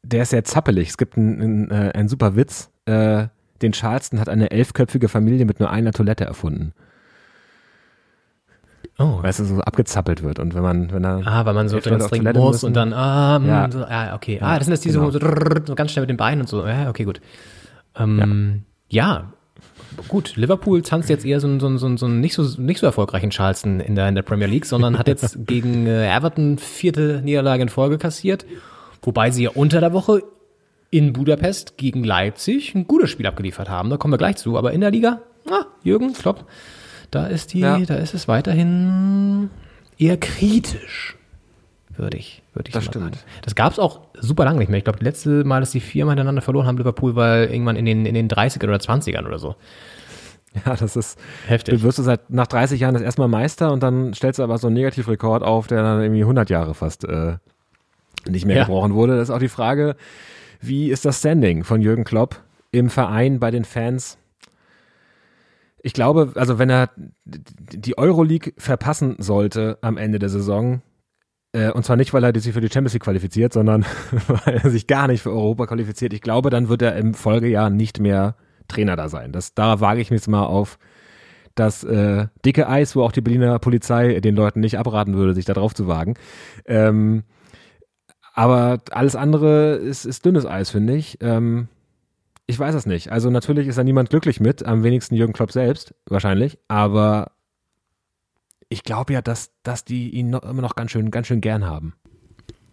Der 0.02 0.23
ist 0.23 0.31
sehr 0.31 0.43
zappelig. 0.43 0.89
Es 0.89 0.97
gibt 0.98 1.16
einen, 1.16 1.40
einen, 1.40 1.70
äh, 1.70 1.93
einen 1.94 2.09
super 2.09 2.35
Witz. 2.35 2.70
Äh, 2.86 3.28
den 3.62 3.70
Charleston 3.70 4.19
hat 4.19 4.28
eine 4.28 4.51
elfköpfige 4.51 5.09
Familie 5.09 5.44
mit 5.44 5.60
nur 5.60 5.70
einer 5.70 5.93
Toilette 5.93 6.24
erfunden. 6.24 6.73
Oh. 8.98 9.23
Weißt 9.23 9.40
du, 9.40 9.44
so 9.44 9.60
abgezappelt 9.60 10.23
wird. 10.23 10.39
Und 10.39 10.55
wenn 10.55 10.62
man, 10.62 10.93
wenn 10.93 11.05
er. 11.05 11.23
Ah, 11.27 11.44
weil 11.47 11.55
man 11.55 11.69
so 11.69 11.81
dringend 11.81 12.09
Toilette 12.09 12.39
muss 12.39 12.56
müssen- 12.56 12.66
und 12.66 12.77
dann, 12.77 12.93
ah, 12.93 13.36
hm, 13.36 13.47
Ja. 13.47 13.69
so, 13.70 13.85
ah 13.85 14.14
okay. 14.14 14.39
Ja, 14.40 14.47
ah, 14.47 14.56
das 14.59 14.66
sind 14.66 14.74
jetzt 14.74 14.85
diese, 14.85 14.98
genau. 14.98 15.10
so, 15.10 15.19
so 15.64 15.74
ganz 15.74 15.90
schnell 15.93 16.02
mit 16.02 16.10
den 16.10 16.16
Beinen 16.19 16.43
und 16.43 16.48
so. 16.48 16.66
Ja, 16.66 16.89
okay, 16.90 17.05
gut. 17.05 17.20
Ähm, 17.98 18.64
ja. 18.89 19.32
Gut, 20.09 20.36
Liverpool 20.36 20.82
tanzt 20.82 21.10
jetzt 21.10 21.24
eher 21.24 21.39
so 21.40 21.47
einen 21.47 21.60
so, 21.60 21.66
einen- 21.66 21.97
so, 21.98 22.06
einen- 22.06 22.20
nicht 22.20 22.35
so 22.35 22.43
nicht 22.60 22.81
so 22.81 22.86
erfolgreichen 22.86 23.31
Charleston 23.31 23.81
in 23.81 23.94
der, 23.94 24.09
in 24.09 24.14
der 24.14 24.23
Premier 24.23 24.47
League, 24.47 24.64
sondern 24.66 24.98
hat 24.98 25.06
jetzt 25.09 25.36
gegen 25.47 25.86
äh, 25.86 26.14
Everton 26.14 26.59
vierte 26.59 27.20
Niederlage 27.23 27.62
in 27.62 27.69
Folge 27.69 27.98
kassiert, 27.98 28.47
wobei 29.02 29.31
sie 29.31 29.44
ja 29.44 29.51
unter 29.55 29.81
der 29.81 29.93
Woche 29.93 30.23
in 30.90 31.12
Budapest 31.12 31.77
gegen 31.78 32.05
Leipzig 32.05 32.74
ein 32.74 32.86
gutes 32.86 33.10
Spiel 33.10 33.27
abgeliefert 33.27 33.69
haben. 33.70 33.90
Da 33.90 33.97
kommen 33.97 34.12
wir 34.12 34.19
gleich 34.19 34.36
zu. 34.36 34.56
Aber 34.59 34.73
in 34.73 34.81
der 34.82 34.90
Liga, 34.90 35.20
ah, 35.51 35.64
Jürgen, 35.82 36.12
Klopp, 36.14 36.44
da 37.12 37.26
ist 37.26 37.52
die, 37.52 37.60
Ja. 37.60 37.78
da 37.78 37.94
ist 37.94 38.14
es 38.14 38.26
weiterhin 38.26 39.48
eher 39.98 40.16
kritisch, 40.16 41.16
würde 41.97 42.16
ich, 42.16 42.43
würde 42.55 42.68
ich 42.68 42.74
Das 42.74 42.84
mal 42.86 42.90
stimmt. 42.90 43.14
sagen. 43.16 43.26
Das 43.43 43.55
gab 43.55 43.72
es 43.72 43.78
auch 43.78 44.01
super 44.18 44.44
lange 44.44 44.59
nicht 44.59 44.68
mehr. 44.70 44.78
Ich 44.78 44.84
glaube, 44.84 44.98
das 44.98 45.05
letzte 45.05 45.44
Mal, 45.44 45.60
dass 45.60 45.70
die 45.70 45.80
viermal 45.80 46.14
hintereinander 46.14 46.43
verloren 46.43 46.66
haben, 46.66 46.78
Liverpool, 46.78 47.14
war 47.14 47.39
irgendwann 47.48 47.76
in 47.76 47.84
den, 47.84 48.05
in 48.06 48.14
den 48.14 48.28
30ern 48.28 48.64
oder 48.64 48.78
20ern 48.78 49.26
oder 49.26 49.39
so. 49.39 49.55
Ja, 50.66 50.76
das 50.76 50.97
ist 50.97 51.18
Heftig. 51.47 51.76
Du 51.78 51.82
wirst 51.82 51.97
du 51.97 52.02
seit 52.02 52.28
nach 52.28 52.47
30 52.47 52.78
Jahren 52.78 52.93
das 52.93 53.02
erstmal 53.02 53.26
Meister 53.28 53.72
und 53.72 53.82
dann 53.82 54.12
stellst 54.12 54.39
du 54.39 54.43
aber 54.43 54.59
so 54.59 54.66
einen 54.66 54.74
Negativrekord 54.74 55.43
auf, 55.43 55.66
der 55.66 55.82
dann 55.82 56.02
irgendwie 56.02 56.20
100 56.20 56.51
Jahre 56.51 56.74
fast 56.74 57.05
äh, 57.05 57.36
nicht 58.28 58.44
mehr 58.44 58.56
Ja. 58.59 58.64
gebrochen 58.64 58.93
wurde. 58.93 59.16
Das 59.16 59.30
ist 59.30 59.34
auch 59.34 59.39
die 59.39 59.48
Frage, 59.48 59.97
wie 60.60 60.90
ist 60.90 61.06
das 61.06 61.20
Standing 61.20 61.64
von 61.64 61.80
Jürgen 61.80 62.05
Klopp 62.05 62.43
im 62.70 62.90
Verein 62.90 63.40
bei 63.40 63.51
den 63.51 63.64
Fans? 63.64 64.18
Ich 65.82 65.92
glaube, 65.92 66.32
also 66.36 66.59
wenn 66.59 66.70
er 66.70 66.90
die 67.24 67.98
Euroleague 67.98 68.52
verpassen 68.56 69.16
sollte 69.18 69.78
am 69.80 69.96
Ende 69.96 70.18
der 70.18 70.28
Saison, 70.28 70.82
äh, 71.52 71.70
und 71.70 71.84
zwar 71.84 71.96
nicht, 71.96 72.12
weil 72.14 72.24
er 72.24 72.38
sich 72.40 72.52
für 72.52 72.60
die 72.60 72.70
Champions 72.70 72.94
League 72.94 73.02
qualifiziert, 73.02 73.52
sondern 73.52 73.84
weil 74.28 74.60
er 74.62 74.70
sich 74.70 74.86
gar 74.86 75.09
nicht 75.09 75.22
für 75.22 75.30
Europa 75.30 75.66
qualifiziert, 75.66 76.12
ich 76.12 76.22
glaube, 76.22 76.50
dann 76.50 76.68
wird 76.68 76.82
er 76.82 76.96
im 76.96 77.14
Folgejahr 77.14 77.70
nicht 77.70 78.00
mehr 78.00 78.36
Trainer 78.68 78.96
da 78.96 79.09
sein. 79.09 79.32
Das, 79.32 79.54
da 79.54 79.80
wage 79.80 80.00
ich 80.00 80.10
mich 80.10 80.20
jetzt 80.20 80.28
mal 80.28 80.44
auf 80.44 80.78
das 81.54 81.84
äh, 81.84 82.28
dicke 82.44 82.68
Eis, 82.68 82.96
wo 82.96 83.02
auch 83.02 83.12
die 83.12 83.20
Berliner 83.20 83.59
Polizei 83.59 84.20
den 84.20 84.34
Leuten 84.34 84.60
nicht 84.60 84.78
abraten 84.78 85.14
würde, 85.14 85.34
sich 85.34 85.44
da 85.44 85.52
drauf 85.52 85.74
zu 85.74 85.86
wagen. 85.86 86.14
Ähm, 86.64 87.24
aber 88.34 88.78
alles 88.90 89.14
andere 89.14 89.74
ist, 89.74 90.06
ist 90.06 90.24
dünnes 90.24 90.46
Eis, 90.46 90.70
finde 90.70 90.96
ich. 90.96 91.18
Ähm, 91.20 91.68
ich 92.47 92.59
weiß 92.59 92.74
es 92.74 92.86
nicht. 92.86 93.10
Also 93.10 93.31
natürlich 93.31 93.69
ist 93.69 93.78
da 93.78 93.85
niemand 93.85 94.10
glücklich 94.10 94.40
mit, 94.40 94.64
am 94.64 94.82
wenigsten 94.82 95.14
Jürgen 95.14 95.32
Klopp 95.32 95.52
selbst, 95.52 95.94
wahrscheinlich. 96.06 96.59
Aber 96.69 97.32
ich 98.69 98.82
glaube 98.82 99.12
ja, 99.12 99.23
dass, 99.23 99.52
dass 99.62 99.85
die 99.85 100.10
ihn 100.10 100.31
noch, 100.31 100.43
immer 100.43 100.62
noch 100.62 100.74
ganz 100.74 100.90
schön, 100.90 101.10
ganz 101.10 101.27
schön 101.27 101.40
gern 101.40 101.66
haben. 101.66 101.94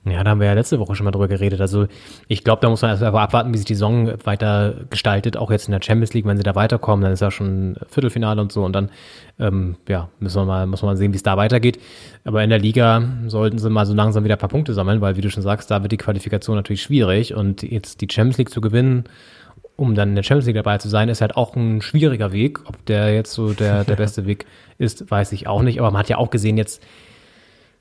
Ja, 0.05 0.23
da 0.23 0.31
haben 0.31 0.39
wir 0.39 0.47
ja 0.47 0.53
letzte 0.53 0.79
Woche 0.79 0.95
schon 0.95 1.03
mal 1.03 1.11
drüber 1.11 1.27
geredet. 1.27 1.59
Also 1.59 1.87
ich 2.27 2.43
glaube, 2.43 2.61
da 2.61 2.69
muss 2.69 2.81
man 2.81 2.91
erst 2.91 3.03
einfach 3.03 3.19
abwarten, 3.19 3.53
wie 3.53 3.57
sich 3.57 3.65
die 3.65 3.75
Saison 3.75 4.13
weiter 4.23 4.85
gestaltet, 4.89 5.35
auch 5.35 5.51
jetzt 5.51 5.67
in 5.67 5.73
der 5.73 5.81
Champions 5.83 6.13
League, 6.13 6.25
wenn 6.25 6.37
sie 6.37 6.43
da 6.43 6.55
weiterkommen, 6.55 7.03
dann 7.03 7.11
ist 7.11 7.19
ja 7.19 7.31
schon 7.31 7.75
Viertelfinale 7.89 8.41
und 8.41 8.51
so 8.51 8.63
und 8.63 8.73
dann 8.73 8.91
ähm, 9.39 9.75
ja, 9.89 10.09
müssen 10.19 10.41
wir 10.41 10.45
mal, 10.45 10.67
muss 10.67 10.81
man 10.81 10.91
mal 10.91 10.97
sehen, 10.97 11.11
wie 11.11 11.17
es 11.17 11.23
da 11.23 11.35
weitergeht. 11.35 11.79
Aber 12.23 12.41
in 12.43 12.49
der 12.49 12.59
Liga 12.59 13.03
sollten 13.27 13.59
sie 13.59 13.69
mal 13.69 13.85
so 13.85 13.93
langsam 13.93 14.23
wieder 14.23 14.35
ein 14.35 14.39
paar 14.39 14.49
Punkte 14.49 14.73
sammeln, 14.73 15.01
weil 15.01 15.17
wie 15.17 15.21
du 15.21 15.29
schon 15.29 15.43
sagst, 15.43 15.69
da 15.69 15.81
wird 15.81 15.91
die 15.91 15.97
Qualifikation 15.97 16.55
natürlich 16.55 16.81
schwierig 16.81 17.35
und 17.35 17.61
jetzt 17.61 17.99
die 17.99 18.07
Champions 18.09 18.37
League 18.37 18.49
zu 18.51 18.61
gewinnen, 18.61 19.03
um 19.79 19.95
dann 19.95 20.09
in 20.09 20.15
der 20.15 20.23
Champions 20.23 20.45
League 20.47 20.55
dabei 20.55 20.77
zu 20.77 20.89
sein, 20.89 21.09
ist 21.09 21.21
halt 21.21 21.35
auch 21.37 21.55
ein 21.55 21.81
schwieriger 21.81 22.31
Weg. 22.31 22.59
Ob 22.67 22.85
der 22.85 23.13
jetzt 23.13 23.31
so 23.31 23.53
der, 23.53 23.83
der 23.83 23.95
beste 23.97 24.25
Weg 24.25 24.45
ist, 24.77 25.09
weiß 25.09 25.31
ich 25.31 25.47
auch 25.47 25.61
nicht. 25.61 25.79
Aber 25.79 25.91
man 25.91 25.99
hat 25.99 26.09
ja 26.09 26.17
auch 26.17 26.29
gesehen 26.29 26.57
jetzt, 26.57 26.83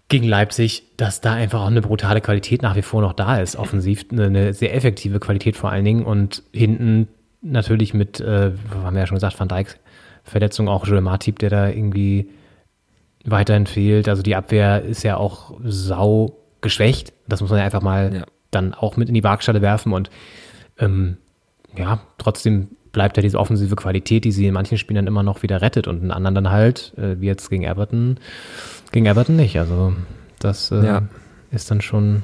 gegen 0.08 0.26
Leipzig, 0.26 0.84
dass 0.96 1.20
da 1.20 1.34
einfach 1.34 1.60
auch 1.60 1.66
eine 1.66 1.82
brutale 1.82 2.22
Qualität 2.22 2.62
nach 2.62 2.76
wie 2.76 2.82
vor 2.82 3.02
noch 3.02 3.12
da 3.12 3.38
ist. 3.40 3.56
Offensiv 3.56 4.06
eine, 4.10 4.24
eine 4.24 4.54
sehr 4.54 4.74
effektive 4.74 5.20
Qualität 5.20 5.56
vor 5.56 5.70
allen 5.70 5.84
Dingen 5.84 6.02
und 6.04 6.42
hinten 6.52 7.08
natürlich 7.42 7.92
mit, 7.92 8.18
äh, 8.20 8.52
haben 8.82 8.94
wir 8.94 9.00
ja 9.00 9.06
schon 9.06 9.16
gesagt, 9.16 9.38
Van 9.38 9.48
Dijks 9.48 9.76
Verletzung 10.24 10.68
auch 10.68 10.86
Joel 10.86 11.00
Matip, 11.00 11.38
der 11.38 11.50
da 11.50 11.68
irgendwie 11.68 12.30
weiterhin 13.24 13.66
fehlt. 13.66 14.08
Also 14.08 14.22
die 14.22 14.34
Abwehr 14.34 14.82
ist 14.82 15.02
ja 15.02 15.16
auch 15.16 15.58
sau 15.64 16.38
geschwächt. 16.60 17.12
Das 17.28 17.40
muss 17.40 17.50
man 17.50 17.58
ja 17.60 17.64
einfach 17.66 17.82
mal 17.82 18.14
Ja. 18.14 18.24
dann 18.50 18.74
auch 18.74 18.96
mit 18.96 19.08
in 19.08 19.14
die 19.14 19.24
Waagschale 19.24 19.62
werfen 19.62 19.92
und 19.92 20.10
ähm, 20.78 21.18
ja, 21.76 22.00
trotzdem 22.18 22.68
bleibt 22.92 23.16
ja 23.16 23.22
diese 23.22 23.38
offensive 23.38 23.76
Qualität, 23.76 24.24
die 24.24 24.32
sie 24.32 24.46
in 24.46 24.54
manchen 24.54 24.78
Spielen 24.78 24.96
dann 24.96 25.06
immer 25.06 25.22
noch 25.22 25.42
wieder 25.42 25.60
rettet 25.62 25.86
und 25.88 26.02
in 26.02 26.10
anderen 26.10 26.34
dann 26.34 26.50
halt, 26.50 26.92
äh, 26.96 27.20
wie 27.20 27.26
jetzt 27.26 27.50
gegen 27.50 27.64
Everton, 27.64 28.18
gegen 28.92 29.06
Everton 29.06 29.36
nicht. 29.36 29.58
Also 29.58 29.92
das 30.40 30.70
äh, 30.70 30.84
Ja. 30.84 31.02
ist 31.50 31.70
dann 31.70 31.80
schon 31.80 32.22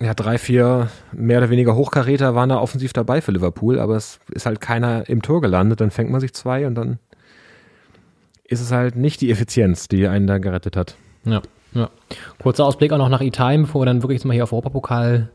ja, 0.00 0.14
drei, 0.14 0.38
vier 0.38 0.88
mehr 1.12 1.38
oder 1.38 1.50
weniger 1.50 1.74
Hochkaräter 1.74 2.34
waren 2.34 2.48
da 2.50 2.58
offensiv 2.58 2.92
dabei 2.92 3.20
für 3.20 3.32
Liverpool, 3.32 3.80
aber 3.80 3.96
es 3.96 4.20
ist 4.32 4.46
halt 4.46 4.60
keiner 4.60 5.08
im 5.08 5.22
Tor 5.22 5.40
gelandet. 5.40 5.80
Dann 5.80 5.90
fängt 5.90 6.10
man 6.10 6.20
sich 6.20 6.34
zwei 6.34 6.66
und 6.66 6.74
dann 6.76 6.98
ist 8.44 8.60
es 8.60 8.70
halt 8.70 8.94
nicht 8.96 9.20
die 9.20 9.30
Effizienz, 9.30 9.88
die 9.88 10.06
einen 10.06 10.26
da 10.26 10.38
gerettet 10.38 10.76
hat. 10.76 10.96
Ja, 11.24 11.42
ja. 11.74 11.90
Kurzer 12.40 12.64
Ausblick 12.64 12.92
auch 12.92 12.98
noch 12.98 13.08
nach 13.08 13.20
Italien, 13.20 13.62
bevor 13.62 13.80
wir 13.82 13.86
dann 13.86 14.02
wirklich 14.02 14.18
jetzt 14.18 14.24
mal 14.24 14.34
hier 14.34 14.44
auf 14.44 14.52
Europapokal 14.52 15.30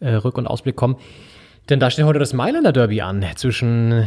äh, 0.00 0.14
Rück- 0.16 0.36
und 0.38 0.46
Ausblick 0.46 0.74
kommen. 0.76 0.96
Denn 1.68 1.80
da 1.80 1.90
steht 1.90 2.04
heute 2.04 2.18
das 2.18 2.34
Mailander 2.34 2.72
Derby 2.72 3.00
an 3.00 3.24
zwischen 3.36 3.92
äh, 3.92 4.06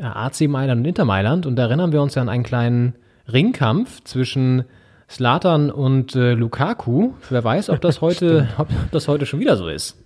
AC 0.00 0.42
Mailand 0.42 0.80
und 0.80 0.84
Inter 0.84 1.04
Mailand. 1.04 1.46
Und 1.46 1.56
da 1.56 1.62
erinnern 1.62 1.92
wir 1.92 2.00
uns 2.00 2.14
ja 2.14 2.22
an 2.22 2.28
einen 2.28 2.44
kleinen 2.44 2.94
Ringkampf 3.32 4.04
zwischen 4.04 4.64
Slatan 5.10 5.70
und 5.70 6.14
äh, 6.14 6.34
Lukaku. 6.34 7.12
Wer 7.28 7.42
weiß, 7.42 7.70
ob 7.70 7.80
das 7.80 8.00
heute, 8.02 8.48
ob 8.56 8.68
das 8.92 9.08
heute 9.08 9.26
schon 9.26 9.40
wieder 9.40 9.56
so 9.56 9.68
ist. 9.68 10.02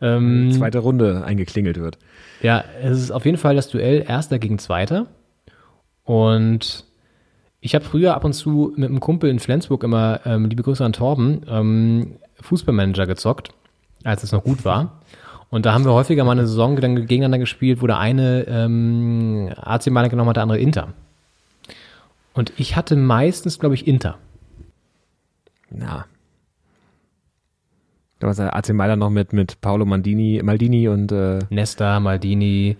Ähm, 0.00 0.50
Zweite 0.52 0.78
Runde 0.78 1.22
eingeklingelt 1.24 1.78
wird. 1.78 1.98
Ja, 2.40 2.64
es 2.82 2.98
ist 2.98 3.10
auf 3.10 3.24
jeden 3.24 3.38
Fall 3.38 3.54
das 3.54 3.68
Duell 3.68 4.04
Erster 4.06 4.38
gegen 4.38 4.58
Zweiter. 4.58 5.06
Und 6.02 6.86
ich 7.60 7.74
habe 7.74 7.84
früher 7.84 8.14
ab 8.14 8.24
und 8.24 8.32
zu 8.32 8.72
mit 8.74 8.88
einem 8.88 9.00
Kumpel 9.00 9.30
in 9.30 9.38
Flensburg 9.38 9.84
immer, 9.84 10.20
ähm, 10.24 10.46
liebe 10.46 10.62
Grüße 10.62 10.84
an 10.84 10.94
Torben, 10.94 11.42
ähm, 11.48 12.16
Fußballmanager 12.40 13.06
gezockt, 13.06 13.50
als 14.02 14.24
es 14.24 14.32
noch 14.32 14.42
gut 14.42 14.64
war. 14.64 15.02
Und 15.52 15.66
da 15.66 15.74
haben 15.74 15.84
wir 15.84 15.92
häufiger 15.92 16.24
mal 16.24 16.32
eine 16.32 16.46
Saison 16.46 16.76
dann 16.80 16.96
gegeneinander 16.96 17.38
gespielt, 17.38 17.82
wo 17.82 17.86
der 17.86 17.98
eine 17.98 18.46
ähm, 18.48 19.52
AC 19.54 19.88
Mailand 19.88 20.10
genommen 20.10 20.30
hat, 20.30 20.36
der 20.36 20.44
andere 20.44 20.58
Inter. 20.58 20.94
Und 22.32 22.54
ich 22.56 22.74
hatte 22.74 22.96
meistens, 22.96 23.58
glaube 23.58 23.74
ich, 23.74 23.86
Inter. 23.86 24.16
Na. 25.70 26.06
Da 28.18 28.26
war 28.34 28.56
AC 28.56 28.70
Mailand 28.72 29.00
noch 29.00 29.10
mit, 29.10 29.34
mit 29.34 29.60
Paolo 29.60 29.84
Maldini, 29.84 30.40
Maldini 30.42 30.88
und 30.88 31.12
äh, 31.12 31.40
Nesta, 31.50 32.00
Maldini, 32.00 32.78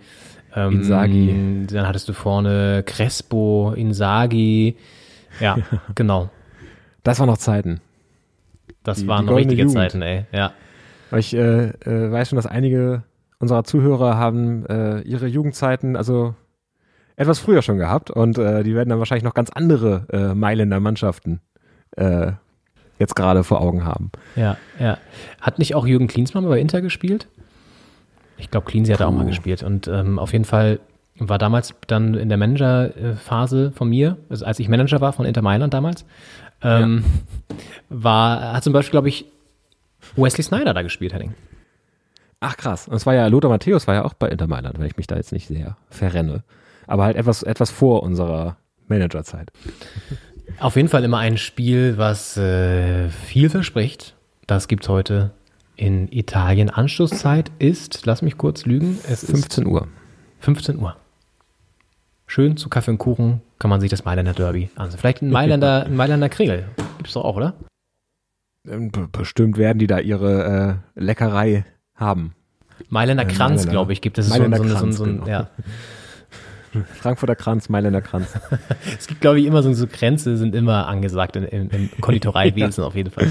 ähm, 0.55 0.71
Inzaghi. 0.73 1.67
Dann 1.69 1.87
hattest 1.87 2.09
du 2.09 2.13
vorne 2.13 2.81
Crespo, 2.85 3.73
Inzaghi. 3.75 4.77
Ja, 5.39 5.57
genau. 5.95 6.29
Das 7.03 7.19
waren 7.19 7.27
noch 7.27 7.37
Zeiten. 7.37 7.81
Das 8.83 8.99
Die- 8.99 9.07
waren 9.07 9.27
die 9.27 9.33
richtige 9.33 9.61
Jugend. 9.61 9.77
Zeiten, 9.77 10.01
ey. 10.01 10.25
Ja. 10.31 10.53
Aber 11.13 11.19
ich 11.19 11.35
äh, 11.35 11.65
äh, 11.67 12.11
weiß 12.11 12.29
schon, 12.29 12.37
dass 12.37 12.47
einige 12.47 13.03
unserer 13.37 13.63
Zuhörer 13.63 14.17
haben 14.17 14.65
äh, 14.65 15.01
ihre 15.01 15.27
Jugendzeiten 15.27 15.95
also 15.95 16.33
etwas 17.15 17.37
früher 17.37 17.61
schon 17.61 17.77
gehabt 17.77 18.09
und 18.09 18.39
äh, 18.39 18.63
die 18.63 18.73
werden 18.73 18.89
dann 18.89 18.97
wahrscheinlich 18.97 19.23
noch 19.23 19.35
ganz 19.35 19.51
andere 19.51 20.07
äh, 20.11 20.33
Mailänder 20.33 20.79
Mannschaften 20.79 21.39
äh, 21.97 22.31
jetzt 22.97 23.15
gerade 23.15 23.43
vor 23.43 23.61
Augen 23.61 23.85
haben. 23.85 24.11
Ja, 24.35 24.57
ja. 24.79 24.97
Hat 25.39 25.59
nicht 25.59 25.75
auch 25.75 25.85
Jürgen 25.85 26.07
Klinsmann 26.07 26.49
bei 26.49 26.59
Inter 26.59 26.81
gespielt? 26.81 27.27
Ich 28.37 28.49
glaube, 28.49 28.65
Klinsmann 28.65 28.95
hat 28.95 29.01
da 29.01 29.05
auch 29.05 29.11
mal 29.11 29.27
gespielt. 29.27 29.61
Und 29.61 29.87
ähm, 29.87 30.17
auf 30.17 30.33
jeden 30.33 30.45
Fall 30.45 30.79
war 31.19 31.37
damals 31.37 31.75
dann 31.85 32.15
in 32.15 32.27
der 32.27 32.39
Managerphase 32.39 33.71
von 33.75 33.87
mir, 33.87 34.17
also 34.31 34.45
als 34.45 34.57
ich 34.57 34.67
Manager 34.67 34.99
war 34.99 35.13
von 35.13 35.27
Inter 35.27 35.43
Mailand 35.43 35.75
damals, 35.75 36.05
ähm, 36.63 37.03
war, 37.89 38.53
hat 38.53 38.63
zum 38.63 38.73
Beispiel, 38.73 38.93
glaube 38.93 39.09
ich, 39.09 39.27
Wesley 40.15 40.43
Snyder 40.43 40.73
da 40.73 40.81
gespielt, 40.81 41.13
Henning. 41.13 41.33
Ach 42.39 42.57
krass. 42.57 42.87
Und 42.87 42.95
es 42.95 43.05
war 43.05 43.13
ja, 43.13 43.27
Lothar 43.27 43.49
Matthäus 43.49 43.87
war 43.87 43.95
ja 43.95 44.05
auch 44.05 44.13
bei 44.13 44.27
Inter 44.27 44.47
Mailand, 44.47 44.77
wenn 44.77 44.85
ich 44.85 44.97
mich 44.97 45.07
da 45.07 45.15
jetzt 45.15 45.31
nicht 45.31 45.47
sehr 45.47 45.77
verrenne. 45.89 46.43
Aber 46.87 47.05
halt 47.05 47.15
etwas, 47.15 47.43
etwas 47.43 47.71
vor 47.71 48.03
unserer 48.03 48.57
Managerzeit. 48.87 49.51
Auf 50.59 50.75
jeden 50.75 50.89
Fall 50.89 51.03
immer 51.03 51.19
ein 51.19 51.37
Spiel, 51.37 51.97
was 51.97 52.35
äh, 52.37 53.09
viel 53.09 53.49
verspricht. 53.49 54.15
Das 54.45 54.67
gibt's 54.67 54.89
heute 54.89 55.31
in 55.75 56.11
Italien. 56.11 56.69
Anschlusszeit 56.69 57.49
ist, 57.59 58.05
lass 58.05 58.21
mich 58.21 58.37
kurz 58.37 58.65
lügen, 58.65 58.99
es 59.07 59.23
ist 59.23 59.31
15 59.31 59.65
Uhr. 59.65 59.87
15 60.41 60.79
Uhr. 60.79 60.97
Schön 62.27 62.57
zu 62.57 62.67
Kaffee 62.67 62.91
und 62.91 62.97
Kuchen 62.97 63.41
kann 63.59 63.69
man 63.69 63.79
sich 63.79 63.89
das 63.89 64.05
Mailänder 64.05 64.33
Derby 64.33 64.69
ansehen. 64.75 64.99
Vielleicht 64.99 65.21
ein 65.21 65.29
Mailänder, 65.29 65.85
ein 65.85 65.95
Mailänder 65.95 66.29
Kringel. 66.29 66.65
Gibt's 66.97 67.13
doch 67.13 67.23
auch, 67.23 67.37
oder? 67.37 67.53
Ähm, 68.67 68.91
be- 68.91 69.07
Bestimmt 69.11 69.57
werden 69.57 69.79
die 69.79 69.87
da 69.87 69.99
ihre 69.99 70.79
äh, 70.95 70.99
Leckerei 71.01 71.65
haben. 71.95 72.33
Mailänder 72.89 73.23
Äh, 73.23 73.27
Kranz, 73.27 73.67
glaube 73.67 73.93
ich, 73.93 74.01
gibt 74.01 74.17
es. 74.17 74.27
So, 74.27 74.33
Mailänder 74.33 74.57
so, 74.57 74.63
so, 74.67 74.75
Kranz, 74.75 74.97
so, 74.97 75.03
ein- 75.03 75.15
genau. 75.21 75.27
ja. 75.27 75.49
Frankfurter 76.95 77.35
Kranz, 77.35 77.69
Mailänder 77.69 78.01
Kranz. 78.01 78.33
Es 78.97 79.07
gibt, 79.07 79.21
glaube 79.21 79.39
ich, 79.39 79.45
immer 79.45 79.61
so, 79.61 79.71
so 79.73 79.85
Grenze 79.87 80.37
sind 80.37 80.55
immer 80.55 80.87
angesagt 80.87 81.35
im, 81.35 81.45
im 81.69 81.89
Konditoreiwesen 82.01 82.83
auf 82.85 82.95
jeden 82.95 83.11
Fall. 83.11 83.27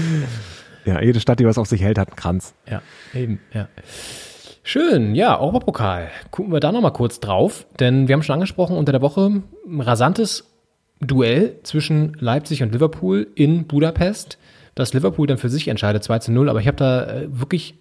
Ja, 0.85 1.01
jede 1.01 1.19
Stadt, 1.19 1.39
die 1.39 1.45
was 1.45 1.57
auf 1.57 1.67
sich 1.67 1.81
hält, 1.81 1.97
hat 1.97 2.09
einen 2.09 2.15
Kranz. 2.15 2.53
Ja, 2.69 2.81
eben, 3.13 3.39
ja. 3.53 3.67
Schön, 4.63 5.13
ja, 5.13 5.37
Europapokal. 5.39 6.09
Gucken 6.31 6.53
wir 6.53 6.61
da 6.61 6.71
nochmal 6.71 6.93
kurz 6.93 7.19
drauf, 7.19 7.65
denn 7.81 8.07
wir 8.07 8.13
haben 8.13 8.23
schon 8.23 8.35
angesprochen, 8.35 8.77
unter 8.77 8.93
der 8.93 9.01
Woche 9.01 9.41
ein 9.67 9.81
rasantes 9.81 10.49
Duell 11.01 11.59
zwischen 11.63 12.15
Leipzig 12.19 12.63
und 12.63 12.71
Liverpool 12.71 13.27
in 13.35 13.67
Budapest, 13.67 14.37
das 14.75 14.93
Liverpool 14.93 15.27
dann 15.27 15.37
für 15.37 15.49
sich 15.49 15.67
entscheidet, 15.67 16.03
2 16.03 16.19
zu 16.19 16.31
0, 16.31 16.49
aber 16.49 16.59
ich 16.59 16.67
habe 16.67 16.77
da 16.77 17.05
äh, 17.05 17.39
wirklich 17.39 17.75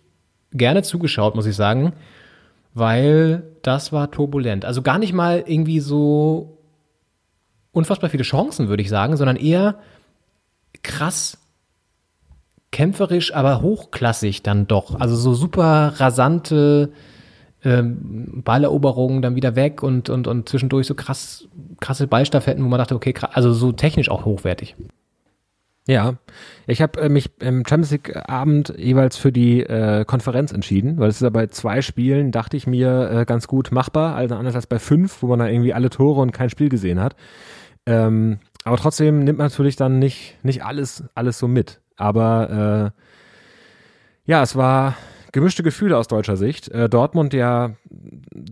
gerne 0.52 0.82
zugeschaut, 0.82 1.34
muss 1.34 1.46
ich 1.46 1.56
sagen, 1.56 1.92
weil 2.74 3.42
das 3.62 3.92
war 3.92 4.10
turbulent. 4.10 4.64
Also 4.64 4.82
gar 4.82 4.98
nicht 4.98 5.12
mal 5.12 5.44
irgendwie 5.46 5.80
so 5.80 6.58
unfassbar 7.72 8.10
viele 8.10 8.24
Chancen, 8.24 8.68
würde 8.68 8.82
ich 8.82 8.88
sagen, 8.88 9.16
sondern 9.16 9.36
eher 9.36 9.76
krass 10.82 11.38
kämpferisch, 12.70 13.34
aber 13.34 13.62
hochklassig 13.62 14.42
dann 14.42 14.66
doch. 14.66 14.98
Also 14.98 15.14
so 15.16 15.34
super 15.34 15.94
rasante 15.96 16.92
ähm, 17.64 18.42
Balleroberungen 18.44 19.22
dann 19.22 19.36
wieder 19.36 19.54
weg 19.54 19.82
und, 19.82 20.08
und, 20.08 20.26
und 20.26 20.48
zwischendurch 20.48 20.86
so 20.86 20.94
krass, 20.94 21.48
krasse 21.80 22.06
Ballstaffetten, 22.06 22.64
wo 22.64 22.68
man 22.68 22.78
dachte, 22.78 22.94
okay, 22.94 23.12
krass, 23.12 23.30
also 23.34 23.52
so 23.52 23.72
technisch 23.72 24.10
auch 24.10 24.24
hochwertig. 24.24 24.74
Ja, 25.86 26.14
ich 26.66 26.80
habe 26.80 27.00
äh, 27.00 27.08
mich 27.08 27.30
im 27.40 27.64
Champions 27.66 27.90
League 27.90 28.28
Abend 28.28 28.74
jeweils 28.76 29.16
für 29.16 29.32
die 29.32 29.60
äh, 29.60 30.04
Konferenz 30.04 30.52
entschieden, 30.52 30.98
weil 30.98 31.08
es 31.08 31.16
ist 31.16 31.22
ja 31.22 31.30
bei 31.30 31.48
zwei 31.48 31.82
Spielen, 31.82 32.30
dachte 32.30 32.56
ich 32.56 32.66
mir, 32.66 33.10
äh, 33.10 33.24
ganz 33.24 33.48
gut 33.48 33.72
machbar, 33.72 34.14
also 34.14 34.34
anders 34.34 34.54
als 34.54 34.66
bei 34.66 34.78
fünf, 34.78 35.22
wo 35.22 35.26
man 35.26 35.40
da 35.40 35.48
irgendwie 35.48 35.74
alle 35.74 35.90
Tore 35.90 36.20
und 36.20 36.32
kein 36.32 36.50
Spiel 36.50 36.68
gesehen 36.68 37.00
hat. 37.00 37.16
Ähm, 37.86 38.38
aber 38.64 38.76
trotzdem 38.76 39.24
nimmt 39.24 39.38
man 39.38 39.48
natürlich 39.48 39.76
dann 39.76 39.98
nicht, 39.98 40.36
nicht 40.44 40.64
alles, 40.64 41.04
alles 41.14 41.38
so 41.38 41.48
mit. 41.48 41.80
Aber 41.96 42.92
äh, 42.94 44.30
ja, 44.30 44.42
es 44.42 44.54
war 44.54 44.96
gemischte 45.32 45.62
Gefühle 45.62 45.96
aus 45.96 46.06
deutscher 46.06 46.36
Sicht. 46.36 46.68
Äh, 46.68 46.88
Dortmund 46.88 47.34
ja 47.34 47.72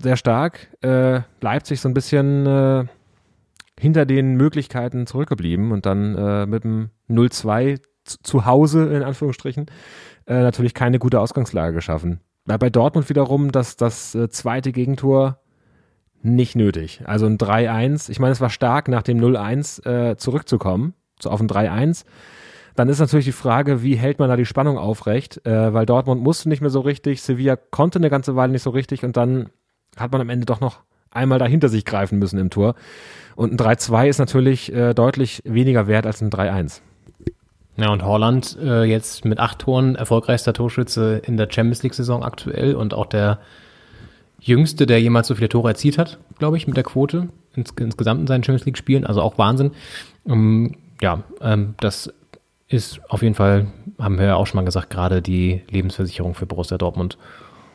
sehr 0.03 0.17
stark, 0.17 0.69
äh, 0.83 1.21
Leipzig 1.41 1.81
so 1.81 1.89
ein 1.89 1.95
bisschen 1.95 2.47
äh, 2.47 2.85
hinter 3.79 4.05
den 4.05 4.35
Möglichkeiten 4.35 5.07
zurückgeblieben 5.07 5.71
und 5.71 5.87
dann 5.87 6.17
äh, 6.17 6.47
mit 6.47 6.65
dem 6.65 6.91
0-2 7.09 7.81
zu, 8.23 8.47
Hause 8.47 8.95
in 8.95 9.03
Anführungsstrichen 9.03 9.67
äh, 10.27 10.41
natürlich 10.41 10.75
keine 10.75 10.99
gute 10.99 11.21
Ausgangslage 11.21 11.75
geschaffen. 11.75 12.21
Bei, 12.45 12.71
Dortmund 12.71 13.09
wiederum 13.09 13.53
das, 13.53 13.77
das 13.77 14.15
äh, 14.15 14.29
zweite 14.29 14.73
Gegentor 14.73 15.39
nicht 16.23 16.57
nötig. 16.57 17.03
Also 17.05 17.27
ein 17.27 17.39
3-1. 17.39 18.11
Ich 18.11 18.19
meine, 18.19 18.33
es 18.33 18.41
war 18.41 18.51
stark, 18.51 18.89
nach 18.89 19.03
dem 19.03 19.19
0-1 19.19 19.87
äh, 19.87 20.17
zurückzukommen, 20.17 20.95
so 21.21 21.31
auf 21.31 21.41
ein 21.41 21.49
3-1. 21.49 22.05
Dann 22.77 22.89
ist 22.89 22.99
natürlich 22.99 23.27
die 23.27 23.33
Frage, 23.33 23.83
wie 23.83 23.97
hält 23.97 24.19
man 24.19 24.29
da 24.29 24.37
die 24.37 24.47
Spannung 24.47 24.79
aufrecht, 24.79 25.45
äh, 25.47 25.73
weil 25.73 25.87
Dortmund 25.87 26.23
musste 26.23 26.49
nicht 26.49 26.61
mehr 26.61 26.71
so 26.71 26.81
richtig, 26.81 27.23
Sevilla 27.23 27.57
konnte 27.57 27.99
eine 27.99 28.11
ganze 28.11 28.37
Weile 28.37 28.53
nicht 28.53 28.63
so 28.63 28.71
richtig 28.71 29.05
und 29.05 29.17
dann 29.17 29.51
hat 29.97 30.13
man 30.13 30.21
am 30.21 30.31
Ende 30.31 30.47
doch 30.47 30.61
noch 30.61 30.81
einmal 31.11 31.39
da 31.39 31.47
hinter 31.47 31.69
sich 31.69 31.85
greifen 31.85 32.19
müssen 32.19 32.39
im 32.39 32.51
Tor. 32.51 32.75
Und 33.37 33.53
ein 33.53 33.59
3-2 33.59 34.09
ist 34.09 34.19
natürlich 34.19 34.73
äh, 34.73 34.95
deutlich 34.95 35.43
weniger 35.45 35.87
wert 35.87 36.07
als 36.07 36.21
ein 36.21 36.31
3-1. 36.31 36.81
Ja, 37.81 37.91
und 37.91 38.05
Holland 38.05 38.59
äh, 38.63 38.85
jetzt 38.85 39.25
mit 39.25 39.39
acht 39.41 39.61
Toren 39.61 39.95
erfolgreichster 39.95 40.53
Torschütze 40.53 41.23
in 41.25 41.37
der 41.37 41.49
Champions 41.51 41.83
League-Saison 41.83 42.23
aktuell 42.23 42.75
und 42.75 42.93
auch 42.93 43.07
der 43.07 43.39
jüngste, 44.39 44.87
der 44.87 45.01
jemals 45.01 45.29
so 45.29 45.35
viele 45.35 45.49
Tore 45.49 45.69
erzielt 45.71 45.97
hat, 45.99 46.19
glaube 46.39 46.57
ich, 46.57 46.67
mit 46.67 46.77
der 46.77 46.85
Quote 46.85 47.29
ins, 47.55 47.73
insgesamt 47.79 48.21
in 48.21 48.27
seinen 48.27 48.45
Champions 48.45 48.67
League-Spielen. 48.67 49.07
Also 49.07 49.23
auch 49.23 49.39
Wahnsinn. 49.39 49.73
Ähm, 50.29 50.75
ja, 51.01 51.23
ähm, 51.41 51.75
das 51.79 52.13
ist 52.69 53.01
auf 53.09 53.23
jeden 53.23 53.35
Fall, 53.35 53.67
haben 53.99 54.19
wir 54.19 54.27
ja 54.27 54.37
auch 54.37 54.47
schon 54.47 54.57
mal 54.59 54.65
gesagt, 54.65 54.91
gerade 54.91 55.23
die 55.23 55.63
Lebensversicherung 55.71 56.35
für 56.35 56.47
Borussia 56.47 56.77
Dortmund. 56.79 57.17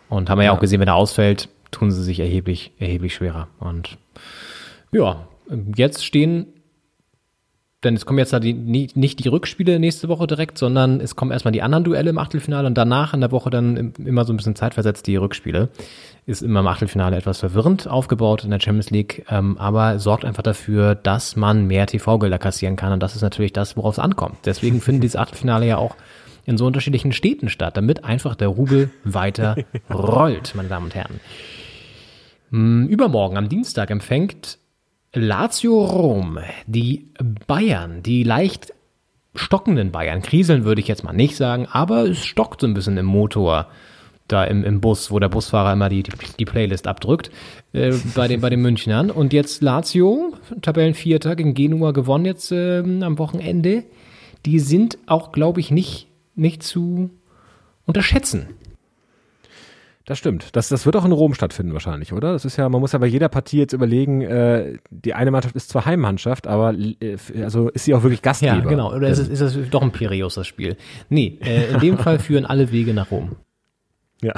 Und 0.09 0.29
haben 0.29 0.37
wir 0.37 0.43
ja, 0.45 0.51
Ja. 0.51 0.55
auch 0.57 0.61
gesehen, 0.61 0.79
wenn 0.81 0.87
er 0.87 0.95
ausfällt, 0.95 1.49
tun 1.71 1.91
sie 1.91 2.03
sich 2.03 2.19
erheblich, 2.19 2.71
erheblich 2.79 3.15
schwerer. 3.15 3.47
Und 3.59 3.97
ja, 4.91 5.27
jetzt 5.75 6.05
stehen, 6.05 6.47
denn 7.85 7.95
es 7.95 8.05
kommen 8.05 8.19
jetzt 8.19 8.33
die, 8.43 8.53
nicht 8.53 9.23
die 9.23 9.27
Rückspiele 9.29 9.79
nächste 9.79 10.09
Woche 10.09 10.27
direkt, 10.27 10.57
sondern 10.57 10.99
es 10.99 11.15
kommen 11.15 11.31
erstmal 11.31 11.51
die 11.53 11.61
anderen 11.61 11.83
Duelle 11.85 12.09
im 12.09 12.17
Achtelfinale 12.17 12.67
und 12.67 12.73
danach 12.77 13.13
in 13.13 13.21
der 13.21 13.31
Woche 13.31 13.49
dann 13.49 13.77
im- 13.77 13.93
immer 14.05 14.25
so 14.25 14.33
ein 14.33 14.37
bisschen 14.37 14.55
zeitversetzt 14.55 15.07
die 15.07 15.15
Rückspiele. 15.15 15.69
Ist 16.25 16.41
immer 16.41 16.61
im 16.61 16.67
Achtelfinale 16.67 17.15
etwas 17.15 17.39
verwirrend 17.39 17.87
aufgebaut 17.87 18.43
in 18.43 18.49
der 18.49 18.59
Champions 18.59 18.89
League, 18.89 19.25
ähm, 19.29 19.57
aber 19.59 19.99
sorgt 19.99 20.25
einfach 20.25 20.43
dafür, 20.43 20.95
dass 20.95 21.35
man 21.35 21.67
mehr 21.67 21.85
TV-Gelder 21.85 22.39
kassieren 22.39 22.75
kann 22.75 22.91
und 22.93 23.01
das 23.03 23.15
ist 23.15 23.21
natürlich 23.21 23.53
das, 23.53 23.77
worauf 23.77 23.93
es 23.93 23.99
ankommt. 23.99 24.37
Deswegen 24.45 24.81
finden 24.81 25.01
dieses 25.01 25.15
Achtelfinale 25.15 25.67
ja 25.67 25.77
auch 25.77 25.95
in 26.47 26.57
so 26.57 26.65
unterschiedlichen 26.65 27.11
Städten 27.13 27.49
statt, 27.49 27.77
damit 27.77 28.03
einfach 28.03 28.35
der 28.35 28.47
Rubel 28.49 28.89
weiter 29.03 29.55
rollt, 29.93 30.53
meine 30.55 30.67
Damen 30.69 30.85
und 30.85 30.95
Herren. 30.95 31.19
Mm, 32.51 32.85
Übermorgen 32.87 33.37
am 33.37 33.49
Dienstag 33.49 33.89
empfängt 33.91 34.57
Lazio 35.15 35.83
Rom 35.83 36.39
die 36.67 37.07
Bayern, 37.47 38.03
die 38.03 38.23
leicht 38.23 38.73
stockenden 39.33 39.91
Bayern. 39.91 40.21
Kriseln 40.21 40.65
würde 40.65 40.81
ich 40.81 40.87
jetzt 40.87 41.03
mal 41.03 41.13
nicht 41.13 41.35
sagen, 41.35 41.67
aber 41.71 42.03
es 42.03 42.23
stockt 42.23 42.61
so 42.61 42.67
ein 42.67 42.73
bisschen 42.73 42.97
im 42.97 43.05
Motor 43.05 43.67
da 44.27 44.43
im, 44.43 44.63
im 44.63 44.81
Bus, 44.81 45.11
wo 45.11 45.19
der 45.19 45.29
Busfahrer 45.29 45.73
immer 45.73 45.89
die, 45.89 46.03
die, 46.03 46.11
die 46.39 46.45
Playlist 46.45 46.87
abdrückt, 46.87 47.29
äh, 47.73 47.93
bei, 48.15 48.27
den, 48.27 48.41
bei 48.41 48.49
den 48.49 48.61
Münchnern. 48.61 49.11
Und 49.11 49.33
jetzt 49.33 49.61
Lazio, 49.61 50.33
Tabellenvierter, 50.61 51.35
gegen 51.35 51.53
Genua 51.53 51.91
gewonnen 51.91 52.25
jetzt 52.25 52.51
äh, 52.51 52.79
am 52.79 53.19
Wochenende. 53.19 53.83
Die 54.45 54.59
sind 54.59 54.97
auch, 55.05 55.31
glaube 55.31 55.59
ich, 55.59 55.69
nicht, 55.69 56.07
nicht 56.35 56.63
zu 56.63 57.11
unterschätzen. 57.85 58.47
Das 60.05 60.19
stimmt. 60.19 60.55
Das, 60.55 60.69
das 60.69 60.85
wird 60.85 60.95
auch 60.95 61.05
in 61.05 61.11
Rom 61.11 61.33
stattfinden 61.33 61.73
wahrscheinlich, 61.73 62.13
oder? 62.13 62.33
Das 62.33 62.45
ist 62.45 62.57
ja, 62.57 62.69
man 62.69 62.79
muss 62.79 62.91
ja 62.91 62.99
bei 62.99 63.07
jeder 63.07 63.27
Partie 63.27 63.57
jetzt 63.57 63.73
überlegen, 63.73 64.21
äh, 64.21 64.77
die 64.91 65.15
eine 65.15 65.31
Mannschaft 65.31 65.55
ist 65.55 65.69
zwar 65.69 65.85
Heimmannschaft, 65.85 66.45
aber 66.45 66.75
äh, 66.75 67.17
also 67.41 67.69
ist 67.69 67.85
sie 67.85 67.95
auch 67.95 68.03
wirklich 68.03 68.21
Gastgeber. 68.21 68.55
Ja, 68.55 68.61
genau. 68.61 68.93
Oder 68.93 69.09
ist 69.09 69.17
es, 69.17 69.29
ist 69.29 69.41
es 69.41 69.69
doch 69.71 69.81
ein 69.81 69.91
Piraeus, 69.91 70.35
das 70.35 70.45
Spiel? 70.45 70.77
Nee, 71.09 71.39
äh, 71.43 71.73
in 71.73 71.79
dem 71.79 71.97
Fall 71.97 72.19
führen 72.19 72.45
alle 72.45 72.71
Wege 72.71 72.93
nach 72.93 73.09
Rom. 73.09 73.35
Ja. 74.21 74.33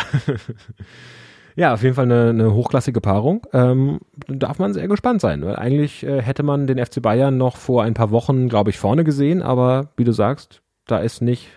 ja, 1.57 1.73
auf 1.73 1.84
jeden 1.84 1.95
Fall 1.95 2.06
eine, 2.06 2.30
eine 2.30 2.53
hochklassige 2.53 3.02
Paarung. 3.02 3.45
Ähm, 3.52 3.99
darf 4.27 4.60
man 4.60 4.73
sehr 4.73 4.88
gespannt 4.88 5.19
sein, 5.19 5.44
weil 5.44 5.57
eigentlich 5.57 6.02
äh, 6.03 6.22
hätte 6.22 6.44
man 6.44 6.68
den 6.68 6.84
FC 6.84 7.02
Bayern 7.02 7.38
noch 7.38 7.57
vor 7.57 7.84
ein 7.84 7.94
paar 7.94 8.11
Wochen, 8.11 8.48
glaube 8.48 8.69
ich, 8.69 8.77
vorne 8.77 9.03
gesehen, 9.03 9.41
aber 9.41 9.89
wie 9.98 10.06
du 10.06 10.14
sagst, 10.14 10.61
da 10.85 10.99
ist 10.99 11.22
nicht, 11.22 11.49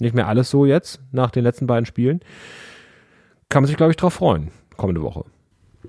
nicht 0.00 0.14
mehr 0.14 0.28
alles 0.28 0.48
so 0.48 0.64
jetzt 0.64 1.02
nach 1.12 1.30
den 1.30 1.44
letzten 1.44 1.66
beiden 1.66 1.84
Spielen. 1.84 2.20
Kann 3.52 3.62
man 3.62 3.68
sich, 3.68 3.76
glaube 3.76 3.92
ich, 3.92 3.96
drauf 3.96 4.14
freuen, 4.14 4.50
kommende 4.76 5.02
Woche. 5.02 5.24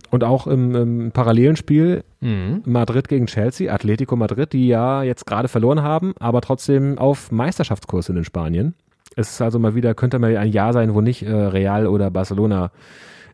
Und 0.10 0.24
auch 0.24 0.48
im, 0.48 0.76
im 0.76 1.12
parallelen 1.12 1.56
Spiel 1.56 2.04
Mhm. 2.24 2.62
Madrid 2.66 3.10
gegen 3.10 3.26
Chelsea, 3.26 3.72
Atletico 3.74 4.16
Madrid, 4.16 4.54
die 4.54 4.70
ja 4.70 5.04
jetzt 5.04 5.26
gerade 5.26 5.50
verloren 5.50 5.84
haben, 5.84 6.14
aber 6.20 6.40
trotzdem 6.40 6.98
auf 6.98 7.34
Meisterschaftskurs 7.34 8.06
sind 8.06 8.16
in 8.16 8.24
Spanien. 8.24 8.76
Es 9.18 9.32
ist 9.32 9.42
also 9.42 9.60
mal 9.60 9.76
wieder, 9.76 9.94
könnte 9.94 10.20
mal 10.20 10.38
ein 10.38 10.50
Jahr 10.50 10.72
sein, 10.72 10.94
wo 10.94 11.02
nicht 11.02 11.24
äh, 11.24 11.34
Real 11.34 11.86
oder 11.86 12.10
Barcelona 12.10 12.72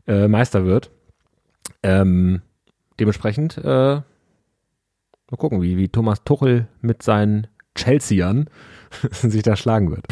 äh, 0.08 0.28
Meister 0.28 0.66
wird. 0.66 0.90
Ähm, 1.84 2.42
dementsprechend 3.00 3.60
äh, 3.60 3.62
mal 3.64 4.04
gucken, 5.38 5.62
wie, 5.62 5.78
wie 5.78 5.90
Thomas 5.90 6.24
Tuchel 6.24 6.68
mit 6.82 7.04
seinen 7.04 7.46
Chelseaern 7.76 8.50
sich 9.12 9.44
da 9.44 9.56
schlagen 9.56 9.92
wird. 9.92 10.06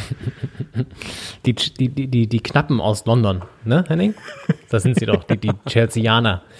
Die, 1.46 1.54
die, 1.54 1.90
die, 1.90 2.08
die, 2.08 2.28
die 2.28 2.40
Knappen 2.40 2.80
aus 2.80 3.06
London, 3.06 3.44
ne, 3.66 3.84
Henning? 3.88 4.14
Das 4.70 4.84
sind 4.84 5.00
sie 5.00 5.06
doch, 5.06 5.24
die, 5.24 5.38
die 5.38 5.52
Chelseaner. 5.68 6.44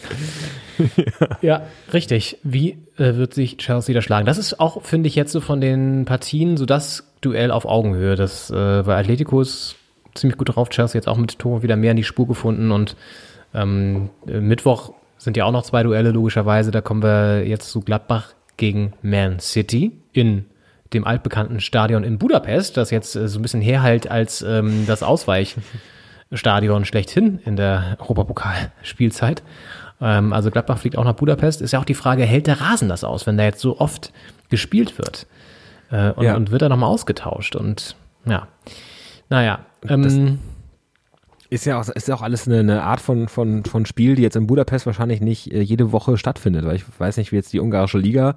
Ja. 1.42 1.64
richtig. 1.92 2.38
Wie 2.44 2.78
äh, 2.98 3.16
wird 3.16 3.34
sich 3.34 3.58
Chelsea 3.58 3.96
da 3.96 4.02
schlagen? 4.02 4.28
Das 4.28 4.38
ist 4.38 4.60
auch, 4.60 4.84
finde 4.84 5.08
ich, 5.08 5.16
jetzt 5.16 5.32
so 5.32 5.42
von 5.42 5.60
den 5.60 6.06
Partien 6.06 6.56
so 6.56 6.68
das 6.68 7.12
Duell 7.22 7.50
auf 7.50 7.66
Augenhöhe. 7.66 8.16
Das, 8.16 8.52
äh, 8.52 8.86
weil 8.86 9.00
Atletico 9.00 9.42
ist 9.42 9.76
ziemlich 10.14 10.38
gut 10.38 10.56
drauf. 10.56 10.70
Chelsea 10.70 11.00
jetzt 11.00 11.08
auch 11.08 11.18
mit 11.18 11.40
Tore 11.40 11.64
wieder 11.64 11.76
mehr 11.76 11.92
in 11.92 11.98
die 11.98 12.04
Spur 12.04 12.28
gefunden 12.28 12.72
und 12.72 12.96
ähm, 13.54 14.10
äh, 14.28 14.40
Mittwoch 14.40 14.94
sind 15.18 15.36
ja 15.36 15.46
auch 15.46 15.52
noch 15.52 15.64
zwei 15.64 15.84
Duelle, 15.84 16.12
logischerweise. 16.12 16.72
Da 16.72 16.82
kommen 16.82 17.02
wir 17.02 17.48
jetzt 17.48 17.72
zu 17.72 17.82
Gladbach 17.82 18.34
gegen 18.58 18.94
Man 19.02 19.40
City 19.40 19.92
in 20.14 20.46
dem 20.94 21.06
altbekannten 21.06 21.60
Stadion 21.60 22.04
in 22.04 22.18
Budapest, 22.18 22.78
das 22.78 22.92
jetzt 22.92 23.16
äh, 23.16 23.28
so 23.28 23.40
ein 23.40 23.42
bisschen 23.42 23.62
herhält 23.62 24.10
als 24.10 24.42
ähm, 24.42 24.86
das 24.88 25.04
Ausweichstadion 25.04 26.86
schlechthin 26.86 27.40
in 27.46 27.56
der 27.56 27.98
Europapokalspielzeit. 28.00 29.44
Ähm, 30.02 30.34
also 30.34 30.52
Gladbach 30.52 30.78
fliegt 30.78 30.98
auch 30.98 31.04
nach 31.04 31.14
Budapest. 31.16 31.62
Ist 31.62 31.72
ja 31.74 31.80
auch 31.80 31.86
die 31.86 31.94
Frage, 31.94 32.24
hält 32.24 32.48
der 32.48 32.62
Rasen 32.62 32.90
das 32.90 33.04
aus, 33.04 33.28
wenn 33.28 33.38
da 33.38 33.44
jetzt 33.44 33.60
so 33.60 33.80
oft 33.80 34.12
gespielt 34.50 34.98
wird? 34.98 35.28
Äh, 35.92 36.12
und, 36.12 36.24
Ja. 36.26 36.36
und 36.36 36.52
wird 36.52 36.62
er 36.62 36.70
nochmal 36.70 36.90
ausgetauscht? 36.90 37.56
Und 37.56 37.96
ja, 38.26 38.48
naja. 39.30 39.60
Ähm, 39.88 40.40
Ist 41.50 41.66
ja 41.66 41.80
auch, 41.80 41.88
ist 41.88 42.08
ja 42.10 42.16
auch 42.16 42.22
alles 42.22 42.46
eine, 42.48 42.60
eine 42.60 42.84
Art 42.84 43.00
von, 43.00 43.30
von, 43.30 43.64
von 43.64 43.86
Spiel, 43.86 44.16
die 44.16 44.22
jetzt 44.22 44.36
in 44.36 44.48
Budapest 44.48 44.86
wahrscheinlich 44.86 45.22
nicht 45.22 45.54
äh, 45.54 45.62
jede 45.62 45.94
Woche 45.94 46.18
stattfindet, 46.18 46.66
weil 46.66 46.76
ich 46.76 46.84
weiß 47.00 47.16
nicht, 47.18 47.32
wie 47.32 47.38
jetzt 47.38 47.54
die 47.54 47.62
ungarische 47.62 47.98
Liga 47.98 48.36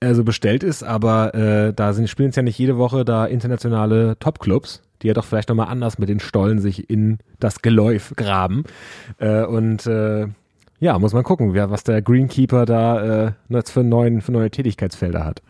äh, 0.00 0.14
so 0.14 0.24
bestellt 0.24 0.62
ist, 0.62 0.82
aber 0.82 1.34
äh, 1.34 1.72
da 1.74 1.92
sind, 1.92 2.08
spielen 2.08 2.30
es 2.30 2.36
ja 2.36 2.42
nicht 2.42 2.58
jede 2.58 2.78
Woche 2.78 3.04
da 3.04 3.26
internationale 3.26 4.18
Topclubs, 4.18 4.82
die 5.02 5.08
ja 5.08 5.14
doch 5.14 5.24
vielleicht 5.24 5.48
nochmal 5.48 5.68
anders 5.68 5.98
mit 5.98 6.08
den 6.08 6.20
Stollen 6.20 6.58
sich 6.58 6.90
in 6.90 7.18
das 7.38 7.62
Geläuf 7.62 8.14
graben. 8.16 8.64
Äh, 9.18 9.44
und 9.44 9.86
äh, 9.86 10.26
ja, 10.80 10.98
muss 10.98 11.12
man 11.12 11.22
gucken, 11.22 11.52
wer, 11.52 11.70
was 11.70 11.84
der 11.84 12.00
Greenkeeper 12.00 12.64
da 12.64 13.26
äh, 13.26 13.32
jetzt 13.50 13.70
für, 13.70 13.84
neuen, 13.84 14.22
für 14.22 14.32
neue 14.32 14.50
Tätigkeitsfelder 14.50 15.24
hat. 15.24 15.42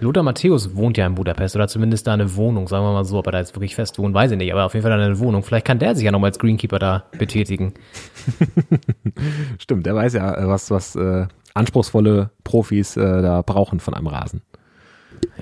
Lothar 0.00 0.22
Matthäus 0.22 0.76
wohnt 0.76 0.96
ja 0.96 1.06
in 1.06 1.14
Budapest 1.14 1.56
oder 1.56 1.68
zumindest 1.68 2.06
da 2.06 2.14
eine 2.14 2.36
Wohnung, 2.36 2.68
sagen 2.68 2.84
wir 2.84 2.92
mal 2.92 3.04
so, 3.04 3.18
ob 3.18 3.26
er 3.26 3.32
da 3.32 3.38
jetzt 3.38 3.54
wirklich 3.54 3.74
fest 3.74 3.98
wohnt, 3.98 4.14
weiß 4.14 4.30
ich 4.30 4.38
nicht, 4.38 4.52
aber 4.52 4.64
auf 4.64 4.74
jeden 4.74 4.84
Fall 4.84 4.92
eine 4.92 5.18
Wohnung. 5.18 5.42
Vielleicht 5.42 5.66
kann 5.66 5.78
der 5.78 5.94
sich 5.94 6.04
ja 6.04 6.12
nochmal 6.12 6.30
als 6.30 6.38
Greenkeeper 6.38 6.78
da 6.78 7.04
betätigen. 7.18 7.74
Stimmt, 9.58 9.86
der 9.86 9.94
weiß 9.94 10.14
ja, 10.14 10.34
äh, 10.34 10.46
was, 10.46 10.70
was 10.70 10.96
äh, 10.96 11.26
anspruchsvolle 11.58 12.30
Profis 12.44 12.96
äh, 12.96 13.00
da 13.22 13.42
brauchen 13.42 13.80
von 13.80 13.94
einem 13.94 14.06
Rasen. 14.06 14.42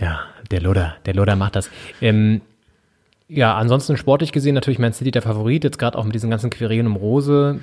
Ja, 0.00 0.20
der 0.50 0.60
Loder, 0.60 0.94
der 1.06 1.14
Loder 1.14 1.36
macht 1.36 1.56
das. 1.56 1.70
Ähm, 2.00 2.40
ja, 3.28 3.54
ansonsten 3.56 3.96
sportlich 3.96 4.32
gesehen 4.32 4.54
natürlich 4.54 4.78
Man 4.78 4.92
City 4.92 5.10
der 5.10 5.22
Favorit, 5.22 5.64
jetzt 5.64 5.78
gerade 5.78 5.98
auch 5.98 6.04
mit 6.04 6.14
diesen 6.14 6.30
ganzen 6.30 6.50
Querelen 6.50 6.86
um 6.86 6.96
Rose. 6.96 7.60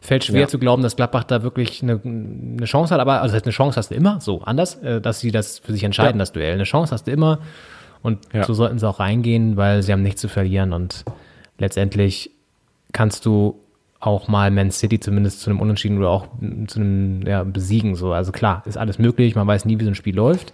Fällt 0.00 0.24
schwer 0.24 0.40
Ja. 0.42 0.48
zu 0.48 0.58
glauben, 0.58 0.82
dass 0.82 0.96
Gladbach 0.96 1.22
da 1.24 1.44
wirklich 1.44 1.82
eine, 1.82 2.00
eine 2.04 2.64
Chance 2.64 2.92
hat, 2.92 3.00
aber 3.00 3.20
also 3.22 3.26
das 3.28 3.34
heißt, 3.36 3.44
eine 3.46 3.52
Chance 3.52 3.76
hast 3.76 3.90
du 3.92 3.94
immer, 3.94 4.20
so 4.20 4.42
anders, 4.42 4.74
äh, 4.82 5.00
dass 5.00 5.20
sie 5.20 5.30
das 5.30 5.60
für 5.60 5.72
sich 5.72 5.84
entscheiden, 5.84 6.16
Ja. 6.16 6.18
das 6.22 6.32
Duell. 6.32 6.54
Eine 6.54 6.64
Chance 6.64 6.92
hast 6.92 7.06
du 7.06 7.12
immer 7.12 7.38
und 8.02 8.18
Ja. 8.32 8.42
so 8.44 8.54
sollten 8.54 8.80
sie 8.80 8.88
auch 8.88 8.98
reingehen, 8.98 9.56
weil 9.56 9.82
sie 9.84 9.92
haben 9.92 10.02
nichts 10.02 10.20
zu 10.20 10.28
verlieren 10.28 10.72
und 10.72 11.04
letztendlich 11.58 12.32
kannst 12.92 13.24
du 13.26 13.60
auch 14.02 14.26
mal 14.28 14.50
Man 14.50 14.70
City 14.72 14.98
zumindest 14.98 15.40
zu 15.40 15.48
einem 15.50 15.60
Unentschieden 15.60 15.96
oder 15.98 16.10
auch 16.10 16.26
zu 16.66 16.80
einem 16.80 17.22
ja, 17.26 17.44
Besiegen. 17.44 17.94
So. 17.94 18.12
Also 18.12 18.32
klar, 18.32 18.62
ist 18.66 18.76
alles 18.76 18.98
möglich, 18.98 19.36
man 19.36 19.46
weiß 19.46 19.64
nie, 19.64 19.78
wie 19.78 19.84
so 19.84 19.90
ein 19.90 19.94
Spiel 19.94 20.16
läuft. 20.16 20.52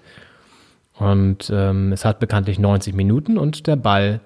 Und 0.99 1.51
ähm, 1.53 1.93
es 1.93 2.05
hat 2.05 2.19
bekanntlich 2.21 2.59
90 2.59 2.95
Minuten 2.95 3.39
und 3.39 3.67
der 3.67 3.77
Ball 3.77 4.21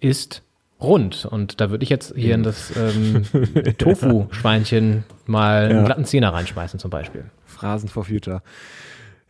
ist 0.00 0.42
rund. 0.80 1.24
Und 1.24 1.60
da 1.60 1.70
würde 1.70 1.82
ich 1.82 1.88
jetzt 1.90 2.12
hier 2.14 2.34
in 2.34 2.42
das 2.42 2.72
ähm, 2.76 3.22
Tofu-Schweinchen 3.78 5.04
mal 5.26 5.64
einen 5.66 5.78
Ja. 5.78 5.84
glatten 5.84 6.04
Zehner 6.04 6.32
reinschmeißen 6.34 6.78
zum 6.78 6.90
Beispiel. 6.90 7.24
Phrasen 7.46 7.88
for 7.88 8.04
Future. 8.04 8.42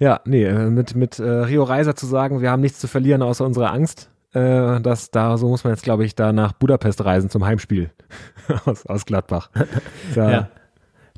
Ja, 0.01 0.20
nee, 0.24 0.44
äh, 0.44 0.70
mit, 0.70 0.94
mit 0.94 1.19
äh, 1.19 1.23
Rio 1.28 1.62
Reiser 1.62 1.94
zu 1.94 2.06
sagen, 2.06 2.40
wir 2.40 2.51
haben 2.51 2.60
nichts 2.60 2.78
zu 2.81 2.89
verlieren 2.89 3.23
außer 3.23 3.44
unserer 3.44 3.73
Angst, 3.73 4.09
äh, 4.32 4.80
das, 4.80 5.10
da, 5.10 5.36
so 5.38 5.48
muss 5.48 5.64
man 5.64 5.72
jetzt, 5.72 5.82
glaube 5.82 6.05
ich, 6.05 6.14
da 6.14 6.32
nach 6.32 6.52
Budapest 6.52 7.05
reisen 7.05 7.30
zum 7.30 7.44
Heimspiel 7.44 7.90
aus, 8.64 8.86
aus 8.86 9.05
Gladbach. 9.06 9.50
Da, 10.14 10.30
Ja. 10.30 10.48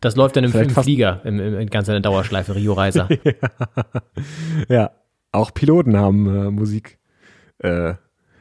Das 0.02 0.16
läuft 0.16 0.34
dann 0.36 0.44
im, 0.44 0.52
im 0.54 0.70
Flieger, 0.70 1.20
im, 1.24 1.38
im, 1.38 1.58
in 1.58 1.68
ganzer 1.68 2.00
Dauerschleife, 2.00 2.54
Rio 2.54 2.72
Reiser. 2.72 3.06
ja, 4.68 4.92
auch 5.30 5.52
Piloten 5.52 5.96
haben 5.96 6.26
äh, 6.26 6.50
Musik 6.50 6.98
äh, 7.58 7.94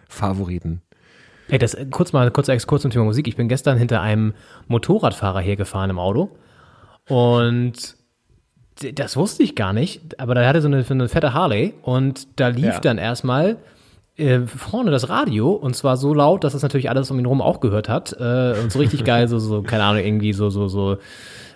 Favoriten. 0.07 0.81
Ey, 1.49 1.57
das 1.57 1.75
kurz 1.91 2.13
mal 2.13 2.31
kurzer 2.31 2.53
Exkurs 2.53 2.81
zum 2.83 2.91
Thema 2.91 3.03
Musik. 3.05 3.27
Ich 3.27 3.35
bin 3.35 3.49
gestern 3.49 3.77
hinter 3.77 4.01
einem 4.01 4.33
Motorradfahrer 4.67 5.41
hergefahren 5.41 5.89
im 5.89 5.99
Auto 5.99 6.37
und 7.09 7.97
das 8.93 9.17
wusste 9.17 9.43
ich 9.43 9.55
gar 9.55 9.73
nicht, 9.73 10.17
aber 10.19 10.35
da 10.35 10.47
hatte 10.47 10.61
so 10.61 10.67
eine, 10.69 10.83
so 10.83 10.93
eine 10.93 11.09
fette 11.09 11.33
Harley 11.33 11.73
und 11.81 12.39
da 12.39 12.47
lief 12.47 12.75
Ja. 12.75 12.79
dann 12.79 12.97
erstmal 12.97 13.57
äh, 14.19 14.45
vorne 14.45 14.91
das 14.91 15.09
Radio 15.09 15.51
und 15.51 15.75
zwar 15.75 15.97
so 15.97 16.13
laut, 16.13 16.43
dass 16.43 16.53
es 16.53 16.61
natürlich 16.61 16.89
alles 16.89 17.09
um 17.11 17.17
ihn 17.19 17.25
rum 17.25 17.41
auch 17.41 17.59
gehört 17.59 17.89
hat 17.89 18.15
äh, 18.19 18.53
und 18.61 18.71
so 18.71 18.79
richtig 18.79 19.03
geil, 19.03 19.27
so, 19.27 19.39
so 19.39 19.61
keine 19.63 19.83
Ahnung, 19.83 20.03
irgendwie 20.03 20.33
so, 20.33 20.49
so, 20.49 20.67
so 20.67 20.97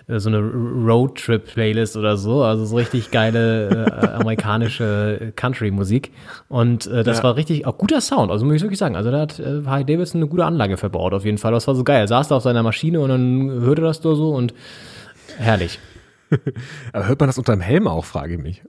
äh, 0.06 0.18
so 0.18 0.28
eine 0.28 0.38
Roadtrip-Playlist 0.40 1.96
oder 1.96 2.16
so, 2.16 2.42
also 2.42 2.64
so 2.64 2.76
richtig 2.76 3.10
geile 3.10 3.86
äh, 3.86 4.06
amerikanische 4.20 5.32
Country-Musik. 5.36 6.12
Und 6.48 6.86
äh, 6.86 7.02
das 7.04 7.18
Ja. 7.18 7.22
war 7.24 7.36
richtig, 7.36 7.66
auch 7.66 7.78
guter 7.78 8.00
Sound, 8.00 8.30
also 8.30 8.44
muss 8.44 8.56
ich 8.56 8.62
wirklich 8.62 8.78
sagen. 8.78 8.96
Also 8.96 9.10
da 9.10 9.20
hat 9.20 9.38
äh, 9.38 9.62
Harley 9.66 9.84
Davidson 9.84 10.20
eine 10.20 10.28
gute 10.28 10.44
Anlage 10.44 10.76
verbaut 10.76 11.14
auf 11.14 11.24
jeden 11.24 11.38
Fall. 11.38 11.52
Das 11.52 11.66
war 11.66 11.74
so 11.74 11.84
geil. 11.84 12.00
Er 12.00 12.08
saß 12.08 12.28
da 12.28 12.36
auf 12.36 12.42
seiner 12.42 12.62
Maschine 12.62 13.00
und 13.00 13.08
dann 13.08 13.50
hörte 13.60 13.82
das 13.82 14.00
da 14.00 14.14
so 14.14 14.30
und 14.34 14.54
herrlich. 15.38 15.78
Aber 16.92 17.06
hört 17.08 17.20
man 17.20 17.28
das 17.28 17.38
unterm 17.38 17.60
Helm 17.60 17.86
auch, 17.88 18.04
frage 18.04 18.34
ich 18.34 18.40
mich. 18.40 18.62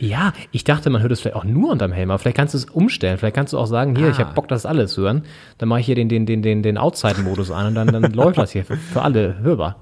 Ja, 0.00 0.32
ich 0.50 0.64
dachte, 0.64 0.88
man 0.90 1.02
hört 1.02 1.12
es 1.12 1.20
vielleicht 1.20 1.36
auch 1.36 1.44
nur 1.44 1.70
unterm 1.72 1.92
Helm, 1.92 2.10
aber 2.10 2.18
vielleicht 2.18 2.36
kannst 2.38 2.54
du 2.54 2.58
es 2.58 2.64
umstellen. 2.64 3.18
Vielleicht 3.18 3.36
kannst 3.36 3.52
du 3.52 3.58
auch 3.58 3.66
sagen, 3.66 3.94
hier, 3.94 4.08
ich 4.08 4.16
Ah. 4.16 4.20
habe 4.20 4.34
Bock, 4.34 4.48
das 4.48 4.64
alles 4.66 4.96
hören. 4.96 5.24
Dann 5.58 5.68
mache 5.68 5.80
ich 5.80 5.86
hier 5.86 5.94
den, 5.94 6.08
den, 6.08 6.24
den, 6.26 6.40
den, 6.42 6.62
den 6.62 6.78
Outside-Modus 6.78 7.50
an 7.50 7.66
und 7.68 7.74
dann, 7.74 7.88
dann 7.88 8.02
läuft 8.14 8.38
das 8.38 8.50
hier 8.50 8.64
für, 8.64 8.76
für 8.76 9.02
alle 9.02 9.38
hörbar. 9.40 9.76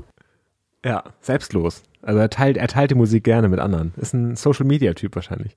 Ja, 0.84 1.04
selbstlos. 1.20 1.82
Also 2.02 2.18
er 2.20 2.30
teilt, 2.30 2.56
er 2.56 2.68
teilt 2.68 2.90
die 2.90 2.94
Musik 2.94 3.24
gerne 3.24 3.48
mit 3.48 3.58
anderen. 3.60 3.92
Ist 3.96 4.12
ein 4.14 4.36
Social-Media-Typ 4.36 5.14
wahrscheinlich. 5.14 5.56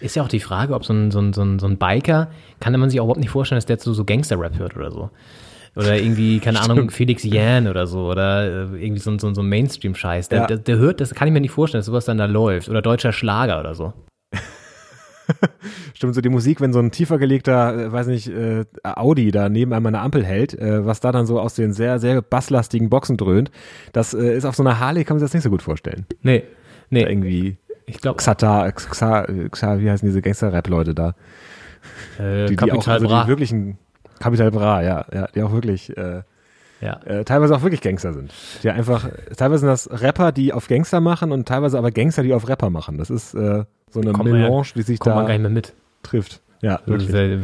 Ist 0.00 0.16
ja 0.16 0.22
auch 0.22 0.28
die 0.28 0.40
Frage, 0.40 0.74
ob 0.74 0.84
so 0.84 0.92
ein, 0.92 1.10
so 1.10 1.20
ein, 1.20 1.32
so 1.32 1.42
ein, 1.42 1.58
so 1.58 1.66
ein 1.66 1.76
Biker, 1.76 2.28
kann 2.60 2.78
man 2.78 2.90
sich 2.90 3.00
auch 3.00 3.04
überhaupt 3.04 3.20
nicht 3.20 3.30
vorstellen, 3.30 3.56
dass 3.58 3.66
der 3.66 3.78
so, 3.78 3.92
so 3.92 4.04
Gangster-Rap 4.04 4.58
hört 4.58 4.76
oder 4.76 4.90
so. 4.90 5.10
Oder 5.76 5.96
irgendwie, 5.96 6.40
keine 6.40 6.60
Ahnung, 6.62 6.90
Felix 6.90 7.22
Yan 7.22 7.68
oder 7.68 7.86
so. 7.86 8.06
Oder 8.10 8.44
äh, 8.72 8.82
irgendwie 8.82 8.98
so, 8.98 9.10
ein- 9.10 9.18
so, 9.18 9.26
ein- 9.28 9.34
so 9.34 9.42
ein 9.42 9.48
Mainstream-Scheiß. 9.48 10.30
Der, 10.30 10.40
Ja. 10.40 10.46
der, 10.46 10.56
der 10.56 10.76
hört, 10.78 11.00
das 11.02 11.14
kann 11.14 11.28
ich 11.28 11.34
mir 11.34 11.40
nicht 11.40 11.50
vorstellen, 11.52 11.80
dass 11.80 11.86
sowas 11.86 12.06
dann 12.06 12.16
da 12.18 12.24
läuft. 12.24 12.68
Oder 12.70 12.80
deutscher 12.82 13.12
Schlager 13.12 13.60
oder 13.60 13.74
so. 13.74 13.92
Stimmt, 15.94 16.14
so 16.14 16.20
die 16.20 16.28
Musik, 16.28 16.60
wenn 16.60 16.72
so 16.72 16.78
ein 16.78 16.92
tiefer 16.92 17.18
gelegter, 17.18 17.76
äh, 17.86 17.92
weiß 17.92 18.06
nicht, 18.06 18.28
äh, 18.28 18.64
Audi 18.84 19.30
da 19.32 19.48
neben 19.48 19.72
einem 19.72 19.92
der 19.92 20.02
Ampel 20.02 20.24
hält, 20.24 20.54
äh, 20.54 20.86
was 20.86 21.00
da 21.00 21.10
dann 21.10 21.26
so 21.26 21.40
aus 21.40 21.54
den 21.54 21.72
sehr, 21.72 21.98
sehr 21.98 22.22
basslastigen 22.22 22.88
Boxen 22.90 23.16
dröhnt, 23.16 23.50
das 23.92 24.14
äh, 24.14 24.36
ist 24.36 24.44
auf 24.44 24.54
so 24.54 24.62
einer 24.62 24.78
Harley, 24.78 25.04
kann 25.04 25.16
man 25.16 25.20
sich 25.20 25.26
das 25.26 25.34
nicht 25.34 25.42
so 25.42 25.50
gut 25.50 25.62
vorstellen. 25.62 26.06
Nee, 26.22 26.44
nee. 26.90 27.02
Da 27.02 27.08
irgendwie 27.10 27.56
Ich 27.86 27.98
glaube, 28.00 28.18
Xata, 28.18 28.70
Xa, 28.72 29.26
Xa, 29.50 29.78
wie 29.80 29.90
heißen 29.90 30.06
diese 30.08 30.22
Gangster-Rap-Leute 30.22 30.94
da? 30.94 31.14
äh, 32.20 32.46
Die, 32.46 32.56
die 32.56 32.62
auch, 32.62 32.84
Capital 32.84 32.94
also 32.94 33.06
die 33.22 33.28
wirklichen, 33.28 33.78
Capital 34.18 34.50
Bra, 34.50 34.82
ja, 34.82 35.04
ja, 35.12 35.26
die 35.34 35.42
auch 35.42 35.52
wirklich, 35.52 35.96
äh, 35.96 36.22
Ja. 36.80 37.00
äh, 37.04 37.24
teilweise 37.24 37.54
auch 37.56 37.62
wirklich 37.62 37.80
Gangster 37.80 38.12
sind. 38.12 38.32
Die 38.62 38.70
einfach, 38.70 39.08
teilweise 39.36 39.60
sind 39.60 39.68
das 39.68 39.88
Rapper, 40.02 40.32
die 40.32 40.52
auf 40.52 40.68
Gangster 40.68 41.00
machen 41.00 41.32
und 41.32 41.46
teilweise 41.48 41.78
aber 41.78 41.90
Gangster, 41.90 42.22
die 42.22 42.34
auf 42.34 42.48
Rapper 42.48 42.70
machen. 42.70 42.98
Das 42.98 43.10
ist 43.10 43.34
äh, 43.34 43.64
so 43.90 44.00
eine 44.00 44.12
Kommt 44.12 44.30
man 44.30 44.40
ja- 44.40 44.48
Melange, 44.48 44.66
die 44.74 44.82
sich 44.82 44.98
da 44.98 45.14
man 45.14 45.26
gar 45.26 45.32
nicht 45.32 45.42
mehr 45.42 45.50
mit. 45.50 45.72
trifft. 46.02 46.40
Ja, 46.62 46.80
wirklich. 46.86 47.12
äh, 47.14 47.38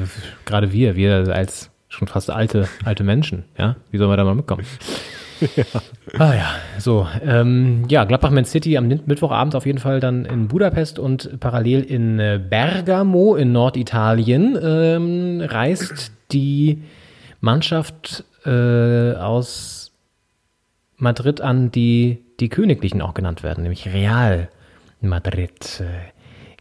Gerade 0.46 0.72
wir, 0.72 0.96
wir 0.96 1.28
als 1.34 1.70
schon 1.88 2.08
fast 2.08 2.30
alte, 2.30 2.68
alte 2.84 3.04
Menschen, 3.04 3.44
ja? 3.58 3.76
Wie 3.90 3.98
sollen 3.98 4.10
wir 4.10 4.16
da 4.16 4.24
mal 4.24 4.34
mitkommen? 4.34 4.64
Ah 6.18 6.34
ja, 6.34 6.50
so. 6.78 7.06
Ähm, 7.24 7.84
ja, 7.88 8.04
Gladbach 8.04 8.30
Man 8.30 8.44
City 8.44 8.76
am 8.76 8.86
Mittwochabend 8.86 9.56
auf 9.56 9.66
jeden 9.66 9.78
Fall 9.78 9.98
dann 9.98 10.24
in 10.24 10.46
Budapest 10.46 11.00
und 11.00 11.40
parallel 11.40 11.82
in 11.82 12.20
äh, 12.20 12.40
Bergamo 12.48 13.34
in 13.34 13.50
Norditalien 13.50 14.56
ähm, 14.62 15.40
reist 15.44 16.12
die 16.32 16.82
Mannschaft 17.40 18.24
äh, 18.44 19.14
aus 19.14 19.92
Madrid 20.96 21.40
an, 21.40 21.70
die 21.70 22.24
die 22.40 22.48
Königlichen 22.48 23.02
auch 23.02 23.14
genannt 23.14 23.42
werden, 23.42 23.62
nämlich 23.62 23.92
Real 23.92 24.48
Madrid 25.00 25.80
äh, 25.80 26.12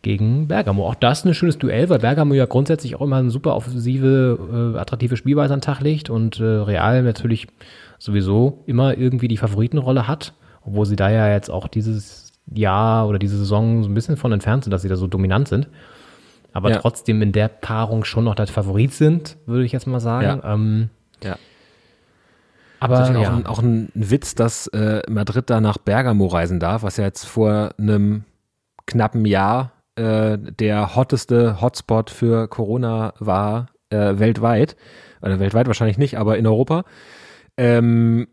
gegen 0.02 0.48
Bergamo. 0.48 0.88
Auch 0.88 0.96
das 0.96 1.26
ein 1.26 1.34
schönes 1.34 1.58
Duell, 1.58 1.90
weil 1.90 2.00
Bergamo 2.00 2.34
ja 2.34 2.46
grundsätzlich 2.46 2.96
auch 2.96 3.02
immer 3.02 3.18
eine 3.18 3.30
super 3.30 3.56
offensive, 3.56 4.74
äh, 4.76 4.80
attraktive 4.80 5.18
Spielweise 5.18 5.54
an 5.54 5.60
den 5.60 5.66
Tag 5.66 5.82
legt 5.82 6.10
und 6.10 6.40
äh, 6.40 6.44
Real 6.44 7.04
natürlich 7.04 7.48
sowieso 8.00 8.64
immer 8.66 8.98
irgendwie 8.98 9.28
die 9.28 9.38
Favoritenrolle 9.38 10.08
hat, 10.08 10.34
obwohl 10.64 10.86
sie 10.86 10.96
da 10.96 11.12
ja 11.12 11.32
jetzt 11.32 11.50
auch 11.50 11.68
dieses 11.68 12.34
Jahr 12.52 13.08
oder 13.08 13.20
diese 13.20 13.38
Saison 13.38 13.84
so 13.84 13.90
ein 13.90 13.94
bisschen 13.94 14.18
von 14.18 14.32
entfernt 14.32 14.64
sind, 14.64 14.72
dass 14.72 14.82
sie 14.82 14.90
da 14.90 14.96
so 14.96 15.08
dominant 15.08 15.48
sind. 15.48 15.68
Aber 16.54 16.70
Ja. 16.70 16.80
trotzdem 16.80 17.22
in 17.22 17.32
der 17.32 17.48
Paarung 17.48 18.04
schon 18.04 18.26
noch 18.26 18.36
der 18.36 18.48
Favorit 18.48 18.94
sind, 18.94 19.38
würde 19.46 19.64
ich 19.66 19.72
jetzt 19.72 19.88
mal 19.88 20.00
sagen. 20.00 20.42
Ja. 20.44 20.54
Ähm, 20.54 20.90
Ja. 21.24 21.38
aber 22.80 22.96
Das 22.96 23.10
natürlich 23.10 23.28
ja. 23.28 23.34
auch, 23.34 23.38
ein, 23.38 23.46
auch 23.46 23.60
ein 23.62 23.90
Witz, 23.94 24.36
dass 24.36 24.68
äh, 24.68 25.02
Madrid 25.10 25.50
da 25.50 25.62
nach 25.62 25.78
Bergamo 25.78 26.28
reisen 26.28 26.60
darf, 26.60 26.84
was 26.84 26.98
ja 26.98 27.06
jetzt 27.06 27.26
vor 27.26 27.72
einem 27.78 28.26
knappen 28.86 29.26
Jahr 29.26 29.72
äh, 29.96 30.38
der 30.38 30.96
hotteste 30.96 31.62
Hotspot 31.62 32.10
für 32.10 32.48
Corona 32.48 33.14
war 33.20 33.68
äh, 33.90 34.20
weltweit. 34.20 34.76
Oder 35.22 35.40
weltweit 35.40 35.68
wahrscheinlich 35.68 35.98
nicht, 36.00 36.18
aber 36.18 36.38
in 36.38 36.48
Europa. 36.48 36.84
Ähm, 37.58 38.28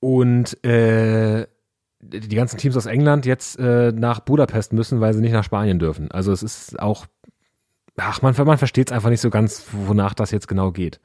und 0.00 0.64
äh, 0.64 1.46
die 2.12 2.36
ganzen 2.36 2.58
Teams 2.58 2.76
aus 2.76 2.86
England 2.86 3.26
jetzt 3.26 3.58
äh, 3.58 3.92
nach 3.92 4.20
Budapest 4.20 4.72
müssen, 4.72 5.00
weil 5.00 5.14
sie 5.14 5.20
nicht 5.20 5.32
nach 5.32 5.44
Spanien 5.44 5.78
dürfen. 5.78 6.10
Also 6.10 6.32
es 6.32 6.42
ist 6.42 6.78
auch, 6.80 7.06
ach, 7.96 8.22
man, 8.22 8.34
man 8.36 8.58
versteht 8.58 8.88
es 8.90 8.92
einfach 8.92 9.10
nicht 9.10 9.20
so 9.20 9.30
ganz, 9.30 9.66
wonach 9.72 10.14
das 10.14 10.30
jetzt 10.30 10.48
genau 10.48 10.70
geht. 10.70 11.00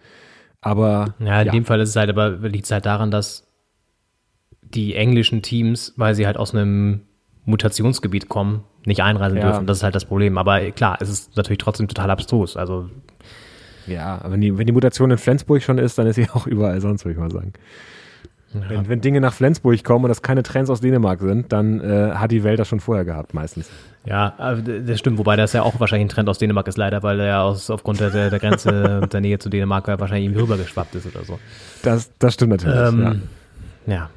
Aber 0.61 1.15
Ja, 1.19 1.41
in 1.41 1.51
dem 1.51 1.65
Fall 1.65 1.79
ist 1.79 1.89
es 1.89 1.95
halt 1.95 2.09
aber 2.09 2.31
liegt 2.49 2.65
es 2.65 2.71
halt 2.71 2.85
daran, 2.85 3.11
dass 3.11 3.47
die 4.61 4.95
englischen 4.95 5.41
Teams, 5.41 5.93
weil 5.95 6.15
sie 6.15 6.25
halt 6.27 6.37
aus 6.37 6.53
einem 6.53 7.01
Mutationsgebiet 7.45 8.29
kommen, 8.29 8.63
nicht 8.85 9.01
einreisen 9.01 9.37
Ja. 9.37 9.45
dürfen. 9.45 9.65
Das 9.65 9.77
ist 9.77 9.83
halt 9.83 9.95
das 9.95 10.05
Problem. 10.05 10.37
Aber 10.37 10.59
klar, 10.71 10.97
es 10.99 11.09
ist 11.09 11.35
natürlich 11.37 11.57
trotzdem 11.59 11.87
total 11.87 12.11
abstrus. 12.11 12.57
Also 12.57 12.89
Ja, 13.87 14.21
wenn 14.27 14.41
die, 14.41 14.57
wenn 14.57 14.67
die 14.67 14.73
Mutation 14.73 15.09
in 15.11 15.17
Flensburg 15.17 15.63
schon 15.63 15.77
ist, 15.77 15.97
dann 15.97 16.07
ist 16.07 16.15
sie 16.15 16.29
auch 16.33 16.45
überall 16.45 16.79
sonst, 16.81 17.05
würde 17.05 17.13
ich 17.13 17.19
mal 17.19 17.31
sagen. 17.31 17.53
Wenn, 18.53 18.89
wenn 18.89 19.01
Dinge 19.01 19.21
nach 19.21 19.33
Flensburg 19.33 19.83
kommen 19.83 20.05
und 20.05 20.09
das 20.09 20.21
keine 20.23 20.41
Trends 20.41 20.69
aus 20.71 20.81
Dänemark 20.81 21.19
sind, 21.21 21.51
dann 21.53 21.79
äh, 21.81 22.13
hat 22.15 22.31
die 22.31 22.43
Welt 22.43 22.57
das 22.59 22.67
schon 22.67 22.79
vorher 22.79 23.05
gehabt, 23.05 23.33
meistens. 23.35 23.69
ja, 24.05 24.55
d- 24.55 24.81
das 24.85 24.97
stimmt. 24.97 25.19
Wobei 25.19 25.35
das 25.35 25.53
ja 25.53 25.61
auch 25.61 25.79
wahrscheinlich 25.79 26.07
ein 26.07 26.09
Trend 26.09 26.29
aus 26.29 26.39
Dänemark 26.39 26.67
ist, 26.67 26.77
leider, 26.77 27.03
weil 27.03 27.19
er 27.19 27.27
ja 27.27 27.41
aus, 27.43 27.69
aufgrund 27.69 27.99
der, 27.99 28.09
der 28.29 28.39
Grenze 28.39 29.01
der 29.13 29.21
Nähe 29.21 29.37
zu 29.37 29.49
Dänemark 29.49 29.87
ja 29.87 29.99
wahrscheinlich 29.99 30.25
irgendwie 30.25 30.41
rübergeschwappt 30.41 30.95
ist 30.95 31.05
oder 31.15 31.23
so. 31.25 31.37
Das, 31.83 32.09
das 32.17 32.33
stimmt 32.33 32.51
natürlich. 32.51 32.75
Ähm, 32.79 33.21
ja. 33.85 33.93
ja, 33.93 34.09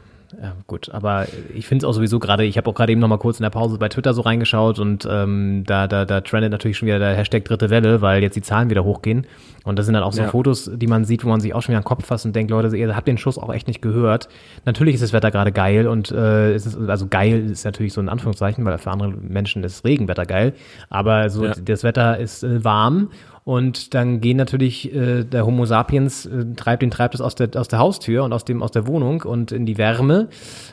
gut. 0.66 0.90
Aber 0.90 1.26
ich 1.54 1.66
finde 1.66 1.84
es 1.84 1.88
auch 1.88 1.92
sowieso 1.94 2.18
gerade, 2.18 2.44
ich 2.44 2.56
habe 2.56 2.68
auch 2.70 2.74
gerade 2.74 2.92
eben 2.92 3.00
noch 3.00 3.08
mal 3.08 3.18
kurz 3.18 3.38
in 3.38 3.42
der 3.42 3.50
Pause 3.50 3.78
bei 3.78 3.88
Twitter 3.88 4.14
so 4.14 4.22
reingeschaut 4.22 4.78
und 4.78 5.06
ähm, 5.10 5.64
da, 5.66 5.86
da, 5.86 6.04
da 6.04 6.20
trendet 6.20 6.50
natürlich 6.52 6.76
schon 6.78 6.86
wieder 6.86 6.98
der 6.98 7.14
Hashtag 7.14 7.44
dritte 7.44 7.70
Welle, 7.70 8.00
weil 8.02 8.22
jetzt 8.22 8.34
die 8.36 8.42
Zahlen 8.42 8.70
wieder 8.70 8.84
hochgehen. 8.84 9.26
Und 9.64 9.78
das 9.78 9.86
sind 9.86 9.94
dann 9.94 10.02
auch 10.02 10.12
so 10.12 10.22
Ja. 10.22 10.28
Fotos, 10.28 10.70
die 10.74 10.86
man 10.88 11.04
sieht, 11.04 11.24
wo 11.24 11.28
man 11.28 11.40
sich 11.40 11.54
auch 11.54 11.62
schon 11.62 11.68
wieder 11.72 11.78
an 11.78 11.82
den 11.82 11.86
Kopf 11.88 12.04
fasst 12.06 12.26
und 12.26 12.34
denkt, 12.34 12.50
Leute, 12.50 12.76
ihr 12.76 12.96
habt 12.96 13.06
den 13.06 13.18
Schuss 13.18 13.38
auch 13.38 13.52
echt 13.52 13.68
nicht 13.68 13.80
gehört. 13.82 14.28
Natürlich 14.64 14.94
ist 14.96 15.02
das 15.02 15.12
Wetter 15.12 15.30
gerade 15.30 15.52
geil 15.52 15.86
und 15.86 16.10
äh, 16.10 16.52
es 16.52 16.66
ist, 16.66 16.76
also 16.88 17.06
geil 17.08 17.50
ist 17.50 17.64
natürlich 17.64 17.92
so 17.92 18.00
ein 18.00 18.08
Anführungszeichen, 18.08 18.64
weil 18.64 18.76
für 18.78 18.90
andere 18.90 19.10
Menschen 19.10 19.62
ist 19.62 19.84
Regenwetter 19.84 20.26
geil. 20.26 20.54
Aber 20.90 21.30
so 21.30 21.44
Ja. 21.44 21.52
das 21.64 21.84
Wetter 21.84 22.18
ist 22.18 22.42
äh, 22.42 22.64
warm 22.64 23.10
und 23.44 23.94
dann 23.94 24.20
gehen 24.20 24.36
natürlich, 24.36 24.94
äh, 24.94 25.24
der 25.24 25.44
Homo 25.44 25.66
sapiens 25.66 26.26
äh, 26.26 26.44
treibt 26.54 26.82
den 26.82 26.92
treibt 26.92 27.14
es 27.16 27.20
aus 27.20 27.34
der, 27.34 27.48
aus 27.56 27.66
der 27.66 27.80
Haustür 27.80 28.22
und 28.22 28.32
aus 28.32 28.44
dem, 28.44 28.62
aus 28.62 28.70
der 28.70 28.86
Wohnung 28.86 29.22
und 29.22 29.50
in 29.50 29.66
die 29.66 29.78
Wärme. 29.78 30.28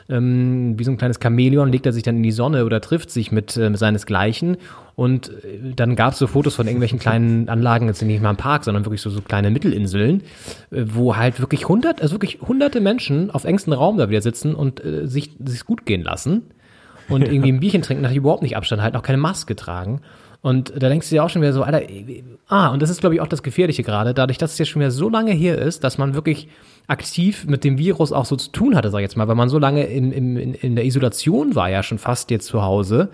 Ähm, 0.08 0.78
wie 0.78 0.84
so 0.84 0.92
ein 0.92 0.96
kleines 0.96 1.18
Chamäleon 1.20 1.72
legt 1.72 1.86
er 1.86 1.92
sich 1.92 2.04
dann 2.04 2.18
in 2.18 2.22
die 2.22 2.30
Sonne 2.30 2.64
oder 2.64 2.80
trifft 2.80 3.10
sich 3.10 3.32
mit, 3.32 3.56
äh, 3.56 3.70
mit 3.70 3.78
seinesgleichen. 3.80 4.56
Und 4.94 5.30
äh, 5.30 5.72
dann 5.74 5.96
gab 5.96 6.12
es 6.12 6.20
so 6.20 6.28
Fotos 6.28 6.54
von 6.54 6.68
irgendwelchen 6.68 7.00
kleinen 7.00 7.48
Anlagen, 7.48 7.88
jetzt 7.88 8.02
nicht 8.02 8.22
mal 8.22 8.30
im 8.30 8.36
Park, 8.36 8.62
sondern 8.62 8.84
wirklich 8.84 9.00
so, 9.00 9.10
so 9.10 9.20
kleine 9.20 9.50
Mittelinseln, 9.50 10.22
äh, 10.70 10.84
wo 10.86 11.16
halt 11.16 11.40
wirklich 11.40 11.68
hundert, 11.68 12.00
also 12.00 12.14
wirklich 12.14 12.38
hunderte 12.40 12.80
Menschen 12.80 13.32
auf 13.32 13.42
engstem 13.42 13.72
Raum 13.72 13.98
da 13.98 14.10
wieder 14.10 14.22
sitzen 14.22 14.54
und 14.54 14.84
äh, 14.84 15.08
sich, 15.08 15.32
sich 15.44 15.64
gut 15.64 15.86
gehen 15.86 16.04
lassen 16.04 16.42
und 17.08 17.22
irgendwie 17.26 17.50
ein 17.50 17.58
Bierchen 17.58 17.82
trinken, 17.82 18.02
natürlich 18.02 18.18
überhaupt 18.18 18.42
nicht 18.42 18.56
Abstand 18.56 18.80
halten, 18.80 18.96
auch 18.96 19.02
keine 19.02 19.18
Maske 19.18 19.56
tragen. 19.56 20.02
Und 20.42 20.72
da 20.74 20.88
denkst 20.88 21.08
du 21.10 21.14
dir 21.16 21.24
auch 21.24 21.28
schon 21.28 21.42
wieder 21.42 21.52
so, 21.52 21.62
Alter, 21.62 21.82
ah, 22.48 22.68
und 22.68 22.80
das 22.80 22.88
ist, 22.88 23.00
glaube 23.00 23.14
ich, 23.14 23.20
auch 23.20 23.26
das 23.28 23.42
Gefährliche 23.42 23.82
gerade, 23.82 24.14
dadurch, 24.14 24.38
dass 24.38 24.52
es 24.52 24.58
jetzt 24.58 24.68
schon 24.68 24.80
wieder 24.80 24.90
so 24.90 25.10
lange 25.10 25.32
hier 25.32 25.58
ist, 25.58 25.84
dass 25.84 25.98
man 25.98 26.14
wirklich 26.14 26.48
aktiv 26.86 27.44
mit 27.46 27.62
dem 27.62 27.76
Virus 27.76 28.10
auch 28.10 28.24
so 28.24 28.36
zu 28.36 28.50
tun 28.50 28.74
hatte, 28.74 28.90
sag 28.90 28.98
ich 29.00 29.02
jetzt 29.02 29.16
mal, 29.18 29.28
weil 29.28 29.34
man 29.34 29.50
so 29.50 29.58
lange 29.58 29.84
in, 29.84 30.12
in, 30.12 30.36
in- 30.36 30.54
in 30.54 30.76
der 30.76 30.86
Isolation 30.86 31.54
war, 31.54 31.68
ja 31.68 31.82
schon 31.82 31.98
fast 31.98 32.30
jetzt 32.30 32.46
zu 32.46 32.62
Hause, 32.62 33.10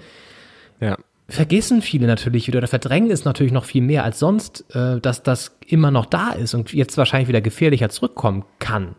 Ja. 0.80 0.96
vergessen 1.28 1.82
viele 1.82 2.06
natürlich 2.06 2.46
wieder 2.46 2.58
oder 2.58 2.68
verdrängen 2.68 3.10
es 3.10 3.24
natürlich 3.24 3.52
noch 3.52 3.64
viel 3.64 3.82
mehr 3.82 4.04
als 4.04 4.20
sonst, 4.20 4.64
äh, 4.76 5.00
dass 5.00 5.24
das 5.24 5.56
immer 5.66 5.90
noch 5.90 6.06
da 6.06 6.30
ist 6.30 6.54
und 6.54 6.72
jetzt 6.72 6.96
wahrscheinlich 6.96 7.28
wieder 7.28 7.40
gefährlicher 7.40 7.88
zurückkommen 7.88 8.44
kann. 8.60 8.94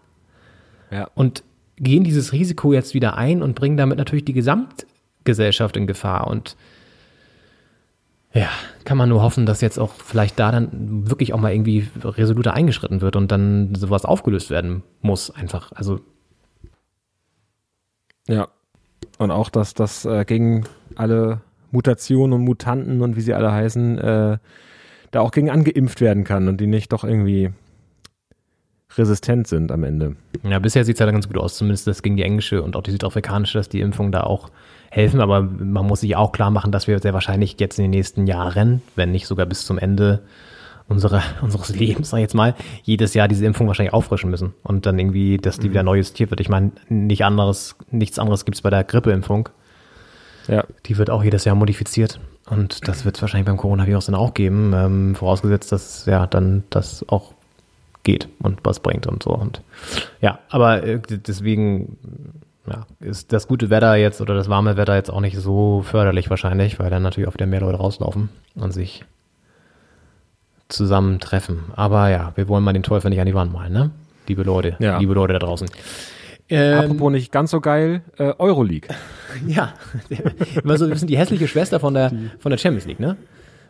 Ja. 0.92 1.08
Und 1.16 1.44
gehen 1.78 2.04
dieses 2.04 2.34
Risiko 2.34 2.74
jetzt 2.74 2.94
wieder 2.94 3.16
ein 3.18 3.42
und 3.42 3.56
bringen 3.56 3.78
damit 3.78 3.98
natürlich 3.98 4.26
die 4.26 4.34
Gesamtgesellschaft 4.34 5.78
in 5.78 5.88
Gefahr. 5.88 6.28
Und 6.28 6.58
ja, 8.34 8.50
kann 8.84 8.98
man 8.98 9.10
nur 9.10 9.22
hoffen, 9.22 9.46
dass 9.46 9.62
jetzt 9.62 9.80
auch 9.80 9.94
vielleicht 9.94 10.38
da 10.40 10.52
dann 10.52 11.10
wirklich 11.10 11.34
auch 11.34 11.40
mal 11.40 11.54
irgendwie 11.54 11.88
resoluter 12.04 12.54
eingeschritten 12.54 13.02
wird 13.02 13.16
und 13.16 13.32
dann 13.32 13.74
sowas 13.76 14.06
aufgelöst 14.06 14.50
werden 14.50 14.84
muss, 15.02 15.32
einfach. 15.32 15.72
Also, 15.74 16.02
Ja. 18.28 18.50
Und 19.18 19.32
auch, 19.32 19.50
dass 19.50 19.74
das 19.74 20.06
äh, 20.06 20.26
gegen 20.26 20.66
alle 20.96 21.42
Mutationen 21.72 22.34
und 22.34 22.46
Mutanten 22.46 23.02
und 23.02 23.16
wie 23.16 23.22
sie 23.22 23.34
alle 23.34 23.52
heißen, 23.52 23.98
äh, 23.98 24.38
da 25.12 25.22
auch 25.22 25.32
gegen 25.32 25.50
angeimpft 25.50 26.02
werden 26.02 26.24
kann 26.24 26.48
und 26.48 26.60
die 26.60 26.68
nicht 26.68 26.92
doch 26.94 27.04
irgendwie 27.04 27.52
resistent 28.96 29.48
sind 29.48 29.72
am 29.72 29.84
Ende. 29.84 30.16
ja, 30.44 30.60
bisher 30.60 30.84
sieht 30.86 30.96
es 30.96 31.00
ja 31.00 31.06
dann 31.06 31.16
ganz 31.16 31.28
gut 31.28 31.38
aus, 31.38 31.56
zumindest 31.56 31.88
das 31.88 32.02
gegen 32.02 32.18
die 32.18 32.24
englische 32.24 32.62
und 32.62 32.76
auch 32.76 32.84
die 32.84 32.92
südafrikanische, 32.92 33.58
dass 33.58 33.70
die 33.70 33.82
Impfungen 33.82 34.12
da 34.12 34.22
auch 34.22 34.50
helfen. 34.90 35.22
Aber 35.22 35.42
man 35.42 35.86
muss 35.86 36.02
sich 36.02 36.16
auch 36.16 36.32
klar 36.32 36.52
machen, 36.52 36.72
dass 36.72 36.88
wir 36.88 37.00
sehr 37.00 37.14
wahrscheinlich 37.14 37.60
jetzt 37.60 37.80
in 37.80 37.84
den 37.84 37.92
nächsten 37.92 38.28
Jahren, 38.28 38.82
wenn 38.96 39.12
nicht 39.12 39.28
sogar 39.28 39.46
bis 39.46 39.66
zum 39.66 39.78
Ende 39.78 40.22
unserer, 40.88 41.24
unseres 41.42 41.70
Lebens, 41.70 42.10
sag 42.10 42.18
ich 42.18 42.24
jetzt 42.24 42.36
mal, 42.36 42.56
jedes 42.84 43.14
Jahr 43.14 43.28
diese 43.28 43.46
Impfung 43.46 43.68
wahrscheinlich 43.68 43.94
auffrischen 43.94 44.30
müssen. 44.30 44.54
Und 44.64 44.86
dann 44.86 44.98
irgendwie, 45.00 45.38
dass 45.38 45.60
die 45.60 45.70
wieder 45.70 45.84
neu 45.84 45.98
justiert 45.98 46.30
wird. 46.30 46.40
Ich 46.40 46.50
meine, 46.50 46.72
nicht 46.90 47.24
anderes, 47.24 47.76
nichts 47.92 48.20
anderes 48.20 48.46
gibt's 48.46 48.62
bei 48.62 48.70
der 48.70 48.84
Grippeimpfung. 48.84 49.50
Ja. 50.48 50.64
Die 50.86 50.98
wird 50.98 51.10
auch 51.10 51.24
jedes 51.24 51.46
Jahr 51.46 51.56
modifiziert. 51.56 52.20
Und 52.50 52.88
das 52.88 53.04
wird 53.04 53.18
es 53.18 53.22
wahrscheinlich 53.22 53.46
beim 53.46 53.58
Coronavirus 53.58 54.06
dann 54.06 54.16
auch 54.16 54.34
geben, 54.34 54.72
ähm, 54.74 55.16
vorausgesetzt, 55.16 55.72
dass 55.74 56.06
ja 56.06 56.26
dann 56.28 56.64
das 56.70 57.06
auch 57.10 57.34
geht 58.04 58.30
und 58.40 58.62
was 58.64 58.80
bringt 58.80 59.06
und 59.06 59.22
so. 59.22 59.32
Und 59.32 59.62
ja, 60.22 60.40
aber 60.50 60.82
äh, 60.84 61.02
deswegen, 61.02 61.98
ja, 62.70 62.86
ist 63.00 63.32
das 63.34 63.48
gute 63.48 63.70
Wetter 63.70 63.96
jetzt 63.96 64.22
oder 64.22 64.36
das 64.36 64.50
warme 64.50 64.78
Wetter 64.78 64.96
jetzt 64.96 65.10
auch 65.10 65.22
nicht 65.22 65.38
so 65.38 65.82
förderlich 65.86 66.30
wahrscheinlich, 66.30 66.80
weil 66.80 66.90
dann 66.90 67.04
natürlich 67.04 67.28
auch 67.30 67.34
wieder 67.34 67.46
mehr 67.46 67.62
Leute 67.62 67.78
rauslaufen 67.78 68.30
und 68.56 68.72
sich 68.74 69.06
zusammentreffen. 70.70 71.66
Aber 71.76 72.10
ja, 72.10 72.34
wir 72.36 72.48
wollen 72.48 72.64
mal 72.64 72.74
den 72.74 72.84
Teufel 72.84 73.10
nicht 73.10 73.20
an 73.20 73.26
die 73.26 73.34
Wand 73.34 73.54
malen, 73.54 73.74
ne? 73.74 73.92
Liebe 74.28 74.44
Leute, 74.44 74.76
Ja. 74.80 74.98
liebe 75.00 75.14
Leute 75.14 75.34
da 75.34 75.40
draußen. 75.40 75.70
Ähm, 76.50 76.80
Apropos 76.80 77.12
nicht 77.12 77.32
ganz 77.32 77.52
so 77.52 77.60
geil, 77.62 78.02
äh, 78.18 78.34
Euroleague. 78.38 78.90
Ja, 79.46 79.74
immer 80.64 80.78
so 80.78 80.86
ein 80.86 80.90
bisschen 80.90 81.08
die 81.10 81.18
hässliche 81.18 81.48
Schwester 81.48 81.80
von 81.80 81.94
der, 81.94 82.12
von 82.40 82.50
der 82.50 82.58
Champions 82.58 82.86
League, 82.88 83.00
ne? 83.00 83.18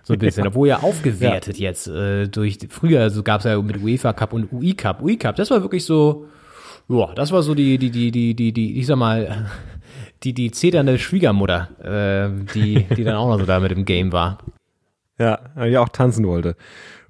So 0.04 0.14
ein 0.14 0.20
bisschen, 0.20 0.48
obwohl 0.48 0.70
ja 0.70 0.80
aufgewertet 0.80 1.58
jetzt 1.58 1.88
äh, 1.88 2.28
durch, 2.28 2.58
früher 2.70 3.10
so 3.10 3.22
gab's 3.22 3.44
ja 3.44 3.62
mit 3.62 3.84
UEFA 3.84 4.14
Cup 4.14 4.32
und 4.32 4.54
UI 4.54 4.74
Cup. 4.76 5.02
UI 5.02 5.18
Cup, 5.18 5.36
das 5.36 5.52
war 5.52 5.62
wirklich 5.62 5.84
so, 5.84 6.26
ja, 6.90 7.14
das 7.14 7.32
war 7.32 7.44
so 7.44 7.54
die, 7.54 7.78
die, 7.78 7.92
die, 7.92 8.12
die, 8.12 8.36
die, 8.36 8.54
die, 8.54 8.80
ich 8.80 8.88
sag 8.88 8.98
mal, 8.98 9.50
die, 10.24 10.34
die 10.34 10.52
zeternde 10.52 10.98
Schwiegermutter, 10.98 11.70
äh, 11.84 12.54
die, 12.54 12.86
die 12.96 13.04
dann 13.04 13.16
auch 13.16 13.30
noch 13.30 13.40
so 13.40 13.46
da 13.46 13.60
mit 13.60 13.72
im 13.72 13.86
Game 13.86 14.12
war. 14.12 14.40
Ja, 15.20 15.40
ja 15.66 15.82
auch 15.82 15.90
tanzen 15.90 16.26
wollte. 16.26 16.56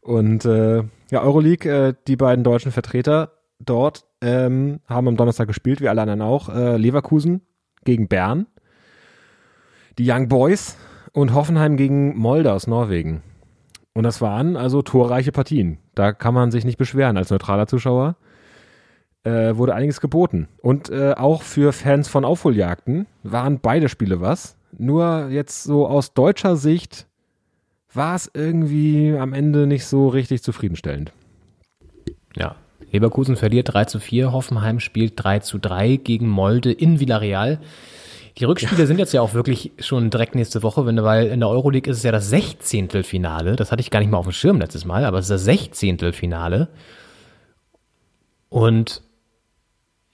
Und 0.02 0.46
äh, 0.46 0.84
ja, 1.12 1.22
Euroleague, 1.22 1.70
äh, 1.70 1.94
die 2.08 2.16
beiden 2.16 2.44
deutschen 2.44 2.72
Vertreter 2.72 3.34
dort 3.60 4.06
ähm, 4.22 4.80
haben 4.88 5.08
am 5.08 5.18
Donnerstag 5.18 5.48
gespielt, 5.48 5.82
wie 5.82 5.90
alle 5.90 6.02
anderen 6.02 6.22
auch. 6.22 6.50
Äh, 6.50 6.78
Leverkusen 6.78 7.42
gegen 7.84 8.08
Bern, 8.08 8.48
die 9.98 10.10
Young 10.10 10.28
Boys 10.28 10.78
und 11.14 11.34
Hoffenheim 11.34 11.78
gegen 11.78 12.18
Molde 12.18 12.54
aus 12.54 12.68
Norwegen. 12.68 13.22
Und 13.94 14.04
das 14.04 14.22
waren 14.22 14.56
also 14.56 14.82
torreiche 14.82 15.32
Partien. 15.32 15.80
Da 15.96 16.14
kann 16.14 16.34
man 16.34 16.52
sich 16.52 16.66
nicht 16.66 16.78
beschweren 16.78 17.18
als 17.18 17.32
neutraler 17.32 17.68
Zuschauer. 17.68 18.16
Äh, 19.28 19.58
wurde 19.58 19.76
einiges 19.76 20.00
geboten. 20.00 20.48
Und 20.62 20.90
äh, 20.90 21.12
auch 21.12 21.42
für 21.42 21.74
Fans 21.74 22.08
von 22.08 22.24
Aufholjagden 22.24 23.08
waren 23.24 23.60
beide 23.60 23.90
Spiele 23.90 24.22
was. 24.22 24.56
Nur 24.78 25.28
jetzt 25.30 25.66
so 25.66 25.86
aus 25.86 26.14
deutscher 26.14 26.56
Sicht 26.56 27.08
war 27.94 28.16
es 28.16 28.32
irgendwie 28.34 29.18
am 29.20 29.34
Ende 29.34 29.68
nicht 29.68 29.86
so 29.86 30.08
richtig 30.08 30.44
zufriedenstellend. 30.44 31.12
Ja. 32.38 32.56
Leverkusen 32.90 33.36
verliert 33.36 33.74
3 33.74 33.84
zu 33.84 34.00
4, 34.00 34.32
Hoffenheim 34.32 34.80
spielt 34.80 35.22
3 35.22 35.40
zu 35.40 35.58
3 35.58 35.98
gegen 35.98 36.30
Molde 36.30 36.72
in 36.72 37.02
Villarreal. 37.02 37.60
Die 38.38 38.46
Rückspiele 38.46 38.88
sind 38.88 38.98
jetzt 38.98 39.12
ja 39.12 39.20
auch 39.20 39.34
wirklich 39.34 39.74
schon 39.80 40.10
direkt 40.10 40.36
nächste 40.36 40.64
Woche, 40.64 40.86
wenn, 40.86 41.04
weil 41.04 41.28
in 41.28 41.42
der 41.42 41.50
Euroleague 41.50 41.92
ist 41.92 41.98
es 41.98 42.04
ja 42.04 42.14
das 42.14 42.30
16. 42.30 43.04
Finale. 43.04 43.58
Das 43.58 43.74
hatte 43.74 43.82
ich 43.82 43.92
gar 43.92 44.00
nicht 44.00 44.10
mal 44.10 44.20
auf 44.20 44.28
dem 44.28 44.32
Schirm 44.32 44.60
letztes 44.60 44.86
Mal, 44.86 45.04
aber 45.04 45.18
es 45.18 45.26
ist 45.26 45.32
das 45.32 45.44
16. 45.44 46.14
Finale. 46.14 46.70
Und 48.48 49.02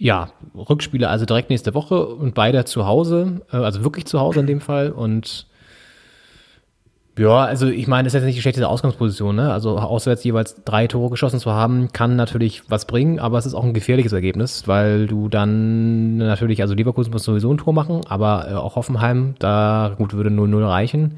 ja, 0.04 0.32
Rückspiele 0.54 1.08
also 1.08 1.26
direkt 1.26 1.50
nächste 1.50 1.74
Woche 1.74 2.06
und 2.06 2.36
beide 2.36 2.66
zu 2.66 2.86
Hause, 2.86 3.42
äh, 3.54 3.56
also 3.56 3.86
wirklich 3.86 4.06
zu 4.06 4.20
Hause 4.20 4.42
in 4.42 4.48
dem 4.48 4.60
Fall. 4.60 4.92
Und 4.92 5.48
ja, 7.18 7.46
also 7.46 7.68
ich 7.68 7.88
meine, 7.88 8.06
das 8.06 8.14
ist 8.14 8.20
jetzt 8.20 8.26
nicht 8.26 8.36
die 8.36 8.42
schlechteste 8.42 8.68
Ausgangsposition, 8.68 9.34
ne? 9.34 9.54
Also 9.54 9.78
auswärts 9.78 10.26
jeweils 10.26 10.62
drei 10.66 10.88
Tore 10.88 11.10
geschossen 11.10 11.40
zu 11.40 11.54
haben, 11.54 11.94
kann 11.94 12.18
natürlich 12.18 12.64
was 12.68 12.86
bringen, 12.86 13.20
aber 13.20 13.38
es 13.38 13.46
ist 13.46 13.54
auch 13.54 13.64
ein 13.64 13.74
gefährliches 13.74 14.12
Ergebnis, 14.12 14.68
weil 14.68 15.08
du 15.08 15.30
dann 15.30 16.18
natürlich, 16.18 16.62
also 16.62 16.74
Leverkusen 16.74 17.14
muss 17.14 17.24
sowieso 17.24 17.54
ein 17.54 17.58
Tor 17.58 17.72
machen, 17.72 18.02
aber 18.06 18.50
äh, 18.52 18.56
auch 18.56 18.76
Hoffenheim, 18.76 19.36
da 19.40 19.96
gut 19.98 20.12
würde 20.12 20.32
0-0 20.32 20.68
reichen. 20.68 21.18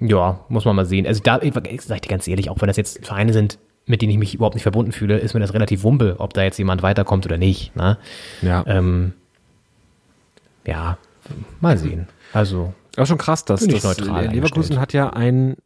Ja, 0.00 0.40
muss 0.50 0.66
man 0.66 0.76
mal 0.76 0.84
sehen. 0.84 1.06
Also 1.06 1.22
da, 1.24 1.40
ich, 1.40 1.56
ich 1.56 1.80
sag 1.80 2.02
dir 2.02 2.10
ganz 2.10 2.28
ehrlich, 2.28 2.50
auch 2.50 2.60
wenn 2.60 2.66
das 2.66 2.76
jetzt 2.76 3.06
Vereine 3.06 3.32
sind, 3.32 3.58
mit 3.86 4.02
denen 4.02 4.12
ich 4.12 4.18
mich 4.18 4.34
überhaupt 4.34 4.54
nicht 4.54 4.62
verbunden 4.62 4.92
fühle, 4.92 5.18
ist 5.18 5.34
mir 5.34 5.40
das 5.40 5.54
relativ 5.54 5.82
wumpe, 5.82 6.16
ob 6.18 6.32
da 6.32 6.42
jetzt 6.42 6.58
jemand 6.58 6.82
weiterkommt 6.82 7.26
oder 7.26 7.36
nicht. 7.36 7.76
Ne? 7.76 7.98
Ja. 8.42 8.64
Ähm, 8.66 9.12
ja, 10.66 10.98
mal 11.60 11.76
sehen. 11.76 12.08
Also 12.32 12.72
Aber 12.96 13.06
schon 13.06 13.18
krass, 13.18 13.44
dass 13.44 13.66
das 13.66 13.84
neutral 13.84 14.28
Leverkusen 14.28 14.80
hat 14.80 14.92
ja 14.92 15.10
ein 15.10 15.56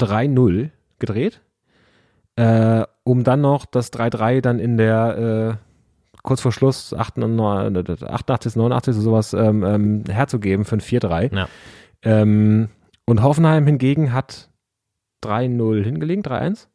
3-0 0.00 0.70
gedreht, 0.98 1.40
äh, 2.36 2.84
um 3.04 3.24
dann 3.24 3.40
noch 3.42 3.66
das 3.66 3.92
3-3 3.92 4.40
dann 4.40 4.58
in 4.58 4.76
der 4.78 5.58
äh, 5.60 5.66
kurz 6.22 6.40
vor 6.40 6.52
Schluss 6.52 6.92
88, 6.92 8.02
88 8.02 8.56
89 8.56 8.94
sowas 8.94 9.32
ähm, 9.32 9.62
ähm, 9.62 10.04
herzugeben 10.08 10.64
für 10.64 10.76
ein 10.76 10.80
4-3. 10.80 11.34
Ja. 11.34 11.48
Ähm, 12.02 12.68
und 13.04 13.22
Hoffenheim 13.22 13.66
hingegen 13.66 14.12
hat 14.12 14.50
3-0 15.24 15.84
hingelegt, 15.84 16.26
3-1. 16.26 16.66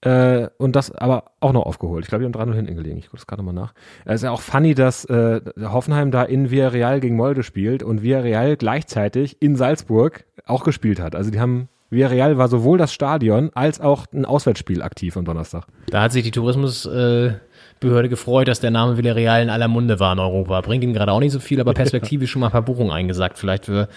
Äh, 0.00 0.48
und 0.58 0.76
das 0.76 0.92
aber 0.92 1.24
auch 1.40 1.52
noch 1.52 1.66
aufgeholt. 1.66 2.04
Ich 2.04 2.08
glaube, 2.08 2.24
die 2.24 2.32
haben 2.32 2.50
3-0 2.50 2.54
hinten 2.54 2.76
gelegen. 2.76 2.98
Ich 2.98 3.06
gucke 3.06 3.16
das 3.16 3.26
gerade 3.26 3.42
nochmal 3.42 3.54
nach. 3.54 3.74
Es 4.04 4.16
ist 4.16 4.22
ja 4.22 4.30
auch 4.30 4.40
funny, 4.40 4.74
dass 4.74 5.04
äh, 5.06 5.40
Hoffenheim 5.60 6.12
da 6.12 6.22
in 6.22 6.52
Villarreal 6.52 7.00
gegen 7.00 7.16
Molde 7.16 7.42
spielt 7.42 7.82
und 7.82 8.02
Villarreal 8.02 8.56
gleichzeitig 8.56 9.42
in 9.42 9.56
Salzburg 9.56 10.24
auch 10.46 10.62
gespielt 10.62 11.00
hat. 11.00 11.16
Also 11.16 11.32
die 11.32 11.40
haben, 11.40 11.68
Villarreal 11.90 12.38
war 12.38 12.46
sowohl 12.46 12.78
das 12.78 12.92
Stadion 12.92 13.50
als 13.54 13.80
auch 13.80 14.06
ein 14.12 14.24
Auswärtsspiel 14.24 14.82
aktiv 14.82 15.16
am 15.16 15.24
Donnerstag. 15.24 15.66
Da 15.88 16.02
hat 16.02 16.12
sich 16.12 16.22
die 16.22 16.30
Tourismusbehörde 16.30 17.40
äh, 17.82 18.08
gefreut, 18.08 18.46
dass 18.46 18.60
der 18.60 18.70
Name 18.70 18.98
Villarreal 18.98 19.42
in 19.42 19.50
aller 19.50 19.66
Munde 19.66 19.98
war 19.98 20.12
in 20.12 20.20
Europa. 20.20 20.60
Bringt 20.60 20.84
ihm 20.84 20.92
gerade 20.92 21.10
auch 21.10 21.20
nicht 21.20 21.32
so 21.32 21.40
viel, 21.40 21.60
aber 21.60 21.74
perspektivisch 21.74 22.30
schon 22.30 22.38
mal 22.38 22.46
ein 22.46 22.52
paar 22.52 22.62
Buchungen 22.62 22.92
eingesagt, 22.92 23.36
vielleicht 23.36 23.64
für 23.64 23.88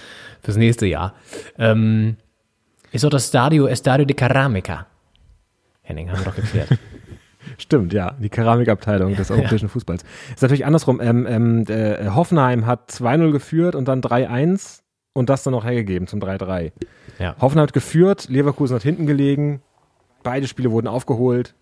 fürs 0.41 0.57
nächste 0.57 0.87
Jahr. 0.87 1.13
Ähm, 1.59 2.17
ist 2.91 3.05
auch 3.05 3.11
das 3.11 3.27
Stadio 3.27 3.67
Estadio 3.67 4.05
de 4.05 4.17
Ceramica. 4.17 4.87
Henning, 5.91 6.09
haben 6.09 6.19
wir 6.19 6.25
doch 6.25 6.35
geklärt. 6.35 6.69
Stimmt, 7.57 7.91
ja, 7.93 8.15
die 8.19 8.29
Keramikabteilung 8.29 9.15
des 9.15 9.29
europäischen 9.31 9.67
Fußballs. 9.69 10.03
Ist 10.33 10.41
natürlich 10.41 10.65
andersrum. 10.65 11.01
Ähm, 11.01 11.25
ähm, 11.27 11.65
äh, 11.67 12.09
Hoffenheim 12.09 12.65
hat 12.65 12.91
2-0 12.91 13.31
geführt 13.31 13.75
und 13.75 13.87
dann 13.87 14.01
3-1 14.01 14.79
und 15.13 15.29
das 15.29 15.43
dann 15.43 15.51
noch 15.51 15.65
hergegeben 15.65 16.07
zum 16.07 16.19
3-3. 16.19 16.71
Ja. 17.19 17.35
Hoffenheim 17.41 17.63
hat 17.67 17.73
geführt, 17.73 18.29
Leverkusen 18.29 18.75
hat 18.75 18.83
hinten 18.83 19.05
gelegen, 19.05 19.61
beide 20.23 20.47
Spiele 20.47 20.71
wurden 20.71 20.87
aufgeholt. 20.87 21.55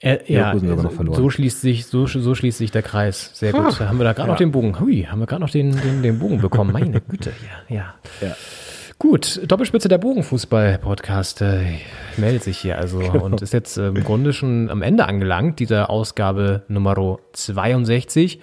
Äh, 0.00 0.18
ja, 0.26 0.48
Leverkusen 0.52 0.72
aber 0.72 0.82
noch 0.82 0.92
verloren. 0.92 1.16
so 1.16 1.30
schließt 1.30 1.60
sich 1.60 1.86
so, 1.86 2.06
so 2.06 2.34
schließt 2.34 2.58
sich 2.58 2.72
der 2.72 2.82
Kreis. 2.82 3.30
Sehr 3.34 3.52
gut. 3.52 3.80
Ah. 3.80 3.88
haben 3.88 3.98
wir 3.98 4.04
da 4.04 4.12
gerade 4.12 4.26
Ja. 4.28 4.32
noch 4.32 4.38
den 4.38 4.50
Bogen. 4.50 4.78
Hui, 4.80 5.06
haben 5.08 5.20
wir 5.20 5.26
gerade 5.26 5.40
noch 5.42 5.50
den, 5.50 5.80
den, 5.80 6.02
den 6.02 6.18
Bogen 6.18 6.40
bekommen. 6.40 6.72
Meine 6.72 7.00
Güte, 7.08 7.32
ja, 7.68 7.74
ja. 7.76 7.94
Ja. 8.20 8.36
Gut, 9.02 9.40
Doppelspitze 9.50 9.88
der 9.88 9.98
Bogenfußball-Podcast 9.98 11.42
äh, 11.42 11.64
meldet 12.18 12.44
sich 12.44 12.58
hier 12.58 12.78
also 12.78 13.00
Genau. 13.00 13.24
und 13.24 13.42
ist 13.42 13.52
jetzt 13.52 13.76
äh, 13.76 13.88
im 13.88 14.04
Grunde 14.04 14.32
schon 14.32 14.70
am 14.70 14.80
Ende 14.80 15.06
angelangt, 15.06 15.58
dieser 15.58 15.90
Ausgabe 15.90 16.62
Nummer 16.68 17.18
62. 17.32 18.38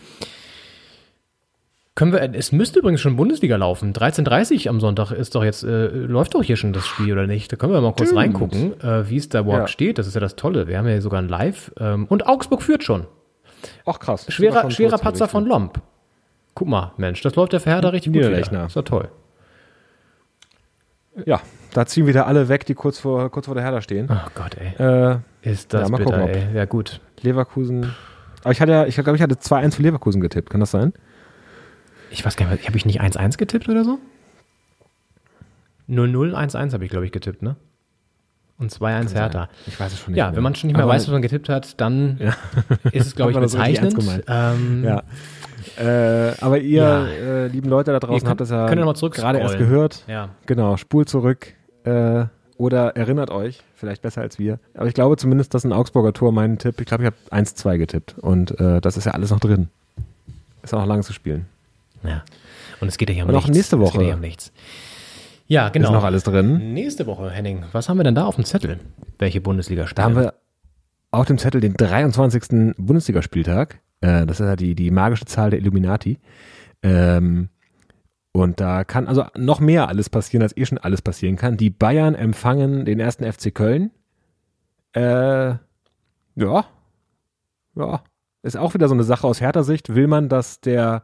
Können 1.96 2.12
wir, 2.12 2.22
es 2.34 2.52
müsste 2.52 2.80
übrigens 2.80 3.00
schon 3.00 3.16
Bundesliga 3.16 3.56
laufen. 3.56 3.94
13.30 3.94 4.68
am 4.68 4.82
Sonntag 4.82 5.12
ist 5.12 5.34
doch 5.36 5.46
jetzt, 5.46 5.64
äh, 5.64 5.88
läuft 5.88 6.36
doch 6.36 6.44
hier 6.44 6.58
schon 6.58 6.74
das 6.74 6.86
Spiel, 6.86 7.14
oder 7.14 7.26
nicht? 7.26 7.50
Da 7.54 7.56
können 7.56 7.72
wir 7.72 7.80
mal 7.80 7.94
kurz 7.94 8.10
Stimmt. 8.10 8.20
reingucken, 8.20 8.82
äh, 8.82 9.10
wie 9.10 9.16
es 9.16 9.30
da 9.30 9.40
überhaupt 9.40 9.62
Ja. 9.62 9.68
steht. 9.70 9.98
Das 9.98 10.08
ist 10.08 10.14
ja 10.16 10.20
das 10.20 10.36
Tolle. 10.36 10.68
Wir 10.68 10.78
haben 10.78 10.90
ja 10.90 11.00
sogar 11.00 11.22
ein 11.22 11.30
Live. 11.30 11.72
Ähm, 11.80 12.06
und 12.10 12.28
Augsburg 12.28 12.64
führt 12.64 12.84
schon. 12.84 13.08
Ach 13.86 13.98
krass. 14.00 14.26
Schwerer, 14.28 14.70
schwerer 14.72 14.98
Patzer 14.98 15.30
von. 15.30 15.46
Lomb. 15.46 15.80
Guck 16.54 16.68
mal, 16.68 16.92
Mensch, 16.98 17.22
das 17.22 17.36
läuft 17.36 17.54
der 17.54 17.62
für 17.62 17.70
Hertha 17.70 17.88
richtig 17.88 18.12
gut 18.12 18.24
wieder. 18.24 18.66
Ist 18.66 18.76
doch 18.76 18.84
toll. 18.84 19.08
Ja, 21.26 21.42
da 21.74 21.86
ziehen 21.86 22.08
wieder 22.08 22.28
alle 22.28 22.50
weg, 22.50 22.66
die 22.66 22.74
kurz 22.74 23.00
vor, 23.00 23.30
kurz 23.32 23.46
vor 23.46 23.56
der 23.56 23.64
Hertha 23.64 23.82
stehen. 23.82 24.08
Oh 24.12 24.30
Gott, 24.36 24.56
ey. 24.58 24.74
Äh, 25.14 25.18
Ist 25.42 25.74
das 25.74 25.84
ja, 25.84 25.90
mal 25.90 25.98
bitter, 26.04 26.20
gucken, 26.20 26.36
ey. 26.36 26.56
Ja, 26.56 26.66
gut. 26.66 27.02
Leverkusen. 27.22 27.94
Aber 28.44 28.52
ich 28.52 28.62
hatte 28.62 28.72
ja, 28.72 28.86
ich 28.86 28.96
glaube, 28.96 29.16
ich 29.16 29.22
hatte 29.22 29.36
2-1 29.36 29.76
für 29.76 29.82
Leverkusen 29.84 30.22
getippt. 30.22 30.50
Kann 30.50 30.60
das 30.62 30.72
sein? 30.72 30.94
Ich 32.12 32.26
weiß 32.26 32.36
gar 32.38 32.50
nicht, 32.50 32.66
habe 32.68 32.78
ich 32.78 32.86
nicht 32.86 33.02
1-1 33.02 33.38
getippt 33.38 33.68
oder 33.70 33.84
so? 33.84 34.00
0-0, 35.90 36.34
1-1 36.36 36.74
habe 36.74 36.86
ich, 36.86 36.92
glaube 36.92 37.06
ich, 37.06 37.12
getippt, 37.12 37.42
ne? 37.42 37.56
Und 38.60 38.72
2-1 38.74 39.14
Hertha. 39.14 39.48
Ich 39.68 39.80
weiß 39.80 39.94
es 39.94 40.00
schon 40.00 40.12
nicht 40.14 40.20
Ja, 40.20 40.28
mehr. 40.28 40.36
wenn 40.36 40.44
man 40.44 40.54
schon 40.56 40.68
nicht 40.68 40.76
mehr 40.76 40.84
Aber- 40.84 40.94
weiß, 40.94 41.04
was 41.08 41.12
man 41.14 41.22
getippt 41.22 41.50
hat, 41.50 41.80
dann 41.80 42.18
Ja. 42.20 42.36
ist 42.92 43.08
es, 43.08 43.16
glaube 43.16 43.32
ich, 43.34 43.38
bezeichnend. 43.40 43.96
Ähm, 44.28 44.84
Ja. 44.84 45.04
Äh, 45.80 46.34
aber 46.42 46.60
ihr, 46.60 46.82
Ja. 46.84 47.06
äh, 47.08 47.48
lieben 47.48 47.70
Leute 47.70 47.92
da 47.92 48.00
draußen, 48.00 48.20
könnt- 48.20 48.30
habt 48.30 48.42
das 48.42 48.50
ja 48.50 48.68
gerade 48.68 49.40
erst 49.40 49.58
gehört. 49.58 50.04
Ja. 50.08 50.30
Genau, 50.46 50.76
spult 50.78 51.08
zurück 51.10 51.54
äh, 51.86 52.26
oder 52.58 52.96
erinnert 52.98 53.32
euch, 53.32 53.62
vielleicht 53.76 54.02
besser 54.02 54.22
als 54.22 54.38
wir. 54.40 54.60
Aber 54.74 54.88
ich 54.88 54.94
glaube 54.94 55.16
zumindest, 55.18 55.54
dass 55.54 55.64
ein 55.64 55.72
Augsburger 55.72 56.12
Tor 56.14 56.32
mein 56.34 56.58
Tipp, 56.58 56.80
ich 56.82 56.86
glaube, 56.88 57.04
ich 57.04 57.08
habe 57.08 57.16
1-2 57.44 57.78
getippt 57.78 58.16
und 58.20 58.60
äh, 58.60 58.82
das 58.82 58.98
ist 58.98 59.06
ja 59.06 59.14
alles 59.14 59.30
noch 59.32 59.40
drin. 59.40 59.70
Ist 60.62 60.74
auch 60.74 60.80
noch 60.80 60.88
lange 60.88 61.04
zu 61.04 61.14
spielen. 61.14 61.46
Ja. 62.04 62.24
Und 62.82 62.90
es 62.90 62.98
geht 62.98 63.10
ja 63.10 63.16
hier 63.16 63.24
um 63.24 63.30
Und 63.30 63.36
auch 63.36 63.42
nichts. 63.44 63.56
nächste 63.56 63.76
Es 63.78 63.82
Woche 63.82 64.00
geht 64.00 64.08
ja 64.10 64.16
um 64.16 64.20
nichts. 64.22 64.52
Ja, 65.48 65.70
genau. 65.70 65.88
Ist 65.88 65.94
noch 65.94 66.04
alles 66.04 66.24
drin. 66.24 66.74
Nächste 66.74 67.08
Woche, 67.08 67.30
Henning, 67.32 67.64
was 67.72 67.88
haben 67.90 67.98
wir 67.98 68.04
denn 68.04 68.16
da 68.16 68.26
auf 68.26 68.36
dem 68.36 68.44
Zettel? 68.46 68.80
Welche 69.18 69.42
Bundesliga 69.42 69.86
Da 69.96 70.04
haben 70.04 70.12
spielen? 70.14 70.26
wir 70.26 70.34
auf 71.12 71.26
dem 71.26 71.38
Zettel 71.38 71.60
den 71.62 71.74
23. 71.74 72.76
Bundesligaspieltag. 72.78 73.80
Äh, 74.02 74.26
das 74.26 74.40
ist 74.40 74.46
ja 74.46 74.56
die, 74.56 74.76
die 74.76 74.92
magische 74.92 75.26
Zahl 75.26 75.50
der 75.50 75.60
Illuminati. 75.60 76.20
Ähm, 76.82 77.50
und 78.32 78.60
da 78.60 78.84
kann 78.84 79.08
also 79.08 79.26
noch 79.36 79.60
mehr 79.60 79.88
alles 79.88 80.10
passieren, 80.10 80.44
als 80.44 80.56
eh 80.56 80.66
schon 80.66 80.78
alles 80.78 81.02
passieren 81.02 81.36
kann. 81.36 81.58
Die 81.58 81.70
Bayern 81.70 82.16
empfangen 82.16 82.86
den 82.86 83.00
ersten 83.00 83.30
FC 83.30 83.54
Köln. 83.54 83.92
Äh, 84.94 85.56
ja. 86.36 86.66
Ja. 87.76 88.04
Ist 88.42 88.58
auch 88.58 88.74
wieder 88.74 88.88
so 88.88 88.94
eine 88.94 89.04
Sache 89.04 89.28
aus 89.28 89.42
härter 89.42 89.64
Sicht. 89.64 89.94
Will 89.94 90.08
man, 90.08 90.30
dass 90.30 90.62
der 90.62 91.04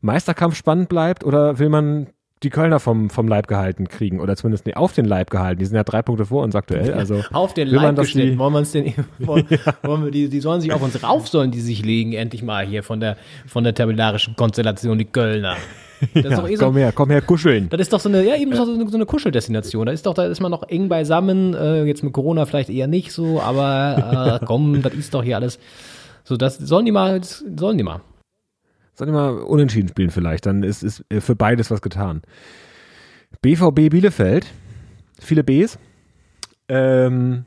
Meisterkampf 0.00 0.54
spannend 0.56 0.88
bleibt 0.88 1.24
oder 1.24 1.58
will 1.58 1.70
man 1.70 2.08
die 2.42 2.50
Kölner 2.50 2.78
vom, 2.80 3.10
vom 3.10 3.26
Leib 3.26 3.48
gehalten 3.48 3.88
kriegen 3.88 4.20
oder 4.20 4.36
zumindest 4.36 4.66
nee, 4.66 4.74
auf 4.74 4.92
den 4.92 5.04
Leib 5.06 5.30
gehalten. 5.30 5.58
Die 5.58 5.64
sind 5.66 5.74
ja 5.76 5.84
drei 5.84 6.02
Punkte 6.02 6.24
vor 6.26 6.44
uns 6.44 6.54
aktuell. 6.54 6.94
Also 6.94 7.22
auf 7.32 7.54
den 7.54 7.68
Leib 7.68 7.96
die- 8.02 8.38
Wollen 8.38 8.52
wir 8.52 8.58
uns 8.60 8.72
denn, 8.72 8.92
wollen, 9.18 9.44
wollen 9.82 10.04
wir 10.04 10.10
die, 10.10 10.28
die 10.28 10.40
sollen 10.40 10.60
sich 10.60 10.72
auf 10.72 10.82
uns 10.82 11.02
rauf, 11.02 11.28
sollen 11.28 11.50
die 11.50 11.60
sich 11.60 11.84
legen, 11.84 12.12
endlich 12.12 12.42
mal 12.42 12.64
hier 12.66 12.82
von 12.82 13.00
der, 13.00 13.16
von 13.46 13.64
der 13.64 13.74
tabellarischen 13.74 14.36
Konstellation, 14.36 14.98
die 14.98 15.04
Kölner. 15.06 15.56
Das 16.14 16.24
ist 16.26 16.30
Ja, 16.30 16.36
doch 16.36 16.48
eh 16.48 16.54
so, 16.54 16.64
komm 16.66 16.76
her, 16.76 16.92
komm 16.94 17.10
her, 17.10 17.20
kuscheln. 17.22 17.68
das 17.70 17.80
ist 17.80 17.92
doch 17.92 17.98
so 17.98 18.08
eine, 18.08 18.22
ja, 18.24 18.36
eben 18.36 18.54
so 18.54 18.62
eine, 18.62 18.88
so 18.88 18.96
eine 18.96 19.04
Kuscheldestination. 19.04 19.84
Da 19.86 19.90
ist 19.90 20.06
doch, 20.06 20.14
da 20.14 20.26
ist 20.26 20.38
man 20.40 20.52
noch 20.52 20.62
eng 20.68 20.88
beisammen, 20.88 21.54
äh, 21.54 21.82
jetzt 21.86 22.04
mit 22.04 22.12
Corona 22.12 22.46
vielleicht 22.46 22.70
eher 22.70 22.86
nicht 22.86 23.10
so, 23.10 23.40
aber 23.40 24.38
äh, 24.40 24.46
komm, 24.46 24.80
das 24.80 24.94
ist 24.94 25.12
doch 25.12 25.24
hier 25.24 25.34
alles. 25.34 25.58
So, 26.22 26.36
das 26.36 26.56
sollen 26.56 26.84
die 26.84 26.92
mal, 26.92 27.20
sollen 27.24 27.78
die 27.78 27.82
mal. 27.82 28.00
Sollen 28.98 29.12
wir 29.12 29.18
mal 29.18 29.38
unentschieden 29.42 29.88
spielen 29.88 30.10
vielleicht, 30.10 30.44
dann 30.44 30.64
ist, 30.64 30.82
ist 30.82 31.04
äh, 31.08 31.20
für 31.20 31.36
beides 31.36 31.70
was 31.70 31.82
getan. 31.82 32.22
BVB 33.42 33.90
Bielefeld, 33.90 34.44
viele 35.20 35.44
Bs. 35.44 35.78
Ähm, 36.68 37.44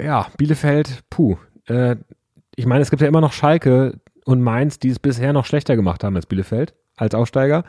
ja, 0.00 0.28
Bielefeld, 0.38 1.00
puh. 1.10 1.36
Äh, 1.66 1.96
ich 2.56 2.64
meine, 2.64 2.80
es 2.80 2.88
gibt 2.88 3.02
ja 3.02 3.08
immer 3.08 3.20
noch 3.20 3.34
Schalke 3.34 4.00
und 4.24 4.40
Mainz, 4.40 4.78
die 4.78 4.88
es 4.88 4.98
bisher 4.98 5.34
noch 5.34 5.44
schlechter 5.44 5.76
gemacht 5.76 6.02
haben 6.02 6.16
als 6.16 6.24
Bielefeld, 6.24 6.72
als 6.96 7.14
Aufsteiger. 7.14 7.64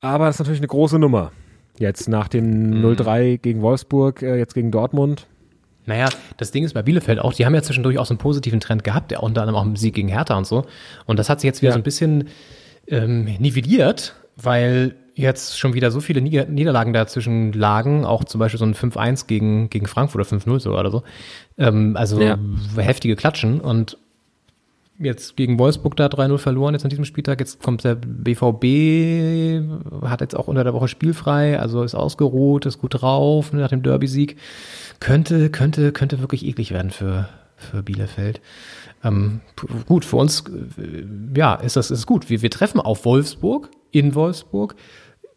Aber 0.00 0.26
das 0.26 0.36
ist 0.36 0.40
natürlich 0.40 0.60
eine 0.60 0.68
große 0.68 1.00
Nummer. 1.00 1.32
Jetzt 1.78 2.08
nach 2.08 2.28
dem 2.28 2.74
0-3 2.74 3.38
gegen 3.38 3.60
Wolfsburg, 3.60 4.22
äh, 4.22 4.36
jetzt 4.36 4.54
gegen 4.54 4.70
Dortmund. 4.70 5.26
Naja, 5.86 6.08
das 6.36 6.50
Ding 6.52 6.64
ist 6.64 6.74
bei 6.74 6.82
Bielefeld 6.82 7.18
auch, 7.18 7.32
die 7.34 7.44
haben 7.44 7.54
ja 7.54 7.62
zwischendurch 7.62 7.98
auch 7.98 8.06
so 8.06 8.14
einen 8.14 8.18
positiven 8.18 8.60
Trend 8.60 8.84
gehabt, 8.84 9.10
der 9.10 9.22
unter 9.22 9.42
anderem 9.42 9.58
auch 9.60 9.64
im 9.64 9.76
Sieg 9.76 9.94
gegen 9.94 10.08
Hertha 10.08 10.36
und 10.36 10.46
so. 10.46 10.64
Und 11.06 11.18
das 11.18 11.28
hat 11.28 11.40
sich 11.40 11.48
jetzt 11.48 11.60
wieder 11.62 11.70
Ja. 11.70 11.74
so 11.74 11.80
ein 11.80 11.82
bisschen 11.82 12.28
ähm, 12.88 13.24
nivelliert, 13.38 14.14
weil 14.36 14.94
jetzt 15.14 15.58
schon 15.58 15.74
wieder 15.74 15.90
so 15.90 16.00
viele 16.00 16.20
Nieder 16.22 16.46
Niederlagen 16.46 16.92
dazwischen 16.92 17.52
lagen, 17.52 18.04
auch 18.04 18.24
zum 18.24 18.38
Beispiel 18.38 18.58
so 18.58 18.64
ein 18.64 18.74
5-1 18.74 19.26
gegen, 19.26 19.68
gegen 19.70 19.86
Frankfurt 19.86 20.20
oder 20.32 20.38
5-0 20.38 20.60
sogar 20.60 20.80
oder 20.80 20.90
so. 20.90 21.02
Ähm, 21.58 21.96
also 21.96 22.20
Ja. 22.20 22.38
heftige 22.76 23.14
Klatschen 23.16 23.60
und 23.60 23.98
jetzt 25.04 25.36
gegen 25.36 25.58
Wolfsburg 25.58 25.96
da 25.96 26.06
3-0 26.06 26.38
verloren 26.38 26.74
jetzt 26.74 26.84
an 26.84 26.90
diesem 26.90 27.04
Spieltag. 27.04 27.40
Jetzt 27.40 27.62
kommt 27.62 27.84
der 27.84 27.94
BVB, 27.94 29.62
hat 30.02 30.20
jetzt 30.20 30.36
auch 30.36 30.48
unter 30.48 30.64
der 30.64 30.74
Woche 30.74 30.88
spielfrei, 30.88 31.58
also 31.58 31.82
ist 31.82 31.94
ausgeruht, 31.94 32.66
ist 32.66 32.78
gut 32.78 33.00
drauf 33.00 33.52
nach 33.52 33.68
dem 33.68 33.82
Derby-Sieg. 33.82 34.36
Könnte, 35.00 35.50
könnte, 35.50 35.92
könnte 35.92 36.20
wirklich 36.20 36.44
eklig 36.44 36.72
werden 36.72 36.90
für, 36.90 37.28
für 37.56 37.82
Bielefeld. 37.82 38.40
Ähm, 39.04 39.40
gut, 39.86 40.04
für 40.04 40.16
uns, 40.16 40.44
äh, 40.78 41.04
ja, 41.36 41.54
ist 41.54 41.76
das 41.76 41.90
ist 41.90 42.06
gut. 42.06 42.30
Wir, 42.30 42.42
wir 42.42 42.50
treffen 42.50 42.80
auf 42.80 43.04
Wolfsburg, 43.04 43.70
in 43.90 44.14
Wolfsburg, 44.14 44.74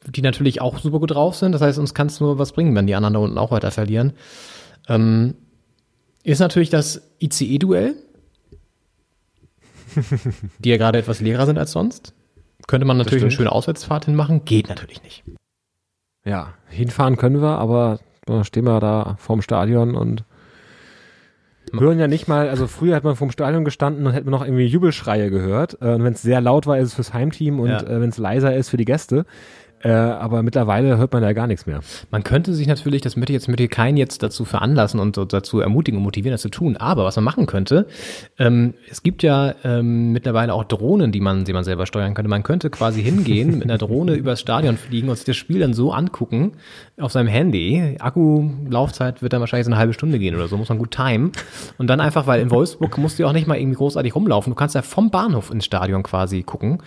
die 0.07 0.21
natürlich 0.21 0.61
auch 0.61 0.79
super 0.79 0.99
gut 0.99 1.11
drauf 1.11 1.35
sind. 1.35 1.51
Das 1.51 1.61
heißt, 1.61 1.79
uns 1.79 1.93
kann 1.93 2.07
es 2.07 2.19
nur 2.19 2.37
was 2.37 2.51
bringen, 2.51 2.75
wenn 2.75 2.87
die 2.87 2.95
anderen 2.95 3.15
da 3.15 3.19
unten 3.19 3.37
auch 3.37 3.51
weiter 3.51 3.71
verlieren. 3.71 4.13
Ähm, 4.87 5.35
ist 6.23 6.39
natürlich 6.39 6.69
das 6.69 7.01
ICE-Duell, 7.21 7.95
die 10.59 10.69
ja 10.69 10.77
gerade 10.77 10.99
etwas 10.99 11.21
leerer 11.21 11.45
sind 11.45 11.57
als 11.57 11.71
sonst. 11.71 12.13
Könnte 12.67 12.85
man 12.85 12.97
natürlich 12.97 13.23
eine 13.23 13.31
schöne 13.31 13.51
Auswärtsfahrt 13.51 14.05
hinmachen, 14.05 14.45
geht 14.45 14.69
natürlich 14.69 15.03
nicht. 15.03 15.23
Ja, 16.25 16.53
hinfahren 16.69 17.17
können 17.17 17.41
wir, 17.41 17.57
aber 17.59 17.99
stehen 18.43 18.63
wir 18.65 18.79
da 18.79 19.15
vorm 19.19 19.41
Stadion 19.43 19.95
und 19.95 20.23
hören 21.73 21.99
ja 21.99 22.07
nicht 22.07 22.27
mal, 22.27 22.49
also 22.49 22.67
früher 22.67 22.95
hat 22.95 23.03
man 23.03 23.15
vorm 23.15 23.31
Stadion 23.31 23.65
gestanden 23.65 24.05
und 24.07 24.13
hätte 24.13 24.25
man 24.25 24.39
noch 24.39 24.45
irgendwie 24.45 24.65
Jubelschreie 24.65 25.29
gehört. 25.29 25.77
Äh, 25.81 25.93
und 25.95 26.03
wenn 26.03 26.13
es 26.13 26.21
sehr 26.21 26.41
laut 26.41 26.67
war, 26.67 26.77
ist 26.77 26.89
es 26.89 26.93
fürs 26.93 27.13
Heimteam 27.13 27.59
und 27.59 27.69
Ja. 27.69 27.81
äh, 27.81 28.01
wenn 28.01 28.09
es 28.09 28.17
leiser 28.17 28.55
ist 28.55 28.69
für 28.69 28.77
die 28.77 28.85
Gäste. 28.85 29.25
Äh, 29.85 29.91
aber 29.91 30.41
mittlerweile 30.41 30.97
hört 30.97 31.13
man 31.13 31.21
da 31.21 31.31
gar 31.33 31.45
nichts 31.45 31.67
mehr. 31.67 31.81
Man 32.09 32.23
könnte 32.23 32.55
sich 32.55 32.65
natürlich, 32.65 33.03
das 33.03 33.15
möchte 33.15 33.33
ich 33.33 33.45
jetzt 33.45 33.59
dir 33.59 33.67
keinen 33.67 33.97
jetzt 33.97 34.23
dazu 34.23 34.43
veranlassen 34.43 34.99
und 34.99 35.15
dazu 35.31 35.59
ermutigen 35.59 35.99
und 35.99 36.03
motivieren, 36.03 36.33
das 36.33 36.41
zu 36.41 36.49
tun. 36.49 36.75
Aber 36.75 37.03
was 37.03 37.17
man 37.17 37.25
machen 37.25 37.45
könnte, 37.45 37.85
ähm, 38.39 38.73
es 38.89 39.03
gibt 39.03 39.21
ja 39.21 39.53
ähm, 39.63 40.11
mittlerweile 40.11 40.55
auch 40.55 40.63
Drohnen, 40.63 41.11
die 41.11 41.19
man, 41.21 41.45
die 41.45 41.53
man 41.53 41.63
selber 41.63 41.85
steuern 41.85 42.15
könnte. 42.15 42.29
Man 42.29 42.41
könnte 42.41 42.71
quasi 42.71 43.03
hingehen, 43.03 43.59
mit 43.59 43.63
einer 43.65 43.77
Drohne 43.77 44.13
übers 44.15 44.39
Stadion 44.39 44.77
fliegen 44.77 45.07
und 45.07 45.17
sich 45.17 45.25
das 45.25 45.35
Spiel 45.35 45.59
dann 45.59 45.75
so 45.75 45.91
angucken 45.91 46.53
auf 46.99 47.11
seinem 47.11 47.27
Handy. 47.27 47.97
Akkulaufzeit 47.99 49.21
wird 49.21 49.33
dann 49.33 49.41
wahrscheinlich 49.41 49.65
so 49.65 49.71
eine 49.71 49.77
halbe 49.77 49.93
Stunde 49.93 50.17
gehen 50.17 50.33
oder 50.33 50.47
so, 50.47 50.57
muss 50.57 50.69
man 50.69 50.79
gut 50.79 50.95
timen. 50.95 51.31
Und 51.77 51.91
dann 51.91 52.01
einfach, 52.01 52.25
weil 52.25 52.41
in 52.41 52.49
Wolfsburg 52.49 52.97
musst 52.97 53.19
du 53.19 53.23
ja 53.23 53.29
auch 53.29 53.33
nicht 53.33 53.45
mal 53.45 53.59
irgendwie 53.59 53.77
großartig 53.77 54.15
rumlaufen. 54.15 54.49
Du 54.49 54.55
kannst 54.55 54.73
ja 54.73 54.81
vom 54.81 55.11
Bahnhof 55.11 55.51
ins 55.51 55.65
Stadion 55.65 56.01
quasi 56.01 56.41
gucken 56.41 56.79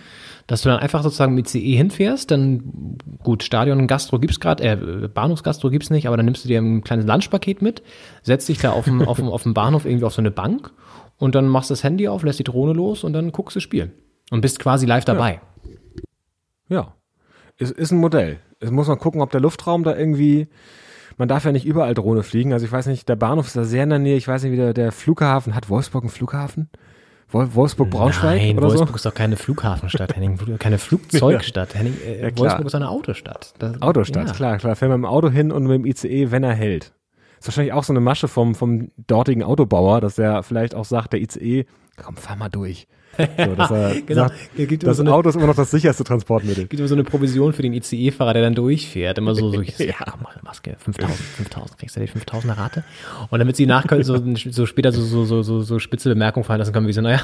dass 0.49 0.63
du 0.63 0.69
dann 0.69 0.79
einfach 0.79 1.03
sozusagen 1.03 1.35
mit 1.35 1.47
CE 1.47 1.59
hinfährst, 1.59 2.31
dann 2.31 2.97
gut, 3.21 3.43
Stadion 3.43 3.85
Gastro 3.85 4.17
gibt's 4.17 4.39
gerade, 4.39 4.63
äh, 4.63 5.07
Bahnhofsgastro 5.07 5.69
gibt's 5.69 5.91
nicht, 5.91 6.07
aber 6.07 6.17
dann 6.17 6.25
nimmst 6.25 6.43
du 6.43 6.47
dir 6.47 6.59
ein 6.59 6.83
kleines 6.83 7.05
Lunchpaket 7.05 7.61
mit, 7.61 7.83
setzt 8.23 8.49
dich 8.49 8.57
da 8.57 8.71
auf 8.71 8.85
dem, 8.85 9.07
auf 9.07 9.17
dem, 9.17 9.27
auf 9.27 9.43
dem 9.43 9.53
Bahnhof 9.53 9.85
irgendwie 9.85 10.05
auf 10.05 10.13
so 10.13 10.23
eine 10.23 10.31
Bank 10.31 10.71
und 11.17 11.35
dann 11.35 11.47
machst 11.47 11.69
das 11.69 11.83
Handy 11.83 12.07
auf, 12.07 12.23
lässt 12.23 12.39
die 12.39 12.43
Drohne 12.43 12.73
los 12.73 13.03
und 13.03 13.13
dann 13.13 13.31
guckst 13.31 13.57
du 13.57 13.59
Spiel 13.59 13.93
und 14.31 14.41
bist 14.41 14.57
quasi 14.57 14.87
live 14.87 15.05
dabei. 15.05 15.39
Ja, 16.67 16.95
es 17.59 17.69
ist 17.69 17.91
ein 17.91 17.99
Modell. 17.99 18.39
Es 18.59 18.71
muss 18.71 18.87
man 18.87 18.97
gucken, 18.97 19.21
ob 19.21 19.29
der 19.29 19.41
Luftraum 19.41 19.83
da 19.83 19.95
irgendwie, 19.95 20.47
man 21.17 21.27
darf 21.27 21.45
ja 21.45 21.51
nicht 21.51 21.67
überall 21.67 21.93
Drohne 21.93 22.23
fliegen. 22.23 22.53
Also 22.53 22.65
ich 22.65 22.71
weiß 22.71 22.87
nicht, 22.87 23.07
der 23.07 23.17
Bahnhof 23.17 23.45
ist 23.45 23.55
da 23.55 23.65
sehr 23.65 23.83
in 23.83 23.91
der 23.91 23.99
Nähe. 23.99 24.17
Ich 24.17 24.27
weiß 24.27 24.41
nicht, 24.41 24.51
wie 24.51 24.57
der, 24.57 24.73
der 24.73 24.91
Flughafen, 24.91 25.53
hat 25.53 25.69
Wolfsburg 25.69 26.03
einen 26.03 26.09
Flughafen? 26.09 26.69
Wol- 27.31 27.53
Wolfsburg-Braunschweig 27.53 28.41
Nein, 28.41 28.57
Wolfsburg 28.61 28.89
so? 28.89 28.95
ist 28.95 29.05
doch 29.05 29.13
keine 29.13 29.37
Flughafenstadt, 29.37 30.15
Henning, 30.15 30.39
keine 30.57 30.77
Flugzeugstadt. 30.79 31.75
Henning, 31.75 31.95
äh, 32.05 32.29
Ja. 32.29 32.37
Wolfsburg 32.37 32.65
ist 32.65 32.75
eine 32.75 32.89
Autostadt. 32.89 33.53
Das, 33.59 33.81
Autostadt, 33.81 34.27
ja. 34.29 34.33
klar, 34.33 34.57
klar. 34.57 34.75
Fährt 34.75 34.89
man 34.89 35.01
mit 35.01 35.07
dem 35.07 35.11
Auto 35.13 35.29
hin 35.29 35.51
und 35.51 35.63
mit 35.63 35.73
dem 35.75 35.85
ICE, 35.85 36.31
wenn 36.31 36.43
er 36.43 36.53
hält. 36.55 36.93
Ist 37.39 37.47
wahrscheinlich 37.47 37.73
auch 37.73 37.83
so 37.83 37.93
eine 37.93 37.99
Masche 38.01 38.27
vom, 38.27 38.55
vom 38.55 38.91
dortigen 39.07 39.43
Autobauer, 39.43 40.01
dass 40.01 40.17
er 40.17 40.43
vielleicht 40.43 40.75
auch 40.75 40.85
sagt, 40.85 41.13
der 41.13 41.21
ICE, 41.21 41.65
komm, 41.97 42.17
fahr 42.17 42.35
mal 42.35 42.49
durch. 42.49 42.87
So, 43.37 43.55
dass 43.55 43.71
er 43.71 44.01
Genau. 44.01 44.27
sagt, 44.29 44.83
das 44.83 44.97
so 44.97 45.03
eine- 45.03 45.13
Auto 45.13 45.29
ist 45.29 45.35
immer 45.35 45.47
noch 45.47 45.55
das 45.55 45.71
sicherste 45.71 46.03
Transportmittel. 46.03 46.65
gibt 46.67 46.79
immer 46.79 46.87
so 46.87 46.95
eine 46.95 47.03
Provision 47.03 47.53
für 47.53 47.61
den 47.61 47.73
ICE-Fahrer, 47.73 48.33
der 48.33 48.43
dann 48.43 48.55
durchfährt. 48.55 49.17
Immer 49.17 49.35
so, 49.35 49.51
so 49.51 49.61
ich 49.61 49.77
Ja. 49.79 49.95
mach 50.21 50.41
Maske, 50.43 50.75
5000, 50.79 51.15
5000, 51.19 51.77
kriegst 51.79 51.95
du 51.95 51.99
die 51.99 52.07
5000er 52.07 52.57
Rate? 52.57 52.83
Und 53.29 53.39
damit 53.39 53.55
sie 53.55 53.65
nachkommen, 53.65 54.03
so, 54.03 54.17
so 54.51 54.65
später 54.65 54.91
so, 54.91 55.01
so, 55.01 55.25
so, 55.25 55.41
so, 55.43 55.61
so 55.61 55.79
spitze 55.79 56.09
Bemerkungen 56.09 56.43
fallen 56.43 56.59
lassen 56.59 56.73
können, 56.73 56.87
wie 56.87 56.93
so, 56.93 57.01
naja, 57.01 57.21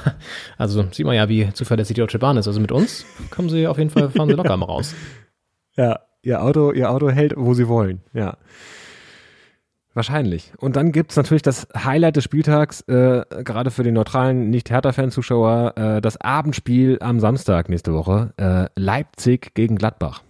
also 0.58 0.86
sieht 0.92 1.06
man 1.06 1.16
ja, 1.16 1.30
wie 1.30 1.52
zuverlässig 1.54 1.96
die 1.96 2.02
Deutsche 2.02 2.20
Bahn 2.20 2.38
ist. 2.38 2.48
Also 2.48 2.60
mit 2.60 2.72
uns 2.72 3.06
kommen 3.32 3.50
sie 3.50 3.68
auf 3.68 3.78
jeden 3.78 3.90
Fall, 3.90 4.10
fahren 4.10 4.28
sie 4.30 4.36
locker 4.36 4.58
mal 4.58 4.66
raus. 4.66 4.94
Ja, 5.78 6.00
ihr 6.24 6.42
Auto, 6.42 6.72
ihr 6.72 6.90
Auto 6.90 7.10
hält, 7.10 7.34
wo 7.38 7.54
sie 7.54 7.68
wollen. 7.68 8.02
Ja. 8.14 8.38
Wahrscheinlich. 9.96 10.52
Und 10.58 10.76
dann 10.76 10.92
gibt's 10.92 11.16
natürlich 11.16 11.42
das 11.42 11.70
Highlight 11.74 12.18
des 12.18 12.26
Spieltags, 12.26 12.82
äh, 12.82 13.24
gerade 13.46 13.72
für 13.72 13.84
den 13.84 13.94
neutralen 13.94 14.50
Nicht-Hertha-Fan-Zuschauer, 14.50 15.74
äh, 15.78 16.02
das 16.02 16.20
Abendspiel 16.20 16.98
am 17.00 17.22
Samstag 17.22 17.70
nächste 17.70 17.94
Woche. 17.94 18.34
Äh, 18.36 18.68
Leipzig 18.76 19.54
gegen 19.54 19.78
Gladbach. 19.78 20.22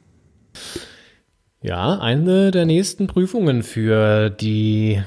Ja, 1.63 1.97
eine 1.99 2.51
der 2.51 2.67
nächsten 2.67 3.07
Prüfungen 3.07 3.63
für 3.63 4.29
die 4.29 5.01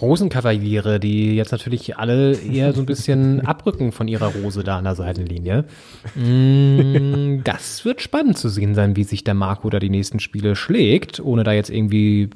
Rosenkavaliere, 0.00 0.98
die 1.00 1.36
jetzt 1.36 1.52
natürlich 1.52 1.96
alle 1.96 2.32
eher 2.36 2.72
so 2.72 2.80
ein 2.80 2.86
bisschen 2.86 3.40
abrücken 3.46 3.92
von 3.92 4.08
ihrer 4.08 4.32
Rose 4.34 4.64
da 4.64 4.78
an 4.78 4.84
der 4.84 4.94
Seitenlinie. 4.94 5.64
Mm, 6.16 7.42
Das 7.44 7.84
wird 7.84 8.00
spannend 8.00 8.38
zu 8.38 8.48
sehen 8.48 8.74
sein, 8.74 8.96
wie 8.96 9.04
sich 9.04 9.24
der 9.24 9.34
Marco 9.34 9.68
da 9.70 9.78
die 9.78 9.90
nächsten 9.90 10.20
Spiele 10.20 10.54
schlägt, 10.56 11.18
ohne 11.20 11.44
da 11.44 11.52
jetzt 11.52 11.70
irgendwie 11.70 12.30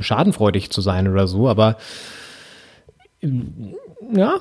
schadenfreudig 0.00 0.70
zu 0.70 0.80
sein 0.80 1.08
oder 1.08 1.26
so, 1.26 1.48
aber 1.48 1.76
ja, 4.12 4.40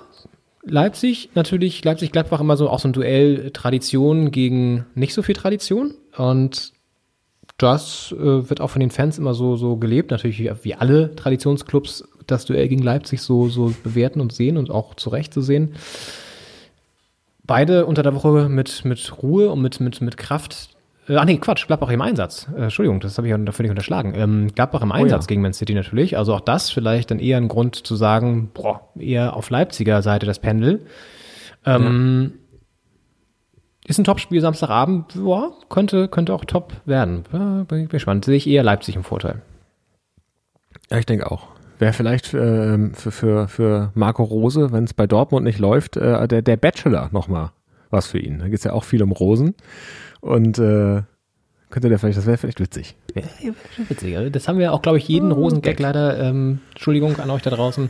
Leipzig, 0.64 1.30
natürlich, 1.34 1.84
Leipzig-Gladbach 1.84 2.40
immer 2.42 2.58
so 2.58 2.70
auch 2.70 2.80
so 2.80 2.88
ein 2.88 2.94
Duell 2.94 3.52
Tradition 3.52 4.32
gegen 4.32 4.86
nicht 4.96 5.14
so 5.14 5.22
viel 5.24 5.36
Tradition. 5.36 5.94
Und 6.16 6.74
das 7.58 8.14
äh, 8.18 8.50
wird 8.50 8.62
auch 8.62 8.70
von 8.70 8.80
den 8.80 8.92
Fans 8.92 9.18
immer 9.18 9.34
so, 9.34 9.56
so 9.56 9.78
gelebt, 9.78 10.12
natürlich 10.12 10.40
wie, 10.40 10.52
wie 10.64 10.76
alle 10.76 11.16
Traditionsclubs 11.16 12.08
das 12.32 12.46
Duell 12.46 12.68
gegen 12.68 12.82
Leipzig 12.82 13.22
so, 13.22 13.50
so 13.50 13.74
bewerten 13.84 14.22
und 14.22 14.34
sehen 14.34 14.58
und 14.58 14.72
auch 14.72 14.96
zu 14.96 15.10
Recht 15.10 15.34
zu 15.34 15.42
sehen. 15.42 15.76
Beide 17.44 17.86
unter 17.86 18.04
der 18.04 18.16
Woche 18.16 18.50
mit, 18.50 18.86
mit 18.86 19.22
Ruhe 19.22 19.52
und 19.52 19.62
mit, 19.62 19.80
mit, 19.80 20.02
mit 20.02 20.18
Kraft. 20.18 20.70
Äh, 21.08 21.16
ach 21.16 21.26
nee, 21.26 21.38
Quatsch, 21.38 21.68
Gladbach 21.68 21.90
im 21.90 22.02
Einsatz. 22.02 22.48
Äh, 22.56 22.64
Entschuldigung, 22.64 23.00
das 23.00 23.18
habe 23.18 23.28
ich 23.28 23.32
ja 23.32 23.52
völlig 23.52 23.70
unterschlagen. 23.70 24.14
Ähm, 24.16 24.48
Gladbach 24.54 24.82
im 24.82 24.92
Einsatz 24.92 25.26
ja. 25.26 25.28
gegen 25.28 25.42
Man 25.42 25.54
City 25.54 25.74
natürlich. 25.74 26.18
Also 26.18 26.34
auch 26.34 26.40
das 26.40 26.70
vielleicht 26.70 27.12
dann 27.12 27.20
eher 27.20 27.38
ein 27.38 27.48
Grund 27.48 27.76
zu 27.76 27.96
sagen, 27.96 28.52
boah, 28.54 28.90
eher 28.98 29.36
auf 29.36 29.50
Leipziger 29.50 30.02
Seite 30.02 30.26
das 30.26 30.40
Pendel. 30.40 30.86
Ähm, 31.66 32.34
Ist 33.86 34.00
ein 34.00 34.04
Topspiel 34.04 34.42
Samstagabend, 34.42 35.16
boah, 35.16 35.54
könnte, 35.70 36.08
könnte 36.08 36.34
auch 36.34 36.46
top 36.46 36.74
werden. 36.86 37.24
Ja, 37.34 37.64
bin 37.64 37.84
ich 37.84 37.90
gespannt. 37.90 38.26
Sehe 38.26 38.38
ich 38.38 38.48
eher 38.48 38.64
Leipzig 38.64 38.96
im 38.96 39.04
Vorteil. 39.04 39.42
Ja, 40.90 40.98
ich 40.98 41.06
denke 41.06 41.30
auch. 41.32 41.48
Wäre 41.82 41.94
vielleicht 41.94 42.34
ähm, 42.34 42.94
für, 42.94 43.12
für, 43.12 43.48
für 43.48 43.92
Marco 43.96 44.24
Rose, 44.24 44.72
wenn 44.72 44.86
es 44.86 44.94
bei 44.94 45.08
Dortmund 45.08 45.44
nicht 45.44 45.60
läuft, 45.60 45.98
äh, 45.98 46.28
der, 46.28 46.42
der 46.42 46.56
Bachelor 46.58 47.10
nochmal 47.12 47.52
was 47.90 48.08
für 48.08 48.20
ihn. 48.20 48.40
Da 48.40 48.46
geht 48.46 48.60
es 48.60 48.64
ja 48.64 48.72
auch 48.74 48.86
viel 48.86 49.04
um 49.04 49.12
Rosen. 49.12 49.56
Und 50.22 50.58
äh, 50.60 51.02
könnte 51.72 51.90
der 51.90 52.00
vielleicht, 52.00 52.18
das 52.18 52.26
wäre 52.26 52.38
vielleicht 52.38 52.60
witzig. 52.60 52.96
Ja, 53.16 53.52
witzig. 53.90 54.18
Also 54.18 54.30
Das 54.30 54.48
haben 54.48 54.60
wir 54.60 54.72
auch, 54.74 54.82
glaube 54.82 54.98
ich, 54.98 55.08
jeden 55.08 55.32
Rosengag 55.32 55.80
leider, 55.80 56.20
ähm, 56.20 56.60
Entschuldigung 56.72 57.18
an 57.20 57.30
euch 57.30 57.42
da 57.42 57.50
draußen, 57.50 57.90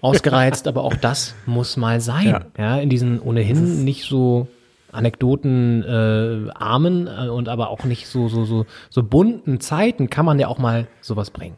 ausgereizt, 0.00 0.66
aber 0.66 0.82
auch 0.82 0.96
das 0.96 1.34
muss 1.46 1.76
mal 1.76 2.00
sein. 2.00 2.26
Ja, 2.26 2.40
Ja. 2.58 2.76
in 2.78 2.90
diesen 2.90 3.20
ohnehin 3.20 3.84
nicht 3.84 4.04
so 4.08 4.48
Anekdoten 4.90 5.82
äh, 5.84 6.50
armen 6.54 7.06
äh, 7.06 7.28
und 7.28 7.48
aber 7.48 7.70
auch 7.70 7.84
nicht 7.84 8.08
so, 8.08 8.28
so, 8.28 8.44
so, 8.44 8.66
so 8.90 9.02
bunten 9.02 9.60
Zeiten 9.60 10.10
kann 10.10 10.26
man 10.26 10.38
ja 10.38 10.48
auch 10.48 10.58
mal 10.58 10.86
sowas 11.00 11.30
bringen. 11.30 11.56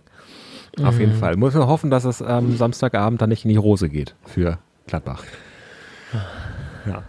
Auf 0.82 0.98
jeden 0.98 1.14
Mhm. 1.14 1.18
Fall. 1.18 1.36
Muss 1.36 1.54
man 1.54 1.66
hoffen, 1.66 1.90
dass 1.90 2.04
es 2.04 2.22
am 2.22 2.56
Samstagabend 2.56 3.20
dann 3.22 3.28
nicht 3.28 3.44
in 3.44 3.50
die 3.50 3.58
Hose 3.58 3.88
geht 3.88 4.14
für 4.24 4.58
Gladbach. 4.86 5.22
Ja. 6.86 7.02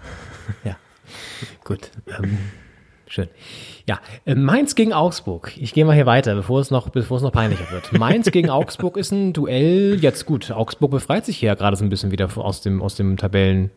Ja, 0.63 0.77
gut. 1.63 1.89
Ähm, 2.07 2.37
schön. 3.07 3.27
Ja, 3.87 3.99
äh, 4.25 4.35
Mainz 4.35 4.75
gegen 4.75 4.93
Augsburg. 4.93 5.53
Ich 5.57 5.73
gehe 5.73 5.85
mal 5.85 5.95
hier 5.95 6.05
weiter, 6.05 6.35
bevor 6.35 6.59
es 6.59 6.71
noch, 6.71 6.89
bevor 6.89 7.17
es 7.17 7.23
noch 7.23 7.31
peinlicher 7.31 7.69
wird. 7.71 7.91
Mainz 7.93 8.29
gegen 8.31 8.49
Augsburg 8.49 8.97
ist 8.97 9.11
ein 9.11 9.33
Duell. 9.33 9.97
Jetzt 10.01 10.25
gut. 10.25 10.51
Augsburg 10.51 10.91
befreit 10.91 11.25
sich 11.25 11.37
hier 11.37 11.47
ja 11.47 11.55
gerade 11.55 11.77
so 11.77 11.83
ein 11.83 11.89
bisschen 11.89 12.11
wieder 12.11 12.29
aus 12.37 12.61
dem, 12.61 12.81
aus 12.81 12.95
dem 12.95 13.17
Tabellensumpf. 13.17 13.71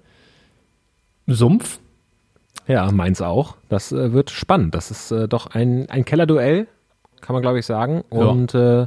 Ja, 2.66 2.90
meins 2.92 3.22
auch. 3.22 3.56
Das 3.68 3.92
äh, 3.92 4.12
wird 4.12 4.30
spannend. 4.30 4.74
Das 4.74 4.90
ist 4.90 5.10
äh, 5.10 5.26
doch 5.28 5.46
ein, 5.48 5.88
ein 5.88 6.04
Kellerduell, 6.04 6.66
kann 7.22 7.32
man 7.34 7.42
glaube 7.42 7.58
ich 7.58 7.66
sagen. 7.66 8.04
Ja. 8.12 8.18
Und 8.26 8.54
äh, 8.54 8.86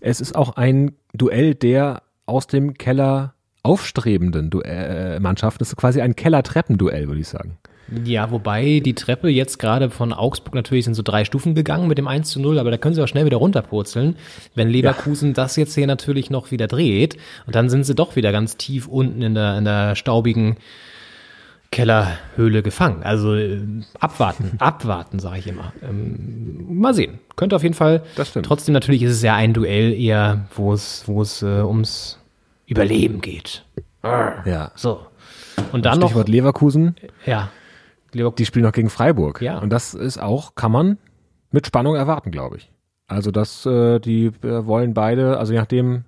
es 0.00 0.20
ist 0.20 0.34
auch 0.34 0.56
ein 0.56 0.92
Duell 1.12 1.54
der 1.54 2.02
aus 2.26 2.46
dem 2.46 2.74
Keller 2.74 3.34
aufstrebenden 3.62 4.50
du 4.50 4.60
äh, 4.60 5.20
Mannschaften. 5.20 5.58
Das 5.58 5.68
ist 5.68 5.76
quasi 5.76 6.00
ein 6.00 6.16
Keller-Treppenduell, 6.16 7.08
würde 7.08 7.20
ich 7.20 7.28
sagen. 7.28 7.58
Ja, 8.04 8.30
wobei 8.30 8.80
die 8.80 8.94
Treppe 8.94 9.28
jetzt 9.28 9.58
gerade 9.58 9.90
von 9.90 10.12
Augsburg 10.12 10.54
natürlich 10.54 10.84
sind 10.84 10.94
so 10.94 11.02
drei 11.02 11.24
Stufen 11.24 11.56
gegangen 11.56 11.88
mit 11.88 11.98
dem 11.98 12.06
1 12.06 12.30
zu 12.30 12.40
0, 12.40 12.60
aber 12.60 12.70
da 12.70 12.76
können 12.76 12.94
sie 12.94 13.02
auch 13.02 13.08
schnell 13.08 13.26
wieder 13.26 13.38
runterpurzeln, 13.38 14.16
wenn 14.54 14.68
Leverkusen 14.68 15.34
das 15.34 15.56
jetzt 15.56 15.74
hier 15.74 15.88
natürlich 15.88 16.30
noch 16.30 16.52
wieder 16.52 16.68
dreht. 16.68 17.16
Und 17.46 17.56
dann 17.56 17.68
sind 17.68 17.84
sie 17.84 17.96
doch 17.96 18.14
wieder 18.14 18.30
ganz 18.30 18.56
tief 18.56 18.86
unten 18.86 19.22
in 19.22 19.34
der, 19.34 19.58
in 19.58 19.64
der 19.64 19.96
staubigen 19.96 20.56
Kellerhöhle 21.70 22.62
gefangen. 22.62 23.02
Also 23.02 23.34
äh, 23.34 23.60
abwarten, 23.98 24.52
abwarten, 24.58 25.18
sage 25.18 25.38
ich 25.38 25.46
immer. 25.46 25.72
Ähm, 25.82 26.66
mal 26.80 26.94
sehen. 26.94 27.18
Könnte 27.36 27.56
auf 27.56 27.62
jeden 27.62 27.74
Fall. 27.74 28.02
Das 28.16 28.28
stimmt. 28.28 28.46
Trotzdem 28.46 28.72
natürlich 28.72 29.02
ist 29.02 29.12
es 29.12 29.22
ja 29.22 29.34
ein 29.34 29.54
Duell 29.54 29.92
eher, 29.92 30.46
wo 30.54 30.72
es, 30.72 31.04
wo 31.06 31.22
es 31.22 31.42
äh, 31.42 31.62
ums 31.62 32.18
Überleben 32.66 33.20
geht. 33.20 33.64
Ja. 34.02 34.72
So. 34.74 35.06
Und 35.72 35.84
dann 35.84 35.98
noch. 35.98 36.08
Stichwort 36.08 36.28
Leverkusen. 36.28 36.96
Ja. 37.26 37.50
Leverkusen. 38.12 38.36
Die 38.36 38.46
spielen 38.46 38.64
noch 38.64 38.72
gegen 38.72 38.90
Freiburg. 38.90 39.42
Ja. 39.42 39.58
Und 39.58 39.70
das 39.70 39.94
ist 39.94 40.20
auch, 40.20 40.54
kann 40.54 40.72
man 40.72 40.98
mit 41.50 41.66
Spannung 41.66 41.96
erwarten, 41.96 42.30
glaube 42.30 42.56
ich. 42.56 42.70
Also 43.06 43.30
das, 43.30 43.66
äh, 43.66 43.98
die 43.98 44.26
äh, 44.26 44.66
wollen 44.66 44.94
beide, 44.94 45.38
also 45.38 45.52
je 45.52 45.58
nachdem, 45.58 46.04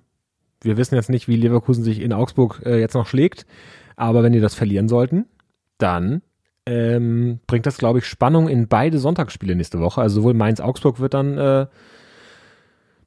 wir 0.61 0.77
wissen 0.77 0.95
jetzt 0.95 1.09
nicht, 1.09 1.27
wie 1.27 1.35
Leverkusen 1.35 1.83
sich 1.83 2.01
in 2.01 2.13
Augsburg 2.13 2.61
äh, 2.65 2.79
jetzt 2.79 2.93
noch 2.93 3.07
schlägt, 3.07 3.45
aber 3.97 4.23
wenn 4.23 4.31
die 4.31 4.39
das 4.39 4.55
verlieren 4.55 4.87
sollten, 4.87 5.25
dann 5.83 6.23
ähm, 6.65 7.39
bringt 7.45 7.65
das, 7.65 7.77
glaube 7.77 7.99
ich, 7.99 8.05
Spannung 8.05 8.47
in 8.47 8.67
beide 8.67 8.97
Sonntagsspiele 8.99 9.55
nächste 9.55 9.79
Woche. 9.79 10.01
Also 10.01 10.21
sowohl 10.21 10.33
Mainz-Augsburg 10.33 10.99
wird 10.99 11.13
dann, 11.13 11.37
äh, 11.37 11.67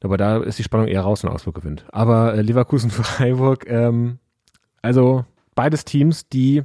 aber 0.03 0.19
da 0.19 0.36
ist 0.39 0.59
die 0.59 0.62
Spannung 0.62 0.86
eher 0.86 1.01
raus, 1.01 1.24
wenn 1.24 1.31
Augsburg 1.31 1.57
gewinnt. 1.57 1.85
Aber 1.90 2.35
äh, 2.35 2.43
Leverkusen-Freiburg, 2.43 3.66
ähm, 3.69 4.19
also 4.82 5.24
beides 5.55 5.85
Teams, 5.85 6.28
die 6.28 6.62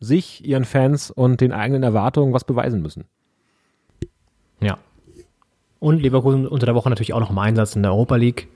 sich, 0.00 0.44
ihren 0.44 0.64
Fans 0.64 1.10
und 1.10 1.40
den 1.40 1.52
eigenen 1.52 1.82
Erwartungen 1.82 2.32
was 2.32 2.44
beweisen 2.44 2.80
müssen. 2.80 3.04
Ja. 4.60 4.78
Und 5.78 6.02
Leverkusen 6.02 6.48
unter 6.48 6.66
der 6.66 6.74
Woche 6.74 6.88
natürlich 6.88 7.12
auch 7.12 7.20
noch 7.20 7.30
im 7.30 7.38
Einsatz 7.38 7.76
in 7.76 7.82
der 7.82 7.92
Europa 7.92 8.16
League. 8.16 8.48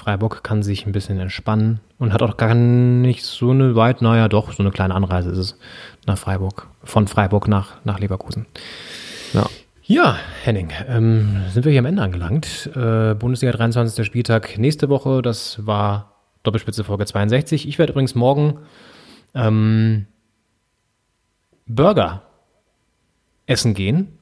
Freiburg 0.00 0.42
kann 0.42 0.62
sich 0.62 0.86
ein 0.86 0.92
bisschen 0.92 1.18
entspannen 1.18 1.80
und 1.98 2.14
hat 2.14 2.22
auch 2.22 2.38
gar 2.38 2.54
nicht 2.54 3.22
so 3.22 3.50
eine 3.50 3.76
weit, 3.76 4.00
naja, 4.00 4.28
doch, 4.28 4.50
so 4.52 4.62
eine 4.62 4.70
kleine 4.70 4.94
Anreise 4.94 5.28
ist 5.28 5.36
es 5.36 5.58
nach 6.06 6.16
Freiburg, 6.16 6.68
von 6.82 7.06
Freiburg 7.06 7.48
nach, 7.48 7.84
nach 7.84 8.00
Leverkusen. 8.00 8.46
Ja. 9.34 9.46
Ja, 9.82 10.16
Henning, 10.44 10.70
ähm, 10.88 11.42
sind 11.50 11.64
wir 11.66 11.72
hier 11.72 11.80
am 11.80 11.86
Ende 11.86 12.00
angelangt. 12.00 12.70
Äh, 12.74 13.14
Bundesliga 13.14 13.52
23. 13.52 14.06
Spieltag 14.06 14.56
nächste 14.56 14.88
Woche, 14.88 15.20
das 15.20 15.66
war 15.66 16.14
Doppelspitze 16.44 16.82
Folge 16.82 17.04
62. 17.04 17.68
Ich 17.68 17.78
werde 17.78 17.92
übrigens 17.92 18.14
morgen 18.14 18.60
ähm, 19.34 20.06
Burger 21.66 22.22
essen 23.44 23.74
gehen. 23.74 24.16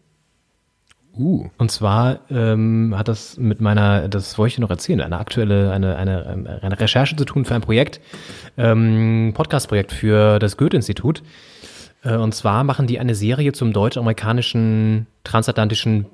Uh. 1.16 1.48
Und 1.58 1.70
zwar 1.70 2.20
ähm, 2.30 2.94
hat 2.96 3.08
das 3.08 3.38
mit 3.38 3.60
meiner, 3.60 4.08
das 4.08 4.38
wollte 4.38 4.52
ich 4.54 4.58
noch 4.58 4.70
erzählen, 4.70 5.00
eine 5.00 5.18
aktuelle, 5.18 5.72
eine, 5.72 5.96
eine, 5.96 6.60
eine 6.62 6.80
Recherche 6.80 7.16
zu 7.16 7.24
tun 7.24 7.44
für 7.44 7.54
ein 7.54 7.60
Projekt, 7.60 8.00
ähm, 8.56 9.32
Podcast-Projekt 9.34 9.92
für 9.92 10.38
das 10.38 10.56
Goethe-Institut. 10.56 11.22
Äh, 12.02 12.16
und 12.16 12.34
zwar 12.34 12.64
machen 12.64 12.86
die 12.86 12.98
eine 12.98 13.14
Serie 13.14 13.52
zum 13.52 13.72
deutsch-amerikanischen 13.72 15.06
transatlantischen 15.24 16.06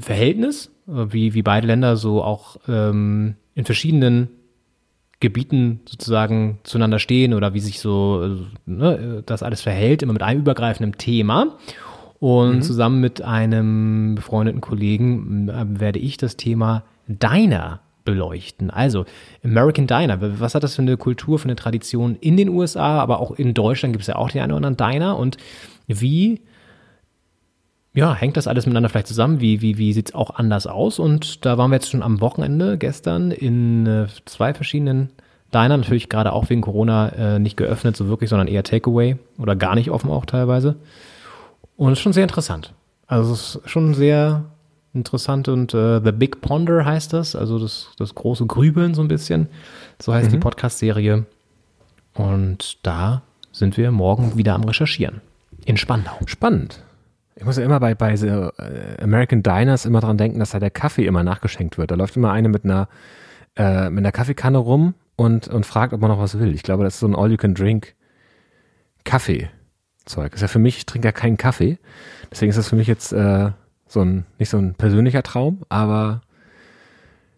Verhältnis, 0.00 0.70
äh, 0.86 1.06
wie, 1.10 1.34
wie 1.34 1.42
beide 1.42 1.66
Länder 1.66 1.96
so 1.96 2.22
auch 2.22 2.56
ähm, 2.68 3.36
in 3.54 3.64
verschiedenen 3.64 4.28
Gebieten 5.18 5.80
sozusagen 5.88 6.58
zueinander 6.62 6.98
stehen 6.98 7.32
oder 7.32 7.54
wie 7.54 7.60
sich 7.60 7.80
so 7.80 8.22
äh, 8.22 8.70
ne, 8.70 9.22
das 9.24 9.42
alles 9.42 9.62
verhält, 9.62 10.02
immer 10.02 10.12
mit 10.12 10.22
einem 10.22 10.40
übergreifenden 10.40 10.98
Thema. 10.98 11.56
Und 12.18 12.56
Mhm. 12.56 12.62
zusammen 12.62 13.00
mit 13.00 13.22
einem 13.22 14.14
befreundeten 14.14 14.60
Kollegen 14.60 15.48
äh, 15.48 15.80
werde 15.80 15.98
ich 15.98 16.16
das 16.16 16.36
Thema 16.36 16.84
Diner 17.08 17.80
beleuchten. 18.04 18.70
Also 18.70 19.04
American 19.44 19.86
Diner, 19.86 20.18
was 20.40 20.54
hat 20.54 20.62
das 20.62 20.76
für 20.76 20.82
eine 20.82 20.96
Kultur, 20.96 21.38
für 21.38 21.46
eine 21.46 21.56
Tradition 21.56 22.16
in 22.20 22.36
den 22.36 22.48
USA, 22.48 23.00
aber 23.00 23.20
auch 23.20 23.32
in 23.32 23.52
Deutschland 23.52 23.92
gibt 23.92 24.02
es 24.02 24.06
ja 24.06 24.16
auch 24.16 24.30
den 24.30 24.40
einen 24.40 24.52
oder 24.52 24.66
anderen 24.66 24.76
Diner 24.76 25.18
und 25.18 25.36
wie 25.88 26.40
ja, 27.94 28.14
hängt 28.14 28.36
das 28.36 28.46
alles 28.46 28.66
miteinander 28.66 28.90
vielleicht 28.90 29.06
zusammen? 29.06 29.40
Wie, 29.40 29.62
wie, 29.62 29.78
wie 29.78 29.92
sieht's 29.94 30.14
auch 30.14 30.30
anders 30.30 30.66
aus? 30.66 30.98
Und 30.98 31.46
da 31.46 31.56
waren 31.56 31.70
wir 31.70 31.76
jetzt 31.76 31.90
schon 31.90 32.02
am 32.02 32.20
Wochenende 32.20 32.76
gestern 32.76 33.30
in 33.30 33.86
äh, 33.86 34.06
zwei 34.26 34.52
verschiedenen 34.52 35.08
Diner, 35.54 35.78
natürlich 35.78 36.10
gerade 36.10 36.32
auch 36.32 36.50
wegen 36.50 36.60
Corona 36.60 37.08
äh, 37.08 37.38
nicht 37.38 37.56
geöffnet, 37.56 37.96
so 37.96 38.08
wirklich, 38.08 38.28
sondern 38.28 38.48
eher 38.48 38.64
Takeaway 38.64 39.16
oder 39.38 39.56
gar 39.56 39.74
nicht 39.74 39.90
offen 39.90 40.10
auch 40.10 40.26
teilweise. 40.26 40.76
Und 41.76 41.92
es 41.92 41.98
ist 41.98 42.02
schon 42.02 42.12
sehr 42.12 42.22
interessant. 42.24 42.72
Also 43.06 43.32
es 43.32 43.56
ist 43.56 43.70
schon 43.70 43.94
sehr 43.94 44.44
interessant 44.94 45.48
und 45.48 45.74
äh, 45.74 46.00
The 46.02 46.12
Big 46.12 46.40
Ponder 46.40 46.84
heißt 46.84 47.12
das, 47.12 47.36
also 47.36 47.58
das, 47.58 47.90
das 47.98 48.14
große 48.14 48.46
Grübeln 48.46 48.94
so 48.94 49.02
ein 49.02 49.08
bisschen. 49.08 49.48
So 50.00 50.12
heißt 50.14 50.32
die 50.32 50.36
Mhm. 50.36 50.40
Podcast-Serie. 50.40 51.26
Und 52.14 52.78
da 52.86 53.22
sind 53.52 53.76
wir 53.76 53.90
morgen 53.90 54.36
wieder 54.36 54.54
am 54.54 54.64
Recherchieren. 54.64 55.20
In 55.66 55.76
Spandau. 55.76 56.12
Spannend. 56.26 56.82
Ich 57.34 57.44
muss 57.44 57.58
ja 57.58 57.64
immer 57.64 57.78
bei, 57.80 57.94
bei 57.94 58.16
so, 58.16 58.26
äh, 58.26 59.02
American 59.02 59.42
Diners 59.42 59.84
immer 59.84 60.00
dran 60.00 60.16
denken, 60.16 60.38
dass 60.38 60.50
da 60.50 60.58
der 60.60 60.70
Kaffee 60.70 61.04
immer 61.04 61.22
nachgeschenkt 61.22 61.76
wird. 61.76 61.90
Da 61.90 61.94
läuft 61.94 62.16
immer 62.16 62.32
eine 62.32 62.48
mit 62.48 62.64
einer, 62.64 62.88
äh, 63.56 63.90
mit 63.90 63.98
einer 63.98 64.12
Kaffeekanne 64.12 64.56
rum 64.56 64.94
und, 65.16 65.46
und 65.48 65.66
fragt, 65.66 65.92
ob 65.92 66.00
man 66.00 66.10
noch 66.10 66.18
was 66.18 66.38
will. 66.38 66.54
Ich 66.54 66.62
glaube, 66.62 66.84
das 66.84 66.94
ist 66.94 67.00
so 67.00 67.06
ein 67.06 67.14
All-You-Can-Drink 67.14 67.94
Kaffee-Zeug. 70.06 70.34
Ist 70.34 70.40
ja 70.40 70.48
für 70.48 70.58
mich, 70.58 70.78
ich 70.78 70.86
trinke 70.86 71.08
ja 71.08 71.12
keinen 71.12 71.36
Kaffee. 71.36 71.78
Deswegen 72.30 72.50
ist 72.50 72.56
das 72.56 72.68
für 72.68 72.76
mich 72.76 72.86
jetzt 72.86 73.12
äh, 73.12 73.50
so 73.86 74.00
ein, 74.00 74.24
nicht 74.38 74.48
so 74.48 74.58
ein 74.58 74.74
persönlicher 74.74 75.22
Traum, 75.22 75.62
aber 75.68 76.22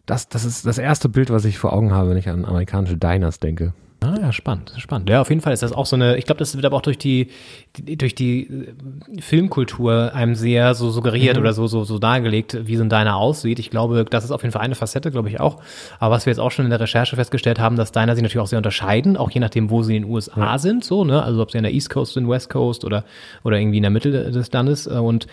das, 0.07 0.29
das 0.29 0.45
ist 0.45 0.65
das 0.65 0.79
erste 0.79 1.09
Bild, 1.09 1.31
was 1.31 1.45
ich 1.45 1.59
vor 1.59 1.73
Augen 1.73 1.93
habe, 1.93 2.11
wenn 2.11 2.17
ich 2.17 2.29
an 2.29 2.45
amerikanische 2.45 2.97
Diners 2.97 3.41
denke. 3.41 3.75
Ah 4.01 4.15
ja, 4.21 4.33
spannend, 4.33 4.73
spannend. 4.79 5.11
Ja, 5.11 5.21
auf 5.21 5.29
jeden 5.29 5.41
Fall 5.41 5.53
ist 5.53 5.63
das 5.63 5.73
auch 5.73 5.85
so 5.87 5.97
eine, 5.97 6.17
ich 6.19 6.25
glaube, 6.25 6.39
das 6.39 6.55
wird 6.55 6.65
aber 6.65 6.77
auch 6.77 6.83
durch 6.83 6.99
die, 6.99 7.31
die 7.77 7.97
durch 7.99 8.15
die 8.15 8.43
äh, 8.43 9.21
Filmkultur 9.21 10.15
einem 10.15 10.37
sehr 10.37 10.75
so 10.75 10.91
suggeriert 10.91 11.37
Mhm. 11.37 11.43
oder 11.43 11.53
so, 11.53 11.67
so, 11.67 11.83
so 11.83 11.99
dargelegt, 11.99 12.57
wie 12.67 12.77
so 12.77 12.85
ein 12.85 12.89
Diner 12.89 13.17
aussieht. 13.17 13.59
Ich 13.59 13.71
glaube, 13.71 14.05
das 14.09 14.25
ist 14.25 14.31
auf 14.31 14.43
jeden 14.43 14.53
Fall 14.53 14.63
eine 14.63 14.77
Facette, 14.77 15.11
glaube 15.11 15.29
ich 15.29 15.41
auch. 15.41 15.61
Aber 15.99 16.15
was 16.15 16.27
wir 16.27 16.31
jetzt 16.31 16.39
auch 16.39 16.53
schon 16.53 16.65
in 16.65 16.71
der 16.71 16.79
Recherche 16.81 17.17
festgestellt 17.17 17.59
haben, 17.59 17.75
dass 17.75 17.91
Diner 17.91 18.15
sich 18.15 18.23
natürlich 18.23 18.43
auch 18.43 18.47
sehr 18.47 18.59
unterscheiden, 18.59 19.17
auch 19.17 19.31
je 19.33 19.41
nachdem, 19.41 19.69
wo 19.69 19.83
sie 19.83 19.97
in 19.97 20.05
den 20.05 20.13
USA 20.13 20.59
sind, 20.59 20.85
so, 20.85 21.05
ne, 21.05 21.21
also 21.23 21.43
ob 21.43 21.51
sie 21.51 21.59
in 21.59 21.65
der 21.65 21.73
East 21.73 21.91
Coast 21.91 22.13
sind, 22.15 22.29
West 22.29 22.51
Coast 22.51 22.85
oder, 22.85 23.05
oder 23.43 23.59
irgendwie 23.59 23.79
in 23.79 23.83
der 23.83 23.91
Mitte 23.91 24.31
des 24.31 24.53
Landes 24.53 24.87
und 24.87 25.27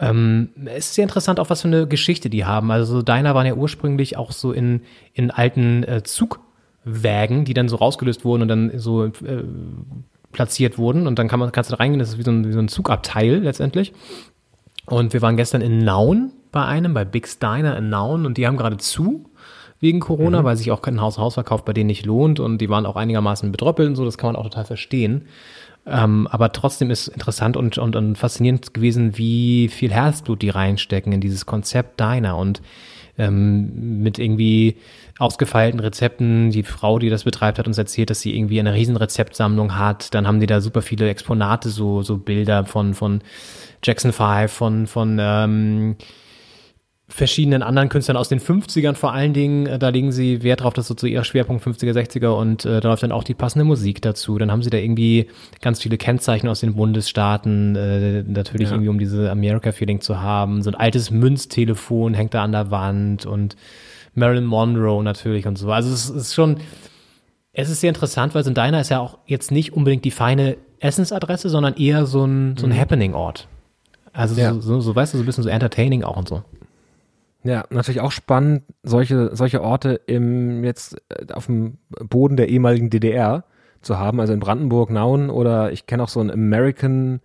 ähm, 0.00 0.50
es 0.66 0.86
ist 0.90 0.94
sehr 0.94 1.02
interessant, 1.04 1.40
auch 1.40 1.50
was 1.50 1.62
für 1.62 1.68
eine 1.68 1.86
Geschichte 1.88 2.30
die 2.30 2.44
haben. 2.44 2.70
Also 2.70 2.96
so 2.98 3.02
Diner 3.02 3.34
waren 3.34 3.46
ja 3.46 3.54
ursprünglich 3.54 4.16
auch 4.16 4.30
so 4.30 4.52
in, 4.52 4.82
in 5.12 5.30
alten 5.32 5.82
äh, 5.82 6.02
Zugwägen, 6.92 7.44
die 7.44 7.54
dann 7.54 7.68
so 7.68 7.76
rausgelöst 7.76 8.24
wurden 8.24 8.42
und 8.42 8.48
dann 8.48 8.72
so 8.78 9.04
äh, 9.06 9.10
platziert 10.32 10.78
wurden. 10.78 11.06
Und 11.06 11.18
dann 11.18 11.28
kann 11.28 11.40
man, 11.40 11.52
kannst 11.52 11.70
du 11.70 11.76
da 11.76 11.78
reingehen, 11.78 11.98
das 11.98 12.10
ist 12.10 12.18
wie 12.18 12.22
so 12.22 12.30
ein, 12.30 12.46
wie 12.46 12.52
so 12.52 12.58
ein 12.58 12.68
Zugabteil 12.68 13.38
letztendlich. 13.38 13.92
Und 14.86 15.12
wir 15.12 15.22
waren 15.22 15.36
gestern 15.36 15.60
in 15.60 15.84
Nauen 15.84 16.32
bei 16.52 16.64
einem, 16.64 16.94
bei 16.94 17.04
Big's 17.04 17.38
Diner 17.38 17.76
in 17.76 17.90
Nauen 17.90 18.26
und 18.26 18.38
die 18.38 18.46
haben 18.46 18.56
gerade 18.56 18.78
zu. 18.78 19.24
wegen 19.80 20.00
Corona, 20.00 20.40
Mhm. 20.40 20.44
weil 20.44 20.56
sich 20.56 20.72
auch 20.72 20.82
kein 20.82 21.00
Haus-Hausverkauf 21.00 21.64
bei 21.64 21.72
denen 21.72 21.86
nicht 21.86 22.04
lohnt 22.04 22.40
und 22.40 22.58
die 22.58 22.68
waren 22.68 22.84
auch 22.84 22.96
einigermaßen 22.96 23.52
betröppelt 23.52 23.88
und 23.88 23.94
so, 23.94 24.04
das 24.04 24.18
kann 24.18 24.32
man 24.32 24.34
auch 24.34 24.42
total 24.42 24.64
verstehen. 24.64 25.26
Ähm, 25.86 26.26
aber 26.32 26.50
trotzdem 26.50 26.90
ist 26.90 27.06
interessant 27.06 27.56
und, 27.56 27.78
und, 27.78 27.94
und 27.94 28.18
faszinierend 28.18 28.74
gewesen, 28.74 29.16
wie 29.16 29.68
viel 29.68 29.92
Herzblut 29.92 30.42
die 30.42 30.48
reinstecken 30.50 31.12
in 31.12 31.20
dieses 31.20 31.46
Konzept 31.46 32.00
Diner 32.00 32.36
und 32.36 32.60
ähm, 33.18 34.02
mit 34.02 34.18
irgendwie 34.18 34.78
ausgefeilten 35.18 35.80
Rezepten. 35.80 36.50
Die 36.50 36.62
Frau, 36.62 36.98
die 36.98 37.10
das 37.10 37.24
betreibt, 37.24 37.58
hat 37.58 37.66
uns 37.66 37.78
erzählt, 37.78 38.10
dass 38.10 38.20
sie 38.20 38.36
irgendwie 38.36 38.60
eine 38.60 38.74
riesen 38.74 38.96
Rezeptsammlung 38.96 39.76
hat. 39.76 40.14
Dann 40.14 40.26
haben 40.26 40.40
die 40.40 40.46
da 40.46 40.60
super 40.60 40.82
viele 40.82 41.08
Exponate, 41.08 41.68
so, 41.70 42.02
so 42.02 42.16
Bilder 42.18 42.64
von, 42.64 42.94
von 42.94 43.20
Jackson 43.82 44.12
5, 44.12 44.50
von, 44.52 44.86
von 44.86 45.18
ähm, 45.20 45.96
verschiedenen 47.10 47.62
anderen 47.62 47.88
Künstlern 47.88 48.18
aus 48.18 48.28
den 48.28 48.38
50ern 48.38 48.94
vor 48.94 49.14
allen 49.14 49.32
Dingen. 49.32 49.66
Äh, 49.66 49.78
Da 49.78 49.88
legen 49.88 50.12
sie 50.12 50.42
Wert 50.42 50.60
drauf, 50.62 50.74
dass 50.74 50.86
so 50.88 50.94
zu 50.94 51.06
ihr 51.06 51.24
Schwerpunkt 51.24 51.64
50er, 51.64 51.92
60er 51.92 52.28
und 52.38 52.64
äh, 52.66 52.80
da 52.80 52.88
läuft 52.90 53.02
dann 53.02 53.12
auch 53.12 53.24
die 53.24 53.32
passende 53.34 53.64
Musik 53.64 54.02
dazu. 54.02 54.36
Dann 54.36 54.52
haben 54.52 54.62
sie 54.62 54.68
da 54.70 54.76
irgendwie 54.76 55.28
ganz 55.62 55.82
viele 55.82 55.96
Kennzeichen 55.96 56.48
aus 56.48 56.60
den 56.60 56.74
Bundesstaaten, 56.74 57.76
äh, 57.76 58.22
natürlich 58.26 58.68
Ja. 58.68 58.74
irgendwie 58.74 58.90
um 58.90 58.98
diese 58.98 59.30
America-Feeling 59.30 60.02
zu 60.02 60.20
haben. 60.20 60.62
So 60.62 60.70
ein 60.70 60.74
altes 60.76 61.10
Münztelefon 61.10 62.12
hängt 62.12 62.34
da 62.34 62.44
an 62.44 62.52
der 62.52 62.70
Wand 62.70 63.24
und 63.24 63.56
Marilyn 64.18 64.44
Monroe 64.44 65.02
natürlich 65.02 65.46
und 65.46 65.56
so. 65.56 65.70
Also 65.72 65.92
es 65.92 66.10
ist 66.10 66.34
schon, 66.34 66.58
es 67.52 67.70
ist 67.70 67.80
sehr 67.80 67.88
interessant, 67.88 68.34
weil 68.34 68.44
so 68.44 68.50
ein 68.50 68.54
Diner 68.54 68.80
ist 68.80 68.90
ja 68.90 69.00
auch 69.00 69.18
jetzt 69.26 69.50
nicht 69.50 69.72
unbedingt 69.72 70.04
die 70.04 70.10
feine 70.10 70.56
Essensadresse, 70.80 71.48
sondern 71.48 71.74
eher 71.74 72.06
so 72.06 72.24
ein, 72.24 72.56
so 72.56 72.66
ein 72.66 72.72
Mhm. 72.72 72.78
Happening-Ort. 72.78 73.48
Also 74.12 74.40
Ja. 74.40 74.52
so, 74.54 74.60
so, 74.60 74.80
so, 74.80 74.94
weißt 74.96 75.14
du, 75.14 75.18
so 75.18 75.22
ein 75.24 75.26
bisschen 75.26 75.44
so 75.44 75.50
entertaining 75.50 76.02
auch 76.04 76.16
und 76.16 76.28
so. 76.28 76.42
Ja, 77.44 77.64
natürlich 77.70 78.00
auch 78.00 78.10
spannend, 78.12 78.64
solche, 78.82 79.34
solche 79.34 79.62
Orte 79.62 80.00
im, 80.06 80.64
jetzt 80.64 80.96
äh, 81.08 81.32
auf 81.32 81.46
dem 81.46 81.78
Boden 81.88 82.36
der 82.36 82.48
ehemaligen 82.48 82.90
DDR 82.90 83.44
zu 83.80 83.96
haben, 83.98 84.20
also 84.20 84.32
in 84.32 84.40
Brandenburg, 84.40 84.90
Nauen 84.90 85.30
oder 85.30 85.70
ich 85.72 85.86
kenne 85.86 86.02
auch 86.02 86.08
so 86.08 86.20
ein 86.20 86.30
American, 86.32 87.20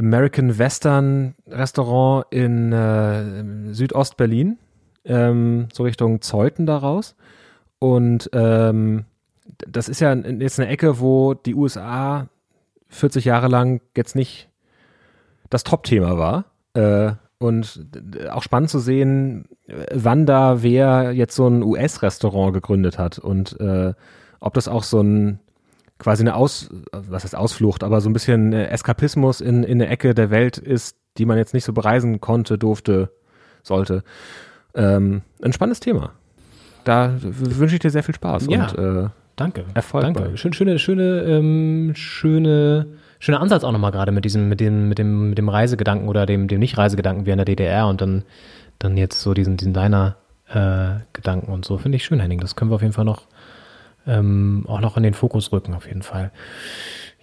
American 0.00 0.58
Western 0.58 1.34
Restaurant 1.46 2.24
in 2.30 2.72
äh, 2.72 3.74
Südost-Berlin, 3.74 4.58
ähm, 5.04 5.68
so 5.72 5.82
Richtung 5.82 6.20
Zeuthen 6.20 6.66
daraus. 6.66 7.16
Und 7.78 8.30
ähm, 8.32 9.04
das 9.66 9.88
ist 9.88 10.00
ja 10.00 10.14
jetzt 10.14 10.60
eine 10.60 10.68
Ecke, 10.68 11.00
wo 11.00 11.34
die 11.34 11.54
USA 11.54 12.28
40 12.88 13.24
Jahre 13.24 13.48
lang 13.48 13.80
jetzt 13.96 14.14
nicht 14.14 14.48
das 15.50 15.64
Top-Thema 15.64 16.18
war. 16.18 16.44
Äh, 16.74 17.14
und 17.38 17.86
auch 18.30 18.42
spannend 18.42 18.70
zu 18.70 18.78
sehen, 18.78 19.46
wann 19.92 20.26
da 20.26 20.62
wer 20.62 21.12
jetzt 21.12 21.34
so 21.34 21.48
ein 21.48 21.64
US-Restaurant 21.64 22.54
gegründet 22.54 22.98
hat 22.98 23.18
und 23.18 23.58
äh, 23.60 23.94
ob 24.38 24.54
das 24.54 24.68
auch 24.68 24.84
so 24.84 25.00
ein 25.00 25.40
quasi 25.98 26.22
eine 26.22 26.34
Aus, 26.34 26.68
was 26.92 27.24
heißt 27.24 27.36
Ausflucht, 27.36 27.84
aber 27.84 28.00
so 28.00 28.10
ein 28.10 28.12
bisschen 28.12 28.52
Eskapismus 28.52 29.40
in, 29.40 29.62
in 29.62 29.80
eine 29.80 29.88
Ecke 29.88 30.14
der 30.14 30.30
Welt 30.30 30.58
ist, 30.58 30.96
die 31.16 31.26
man 31.26 31.38
jetzt 31.38 31.54
nicht 31.54 31.64
so 31.64 31.72
bereisen 31.72 32.20
konnte, 32.20 32.58
durfte, 32.58 33.12
sollte. 33.62 34.02
Ähm, 34.74 35.22
ein 35.42 35.52
spannendes 35.52 35.80
Thema. 35.80 36.12
Da 36.84 37.12
wünsche 37.20 37.74
ich 37.74 37.80
dir 37.80 37.90
sehr 37.90 38.02
viel 38.02 38.14
Spaß 38.14 38.46
Ja, 38.48 38.68
und 38.68 38.78
äh, 38.78 39.08
danke. 39.36 39.64
Erfolg. 39.74 40.04
Danke. 40.04 40.20
bei. 40.20 40.36
Schön, 40.36 40.52
schöne, 40.52 40.78
schöne, 40.78 41.20
ähm, 41.22 41.92
schöne, 41.94 42.86
schöner 43.18 43.40
Ansatz 43.40 43.64
auch 43.64 43.72
nochmal 43.72 43.92
gerade 43.92 44.12
mit 44.12 44.24
diesem, 44.24 44.48
mit 44.48 44.60
dem, 44.60 44.88
mit 44.88 44.98
dem, 44.98 45.30
mit 45.30 45.38
dem 45.38 45.48
Reisegedanken 45.48 46.08
oder 46.08 46.26
dem, 46.26 46.48
dem 46.48 46.58
Nicht-Reisegedanken 46.58 47.26
wie 47.26 47.30
in 47.30 47.38
der 47.38 47.44
DDR 47.44 47.86
und 47.86 48.00
dann, 48.00 48.24
dann 48.78 48.96
jetzt 48.96 49.20
so 49.20 49.34
diesen, 49.34 49.56
diesen 49.56 49.72
deiner 49.72 50.16
äh, 50.48 51.00
Gedanken 51.12 51.52
und 51.52 51.64
so. 51.64 51.78
Finde 51.78 51.96
ich 51.96 52.04
schön, 52.04 52.20
Henning. 52.20 52.40
Das 52.40 52.56
können 52.56 52.70
wir 52.70 52.74
auf 52.76 52.82
jeden 52.82 52.94
Fall 52.94 53.04
noch 53.04 53.22
ähm, 54.06 54.64
auch 54.66 54.80
noch 54.80 54.96
in 54.96 55.02
den 55.02 55.14
Fokus 55.14 55.52
rücken, 55.52 55.74
auf 55.74 55.86
jeden 55.86 56.02
Fall. 56.02 56.32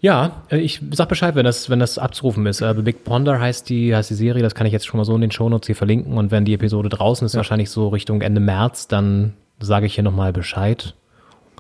Ja, 0.02 0.44
äh, 0.50 0.58
ich 0.58 0.82
sag 0.92 1.10
Bescheid, 1.10 1.36
wenn 1.36 1.44
das, 1.46 1.70
wenn 1.70 1.80
das 1.80 1.98
abzurufen 1.98 2.46
ist. 2.46 2.62
Äh, 2.62 2.74
The 2.76 2.82
Big 2.82 3.04
Ponder 3.04 3.40
heißt 3.40 3.70
die, 3.70 3.96
heißt 3.96 4.10
die 4.10 4.16
Serie, 4.16 4.42
das 4.42 4.56
kann 4.56 4.66
ich 4.68 4.74
jetzt 4.74 4.86
schon 4.88 4.98
mal 4.98 5.04
so 5.06 5.14
in 5.16 5.22
den 5.22 5.32
Shownotes 5.32 5.68
hier 5.68 5.76
verlinken. 5.76 6.18
Und 6.18 6.32
wenn 6.32 6.46
die 6.46 6.54
Episode 6.54 6.90
draußen 6.90 7.26
ist, 7.26 7.36
wahrscheinlich 7.36 7.70
so 7.70 7.90
Richtung 7.90 8.22
Ende 8.22 8.40
März, 8.40 8.88
dann 8.88 9.34
sage 9.60 9.86
ich 9.86 9.96
hier 9.96 10.04
nochmal 10.04 10.32
Bescheid. 10.32 10.96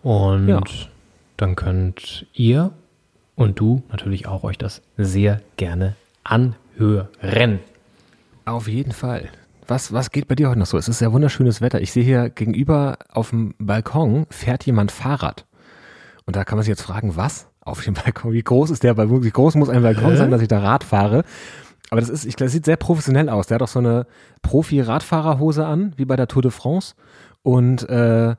Und 0.04 0.48
Ja. 0.48 0.62
dann 1.38 1.56
könnt 1.56 2.26
ihr 2.34 2.72
und 3.36 3.60
du 3.60 3.84
natürlich 3.92 4.28
auch 4.28 4.44
euch 4.44 4.58
das 4.58 4.82
sehr 4.98 5.42
gerne 5.58 5.96
anhören. 6.24 7.60
Auf 8.46 8.68
jeden 8.68 8.94
Fall. 8.94 9.30
Was, 9.68 9.92
was 9.94 10.12
geht 10.12 10.28
bei 10.28 10.36
dir 10.36 10.50
heute 10.50 10.60
noch 10.60 10.66
so? 10.66 10.78
Es 10.78 10.88
ist 10.88 11.00
sehr 11.00 11.12
wunderschönes 11.14 11.62
Wetter. 11.62 11.80
Ich 11.82 11.92
sehe 11.92 12.04
hier 12.04 12.30
gegenüber 12.30 12.98
auf 13.12 13.30
dem 13.32 13.54
Balkon 13.60 14.26
fährt 14.30 14.66
jemand 14.66 14.92
Fahrrad. 14.92 15.46
Und 16.26 16.36
da 16.36 16.44
kann 16.46 16.58
man 16.58 16.64
sich 16.64 16.70
jetzt 16.70 16.82
fragen, 16.82 17.16
was? 17.18 17.48
Auf 17.70 17.84
dem 17.84 17.94
Balkon? 17.94 18.34
Wie 18.34 18.44
groß 18.44 18.70
ist 18.70 18.84
der 18.84 18.94
Balkon? 18.94 19.24
Wie 19.24 19.32
groß 19.32 19.56
muss 19.56 19.70
ein 19.70 19.82
Balkon 19.82 20.18
sein, 20.18 20.32
dass 20.32 20.42
ich 20.42 20.48
da 20.48 20.60
Rad 20.60 20.84
fahre? 20.84 21.24
Aber 21.90 22.02
das 22.02 22.10
ist, 22.10 22.26
ich 22.26 22.36
glaube, 22.36 22.48
das 22.48 22.54
sieht 22.54 22.66
sehr 22.66 22.78
professionell 22.78 23.30
aus. 23.30 23.48
Der 23.48 23.56
hat 23.56 23.62
auch 23.62 23.68
so 23.68 23.80
eine 23.80 24.06
Profi-Radfahrerhose 24.42 25.66
an, 25.66 25.94
wie 25.98 26.06
bei 26.06 26.16
der 26.16 26.28
Tour 26.28 26.42
de 26.42 26.52
France. 26.52 26.96
Und 27.42 27.88
äh, 27.90 28.36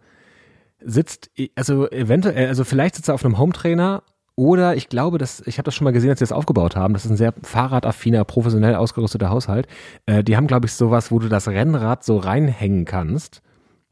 sitzt, 0.81 1.31
also 1.57 1.91
eventuell, 1.91 2.49
also 2.49 2.65
vielleicht 2.65 2.95
sitzt 2.95 3.09
er 3.09 3.15
auf 3.15 3.25
einem 3.25 3.39
Hometrainer 3.39 4.03
oder 4.37 4.77
ich 4.77 4.89
glaube, 4.89 5.19
dass, 5.19 5.43
ich 5.47 5.59
habe 5.59 5.65
das 5.65 5.75
schon 5.75 5.85
mal 5.85 5.93
gesehen, 5.93 6.11
als 6.11 6.19
sie 6.19 6.25
das 6.25 6.33
aufgebaut 6.33 6.77
haben. 6.77 6.95
Das 6.95 7.05
ist 7.05 7.11
ein 7.11 7.17
sehr 7.17 7.35
fahrradaffiner, 7.43 8.25
professionell 8.25 8.75
ausgerüsteter 8.75 9.31
Haushalt. 9.31 9.67
Äh, 10.07 10.25
die 10.25 10.37
haben, 10.37 10.47
glaube 10.47 10.67
ich, 10.67 10.73
sowas, 10.73 11.11
wo 11.11 11.19
du 11.19 11.29
das 11.29 11.49
Rennrad 11.49 12.05
so 12.05 12.17
reinhängen 12.17 12.85
kannst. 12.85 13.43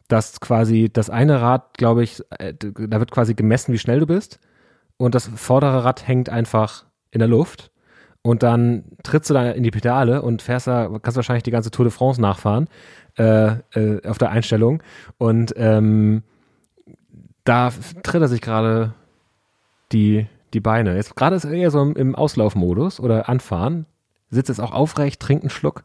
Das 0.09 0.41
quasi, 0.41 0.89
das 0.91 1.11
eine 1.11 1.43
Rad, 1.43 1.77
glaube 1.77 2.03
ich, 2.03 2.23
äh, 2.39 2.55
da 2.55 2.99
wird 2.99 3.11
quasi 3.11 3.35
gemessen, 3.35 3.75
wie 3.75 3.79
schnell 3.79 4.01
du 4.01 4.07
bist. 4.07 4.41
Und 4.99 5.15
das 5.15 5.31
vordere 5.35 5.85
Rad 5.85 6.07
hängt 6.07 6.29
einfach 6.29 6.85
in 7.11 7.21
der 7.21 7.29
Luft. 7.29 7.71
Und 8.23 8.43
dann 8.43 8.85
trittst 9.05 9.31
du 9.31 9.35
da 9.35 9.51
in 9.51 9.63
die 9.63 9.71
Pedale 9.71 10.21
und 10.21 10.43
fährst 10.43 10.67
da, 10.67 10.91
kannst 11.01 11.17
wahrscheinlich 11.17 11.45
die 11.45 11.51
ganze 11.51 11.71
Tour 11.71 11.85
de 11.87 11.93
France 11.93 12.21
nachfahren 12.21 12.69
äh, 13.17 13.53
äh, 13.73 14.07
auf 14.07 14.19
der 14.19 14.31
Einstellung. 14.31 14.83
Und 15.17 15.55
ähm, 15.57 16.25
da 17.45 17.73
tritt 18.03 18.21
er 18.21 18.29
sich 18.29 18.43
gerade 18.43 18.93
die, 19.93 20.27
die 20.53 20.61
Beine. 20.61 20.97
Jetzt 20.97 21.17
gerade 21.17 21.37
ist 21.37 21.45
er 21.45 21.53
eher 21.53 21.71
so 21.71 21.81
im, 21.81 21.95
im 21.95 22.15
Auslaufmodus 22.15 23.01
oder 23.01 23.29
anfahren, 23.29 23.87
sitzt 24.31 24.49
jetzt 24.49 24.61
auch 24.61 24.73
aufrecht, 24.73 25.21
trinkt 25.21 25.45
einen 25.45 25.51
Schluck 25.51 25.85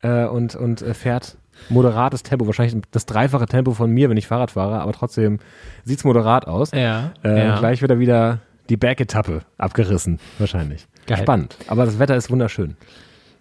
äh, 0.00 0.24
und, 0.24 0.54
und 0.54 0.82
äh, 0.82 0.94
fährt 0.94 1.36
moderates 1.68 2.22
Tempo, 2.22 2.46
wahrscheinlich 2.46 2.80
das 2.90 3.06
dreifache 3.06 3.46
Tempo 3.46 3.72
von 3.72 3.90
mir, 3.90 4.08
wenn 4.10 4.16
ich 4.16 4.26
Fahrrad 4.26 4.50
fahre, 4.52 4.80
aber 4.80 4.92
trotzdem 4.92 5.38
sieht's 5.84 6.04
moderat 6.04 6.46
aus. 6.46 6.70
Ja, 6.72 7.12
Äh, 7.24 7.46
ja. 7.46 7.58
Gleich 7.58 7.82
wird 7.82 7.90
er 7.90 7.98
wieder 7.98 8.38
die 8.68 8.76
Bergetappe 8.76 9.42
abgerissen, 9.58 10.18
wahrscheinlich. 10.38 10.86
Geil. 11.06 11.18
Spannend. 11.18 11.56
Aber 11.68 11.84
das 11.86 11.98
Wetter 11.98 12.16
ist 12.16 12.30
wunderschön. 12.30 12.76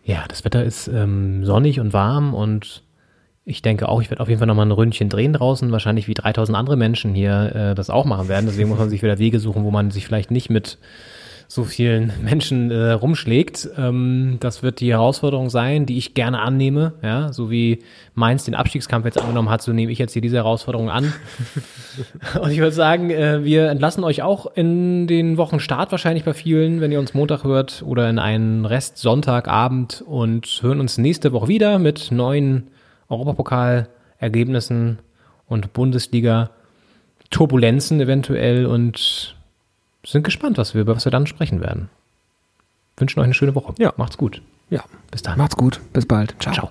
Ja, 0.04 0.26
das 0.28 0.46
Wetter 0.46 0.64
ist 0.64 0.88
ähm, 0.88 1.44
sonnig 1.46 1.80
und 1.80 1.94
warm 1.94 2.34
und 2.34 2.84
ich 3.44 3.62
denke 3.62 3.88
auch, 3.90 4.02
ich 4.02 4.10
werde 4.10 4.22
auf 4.22 4.28
jeden 4.28 4.40
Fall 4.40 4.48
nochmal 4.48 4.66
ein 4.66 4.72
Ründchen 4.72 5.10
drehen 5.10 5.34
draußen, 5.34 5.72
wahrscheinlich 5.72 6.08
wie 6.08 6.14
3000 6.16 6.58
andere 6.58 6.78
Menschen 6.78 7.14
hier 7.14 7.56
äh, 7.56 7.76
das 7.76 7.90
auch 7.92 8.06
machen 8.06 8.28
werden. 8.28 8.46
Deswegen 8.48 8.70
muss 8.70 8.80
man 8.80 8.90
sich 8.90 9.04
wieder 9.04 9.20
Wege 9.20 9.40
suchen, 9.40 9.64
wo 9.64 9.72
man 9.72 9.92
sich 9.92 10.06
vielleicht 10.06 10.32
nicht 10.32 10.50
mit 10.50 10.80
so 11.48 11.64
vielen 11.64 12.14
Menschen 12.24 12.72
äh, 12.72 12.92
rumschlägt. 12.92 13.70
Ähm, 13.78 14.38
das 14.40 14.64
wird 14.64 14.80
die 14.80 14.92
Herausforderung 14.92 15.50
sein, 15.50 15.86
die 15.86 15.98
ich 15.98 16.14
gerne 16.14 16.40
annehme. 16.40 16.94
Ja, 17.02 17.34
so 17.34 17.52
wie 17.52 17.80
Mainz 18.14 18.46
den 18.46 18.56
Abstiegskampf 18.56 19.06
jetzt 19.06 19.20
angenommen 19.20 19.50
hat, 19.50 19.62
so 19.62 19.74
nehme 19.74 19.92
ich 19.92 20.00
jetzt 20.00 20.14
hier 20.14 20.22
diese 20.22 20.38
Herausforderung 20.38 20.90
an. 20.90 21.14
Und 22.42 22.52
ich 22.52 22.60
würde 22.60 22.72
sagen, 22.72 23.10
äh, 23.10 23.44
wir 23.44 23.70
entlassen 23.70 24.04
euch 24.04 24.22
auch 24.22 24.48
in 24.56 25.08
den 25.08 25.38
Wochenstart 25.38 25.92
wahrscheinlich 25.92 26.24
bei 26.24 26.34
vielen, 26.34 26.82
wenn 26.82 26.92
ihr 26.92 27.00
uns 27.00 27.14
Montag 27.14 27.44
hört 27.44 27.84
oder 27.86 28.10
in 28.10 28.20
einen 28.20 28.66
Rest 28.66 28.98
Sonntagabend 28.98 30.04
und 30.06 30.60
hören 30.62 30.80
uns 30.80 30.98
nächste 30.98 31.32
Woche 31.32 31.48
wieder 31.48 31.80
mit 31.80 32.12
neuen 32.12 32.68
Europapokal-Ergebnissen 33.10 35.00
und 35.48 35.74
Bundesliga-Turbulenzen 35.74 38.02
eventuell 38.02 38.66
und 38.66 39.36
sind 40.12 40.24
gespannt, 40.24 40.58
was 40.58 40.74
wir, 40.74 40.82
über 40.82 40.96
was 40.96 41.06
wir 41.06 41.12
dann 41.12 41.28
sprechen 41.28 41.62
werden. 41.62 41.90
Wünschen 42.98 43.20
euch 43.20 43.26
eine 43.26 43.34
schöne 43.34 43.56
Woche. 43.56 43.74
Ja. 43.78 43.94
Macht's 43.98 44.18
gut. 44.18 44.42
Ja. 44.70 44.84
Bis 45.12 45.22
dann. 45.22 45.38
Macht's 45.38 45.58
gut. 45.58 45.80
Bis 45.94 46.06
bald. 46.06 46.36
Ciao. 46.40 46.54
Ciao. 46.54 46.70